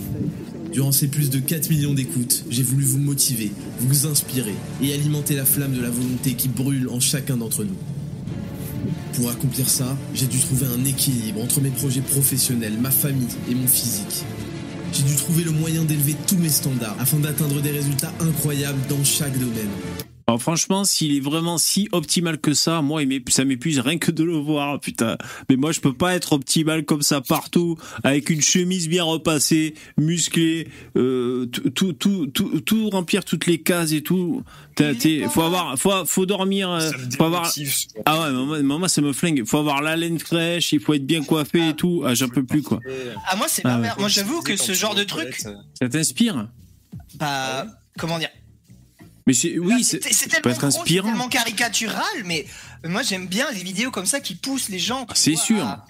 Durant 0.73 0.91
ces 0.91 1.07
plus 1.07 1.29
de 1.29 1.37
4 1.37 1.69
millions 1.69 1.93
d'écoutes, 1.93 2.45
j'ai 2.49 2.63
voulu 2.63 2.83
vous 2.83 2.97
motiver, 2.97 3.51
vous 3.79 4.07
inspirer 4.07 4.55
et 4.81 4.91
alimenter 4.91 5.35
la 5.35 5.45
flamme 5.45 5.73
de 5.73 5.81
la 5.81 5.91
volonté 5.91 6.33
qui 6.33 6.47
brûle 6.47 6.89
en 6.89 6.99
chacun 6.99 7.37
d'entre 7.37 7.63
nous. 7.63 7.77
Pour 9.13 9.29
accomplir 9.29 9.69
ça, 9.69 9.95
j'ai 10.15 10.25
dû 10.25 10.39
trouver 10.39 10.65
un 10.65 10.83
équilibre 10.83 11.43
entre 11.43 11.61
mes 11.61 11.69
projets 11.69 12.01
professionnels, 12.01 12.73
ma 12.81 12.89
famille 12.89 13.27
et 13.51 13.53
mon 13.53 13.67
physique. 13.67 14.23
J'ai 14.91 15.03
dû 15.03 15.15
trouver 15.15 15.43
le 15.43 15.51
moyen 15.51 15.83
d'élever 15.83 16.15
tous 16.27 16.37
mes 16.37 16.49
standards 16.49 16.95
afin 16.99 17.19
d'atteindre 17.19 17.61
des 17.61 17.71
résultats 17.71 18.11
incroyables 18.19 18.81
dans 18.89 19.03
chaque 19.03 19.37
domaine. 19.37 19.69
Alors 20.33 20.41
franchement, 20.41 20.83
s'il 20.83 21.15
est 21.15 21.19
vraiment 21.19 21.59
si 21.59 21.87
optimal 21.91 22.39
que 22.39 22.55
ça, 22.55 22.81
moi, 22.81 23.03
ça 23.29 23.45
m'épuise 23.45 23.77
rien 23.79 23.99
que 23.99 24.09
de 24.09 24.23
le 24.23 24.33
voir, 24.35 24.79
putain. 24.79 25.15
Mais 25.47 25.57
moi, 25.57 25.71
je 25.71 25.79
peux 25.79 25.93
pas 25.93 26.15
être 26.15 26.33
optimal 26.33 26.85
comme 26.85 27.03
ça 27.03 27.21
partout, 27.21 27.77
avec 28.03 28.31
une 28.31 28.41
chemise 28.41 28.89
bien 28.89 29.03
repassée, 29.03 29.75
musclée, 29.95 30.69
euh, 30.97 31.45
tout, 31.45 31.69
tout, 31.69 31.93
tout, 31.93 32.25
tout, 32.33 32.61
tout 32.61 32.89
remplir 32.89 33.23
toutes 33.25 33.45
les 33.45 33.61
cases 33.61 33.91
et 33.91 34.01
tout. 34.01 34.41
T'es- 34.73 35.19
pas 35.21 35.29
faut 35.29 35.43
avoir, 35.43 35.77
faut, 35.77 35.91
faut 36.07 36.25
dormir, 36.25 36.71
euh, 36.71 36.89
faut 37.15 37.25
avoir. 37.25 37.53
Ah 38.07 38.31
ouais, 38.33 38.63
moi, 38.63 38.89
ça 38.89 39.01
me 39.01 39.13
flingue. 39.13 39.43
Faut 39.45 39.59
avoir 39.59 39.83
la 39.83 39.95
laine 39.95 40.17
fraîche, 40.17 40.71
il 40.73 40.79
faut 40.79 40.95
être 40.95 41.05
bien 41.05 41.21
coiffé 41.23 41.69
et 41.69 41.73
tout. 41.75 42.01
Ah, 42.07 42.15
j'en 42.15 42.27
peux 42.27 42.43
plus 42.43 42.63
quoi. 42.63 42.79
Ah 43.29 43.35
moi, 43.35 43.45
c'est 43.47 43.61
Ah. 43.65 43.79
Moi, 43.99 44.07
j'avoue 44.07 44.41
que 44.41 44.57
ce 44.57 44.73
genre 44.73 44.95
de 44.95 45.03
truc, 45.03 45.43
Ça 45.79 45.89
t'inspire? 45.89 46.47
Bah, 47.19 47.67
comment 47.99 48.17
dire? 48.17 48.29
Mais 49.27 49.33
c'est, 49.33 49.57
oui, 49.57 49.83
c'est 49.83 50.03
c'est, 50.03 50.13
c'est 50.13 50.27
tellement 50.29 50.51
être 50.51 50.59
gros, 50.61 50.71
c'est 50.71 50.79
inspirant. 50.79 51.07
tellement 51.09 51.29
caricatural, 51.29 52.03
mais 52.25 52.45
moi 52.83 53.03
j'aime 53.03 53.27
bien 53.27 53.49
les 53.51 53.63
vidéos 53.63 53.91
comme 53.91 54.05
ça 54.05 54.19
qui 54.19 54.35
poussent 54.35 54.69
les 54.69 54.79
gens. 54.79 55.05
tu 55.05 55.13
C'est 55.15 55.35
sûr. 55.35 55.63
À, 55.65 55.85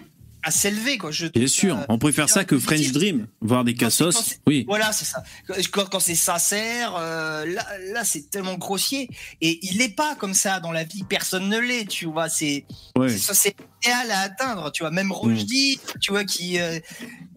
à 0.46 0.52
s'élever, 0.52 0.98
quoi. 0.98 1.10
Je 1.10 1.28
Bien 1.28 1.48
sûr, 1.48 1.78
on 1.88 1.98
préfère 1.98 2.28
ça 2.30 2.44
que 2.44 2.60
French. 2.60 2.92
Dream, 2.92 3.28
voir 3.40 3.64
des 3.64 3.72
c'est- 3.72 3.78
cassos. 3.78 4.12
c'est- 4.24 4.40
Oui. 4.46 4.66
Voilà, 4.68 4.92
c'est 4.92 5.06
ça. 5.06 5.24
Quand, 5.72 5.86
quand 5.90 6.00
c'est 6.02 6.16
sincère, 6.16 6.96
euh, 6.98 7.46
là, 7.46 7.66
là 7.94 8.04
c'est 8.04 8.30
tellement 8.30 8.56
grossier. 8.56 9.10
Et 9.40 9.58
il 9.66 9.82
est 9.82 9.96
pas 9.96 10.16
comme 10.16 10.34
ça 10.34 10.60
dans 10.60 10.74
la 10.74 10.84
vie. 10.84 11.04
Personne 11.08 11.48
ne 11.48 11.58
l'est, 11.60 11.86
tu 11.88 12.06
vois. 12.08 12.28
C'est 12.28 12.66
Ouais. 12.98 13.18
c'est 13.18 13.56
idéal 13.82 14.12
à 14.12 14.20
atteindre, 14.20 14.70
tu 14.74 14.84
vois. 14.84 14.92
Même 14.92 15.08
Mm. 15.08 15.12
Rochdy, 15.14 15.80
tu 16.02 16.12
vois, 16.12 16.26
qui, 16.26 16.60
euh, 16.60 16.78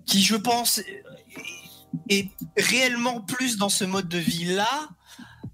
qui 0.04 0.20
je 0.22 0.34
pense 0.34 0.80
est 2.10 2.28
réellement 2.56 3.20
plus 3.20 3.56
dans 3.56 3.68
ce 3.68 3.84
mode 3.84 4.08
de 4.08 4.18
vie 4.18 4.44
là. 4.46 4.88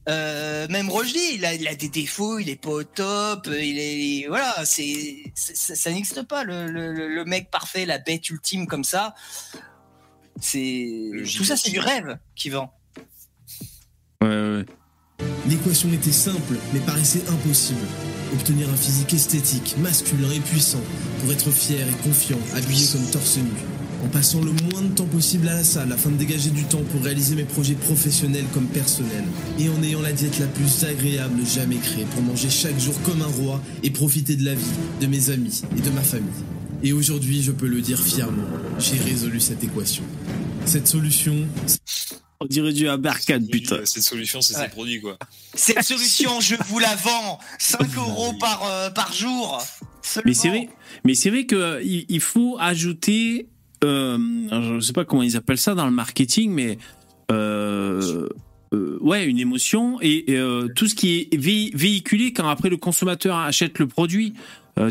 Euh, 0.08 0.66
même 0.68 0.88
Rochdy, 0.90 1.34
il 1.34 1.44
a, 1.44 1.54
il 1.54 1.68
a 1.68 1.74
des 1.76 1.88
défauts, 1.88 2.38
il 2.40 2.48
est 2.48 2.56
pas 2.56 2.70
au 2.70 2.82
top, 2.82 3.46
euh, 3.46 3.62
il 3.62 3.78
est 3.78 4.26
voilà, 4.26 4.64
c'est 4.64 5.22
c'est- 5.34 5.56
ça, 5.56 5.76
ça 5.76 5.90
n'existe 5.92 6.22
pas 6.24 6.42
le, 6.42 6.66
le, 6.66 6.92
le- 6.92 7.08
le 7.14 7.24
mec 7.24 7.50
parfait, 7.52 7.86
la 7.86 7.98
bête 7.98 8.28
ultime 8.28 8.66
comme 8.66 8.82
ça. 8.82 9.14
C'est 10.40 11.10
tout 11.36 11.44
ça, 11.44 11.56
c'est 11.56 11.70
du 11.70 11.78
rêve 11.78 12.18
qui 12.34 12.50
vend. 12.50 12.72
Ouais, 14.22 14.28
ouais, 14.28 14.56
ouais. 14.58 14.66
L'équation 15.48 15.92
était 15.92 16.10
simple, 16.10 16.56
mais 16.72 16.80
paraissait 16.80 17.22
impossible. 17.28 17.86
Obtenir 18.32 18.68
un 18.70 18.76
physique 18.76 19.12
esthétique, 19.14 19.76
masculin 19.78 20.30
et 20.32 20.40
puissant, 20.40 20.80
pour 21.20 21.32
être 21.32 21.50
fier 21.50 21.86
et 21.86 22.02
confiant, 22.02 22.38
habillé 22.56 22.86
comme 22.90 23.08
torse 23.10 23.36
nu. 23.36 23.50
En 24.02 24.08
passant 24.08 24.40
le 24.40 24.50
moins 24.50 24.82
de 24.82 24.88
temps 24.94 25.06
possible 25.06 25.48
à 25.48 25.54
la 25.54 25.64
salle 25.64 25.92
afin 25.92 26.10
de 26.10 26.16
dégager 26.16 26.50
du 26.50 26.64
temps 26.64 26.82
pour 26.90 27.02
réaliser 27.04 27.36
mes 27.36 27.44
projets 27.44 27.74
professionnels 27.74 28.44
comme 28.52 28.66
personnels. 28.66 29.24
Et 29.60 29.68
en 29.68 29.80
ayant 29.82 30.00
la 30.02 30.12
diète 30.12 30.38
la 30.40 30.46
plus 30.46 30.84
agréable 30.84 31.40
jamais 31.46 31.76
créée 31.76 32.04
pour 32.06 32.22
manger 32.22 32.50
chaque 32.50 32.78
jour 32.80 33.00
comme 33.02 33.22
un 33.22 33.26
roi 33.26 33.62
et 33.84 33.90
profiter 33.90 34.34
de 34.34 34.44
la 34.44 34.54
vie, 34.54 34.64
de 35.00 35.06
mes 35.06 35.30
amis 35.30 35.62
et 35.76 35.80
de 35.80 35.90
ma 35.90 36.02
famille. 36.02 36.28
Et 36.82 36.92
aujourd'hui, 36.92 37.42
je 37.44 37.52
peux 37.52 37.68
le 37.68 37.80
dire 37.80 38.00
fièrement, 38.00 38.42
j'ai 38.80 38.96
résolu 38.98 39.40
cette 39.40 39.62
équation. 39.62 40.02
Cette 40.66 40.88
solution, 40.88 41.46
On 42.40 42.46
dirait 42.46 42.72
du 42.72 42.88
Abercade, 42.88 43.46
putain. 43.48 43.84
Cette 43.84 44.02
solution, 44.02 44.40
c'est 44.40 44.56
Ouais. 44.56 44.64
ses 44.64 44.68
produits, 44.68 45.00
quoi. 45.00 45.16
Cette 45.54 45.84
solution, 45.84 46.40
je 46.40 46.56
vous 46.66 46.80
la 46.80 46.92
vends 46.96 47.38
5 47.60 47.96
euros 47.96 48.32
par, 48.40 48.64
euh, 48.68 48.90
par 48.90 49.12
jour. 49.12 49.62
Mais 50.24 50.34
c'est 50.34 50.42
Seulement. 50.48 50.56
vrai, 50.64 50.68
mais 51.04 51.14
c'est 51.14 51.30
vrai 51.30 51.46
que 51.46 51.80
il, 51.84 52.04
il 52.08 52.20
faut 52.20 52.56
ajouter, 52.58 53.46
euh, 53.84 54.18
je 54.50 54.74
ne 54.74 54.80
sais 54.80 54.92
pas 54.92 55.04
comment 55.04 55.22
ils 55.22 55.36
appellent 55.36 55.58
ça 55.58 55.74
dans 55.74 55.86
le 55.86 55.92
marketing, 55.92 56.50
mais 56.52 56.78
euh, 57.30 58.28
euh, 58.74 58.98
ouais, 59.00 59.24
une 59.26 59.38
émotion 59.38 59.98
et, 60.00 60.32
et, 60.32 60.42
tout 60.74 60.86
ce 60.88 60.94
qui 60.94 61.16
est 61.30 61.36
vé- 61.36 61.70
véhiculé 61.76 62.32
quand 62.32 62.48
après 62.48 62.68
le 62.70 62.76
consommateur 62.76 63.36
achète 63.36 63.78
le 63.78 63.86
produit. 63.86 64.34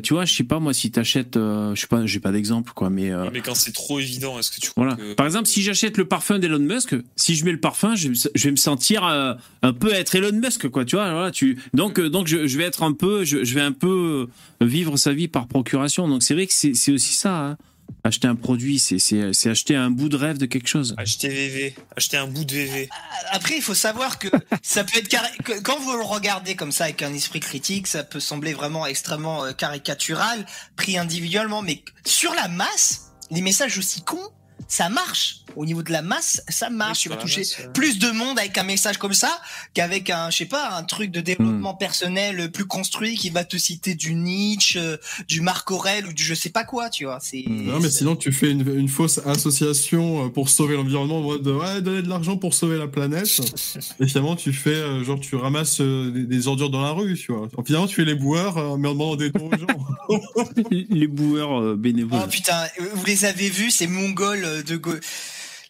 Tu 0.03 0.13
vois, 0.13 0.25
je 0.25 0.33
sais 0.35 0.43
pas 0.43 0.59
moi 0.59 0.73
si 0.75 0.91
t'achètes, 0.91 1.33
je 1.37 1.73
sais 1.75 1.87
pas, 1.87 2.05
j'ai 2.05 2.19
pas 2.19 2.31
d'exemple 2.31 2.71
quoi, 2.75 2.91
mais 2.91 3.09
Mais 3.33 3.41
quand 3.41 3.55
c'est 3.55 3.71
trop 3.71 3.99
évident, 3.99 4.37
est-ce 4.37 4.51
que 4.51 4.59
tu 4.61 4.69
voilà. 4.77 4.93
que. 4.95 5.15
Par 5.15 5.25
exemple, 5.25 5.47
si 5.47 5.63
j'achète 5.63 5.97
le 5.97 6.05
parfum 6.05 6.37
d'Elon 6.37 6.59
Musk, 6.59 6.93
si 7.15 7.33
je 7.33 7.43
mets 7.45 7.51
le 7.51 7.59
parfum, 7.59 7.95
je, 7.95 8.03
vais 8.03 8.09
me- 8.09 8.29
je 8.35 8.43
vais 8.43 8.51
me 8.51 8.57
sentir 8.57 9.03
un 9.03 9.73
peu 9.73 9.91
être 9.91 10.13
Elon 10.13 10.33
Musk, 10.39 10.67
quoi. 10.69 10.85
Tu 10.85 10.97
vois, 10.97 11.11
voilà. 11.11 11.31
Tu 11.31 11.57
donc 11.73 11.99
donc 11.99 12.27
je, 12.27 12.45
je 12.45 12.57
vais 12.59 12.65
être 12.65 12.83
un 12.83 12.93
peu, 12.93 13.23
je, 13.25 13.43
je 13.43 13.55
vais 13.55 13.61
un 13.61 13.71
peu 13.71 14.27
vivre 14.61 14.97
sa 14.97 15.13
vie 15.13 15.27
par 15.27 15.47
procuration. 15.47 16.07
Donc 16.07 16.21
c'est 16.21 16.35
vrai 16.35 16.45
que 16.45 16.53
c'est 16.53 16.75
c'est 16.75 16.91
aussi 16.91 17.15
ça. 17.15 17.35
hein. 17.47 17.57
Acheter 18.03 18.27
un 18.27 18.35
produit, 18.35 18.79
c'est 18.79 18.99
c'est 18.99 19.33
c'est 19.33 19.49
acheter 19.49 19.75
un 19.75 19.89
bout 19.89 20.09
de 20.09 20.15
rêve 20.15 20.37
de 20.37 20.45
quelque 20.45 20.67
chose. 20.67 20.95
Acheter 20.97 21.29
VV, 21.29 21.75
acheter 21.95 22.17
un 22.17 22.27
bout 22.27 22.45
de 22.45 22.53
VV. 22.53 22.89
Après, 23.31 23.55
il 23.55 23.61
faut 23.61 23.73
savoir 23.73 24.19
que 24.19 24.27
ça 24.61 24.83
peut 24.83 24.97
être 24.97 25.07
carré... 25.07 25.29
que 25.43 25.59
quand 25.61 25.79
vous 25.79 25.91
le 25.93 26.03
regardez 26.03 26.55
comme 26.55 26.71
ça 26.71 26.85
avec 26.85 27.01
un 27.01 27.13
esprit 27.13 27.39
critique, 27.39 27.87
ça 27.87 28.03
peut 28.03 28.19
sembler 28.19 28.53
vraiment 28.53 28.85
extrêmement 28.85 29.45
euh, 29.45 29.51
caricatural, 29.51 30.45
pris 30.75 30.97
individuellement, 30.97 31.61
mais 31.61 31.83
sur 32.05 32.33
la 32.33 32.47
masse, 32.47 33.11
les 33.29 33.41
messages 33.41 33.77
aussi 33.77 34.01
cons, 34.01 34.31
ça 34.71 34.87
marche. 34.87 35.37
Au 35.57 35.65
niveau 35.65 35.83
de 35.83 35.91
la 35.91 36.01
masse, 36.01 36.41
ça 36.47 36.69
marche. 36.69 36.99
Oui, 36.99 37.03
tu 37.03 37.09
vas 37.09 37.15
toucher 37.17 37.39
masse, 37.41 37.57
ouais. 37.59 37.73
plus 37.73 37.99
de 37.99 38.09
monde 38.11 38.39
avec 38.39 38.57
un 38.57 38.63
message 38.63 38.97
comme 38.97 39.13
ça 39.13 39.37
qu'avec 39.73 40.09
un, 40.09 40.29
je 40.29 40.37
sais 40.37 40.45
pas, 40.45 40.71
un 40.77 40.83
truc 40.83 41.11
de 41.11 41.19
Hmm. 41.19 41.23
développement 41.23 41.73
personnel 41.73 42.49
plus 42.53 42.63
construit 42.65 43.17
qui 43.17 43.29
va 43.31 43.43
te 43.43 43.57
citer 43.57 43.93
du 43.95 44.15
Nietzsche, 44.15 44.79
euh, 44.79 44.95
du 45.27 45.41
Marc 45.41 45.69
Aurel 45.71 46.07
ou 46.07 46.13
du 46.13 46.23
je 46.23 46.33
sais 46.33 46.51
pas 46.51 46.63
quoi, 46.63 46.89
tu 46.89 47.03
vois. 47.03 47.19
C'est. 47.21 47.43
Hmm. 47.45 47.65
Non, 47.65 47.79
mais 47.81 47.89
sinon, 47.89 48.15
tu 48.15 48.31
fais 48.31 48.49
une, 48.49 48.61
une 48.79 48.87
fausse 48.87 49.19
association 49.25 50.25
euh, 50.25 50.29
pour 50.29 50.47
sauver 50.47 50.77
l'environnement, 50.77 51.17
en 51.17 51.21
mode 51.21 51.45
ouais, 51.45 51.81
donner 51.81 52.01
de 52.01 52.07
l'argent 52.07 52.37
pour 52.37 52.53
sauver 52.53 52.77
la 52.77 52.87
planète. 52.87 53.27
Et 53.99 54.07
finalement, 54.07 54.37
tu 54.37 54.53
fais, 54.53 54.69
euh, 54.69 55.03
genre, 55.03 55.19
tu 55.19 55.35
ramasses 55.35 55.81
des, 55.81 56.23
des 56.23 56.47
ordures 56.47 56.69
dans 56.69 56.81
la 56.81 56.91
rue, 56.91 57.17
tu 57.17 57.33
vois. 57.33 57.49
En 57.57 57.63
finalement, 57.65 57.87
tu 57.87 57.95
fais 57.95 58.05
les 58.05 58.15
boueurs, 58.15 58.55
mais 58.77 58.87
en 58.87 58.93
demandant 58.93 59.17
des 59.17 59.31
dons 59.31 59.49
aux 59.49 59.57
gens. 59.57 59.67
Les 60.71 61.07
boueurs 61.07 61.75
bénévoles. 61.77 62.21
Oh 62.23 62.27
putain, 62.29 62.63
vous 62.95 63.05
les 63.05 63.23
avez 63.25 63.49
vus, 63.49 63.71
ces 63.71 63.87
mongols 63.87 64.60
de 64.63 64.77
go... 64.77 64.93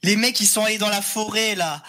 Les 0.03 0.15
mecs, 0.15 0.39
ils 0.39 0.47
sont 0.47 0.63
allés 0.63 0.77
dans 0.79 0.89
la 0.89 1.01
forêt, 1.01 1.55
là. 1.55 1.83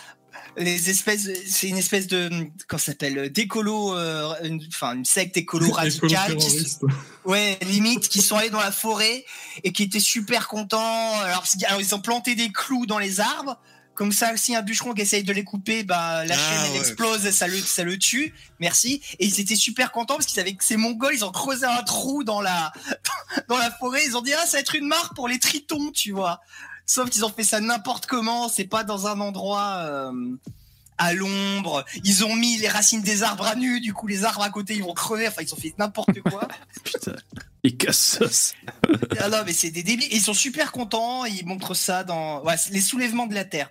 les 0.58 0.90
espèces, 0.90 1.28
c'est 1.48 1.68
une 1.68 1.78
espèce 1.78 2.06
de, 2.06 2.28
comment 2.68 2.78
s'appelle, 2.78 3.32
d'écolo, 3.32 3.96
euh, 3.96 4.34
une- 4.44 4.60
enfin 4.68 4.94
une 4.96 5.04
secte 5.06 5.36
écolo 5.38 5.70
radicale, 5.72 6.36
qui, 6.36 6.76
ouais, 7.24 7.58
limite, 7.62 8.08
qui 8.10 8.20
sont 8.20 8.36
allés 8.36 8.50
dans 8.50 8.60
la 8.60 8.70
forêt 8.72 9.24
et 9.64 9.72
qui 9.72 9.84
étaient 9.84 9.98
super 10.00 10.48
contents. 10.48 11.18
Alors, 11.20 11.44
ils 11.80 11.94
ont 11.94 12.00
planté 12.00 12.34
des 12.34 12.52
clous 12.52 12.84
dans 12.84 12.98
les 12.98 13.20
arbres. 13.20 13.58
Comme 13.94 14.10
ça, 14.12 14.36
si 14.38 14.54
un 14.56 14.62
bûcheron 14.62 14.94
qui 14.94 15.02
essaye 15.02 15.22
de 15.22 15.32
les 15.34 15.44
couper, 15.44 15.84
bah, 15.84 16.24
la 16.24 16.34
Ah, 16.34 16.38
chaîne 16.38 16.60
elle 16.66 16.72
ouais. 16.72 16.78
explose, 16.78 17.26
et 17.26 17.32
ça 17.32 17.46
le, 17.46 17.58
ça 17.58 17.82
le 17.84 17.98
tue. 17.98 18.34
Merci. 18.58 19.02
Et 19.18 19.26
ils 19.26 19.38
étaient 19.40 19.54
super 19.56 19.92
contents 19.92 20.14
parce 20.14 20.24
qu'ils 20.26 20.36
savaient 20.36 20.54
que 20.54 20.64
ces 20.64 20.76
Mongols, 20.78 21.14
ils 21.14 21.24
ont 21.26 21.30
creusé 21.30 21.66
un 21.66 21.82
trou 21.82 22.24
dans 22.24 22.40
la, 22.40 22.72
dans 23.48 23.58
la 23.58 23.70
forêt. 23.70 24.00
Ils 24.06 24.16
ont 24.16 24.22
dit, 24.22 24.32
ah, 24.32 24.44
ça 24.46 24.56
va 24.56 24.60
être 24.60 24.74
une 24.74 24.86
marque 24.86 25.14
pour 25.14 25.28
les 25.28 25.38
tritons, 25.38 25.90
tu 25.92 26.12
vois. 26.12 26.40
Sauf 26.86 27.10
qu'ils 27.10 27.24
ont 27.24 27.30
fait 27.30 27.44
ça 27.44 27.60
n'importe 27.60 28.06
comment. 28.06 28.48
C'est 28.48 28.64
pas 28.64 28.84
dans 28.84 29.06
un 29.06 29.20
endroit, 29.20 29.84
euh, 29.84 30.12
à 30.98 31.14
l'ombre. 31.14 31.84
Ils 32.04 32.24
ont 32.24 32.34
mis 32.36 32.58
les 32.58 32.68
racines 32.68 33.02
des 33.02 33.22
arbres 33.22 33.46
à 33.46 33.54
nu. 33.54 33.80
Du 33.80 33.92
coup, 33.92 34.06
les 34.06 34.24
arbres 34.24 34.42
à 34.42 34.50
côté, 34.50 34.74
ils 34.74 34.84
vont 34.84 34.94
crever. 34.94 35.26
Enfin, 35.26 35.42
ils 35.42 35.52
ont 35.52 35.56
fait 35.56 35.74
n'importe 35.78 36.20
quoi. 36.22 36.46
Putain. 36.84 37.16
Et 37.64 37.76
cassos. 37.76 38.54
ah 39.18 39.28
non, 39.28 39.38
mais 39.46 39.52
c'est 39.52 39.70
des 39.70 39.82
débiles. 39.82 40.12
Ils 40.12 40.20
sont 40.20 40.34
super 40.34 40.72
contents. 40.72 41.24
Ils 41.24 41.46
montrent 41.46 41.74
ça 41.74 42.04
dans 42.04 42.42
ouais, 42.44 42.54
les 42.70 42.80
soulèvements 42.80 43.26
de 43.26 43.34
la 43.34 43.44
terre. 43.44 43.70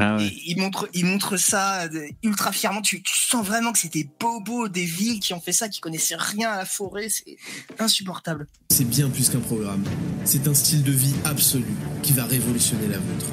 Ah 0.00 0.16
ouais. 0.16 0.32
Ils 0.46 0.56
montrent, 0.58 0.88
ils 0.94 1.04
montrent 1.04 1.36
ça 1.36 1.86
de- 1.88 2.06
ultra 2.22 2.50
fièrement. 2.52 2.80
Tu, 2.80 3.02
tu 3.02 3.14
sens 3.14 3.44
vraiment 3.46 3.72
que 3.72 3.78
c'est 3.78 3.92
des 3.92 4.08
bobos 4.18 4.68
des 4.68 4.84
villes 4.84 5.20
qui 5.20 5.34
ont 5.34 5.40
fait 5.40 5.52
ça, 5.52 5.68
qui 5.68 5.80
connaissaient 5.80 6.16
rien 6.16 6.50
à 6.50 6.56
la 6.56 6.64
forêt. 6.64 7.08
C'est 7.10 7.36
insupportable. 7.78 8.46
C'est 8.70 8.88
bien 8.88 9.10
plus 9.10 9.28
qu'un 9.28 9.40
programme. 9.40 9.84
C'est 10.24 10.48
un 10.48 10.54
style 10.54 10.82
de 10.82 10.92
vie 10.92 11.14
absolu 11.24 11.64
qui 12.02 12.12
va 12.14 12.24
révolutionner 12.24 12.86
la 12.88 12.98
vôtre. 12.98 13.26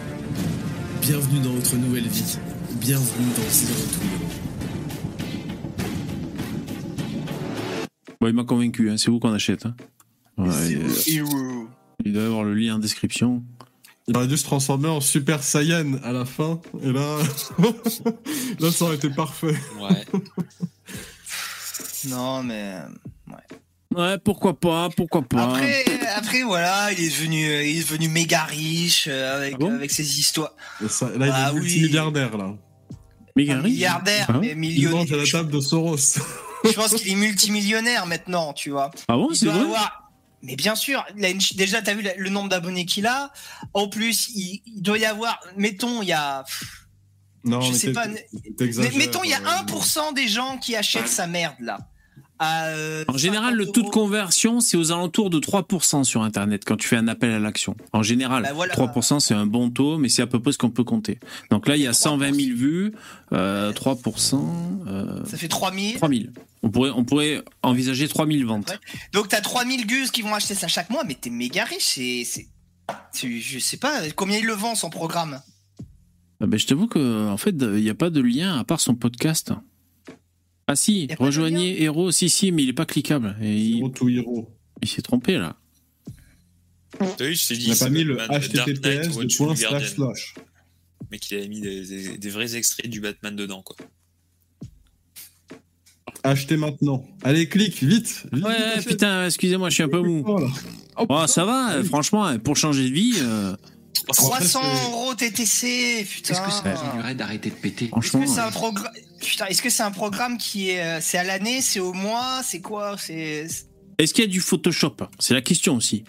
Bienvenue 1.01 1.39
dans 1.39 1.53
votre 1.53 1.75
nouvelle 1.77 2.07
vie. 2.07 2.37
Bienvenue 2.81 3.27
dans 3.37 3.49
Zero. 3.49 3.73
Bon, 8.21 8.27
il 8.27 8.33
m'a 8.33 8.43
convaincu, 8.43 8.89
hein. 8.91 8.97
c'est 8.97 9.09
vous 9.09 9.19
qu'on 9.19 9.31
achète. 9.33 9.65
Hein. 9.65 9.75
Ouais, 10.37 10.49
euh, 10.75 10.87
il 12.05 12.13
doit 12.13 12.23
y 12.23 12.25
avoir 12.25 12.43
le 12.43 12.53
lien 12.53 12.75
en 12.75 12.79
description. 12.79 13.43
Il 14.11 14.17
aurait 14.17 14.25
dû 14.27 14.37
se 14.37 14.43
transformer 14.43 14.89
en 14.89 15.01
Super 15.01 15.43
Saiyan 15.43 15.93
à 16.03 16.11
la 16.11 16.25
fin. 16.25 16.59
Et 16.83 16.91
là, 16.91 17.19
là 18.59 18.71
ça 18.71 18.85
aurait 18.85 18.95
été 18.95 19.09
parfait. 19.11 19.53
Ouais. 19.79 20.05
Non, 22.07 22.41
mais 22.43 22.73
Ouais, 23.95 24.17
pourquoi 24.17 24.59
pas, 24.59 24.89
pourquoi 24.95 25.21
pas. 25.23 25.43
après, 25.43 25.83
après 26.15 26.41
voilà, 26.43 26.91
il 26.91 27.03
est 27.03 27.09
devenu, 27.09 27.39
il 27.43 27.77
est 27.79 27.83
devenu 27.83 28.07
méga 28.07 28.43
riche 28.43 29.05
euh, 29.09 29.37
avec, 29.37 29.53
Ah 29.55 29.57
bon 29.59 29.73
avec 29.75 29.89
ses 29.91 30.19
histoires. 30.19 30.53
Ça- 30.87 31.09
là, 31.17 31.27
il 31.27 31.31
Ah 31.33 31.49
est 31.49 31.53
oui. 31.53 31.59
multimilliardaire, 31.61 32.37
là. 32.37 32.55
Méga 33.35 33.55
riche. 33.59 33.73
milliardaire, 33.73 34.25
Ah, 34.29 34.37
mais 34.39 34.49
Il 34.49 34.55
millionnaire. 34.57 34.97
mange 34.99 35.11
à 35.13 35.17
la 35.17 35.25
table 35.27 35.51
de 35.51 35.59
Soros. 35.59 35.97
Je 36.65 36.71
pense 36.73 36.93
qu'il 36.95 37.11
est 37.11 37.15
multimillionnaire 37.15 38.05
maintenant, 38.07 38.53
tu 38.53 38.69
vois. 38.71 38.89
Ah 39.07 39.15
bon, 39.15 39.29
Il 39.31 39.35
c'est 39.37 39.45
vrai 39.47 39.59
avoir- 39.59 40.08
Mais 40.41 40.55
bien 40.55 40.75
sûr, 40.75 41.05
déjà, 41.55 41.81
t'as 41.81 41.93
vu 41.93 42.07
le 42.17 42.29
nombre 42.29 42.49
d'abonnés 42.49 42.85
qu'il 42.85 43.07
a. 43.07 43.31
En 43.73 43.89
plus, 43.89 44.29
il, 44.29 44.61
il 44.65 44.81
doit 44.81 44.97
y 44.97 45.05
avoir, 45.05 45.39
mettons, 45.57 46.01
il 46.01 46.07
y 46.07 46.13
a, 46.13 46.45
Non, 47.43 47.61
Je 47.61 47.71
mais 47.71 47.77
sais 47.77 47.91
pas, 47.91 48.07
mettons, 48.95 49.23
il 49.23 49.31
y 49.31 49.33
a 49.33 49.39
euh, 49.39 49.63
1% 49.65 50.13
des 50.13 50.27
gens 50.27 50.57
qui 50.57 50.75
achètent 50.75 51.07
sa 51.07 51.27
merde 51.27 51.55
là. 51.59 51.79
Euh, 52.41 53.03
En 53.09 53.17
général, 53.17 53.51
50 53.53 53.57
le 53.57 53.65
taux 53.71 53.81
de 53.81 53.89
conversion, 53.89 54.59
c'est 54.61 54.77
aux 54.77 54.91
alentours 54.91 55.29
de 55.29 55.39
3% 55.39 56.03
sur 56.05 56.21
Internet 56.23 56.63
quand 56.65 56.77
tu 56.77 56.87
fais 56.87 56.95
un 56.95 57.07
appel 57.09 57.31
à 57.31 57.39
l'action. 57.39 57.75
En 57.91 58.01
général, 58.01 58.43
Bah 58.43 58.53
voilà. 58.53 58.73
3% 58.73 59.19
c'est 59.19 59.33
un 59.33 59.45
bon 59.45 59.69
taux, 59.69 59.97
mais 59.97 60.07
c'est 60.09 60.21
à 60.21 60.27
peu 60.27 60.39
près 60.39 60.51
ce 60.53 60.57
qu'on 60.57 60.69
peut 60.69 60.83
compter. 60.85 61.19
Donc 61.51 61.67
là, 61.67 61.75
il 61.75 61.81
y 61.83 61.87
a 61.87 61.93
120 61.93 62.33
000 62.33 62.57
vues, 62.57 62.93
euh, 63.33 63.73
3%, 63.73 64.83
euh, 64.87 65.25
Ça 65.25 65.37
fait 65.37 65.47
3000. 65.49 65.95
3 65.95 66.09
000. 66.09 66.21
On 66.63 66.69
pourrait, 66.69 66.91
on 66.95 67.03
pourrait 67.03 67.43
envisager 67.63 68.07
3 68.07 68.25
000 68.27 68.47
ventes. 68.47 68.69
Ouais. 68.69 68.77
Donc 69.13 69.27
t'as 69.29 69.41
3000 69.41 69.85
gus 69.85 70.11
qui 70.11 70.21
vont 70.21 70.33
acheter 70.33 70.55
ça 70.55 70.67
chaque 70.67 70.89
mois, 70.89 71.03
mais 71.05 71.15
t'es 71.15 71.29
méga 71.29 71.65
riche. 71.65 71.99
C'est, 72.23 72.47
je 73.23 73.59
sais 73.59 73.77
pas 73.77 74.01
combien 74.15 74.37
il 74.37 74.45
le 74.45 74.53
vend 74.53 74.75
son 74.75 74.89
programme? 74.89 75.41
Ah 76.41 76.47
ben, 76.47 76.57
je 76.57 76.67
t'avoue 76.67 76.87
que 76.87 77.27
en 77.27 77.35
fait, 77.37 77.49
il 77.59 77.83
n'y 77.83 77.89
a 77.89 77.95
pas 77.95 78.09
de 78.09 78.21
lien 78.21 78.57
à 78.57 78.63
part 78.63 78.79
son 78.79 78.95
podcast. 78.95 79.51
Ah 80.71 80.75
si, 80.75 81.07
rejoignez 81.17 81.81
Hero, 81.81 82.11
si 82.11 82.29
si, 82.29 82.51
mais 82.51 82.61
il 82.61 82.69
est 82.69 82.73
pas 82.73 82.85
cliquable. 82.85 83.35
Et 83.41 83.57
il, 83.59 83.91
to 83.91 84.07
Hero. 84.07 84.55
il 84.83 84.87
s'est 84.87 85.01
trompé 85.01 85.37
là. 85.39 85.55
T'as 87.17 87.25
vu, 87.25 87.33
je 87.33 87.47
t'ai 87.47 87.55
Il 87.55 87.59
dit, 87.61 87.69
n'a 87.69 87.75
ça 87.75 87.85
pas 87.85 87.91
mis 87.91 88.03
le 88.03 88.17
https 88.19 89.17
de 89.17 89.35
point 89.37 89.55
slash 89.55 89.95
slash. 89.95 90.35
Mais 91.09 91.17
qu'il 91.17 91.37
avait 91.37 91.47
mis 91.47 91.59
des, 91.59 91.83
des- 91.85 92.17
des 92.19 92.29
vrais 92.29 92.55
extraits 92.55 92.87
du 92.87 93.01
Batman 93.01 93.35
dedans, 93.35 93.63
quoi. 93.63 93.77
Achetez 96.23 96.55
maintenant. 96.57 97.03
Allez, 97.23 97.47
clique, 97.49 97.81
vite. 97.81 98.25
vite 98.31 98.45
Ouais, 98.45 98.77
vite, 98.77 98.87
putain, 98.89 99.25
excusez-moi, 99.25 99.69
je 99.69 99.73
suis 99.75 99.83
un 99.83 99.89
peu 99.89 100.01
mou. 100.01 100.23
Oh, 100.27 100.45
Oh, 101.09 101.25
ça 101.27 101.45
va, 101.45 101.81
franchement, 101.83 102.37
pour 102.39 102.57
changer 102.57 102.89
de 102.89 102.93
vie, 102.93 103.13
euh, 103.21 103.55
300 104.13 104.61
c'est- 104.63 104.85
euros 104.91 105.13
TTC, 105.15 106.05
putain. 106.09 106.33
Est-ce 106.33 106.41
que 106.41 106.51
ça 106.51 106.61
continuerait 106.75 107.15
d'arrêter 107.15 107.49
de 107.49 107.55
péter 107.55 107.85
Est-ce 107.85 107.89
franchement. 107.91 108.21
que 108.21 108.27
c'est 108.27 108.39
un 108.39 108.47
euh, 108.47 108.51
programme 108.51 108.93
Putain, 109.21 109.45
est-ce 109.47 109.61
que 109.61 109.69
c'est 109.69 109.83
un 109.83 109.91
programme 109.91 110.37
qui 110.37 110.69
est, 110.69 110.81
euh, 110.81 110.99
c'est 111.01 111.17
à 111.17 111.23
l'année, 111.23 111.61
c'est 111.61 111.79
au 111.81 111.91
mois, 111.93 112.41
c'est 112.43 112.61
quoi, 112.61 112.95
c'est. 112.97 113.47
Est-ce 113.97 114.13
qu'il 114.13 114.23
y 114.23 114.27
a 114.27 114.31
du 114.31 114.39
Photoshop? 114.39 114.95
C'est 115.19 115.33
la 115.33 115.41
question 115.41 115.75
aussi. 115.75 116.03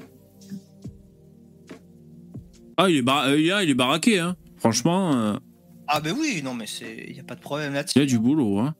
Ah, 2.77 2.89
il 2.89 2.97
est, 2.97 3.03
bar- 3.03 3.25
euh, 3.27 3.39
il 3.41 3.71
est 3.71 3.75
baraqué, 3.75 4.19
hein. 4.19 4.37
Franchement, 4.57 5.15
euh, 5.15 5.37
Ah 5.89 6.01
ben 6.01 6.15
oui, 6.19 6.41
non 6.45 6.55
mais 6.55 6.67
c'est, 6.67 7.07
y 7.11 7.19
a 7.21 7.25
pas 7.25 7.35
de 7.35 7.41
problème 7.41 7.73
là-dessus. 7.75 7.99
il 7.99 8.03
y 8.03 8.05
a 8.05 8.07
du 8.07 8.19
boulot, 8.19 8.59
hein. 8.61 8.75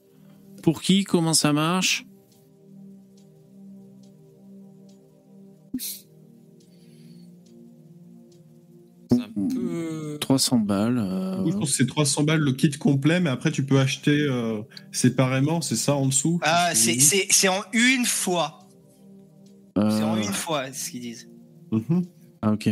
Pour 0.63 0.81
qui? 0.81 1.03
Comment 1.03 1.33
ça 1.33 1.51
marche? 1.53 2.05
Un 9.13 9.49
peu. 9.49 10.17
300 10.21 10.59
balles. 10.59 10.97
euh, 10.99 11.45
je 11.49 11.51
pense 11.57 11.71
que 11.71 11.75
c'est 11.77 11.85
300 11.87 12.23
balles 12.23 12.39
le 12.39 12.53
kit 12.53 12.69
complet, 12.71 13.19
mais 13.19 13.29
après 13.29 13.51
tu 13.51 13.65
peux 13.65 13.79
acheter 13.79 14.11
euh, 14.29 14.61
séparément, 14.91 15.61
c'est 15.61 15.75
ça 15.75 15.95
en 15.95 16.05
dessous 16.07 16.39
Ah, 16.43 16.71
c'est, 16.75 16.99
c'est, 16.99 17.27
c'est 17.29 17.47
en 17.47 17.61
une 17.73 18.05
fois. 18.05 18.59
C'est 19.75 19.81
en 19.81 20.15
euh, 20.17 20.21
une 20.21 20.33
fois, 20.33 20.65
c'est 20.67 20.73
ce 20.85 20.91
qu'ils 20.91 21.01
disent. 21.01 21.29
Mhm. 21.71 22.05
Ah, 22.41 22.51
ok. 22.51 22.69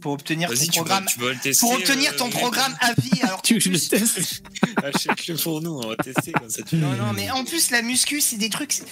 Pour 0.00 0.12
obtenir 0.12 0.48
Vas-y, 0.48 0.66
ton 0.66 0.72
tu, 0.72 0.78
programme. 0.78 1.04
peux, 1.18 1.32
tu 1.34 1.38
tester. 1.40 1.66
Pour 1.66 1.74
obtenir 1.76 2.14
ton 2.16 2.28
euh, 2.28 2.30
programme 2.30 2.72
à 2.80 2.92
vie. 3.00 3.20
Alors 3.22 3.42
Tu 3.42 3.54
veux 3.54 3.58
que 3.60 3.64
je 3.64 3.70
le 3.72 3.78
teste 3.78 4.42
Achète-le 4.82 5.36
pour 5.36 5.60
nous, 5.60 5.70
on 5.72 5.88
va 5.88 5.96
tester 5.96 6.30
comme 6.32 6.48
ça. 6.50 6.62
Tu 6.62 6.76
Non, 6.76 6.92
non, 6.96 7.12
mais 7.14 7.30
en 7.30 7.44
plus, 7.44 7.70
la 7.70 7.82
muscu, 7.82 8.20
c'est 8.20 8.36
des 8.36 8.48
trucs. 8.50 8.72
c'est- 8.72 8.84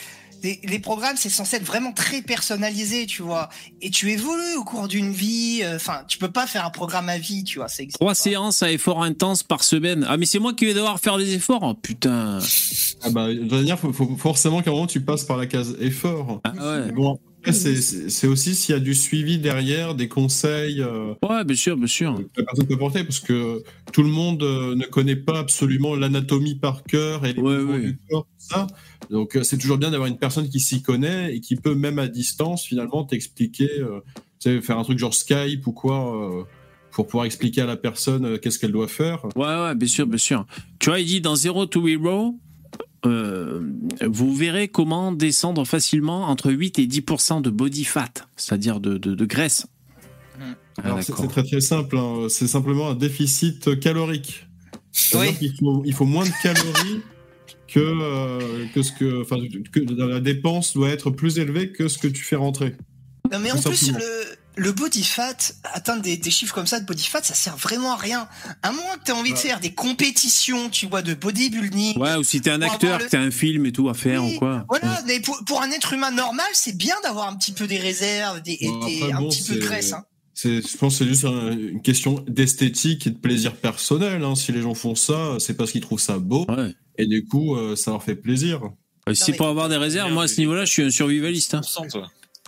les 0.64 0.78
programmes, 0.78 1.16
c'est 1.16 1.28
censé 1.28 1.56
être 1.56 1.64
vraiment 1.64 1.92
très 1.92 2.22
personnalisé, 2.22 3.06
tu 3.06 3.22
vois. 3.22 3.48
Et 3.82 3.90
tu 3.90 4.10
évolues 4.10 4.56
au 4.58 4.64
cours 4.64 4.88
d'une 4.88 5.12
vie. 5.12 5.60
euh, 5.62 5.76
Enfin, 5.76 6.02
tu 6.08 6.18
peux 6.18 6.30
pas 6.30 6.46
faire 6.46 6.64
un 6.64 6.70
programme 6.70 7.08
à 7.08 7.18
vie, 7.18 7.44
tu 7.44 7.58
vois. 7.58 7.68
Trois 7.94 8.08
pas. 8.10 8.14
séances 8.14 8.62
à 8.62 8.70
effort 8.70 9.02
intense 9.02 9.42
par 9.42 9.62
semaine. 9.64 10.06
Ah, 10.08 10.16
mais 10.16 10.26
c'est 10.26 10.38
moi 10.38 10.52
qui 10.54 10.66
vais 10.66 10.74
devoir 10.74 10.98
faire 11.00 11.18
des 11.18 11.34
efforts 11.34 11.60
Oh, 11.62 11.74
Putain. 11.74 12.38
Ah 13.02 13.10
bah, 13.10 13.28
de 13.28 13.40
toute 13.40 13.52
manière, 13.52 13.78
faut, 13.78 13.92
faut 13.92 14.16
forcément 14.16 14.62
qu'à 14.62 14.70
un 14.70 14.74
moment 14.74 14.86
tu 14.86 15.00
passes 15.00 15.24
par 15.24 15.36
la 15.36 15.46
case 15.46 15.76
effort. 15.80 16.40
Ah 16.44 16.52
ouais. 16.52 16.92
Bon, 16.92 17.18
c'est- 17.52 18.26
aussi 18.26 18.54
s'il 18.54 18.74
y 18.74 18.76
a 18.76 18.80
du 18.80 18.94
suivi 18.94 19.38
derrière, 19.38 19.94
des 19.94 20.08
conseils 20.08 20.80
euh, 20.82 21.14
Ouais, 21.28 21.44
bien 21.44 21.56
sûr, 21.56 21.76
bien 21.76 21.86
sûr. 21.86 22.14
que 22.16 22.40
la 22.40 22.44
personne 22.44 22.66
peut 22.66 22.76
porter, 22.78 23.04
parce 23.04 23.20
que 23.20 23.62
tout 23.92 24.02
le 24.02 24.08
monde 24.08 24.42
euh, 24.42 24.74
ne 24.74 24.84
connaît 24.84 25.16
pas 25.16 25.38
absolument 25.38 25.94
l'anatomie 25.94 26.54
par 26.56 26.82
cœur 26.84 27.24
et 27.26 27.32
les 27.32 27.40
Ouais, 27.40 27.56
mouvements 27.58 27.72
ouais. 27.74 27.80
du 27.80 27.98
corps, 28.10 28.24
tout 28.24 28.46
ça. 28.54 28.66
Donc 29.10 29.36
euh, 29.36 29.42
c'est 29.42 29.58
toujours 29.58 29.78
bien 29.78 29.90
d'avoir 29.90 30.08
une 30.08 30.18
personne 30.18 30.48
qui 30.48 30.60
s'y 30.60 30.82
connaît 30.82 31.34
et 31.36 31.40
qui 31.40 31.56
peut 31.56 31.74
même 31.74 31.98
à 31.98 32.08
distance 32.08 32.64
finalement 32.64 33.04
t'expliquer, 33.04 33.70
euh, 33.80 34.00
tu 34.40 34.50
sais, 34.50 34.60
faire 34.60 34.78
un 34.78 34.82
truc 34.84 34.98
genre 34.98 35.14
Skype 35.14 35.66
ou 35.66 35.72
quoi, 35.72 36.46
pour 36.90 37.06
pouvoir 37.06 37.26
expliquer 37.26 37.60
à 37.60 37.66
la 37.66 37.76
personne 37.76 38.24
euh, 38.24 38.38
qu'est-ce 38.38 38.58
qu'elle 38.58 38.72
doit 38.72 38.88
faire. 38.88 39.24
Ouais, 39.36 39.44
ouais, 39.46 39.74
bien 39.74 39.86
sûr, 39.88 40.06
bien 40.06 40.16
sûr. 40.18 40.46
Tu 40.78 40.88
vois, 40.90 40.98
il 40.98 41.06
dit 41.06 41.20
dans 41.20 41.36
Zero 41.36 41.66
to 41.66 41.86
Hero, 41.86 42.34
euh, 43.04 43.60
vous 44.06 44.34
verrez 44.34 44.68
comment 44.68 45.12
descendre 45.12 45.64
facilement 45.64 46.24
entre 46.28 46.50
8 46.50 46.78
et 46.78 46.86
10% 46.86 47.42
de 47.42 47.50
body 47.50 47.84
fat, 47.84 48.12
c'est-à-dire 48.36 48.80
de, 48.80 48.98
de, 48.98 49.14
de 49.14 49.24
graisse. 49.24 49.66
Mm. 50.38 50.42
Ah, 50.78 50.82
Alors 50.84 51.02
c'est 51.02 51.12
très 51.12 51.42
très 51.42 51.60
simple, 51.60 51.96
hein. 51.96 52.26
c'est 52.28 52.46
simplement 52.46 52.90
un 52.90 52.94
déficit 52.94 53.78
calorique. 53.80 54.46
Oui. 55.14 55.52
faut, 55.58 55.82
il 55.84 55.94
faut 55.94 56.04
moins 56.04 56.24
de 56.24 56.32
calories 56.42 57.02
que, 57.68 57.80
euh, 57.80 58.64
que 58.74 58.82
ce 58.82 58.92
que, 58.92 59.22
enfin, 59.22 59.36
que 59.72 59.80
la 59.80 60.20
dépense 60.20 60.74
doit 60.74 60.90
être 60.90 61.10
plus 61.10 61.38
élevée 61.38 61.72
que 61.72 61.88
ce 61.88 61.98
que 61.98 62.08
tu 62.08 62.22
fais 62.22 62.36
rentrer. 62.36 62.74
Non, 63.32 63.38
mais 63.40 63.50
en 63.52 63.60
plus, 63.60 63.92
le, 63.92 63.98
le 64.58 64.72
body 64.72 65.04
fat, 65.04 65.36
atteindre 65.74 66.02
des, 66.02 66.16
des 66.16 66.30
chiffres 66.30 66.54
comme 66.54 66.66
ça 66.66 66.80
de 66.80 66.86
body 66.86 67.04
fat, 67.04 67.22
ça 67.22 67.34
sert 67.34 67.56
vraiment 67.56 67.92
à 67.92 67.96
rien. 67.96 68.26
À 68.62 68.72
moins 68.72 68.96
que 68.98 69.04
tu 69.04 69.10
aies 69.10 69.14
envie 69.14 69.32
de 69.32 69.38
faire 69.38 69.60
des 69.60 69.74
compétitions, 69.74 70.70
tu 70.70 70.86
vois, 70.86 71.02
de 71.02 71.12
bodybuilding. 71.14 71.98
Ouais, 71.98 72.14
ou 72.16 72.22
si 72.24 72.40
t'es 72.40 72.50
un 72.50 72.62
acteur, 72.62 72.98
le- 72.98 73.04
que 73.04 73.10
t'as 73.10 73.20
un 73.20 73.30
film 73.30 73.66
et 73.66 73.72
tout 73.72 73.88
à 73.88 73.94
faire 73.94 74.24
Oui, 74.24 74.36
ou 74.36 74.38
quoi. 74.38 74.64
Voilà, 74.68 75.02
mais 75.06 75.20
pour, 75.20 75.38
pour 75.44 75.60
un 75.62 75.70
être 75.70 75.92
humain 75.92 76.10
normal, 76.10 76.46
c'est 76.54 76.76
bien 76.76 76.94
d'avoir 77.02 77.28
un 77.28 77.36
petit 77.36 77.52
peu 77.52 77.66
des 77.66 77.78
réserves 77.78 78.40
des, 78.42 78.58
Bon, 78.62 78.86
des- 78.86 79.02
après, 79.02 79.12
un 79.12 79.20
bon, 79.20 79.28
petit 79.28 79.42
peu 79.42 79.54
de 79.56 79.60
graisse. 79.60 79.92
Hein. 79.92 80.04
C'est, 80.32 80.60
je 80.66 80.76
pense 80.76 80.98
que 80.98 81.04
c'est 81.04 81.08
juste 81.10 81.24
un- 81.24 81.52
une 81.52 81.82
question 81.82 82.24
d'esthétique 82.26 83.06
et 83.06 83.10
de 83.10 83.18
plaisir 83.18 83.56
personnel. 83.56 84.22
hein. 84.24 84.34
Si 84.34 84.52
les 84.52 84.62
gens 84.62 84.74
font 84.74 84.94
ça, 84.94 85.36
c'est 85.38 85.54
parce 85.54 85.70
qu'ils 85.72 85.80
trouvent 85.82 86.00
ça 86.00 86.18
beau. 86.18 86.46
Ouais. 86.48 86.74
Et 86.98 87.06
du 87.06 87.24
coup, 87.26 87.56
euh, 87.56 87.76
ça 87.76 87.90
leur 87.90 88.02
fait 88.02 88.16
plaisir. 88.16 88.60
Si 89.12 89.16
c'est 89.16 89.32
pour 89.34 89.46
avoir 89.48 89.68
des 89.68 89.76
réserves, 89.76 90.12
moi 90.12 90.24
à 90.24 90.28
ce 90.28 90.38
niveau-là, 90.38 90.64
je 90.64 90.70
suis 90.72 90.82
un 90.82 90.90
survivaliste. 90.90 91.54
hein. 91.54 91.60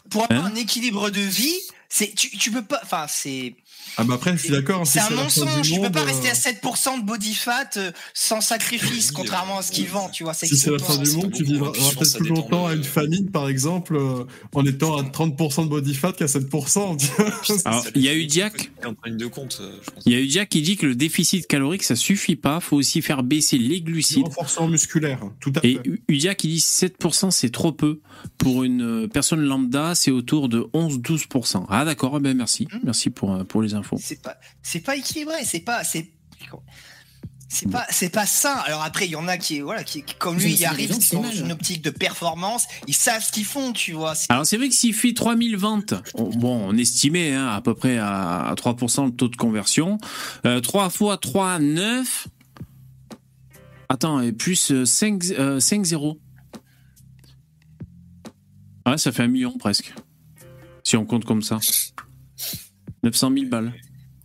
100%, 0.09 0.11
toi. 0.11 0.27
Pour 0.27 0.31
avoir 0.31 0.47
Hein 0.47 0.53
un 0.53 0.57
équilibre 0.57 1.11
de 1.11 1.21
vie, 1.21 1.61
c'est 1.89 2.15
tu, 2.15 2.31
tu 2.37 2.51
peux 2.51 2.63
pas. 2.63 2.81
Enfin, 2.83 3.07
c'est 3.09 3.55
Ah 3.99 4.05
bah 4.05 4.15
après, 4.15 4.33
je 4.37 4.43
suis 4.43 4.51
d'accord. 4.51 4.83
hein, 4.83 4.85
si 4.85 4.93
c'est 4.93 5.13
un 5.13 5.17
mensonge. 5.17 5.61
du 5.63 5.73
Tu 5.73 5.81
peux 5.81 5.91
pas 5.91 6.03
euh, 6.03 6.05
rester 6.05 6.31
à 6.31 6.35
7% 6.35 7.01
de 7.01 7.05
body 7.05 7.35
fat 7.35 7.69
euh, 7.77 7.91
sans 8.15 8.41
sacrifice, 8.41 9.11
contrairement 9.11 9.59
à 9.59 9.63
ce 9.63 9.73
qu'ils 9.73 9.87
euh, 9.87 9.91
vendent. 9.91 10.13
Tu 10.13 10.23
vois, 10.25 10.35
Si 10.35 10.57
c'est 10.57 10.71
la 10.71 10.79
fin 10.79 10.97
du 10.97 11.11
monde, 11.13 11.33
tu 11.33 11.43
vivras 11.45 11.71
hein. 11.71 11.91
Peut-être 11.99 12.19
plus 12.19 12.29
longtemps 12.29 12.67
à 12.67 12.75
une 12.75 12.85
famine, 12.85 13.31
par 13.31 13.49
exemple, 13.49 13.97
euh, 13.97 14.25
en 14.55 14.65
étant 14.65 14.97
à 14.97 15.03
30% 15.03 15.65
de 15.65 15.69
body 15.69 15.95
fat 15.95 16.13
qu'à 16.13 16.27
7%. 16.27 16.97
tu 16.97 17.07
vois. 17.19 17.57
Alors, 17.65 17.85
il 17.95 18.03
y 18.03 18.09
a 18.09 18.15
eu 18.15 18.27
Diac. 18.27 18.71
Euh. 18.85 18.93
Il 20.07 20.13
y 20.13 20.17
a 20.17 20.21
eu 20.21 20.47
qui 20.47 20.63
dit 20.63 20.77
que 20.77 20.87
le 20.87 20.95
déficit 20.95 21.47
calorique, 21.47 21.83
ça 21.83 21.97
suffit 21.97 22.37
pas. 22.37 22.61
Faut 22.61 22.77
aussi 22.77 23.03
faire 23.03 23.23
baisser 23.23 23.59
les 23.59 23.81
glucides. 23.81 24.25
renforcement 24.25 24.69
musculaire, 24.69 25.21
tout 25.41 25.53
à 25.57 25.67
Et 25.67 25.75
fait. 25.75 25.81
U- 25.89 26.03
Udia 26.09 26.35
qui 26.35 26.49
dit 26.49 26.59
7% 26.59 27.31
c'est 27.31 27.51
trop 27.51 27.73
peu. 27.73 28.01
Pour 28.37 28.65
une 28.65 28.83
euh, 29.05 29.09
personne 29.09 29.41
lambda, 29.41 29.95
c'est 29.95 30.11
autour 30.11 30.49
de 30.49 30.69
11-12%. 30.75 31.67
Ah 31.69 31.85
d'accord, 31.85 32.15
eh 32.17 32.21
ben 32.21 32.37
merci. 32.37 32.67
Hmm. 32.73 32.79
Merci 32.85 33.11
pour, 33.11 33.35
euh, 33.35 33.45
pour 33.45 33.63
les 33.63 33.75
infos. 33.75 33.88
C'est 33.97 34.21
pas, 34.23 34.37
c'est 34.63 34.81
pas 34.81 34.97
équilibré. 34.97 35.45
C'est 35.45 35.61
pas, 35.61 35.85
c'est, 35.85 36.11
c'est 37.49 37.71
pas, 37.71 37.87
c'est 37.91 38.11
pas 38.11 38.27
sain. 38.27 38.55
Alors 38.67 38.83
après, 38.83 39.07
il 39.07 39.11
y 39.13 39.17
en 39.17 39.27
a 39.29 39.39
qui, 39.39 39.61
voilà, 39.61 39.83
qui, 39.85 40.03
qui, 40.03 40.15
comme 40.17 40.37
lui, 40.39 40.55
des 40.55 40.65
arrivent 40.67 40.93
gens, 40.93 41.01
c'est 41.01 41.17
dans 41.17 41.31
une 41.33 41.51
optique 41.53 41.81
de 41.83 41.91
performance. 41.91 42.67
Ils 42.87 42.95
savent 42.95 43.25
ce 43.25 43.33
qu'ils 43.33 43.47
font, 43.47 43.73
tu 43.73 43.93
vois. 43.93 44.13
Alors 44.29 44.45
c'est 44.45 44.57
vrai 44.59 44.69
que 44.69 44.75
s'il 44.75 44.93
fait 44.95 45.15
3000 45.15 45.57
ventes, 45.57 45.95
on- 46.15 46.29
bon, 46.29 46.69
on 46.69 46.77
estimait 46.77 47.33
hein, 47.33 47.49
à 47.49 47.61
peu 47.63 47.75
près 47.75 47.97
à, 47.99 48.41
à 48.49 48.55
3% 48.55 49.07
le 49.07 49.13
taux 49.13 49.29
de 49.29 49.37
conversion. 49.37 49.99
Euh, 50.45 50.61
3 50.61 50.91
fois 50.91 51.17
3, 51.17 51.59
9. 51.59 52.29
Attends, 53.89 54.21
et 54.21 54.33
plus 54.33 54.71
euh, 54.71 54.85
5, 54.85 55.25
euh, 55.31 55.61
5 55.61 55.83
0. 55.87 56.21
Ouais, 58.87 58.99
ça 58.99 59.13
fait 59.13 59.23
un 59.23 59.29
million 59.29 59.57
presque. 59.57 59.95
Si 60.85 60.97
on 60.97 61.05
compte 61.07 61.25
comme 61.25 61.43
ça. 61.43 61.59
900 63.03 63.33
000 63.35 63.47
balles. 63.47 63.73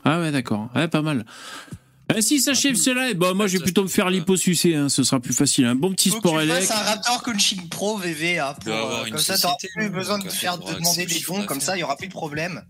Ah 0.04 0.20
ouais, 0.20 0.32
d'accord. 0.32 0.70
Ouais, 0.76 0.88
pas 0.88 1.02
mal. 1.02 1.26
Eh, 2.16 2.22
si 2.22 2.40
s'achève 2.42 2.76
cela, 2.76 3.10
eh 3.10 3.14
ben, 3.14 3.34
moi 3.34 3.48
je 3.48 3.58
vais 3.58 3.64
plutôt 3.64 3.84
me 3.84 3.88
faire 3.88 4.10
liposucer, 4.10 4.76
hein, 4.76 4.90
ce 4.90 5.04
sera 5.04 5.20
plus 5.22 5.34
facile. 5.34 5.66
Un 5.66 5.76
bon 5.76 5.92
petit 5.94 6.10
Faut 6.10 6.18
sport 6.18 6.42
élect. 6.42 6.70
un 6.70 6.76
Raptor 6.76 7.24
Coaching 7.24 7.70
Pro 7.70 7.98
VV 7.98 8.40
hein, 8.40 8.54
pour, 8.62 8.74
euh, 8.74 9.06
comme 9.10 9.18
ça 9.18 9.38
t'auras 9.38 9.56
plus 9.74 9.90
besoin 9.90 10.20
de 10.20 10.28
faire 10.28 10.58
de 10.58 10.74
demander 10.74 11.06
des 11.06 11.20
fonds 11.22 11.46
comme 11.46 11.62
ça 11.62 11.78
il 11.78 11.80
y 11.80 11.84
aura 11.84 11.96
plus 11.96 12.08
de 12.08 12.14
problème. 12.14 12.62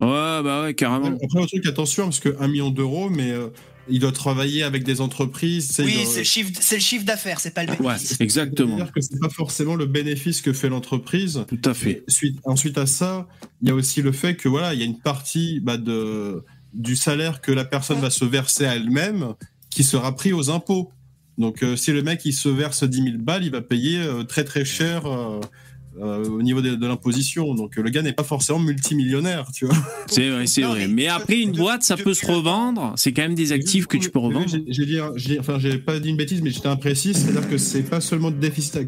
Ouais, 0.00 0.42
bah 0.42 0.62
ouais, 0.62 0.74
carrément. 0.74 1.08
Après, 1.08 1.42
un 1.42 1.46
truc, 1.46 1.66
attention, 1.66 2.04
parce 2.04 2.20
que 2.20 2.36
1 2.40 2.46
million 2.48 2.70
d'euros, 2.70 3.10
mais 3.10 3.30
euh, 3.30 3.48
il 3.90 4.00
doit 4.00 4.12
travailler 4.12 4.62
avec 4.62 4.84
des 4.84 5.00
entreprises. 5.00 5.74
Oui, 5.78 5.94
doit- 5.94 6.04
c'est 6.06 6.18
le 6.18 6.24
chiffre, 6.24 6.50
c'est 6.60 6.76
le 6.76 6.80
chiffre 6.80 7.04
d'affaires, 7.04 7.40
c'est 7.40 7.52
pas 7.54 7.64
le 7.64 7.70
Ouais, 7.72 7.94
bénéfice. 7.94 8.20
exactement. 8.20 8.76
C'est-à-dire 8.76 8.92
que 8.92 9.00
c'est 9.00 9.18
pas 9.20 9.28
forcément 9.28 9.74
le 9.74 9.86
bénéfice 9.86 10.40
que 10.42 10.52
fait 10.52 10.68
l'entreprise. 10.68 11.44
Tout 11.48 11.60
à 11.64 11.74
fait. 11.74 12.04
Suite, 12.08 12.38
ensuite 12.44 12.78
à 12.78 12.86
ça, 12.86 13.28
il 13.62 13.68
y 13.68 13.70
a 13.70 13.74
aussi 13.74 14.02
le 14.02 14.12
fait 14.12 14.34
que 14.36 14.48
voilà, 14.48 14.74
il 14.74 14.80
y 14.80 14.82
a 14.82 14.86
une 14.86 14.98
partie 15.00 15.60
bah, 15.60 15.76
de, 15.76 16.44
du 16.74 16.96
salaire 16.96 17.40
que 17.40 17.52
la 17.52 17.64
personne 17.64 18.00
va 18.00 18.10
se 18.10 18.24
verser 18.24 18.66
à 18.66 18.74
elle-même 18.76 19.34
qui 19.70 19.84
sera 19.84 20.14
pris 20.14 20.32
aux 20.32 20.50
impôts. 20.50 20.90
Donc 21.38 21.62
euh, 21.62 21.76
si 21.76 21.92
le 21.92 22.02
mec 22.02 22.22
il 22.24 22.32
se 22.32 22.48
verse 22.48 22.82
10 22.84 23.02
000 23.02 23.16
balles, 23.18 23.44
il 23.44 23.50
va 23.52 23.60
payer 23.62 23.98
euh, 24.00 24.24
très 24.24 24.42
très 24.44 24.64
cher 24.64 25.06
euh, 25.06 25.40
euh, 26.00 26.24
au 26.28 26.42
niveau 26.42 26.60
de, 26.62 26.74
de 26.74 26.86
l'imposition. 26.86 27.54
Donc 27.54 27.76
euh, 27.78 27.82
le 27.82 27.90
gars 27.90 28.02
n'est 28.02 28.12
pas 28.12 28.24
forcément 28.24 28.58
multimillionnaire, 28.58 29.50
tu 29.52 29.66
vois. 29.66 29.76
C'est 30.06 30.30
vrai, 30.30 30.46
c'est 30.46 30.62
vrai. 30.62 30.88
mais 30.88 31.06
après, 31.08 31.38
une 31.40 31.52
boîte, 31.52 31.82
ça 31.82 31.96
peut 31.96 32.14
se 32.14 32.26
revendre. 32.26 32.94
C'est 32.96 33.12
quand 33.12 33.22
même 33.22 33.34
des 33.34 33.52
actifs 33.52 33.86
que 33.86 33.96
tu 33.98 34.10
peux 34.10 34.18
revendre. 34.18 34.46
J'ai- 34.48 34.86
dit, 34.86 34.98
enfin, 35.38 35.58
j'ai 35.58 35.78
pas 35.78 35.98
dit 36.00 36.08
une 36.08 36.16
bêtise, 36.16 36.40
mais 36.42 36.50
j'étais 36.50 36.68
imprécis. 36.68 37.14
C'est-à-dire 37.14 37.48
que 37.48 37.58
c'est 37.58 37.82
pas 37.82 38.00
seulement 38.00 38.30
de 38.30 38.36
déficit 38.36 38.78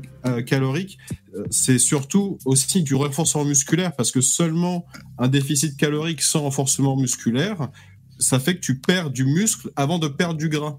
calorique, 0.47 0.99
euh, 1.37 1.45
c'est 1.51 1.79
surtout 1.79 2.39
aussi 2.45 2.83
du 2.83 2.95
renforcement 2.95 3.45
musculaire, 3.45 3.95
parce 3.95 4.11
que 4.13 4.21
seulement 4.21 4.87
un 5.19 5.29
déficit 5.29 5.77
calorique 5.77 6.23
sans 6.23 6.41
renforcement 6.43 6.97
musculaire, 6.97 7.69
ça 8.19 8.39
fait 8.39 8.55
que 8.55 8.61
tu 8.61 8.79
perds 8.79 9.11
du 9.11 9.25
muscle 9.25 9.71
avant 9.77 9.99
de 9.99 10.09
perdre 10.09 10.37
du 10.37 10.49
gras. 10.49 10.79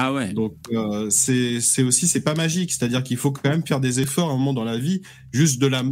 Ah 0.00 0.12
ouais. 0.12 0.32
Donc 0.32 0.54
euh, 0.72 1.08
c'est 1.10 1.60
c'est 1.60 1.82
aussi 1.82 2.06
c'est 2.06 2.20
pas 2.20 2.34
magique, 2.34 2.70
c'est-à-dire 2.70 3.02
qu'il 3.02 3.16
faut 3.16 3.32
quand 3.32 3.48
même 3.50 3.66
faire 3.66 3.80
des 3.80 3.98
efforts 3.98 4.30
à 4.30 4.32
un 4.32 4.36
moment 4.36 4.52
dans 4.54 4.62
la 4.64 4.78
vie. 4.78 5.02
Juste 5.32 5.60
de 5.60 5.66
la 5.66 5.82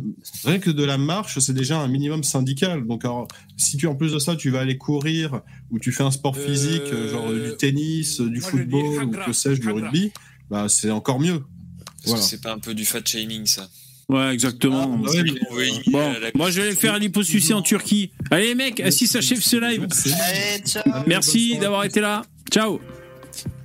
rien 0.45 0.59
que 0.61 0.71
de 0.71 0.85
la 0.85 0.97
marche, 0.97 1.39
c'est 1.41 1.53
déjà 1.55 1.81
un 1.81 1.89
minimum 1.89 2.23
syndical. 2.23 2.87
Donc 2.87 3.05
alors, 3.05 3.27
si 3.57 3.77
tu 3.77 3.87
en 3.89 3.97
plus 3.97 4.13
de 4.13 4.19
ça, 4.21 4.37
tu 4.37 4.51
vas 4.51 4.61
aller 4.61 4.79
courir 4.79 5.41
ou 5.71 5.79
tu 5.81 5.91
fais 5.91 6.05
un 6.05 6.13
sport 6.13 6.37
physique, 6.37 6.83
Euh, 6.93 7.11
genre 7.11 7.33
du 7.33 7.57
tennis, 7.59 8.21
du 8.21 8.39
moi, 8.41 8.51
je 8.53 8.57
dis 8.59 8.59
football 8.61 9.05
ou 9.07 9.11
que 9.11 9.33
sais-je, 9.33 9.61
du 9.61 9.71
rugby, 9.71 10.13
bah 10.51 10.69
c'est 10.69 10.91
encore 10.93 11.19
mieux. 11.19 11.41
Parce 11.41 12.07
Voilà. 12.07 12.23
que 12.23 12.29
c'est 12.29 12.41
pas 12.41 12.53
un 12.53 12.59
peu 12.61 12.75
du 12.75 12.85
fat 12.85 13.01
shaming, 13.05 13.45
ça. 13.47 13.69
Ouais, 14.09 14.33
exactement. 14.33 15.01
Ah, 15.05 15.11
ouais, 15.11 15.23
veut 15.53 15.63
éliminer 15.65 15.83
Bon, 15.91 16.15
moi 16.37 16.51
je 16.53 16.61
vais 16.61 16.75
faire 16.77 16.97
liposucer 16.97 17.55
en 17.55 17.63
Turquie. 17.63 18.13
Allez 18.31 18.55
mecs, 18.55 18.81
si 18.91 19.09
ça 19.09 19.19
achève 19.19 19.41
ce 19.41 19.57
live. 19.57 19.89
Allez, 20.05 20.63
ciao. 20.65 20.85
Merci 21.09 21.59
d'avoir 21.59 21.83
été 21.85 22.01
là. 22.01 22.23
Ciao. 22.53 22.79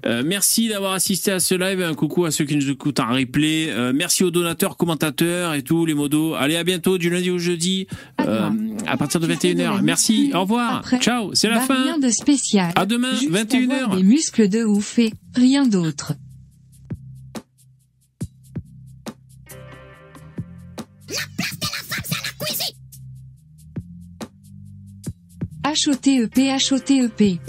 Euh, 0.06 0.24
merci 0.26 0.68
d'avoir 0.68 0.94
assisté 0.94 1.32
à 1.32 1.40
ce 1.40 1.56
live. 1.56 1.82
Un 1.82 1.94
coucou 1.94 2.26
à 2.26 2.32
ceux 2.32 2.46
qui 2.46 2.56
nous 2.56 2.70
écoutent 2.70 3.00
en 3.00 3.14
replay. 3.14 3.68
Euh, 3.70 3.92
merci 3.96 4.24
aux 4.24 4.32
donateurs, 4.32 4.78
commentateurs 4.78 5.54
et 5.54 5.62
tous 5.62 5.86
les 5.86 5.94
modos. 5.94 6.34
Allez, 6.36 6.56
à 6.56 6.64
bientôt 6.64 6.98
du 6.98 7.10
lundi 7.10 7.30
au 7.30 7.38
jeudi 7.38 7.88
euh, 8.22 8.50
à 8.88 8.98
partir 8.98 9.20
de 9.20 9.28
21h. 9.28 9.82
Merci. 9.82 10.32
Au 10.34 10.42
revoir. 10.42 10.78
Après, 10.78 11.00
Ciao. 11.00 11.34
C'est 11.34 11.50
la 11.50 11.60
Bah, 11.60 11.66
fin. 11.66 11.84
Rien 11.84 12.00
de 12.00 12.10
spécial. 12.10 12.72
À 12.76 12.86
demain, 12.86 13.14
Juste 13.16 13.32
21h. 13.32 13.72
avoir 13.72 13.96
Des 13.98 14.04
muscles 14.04 14.50
de 14.50 14.64
ouf 14.64 15.00
et 15.00 15.12
rien 15.36 15.66
d'autre. 15.68 16.14
HOTEP 25.64 26.38
HOTEP 26.72 27.40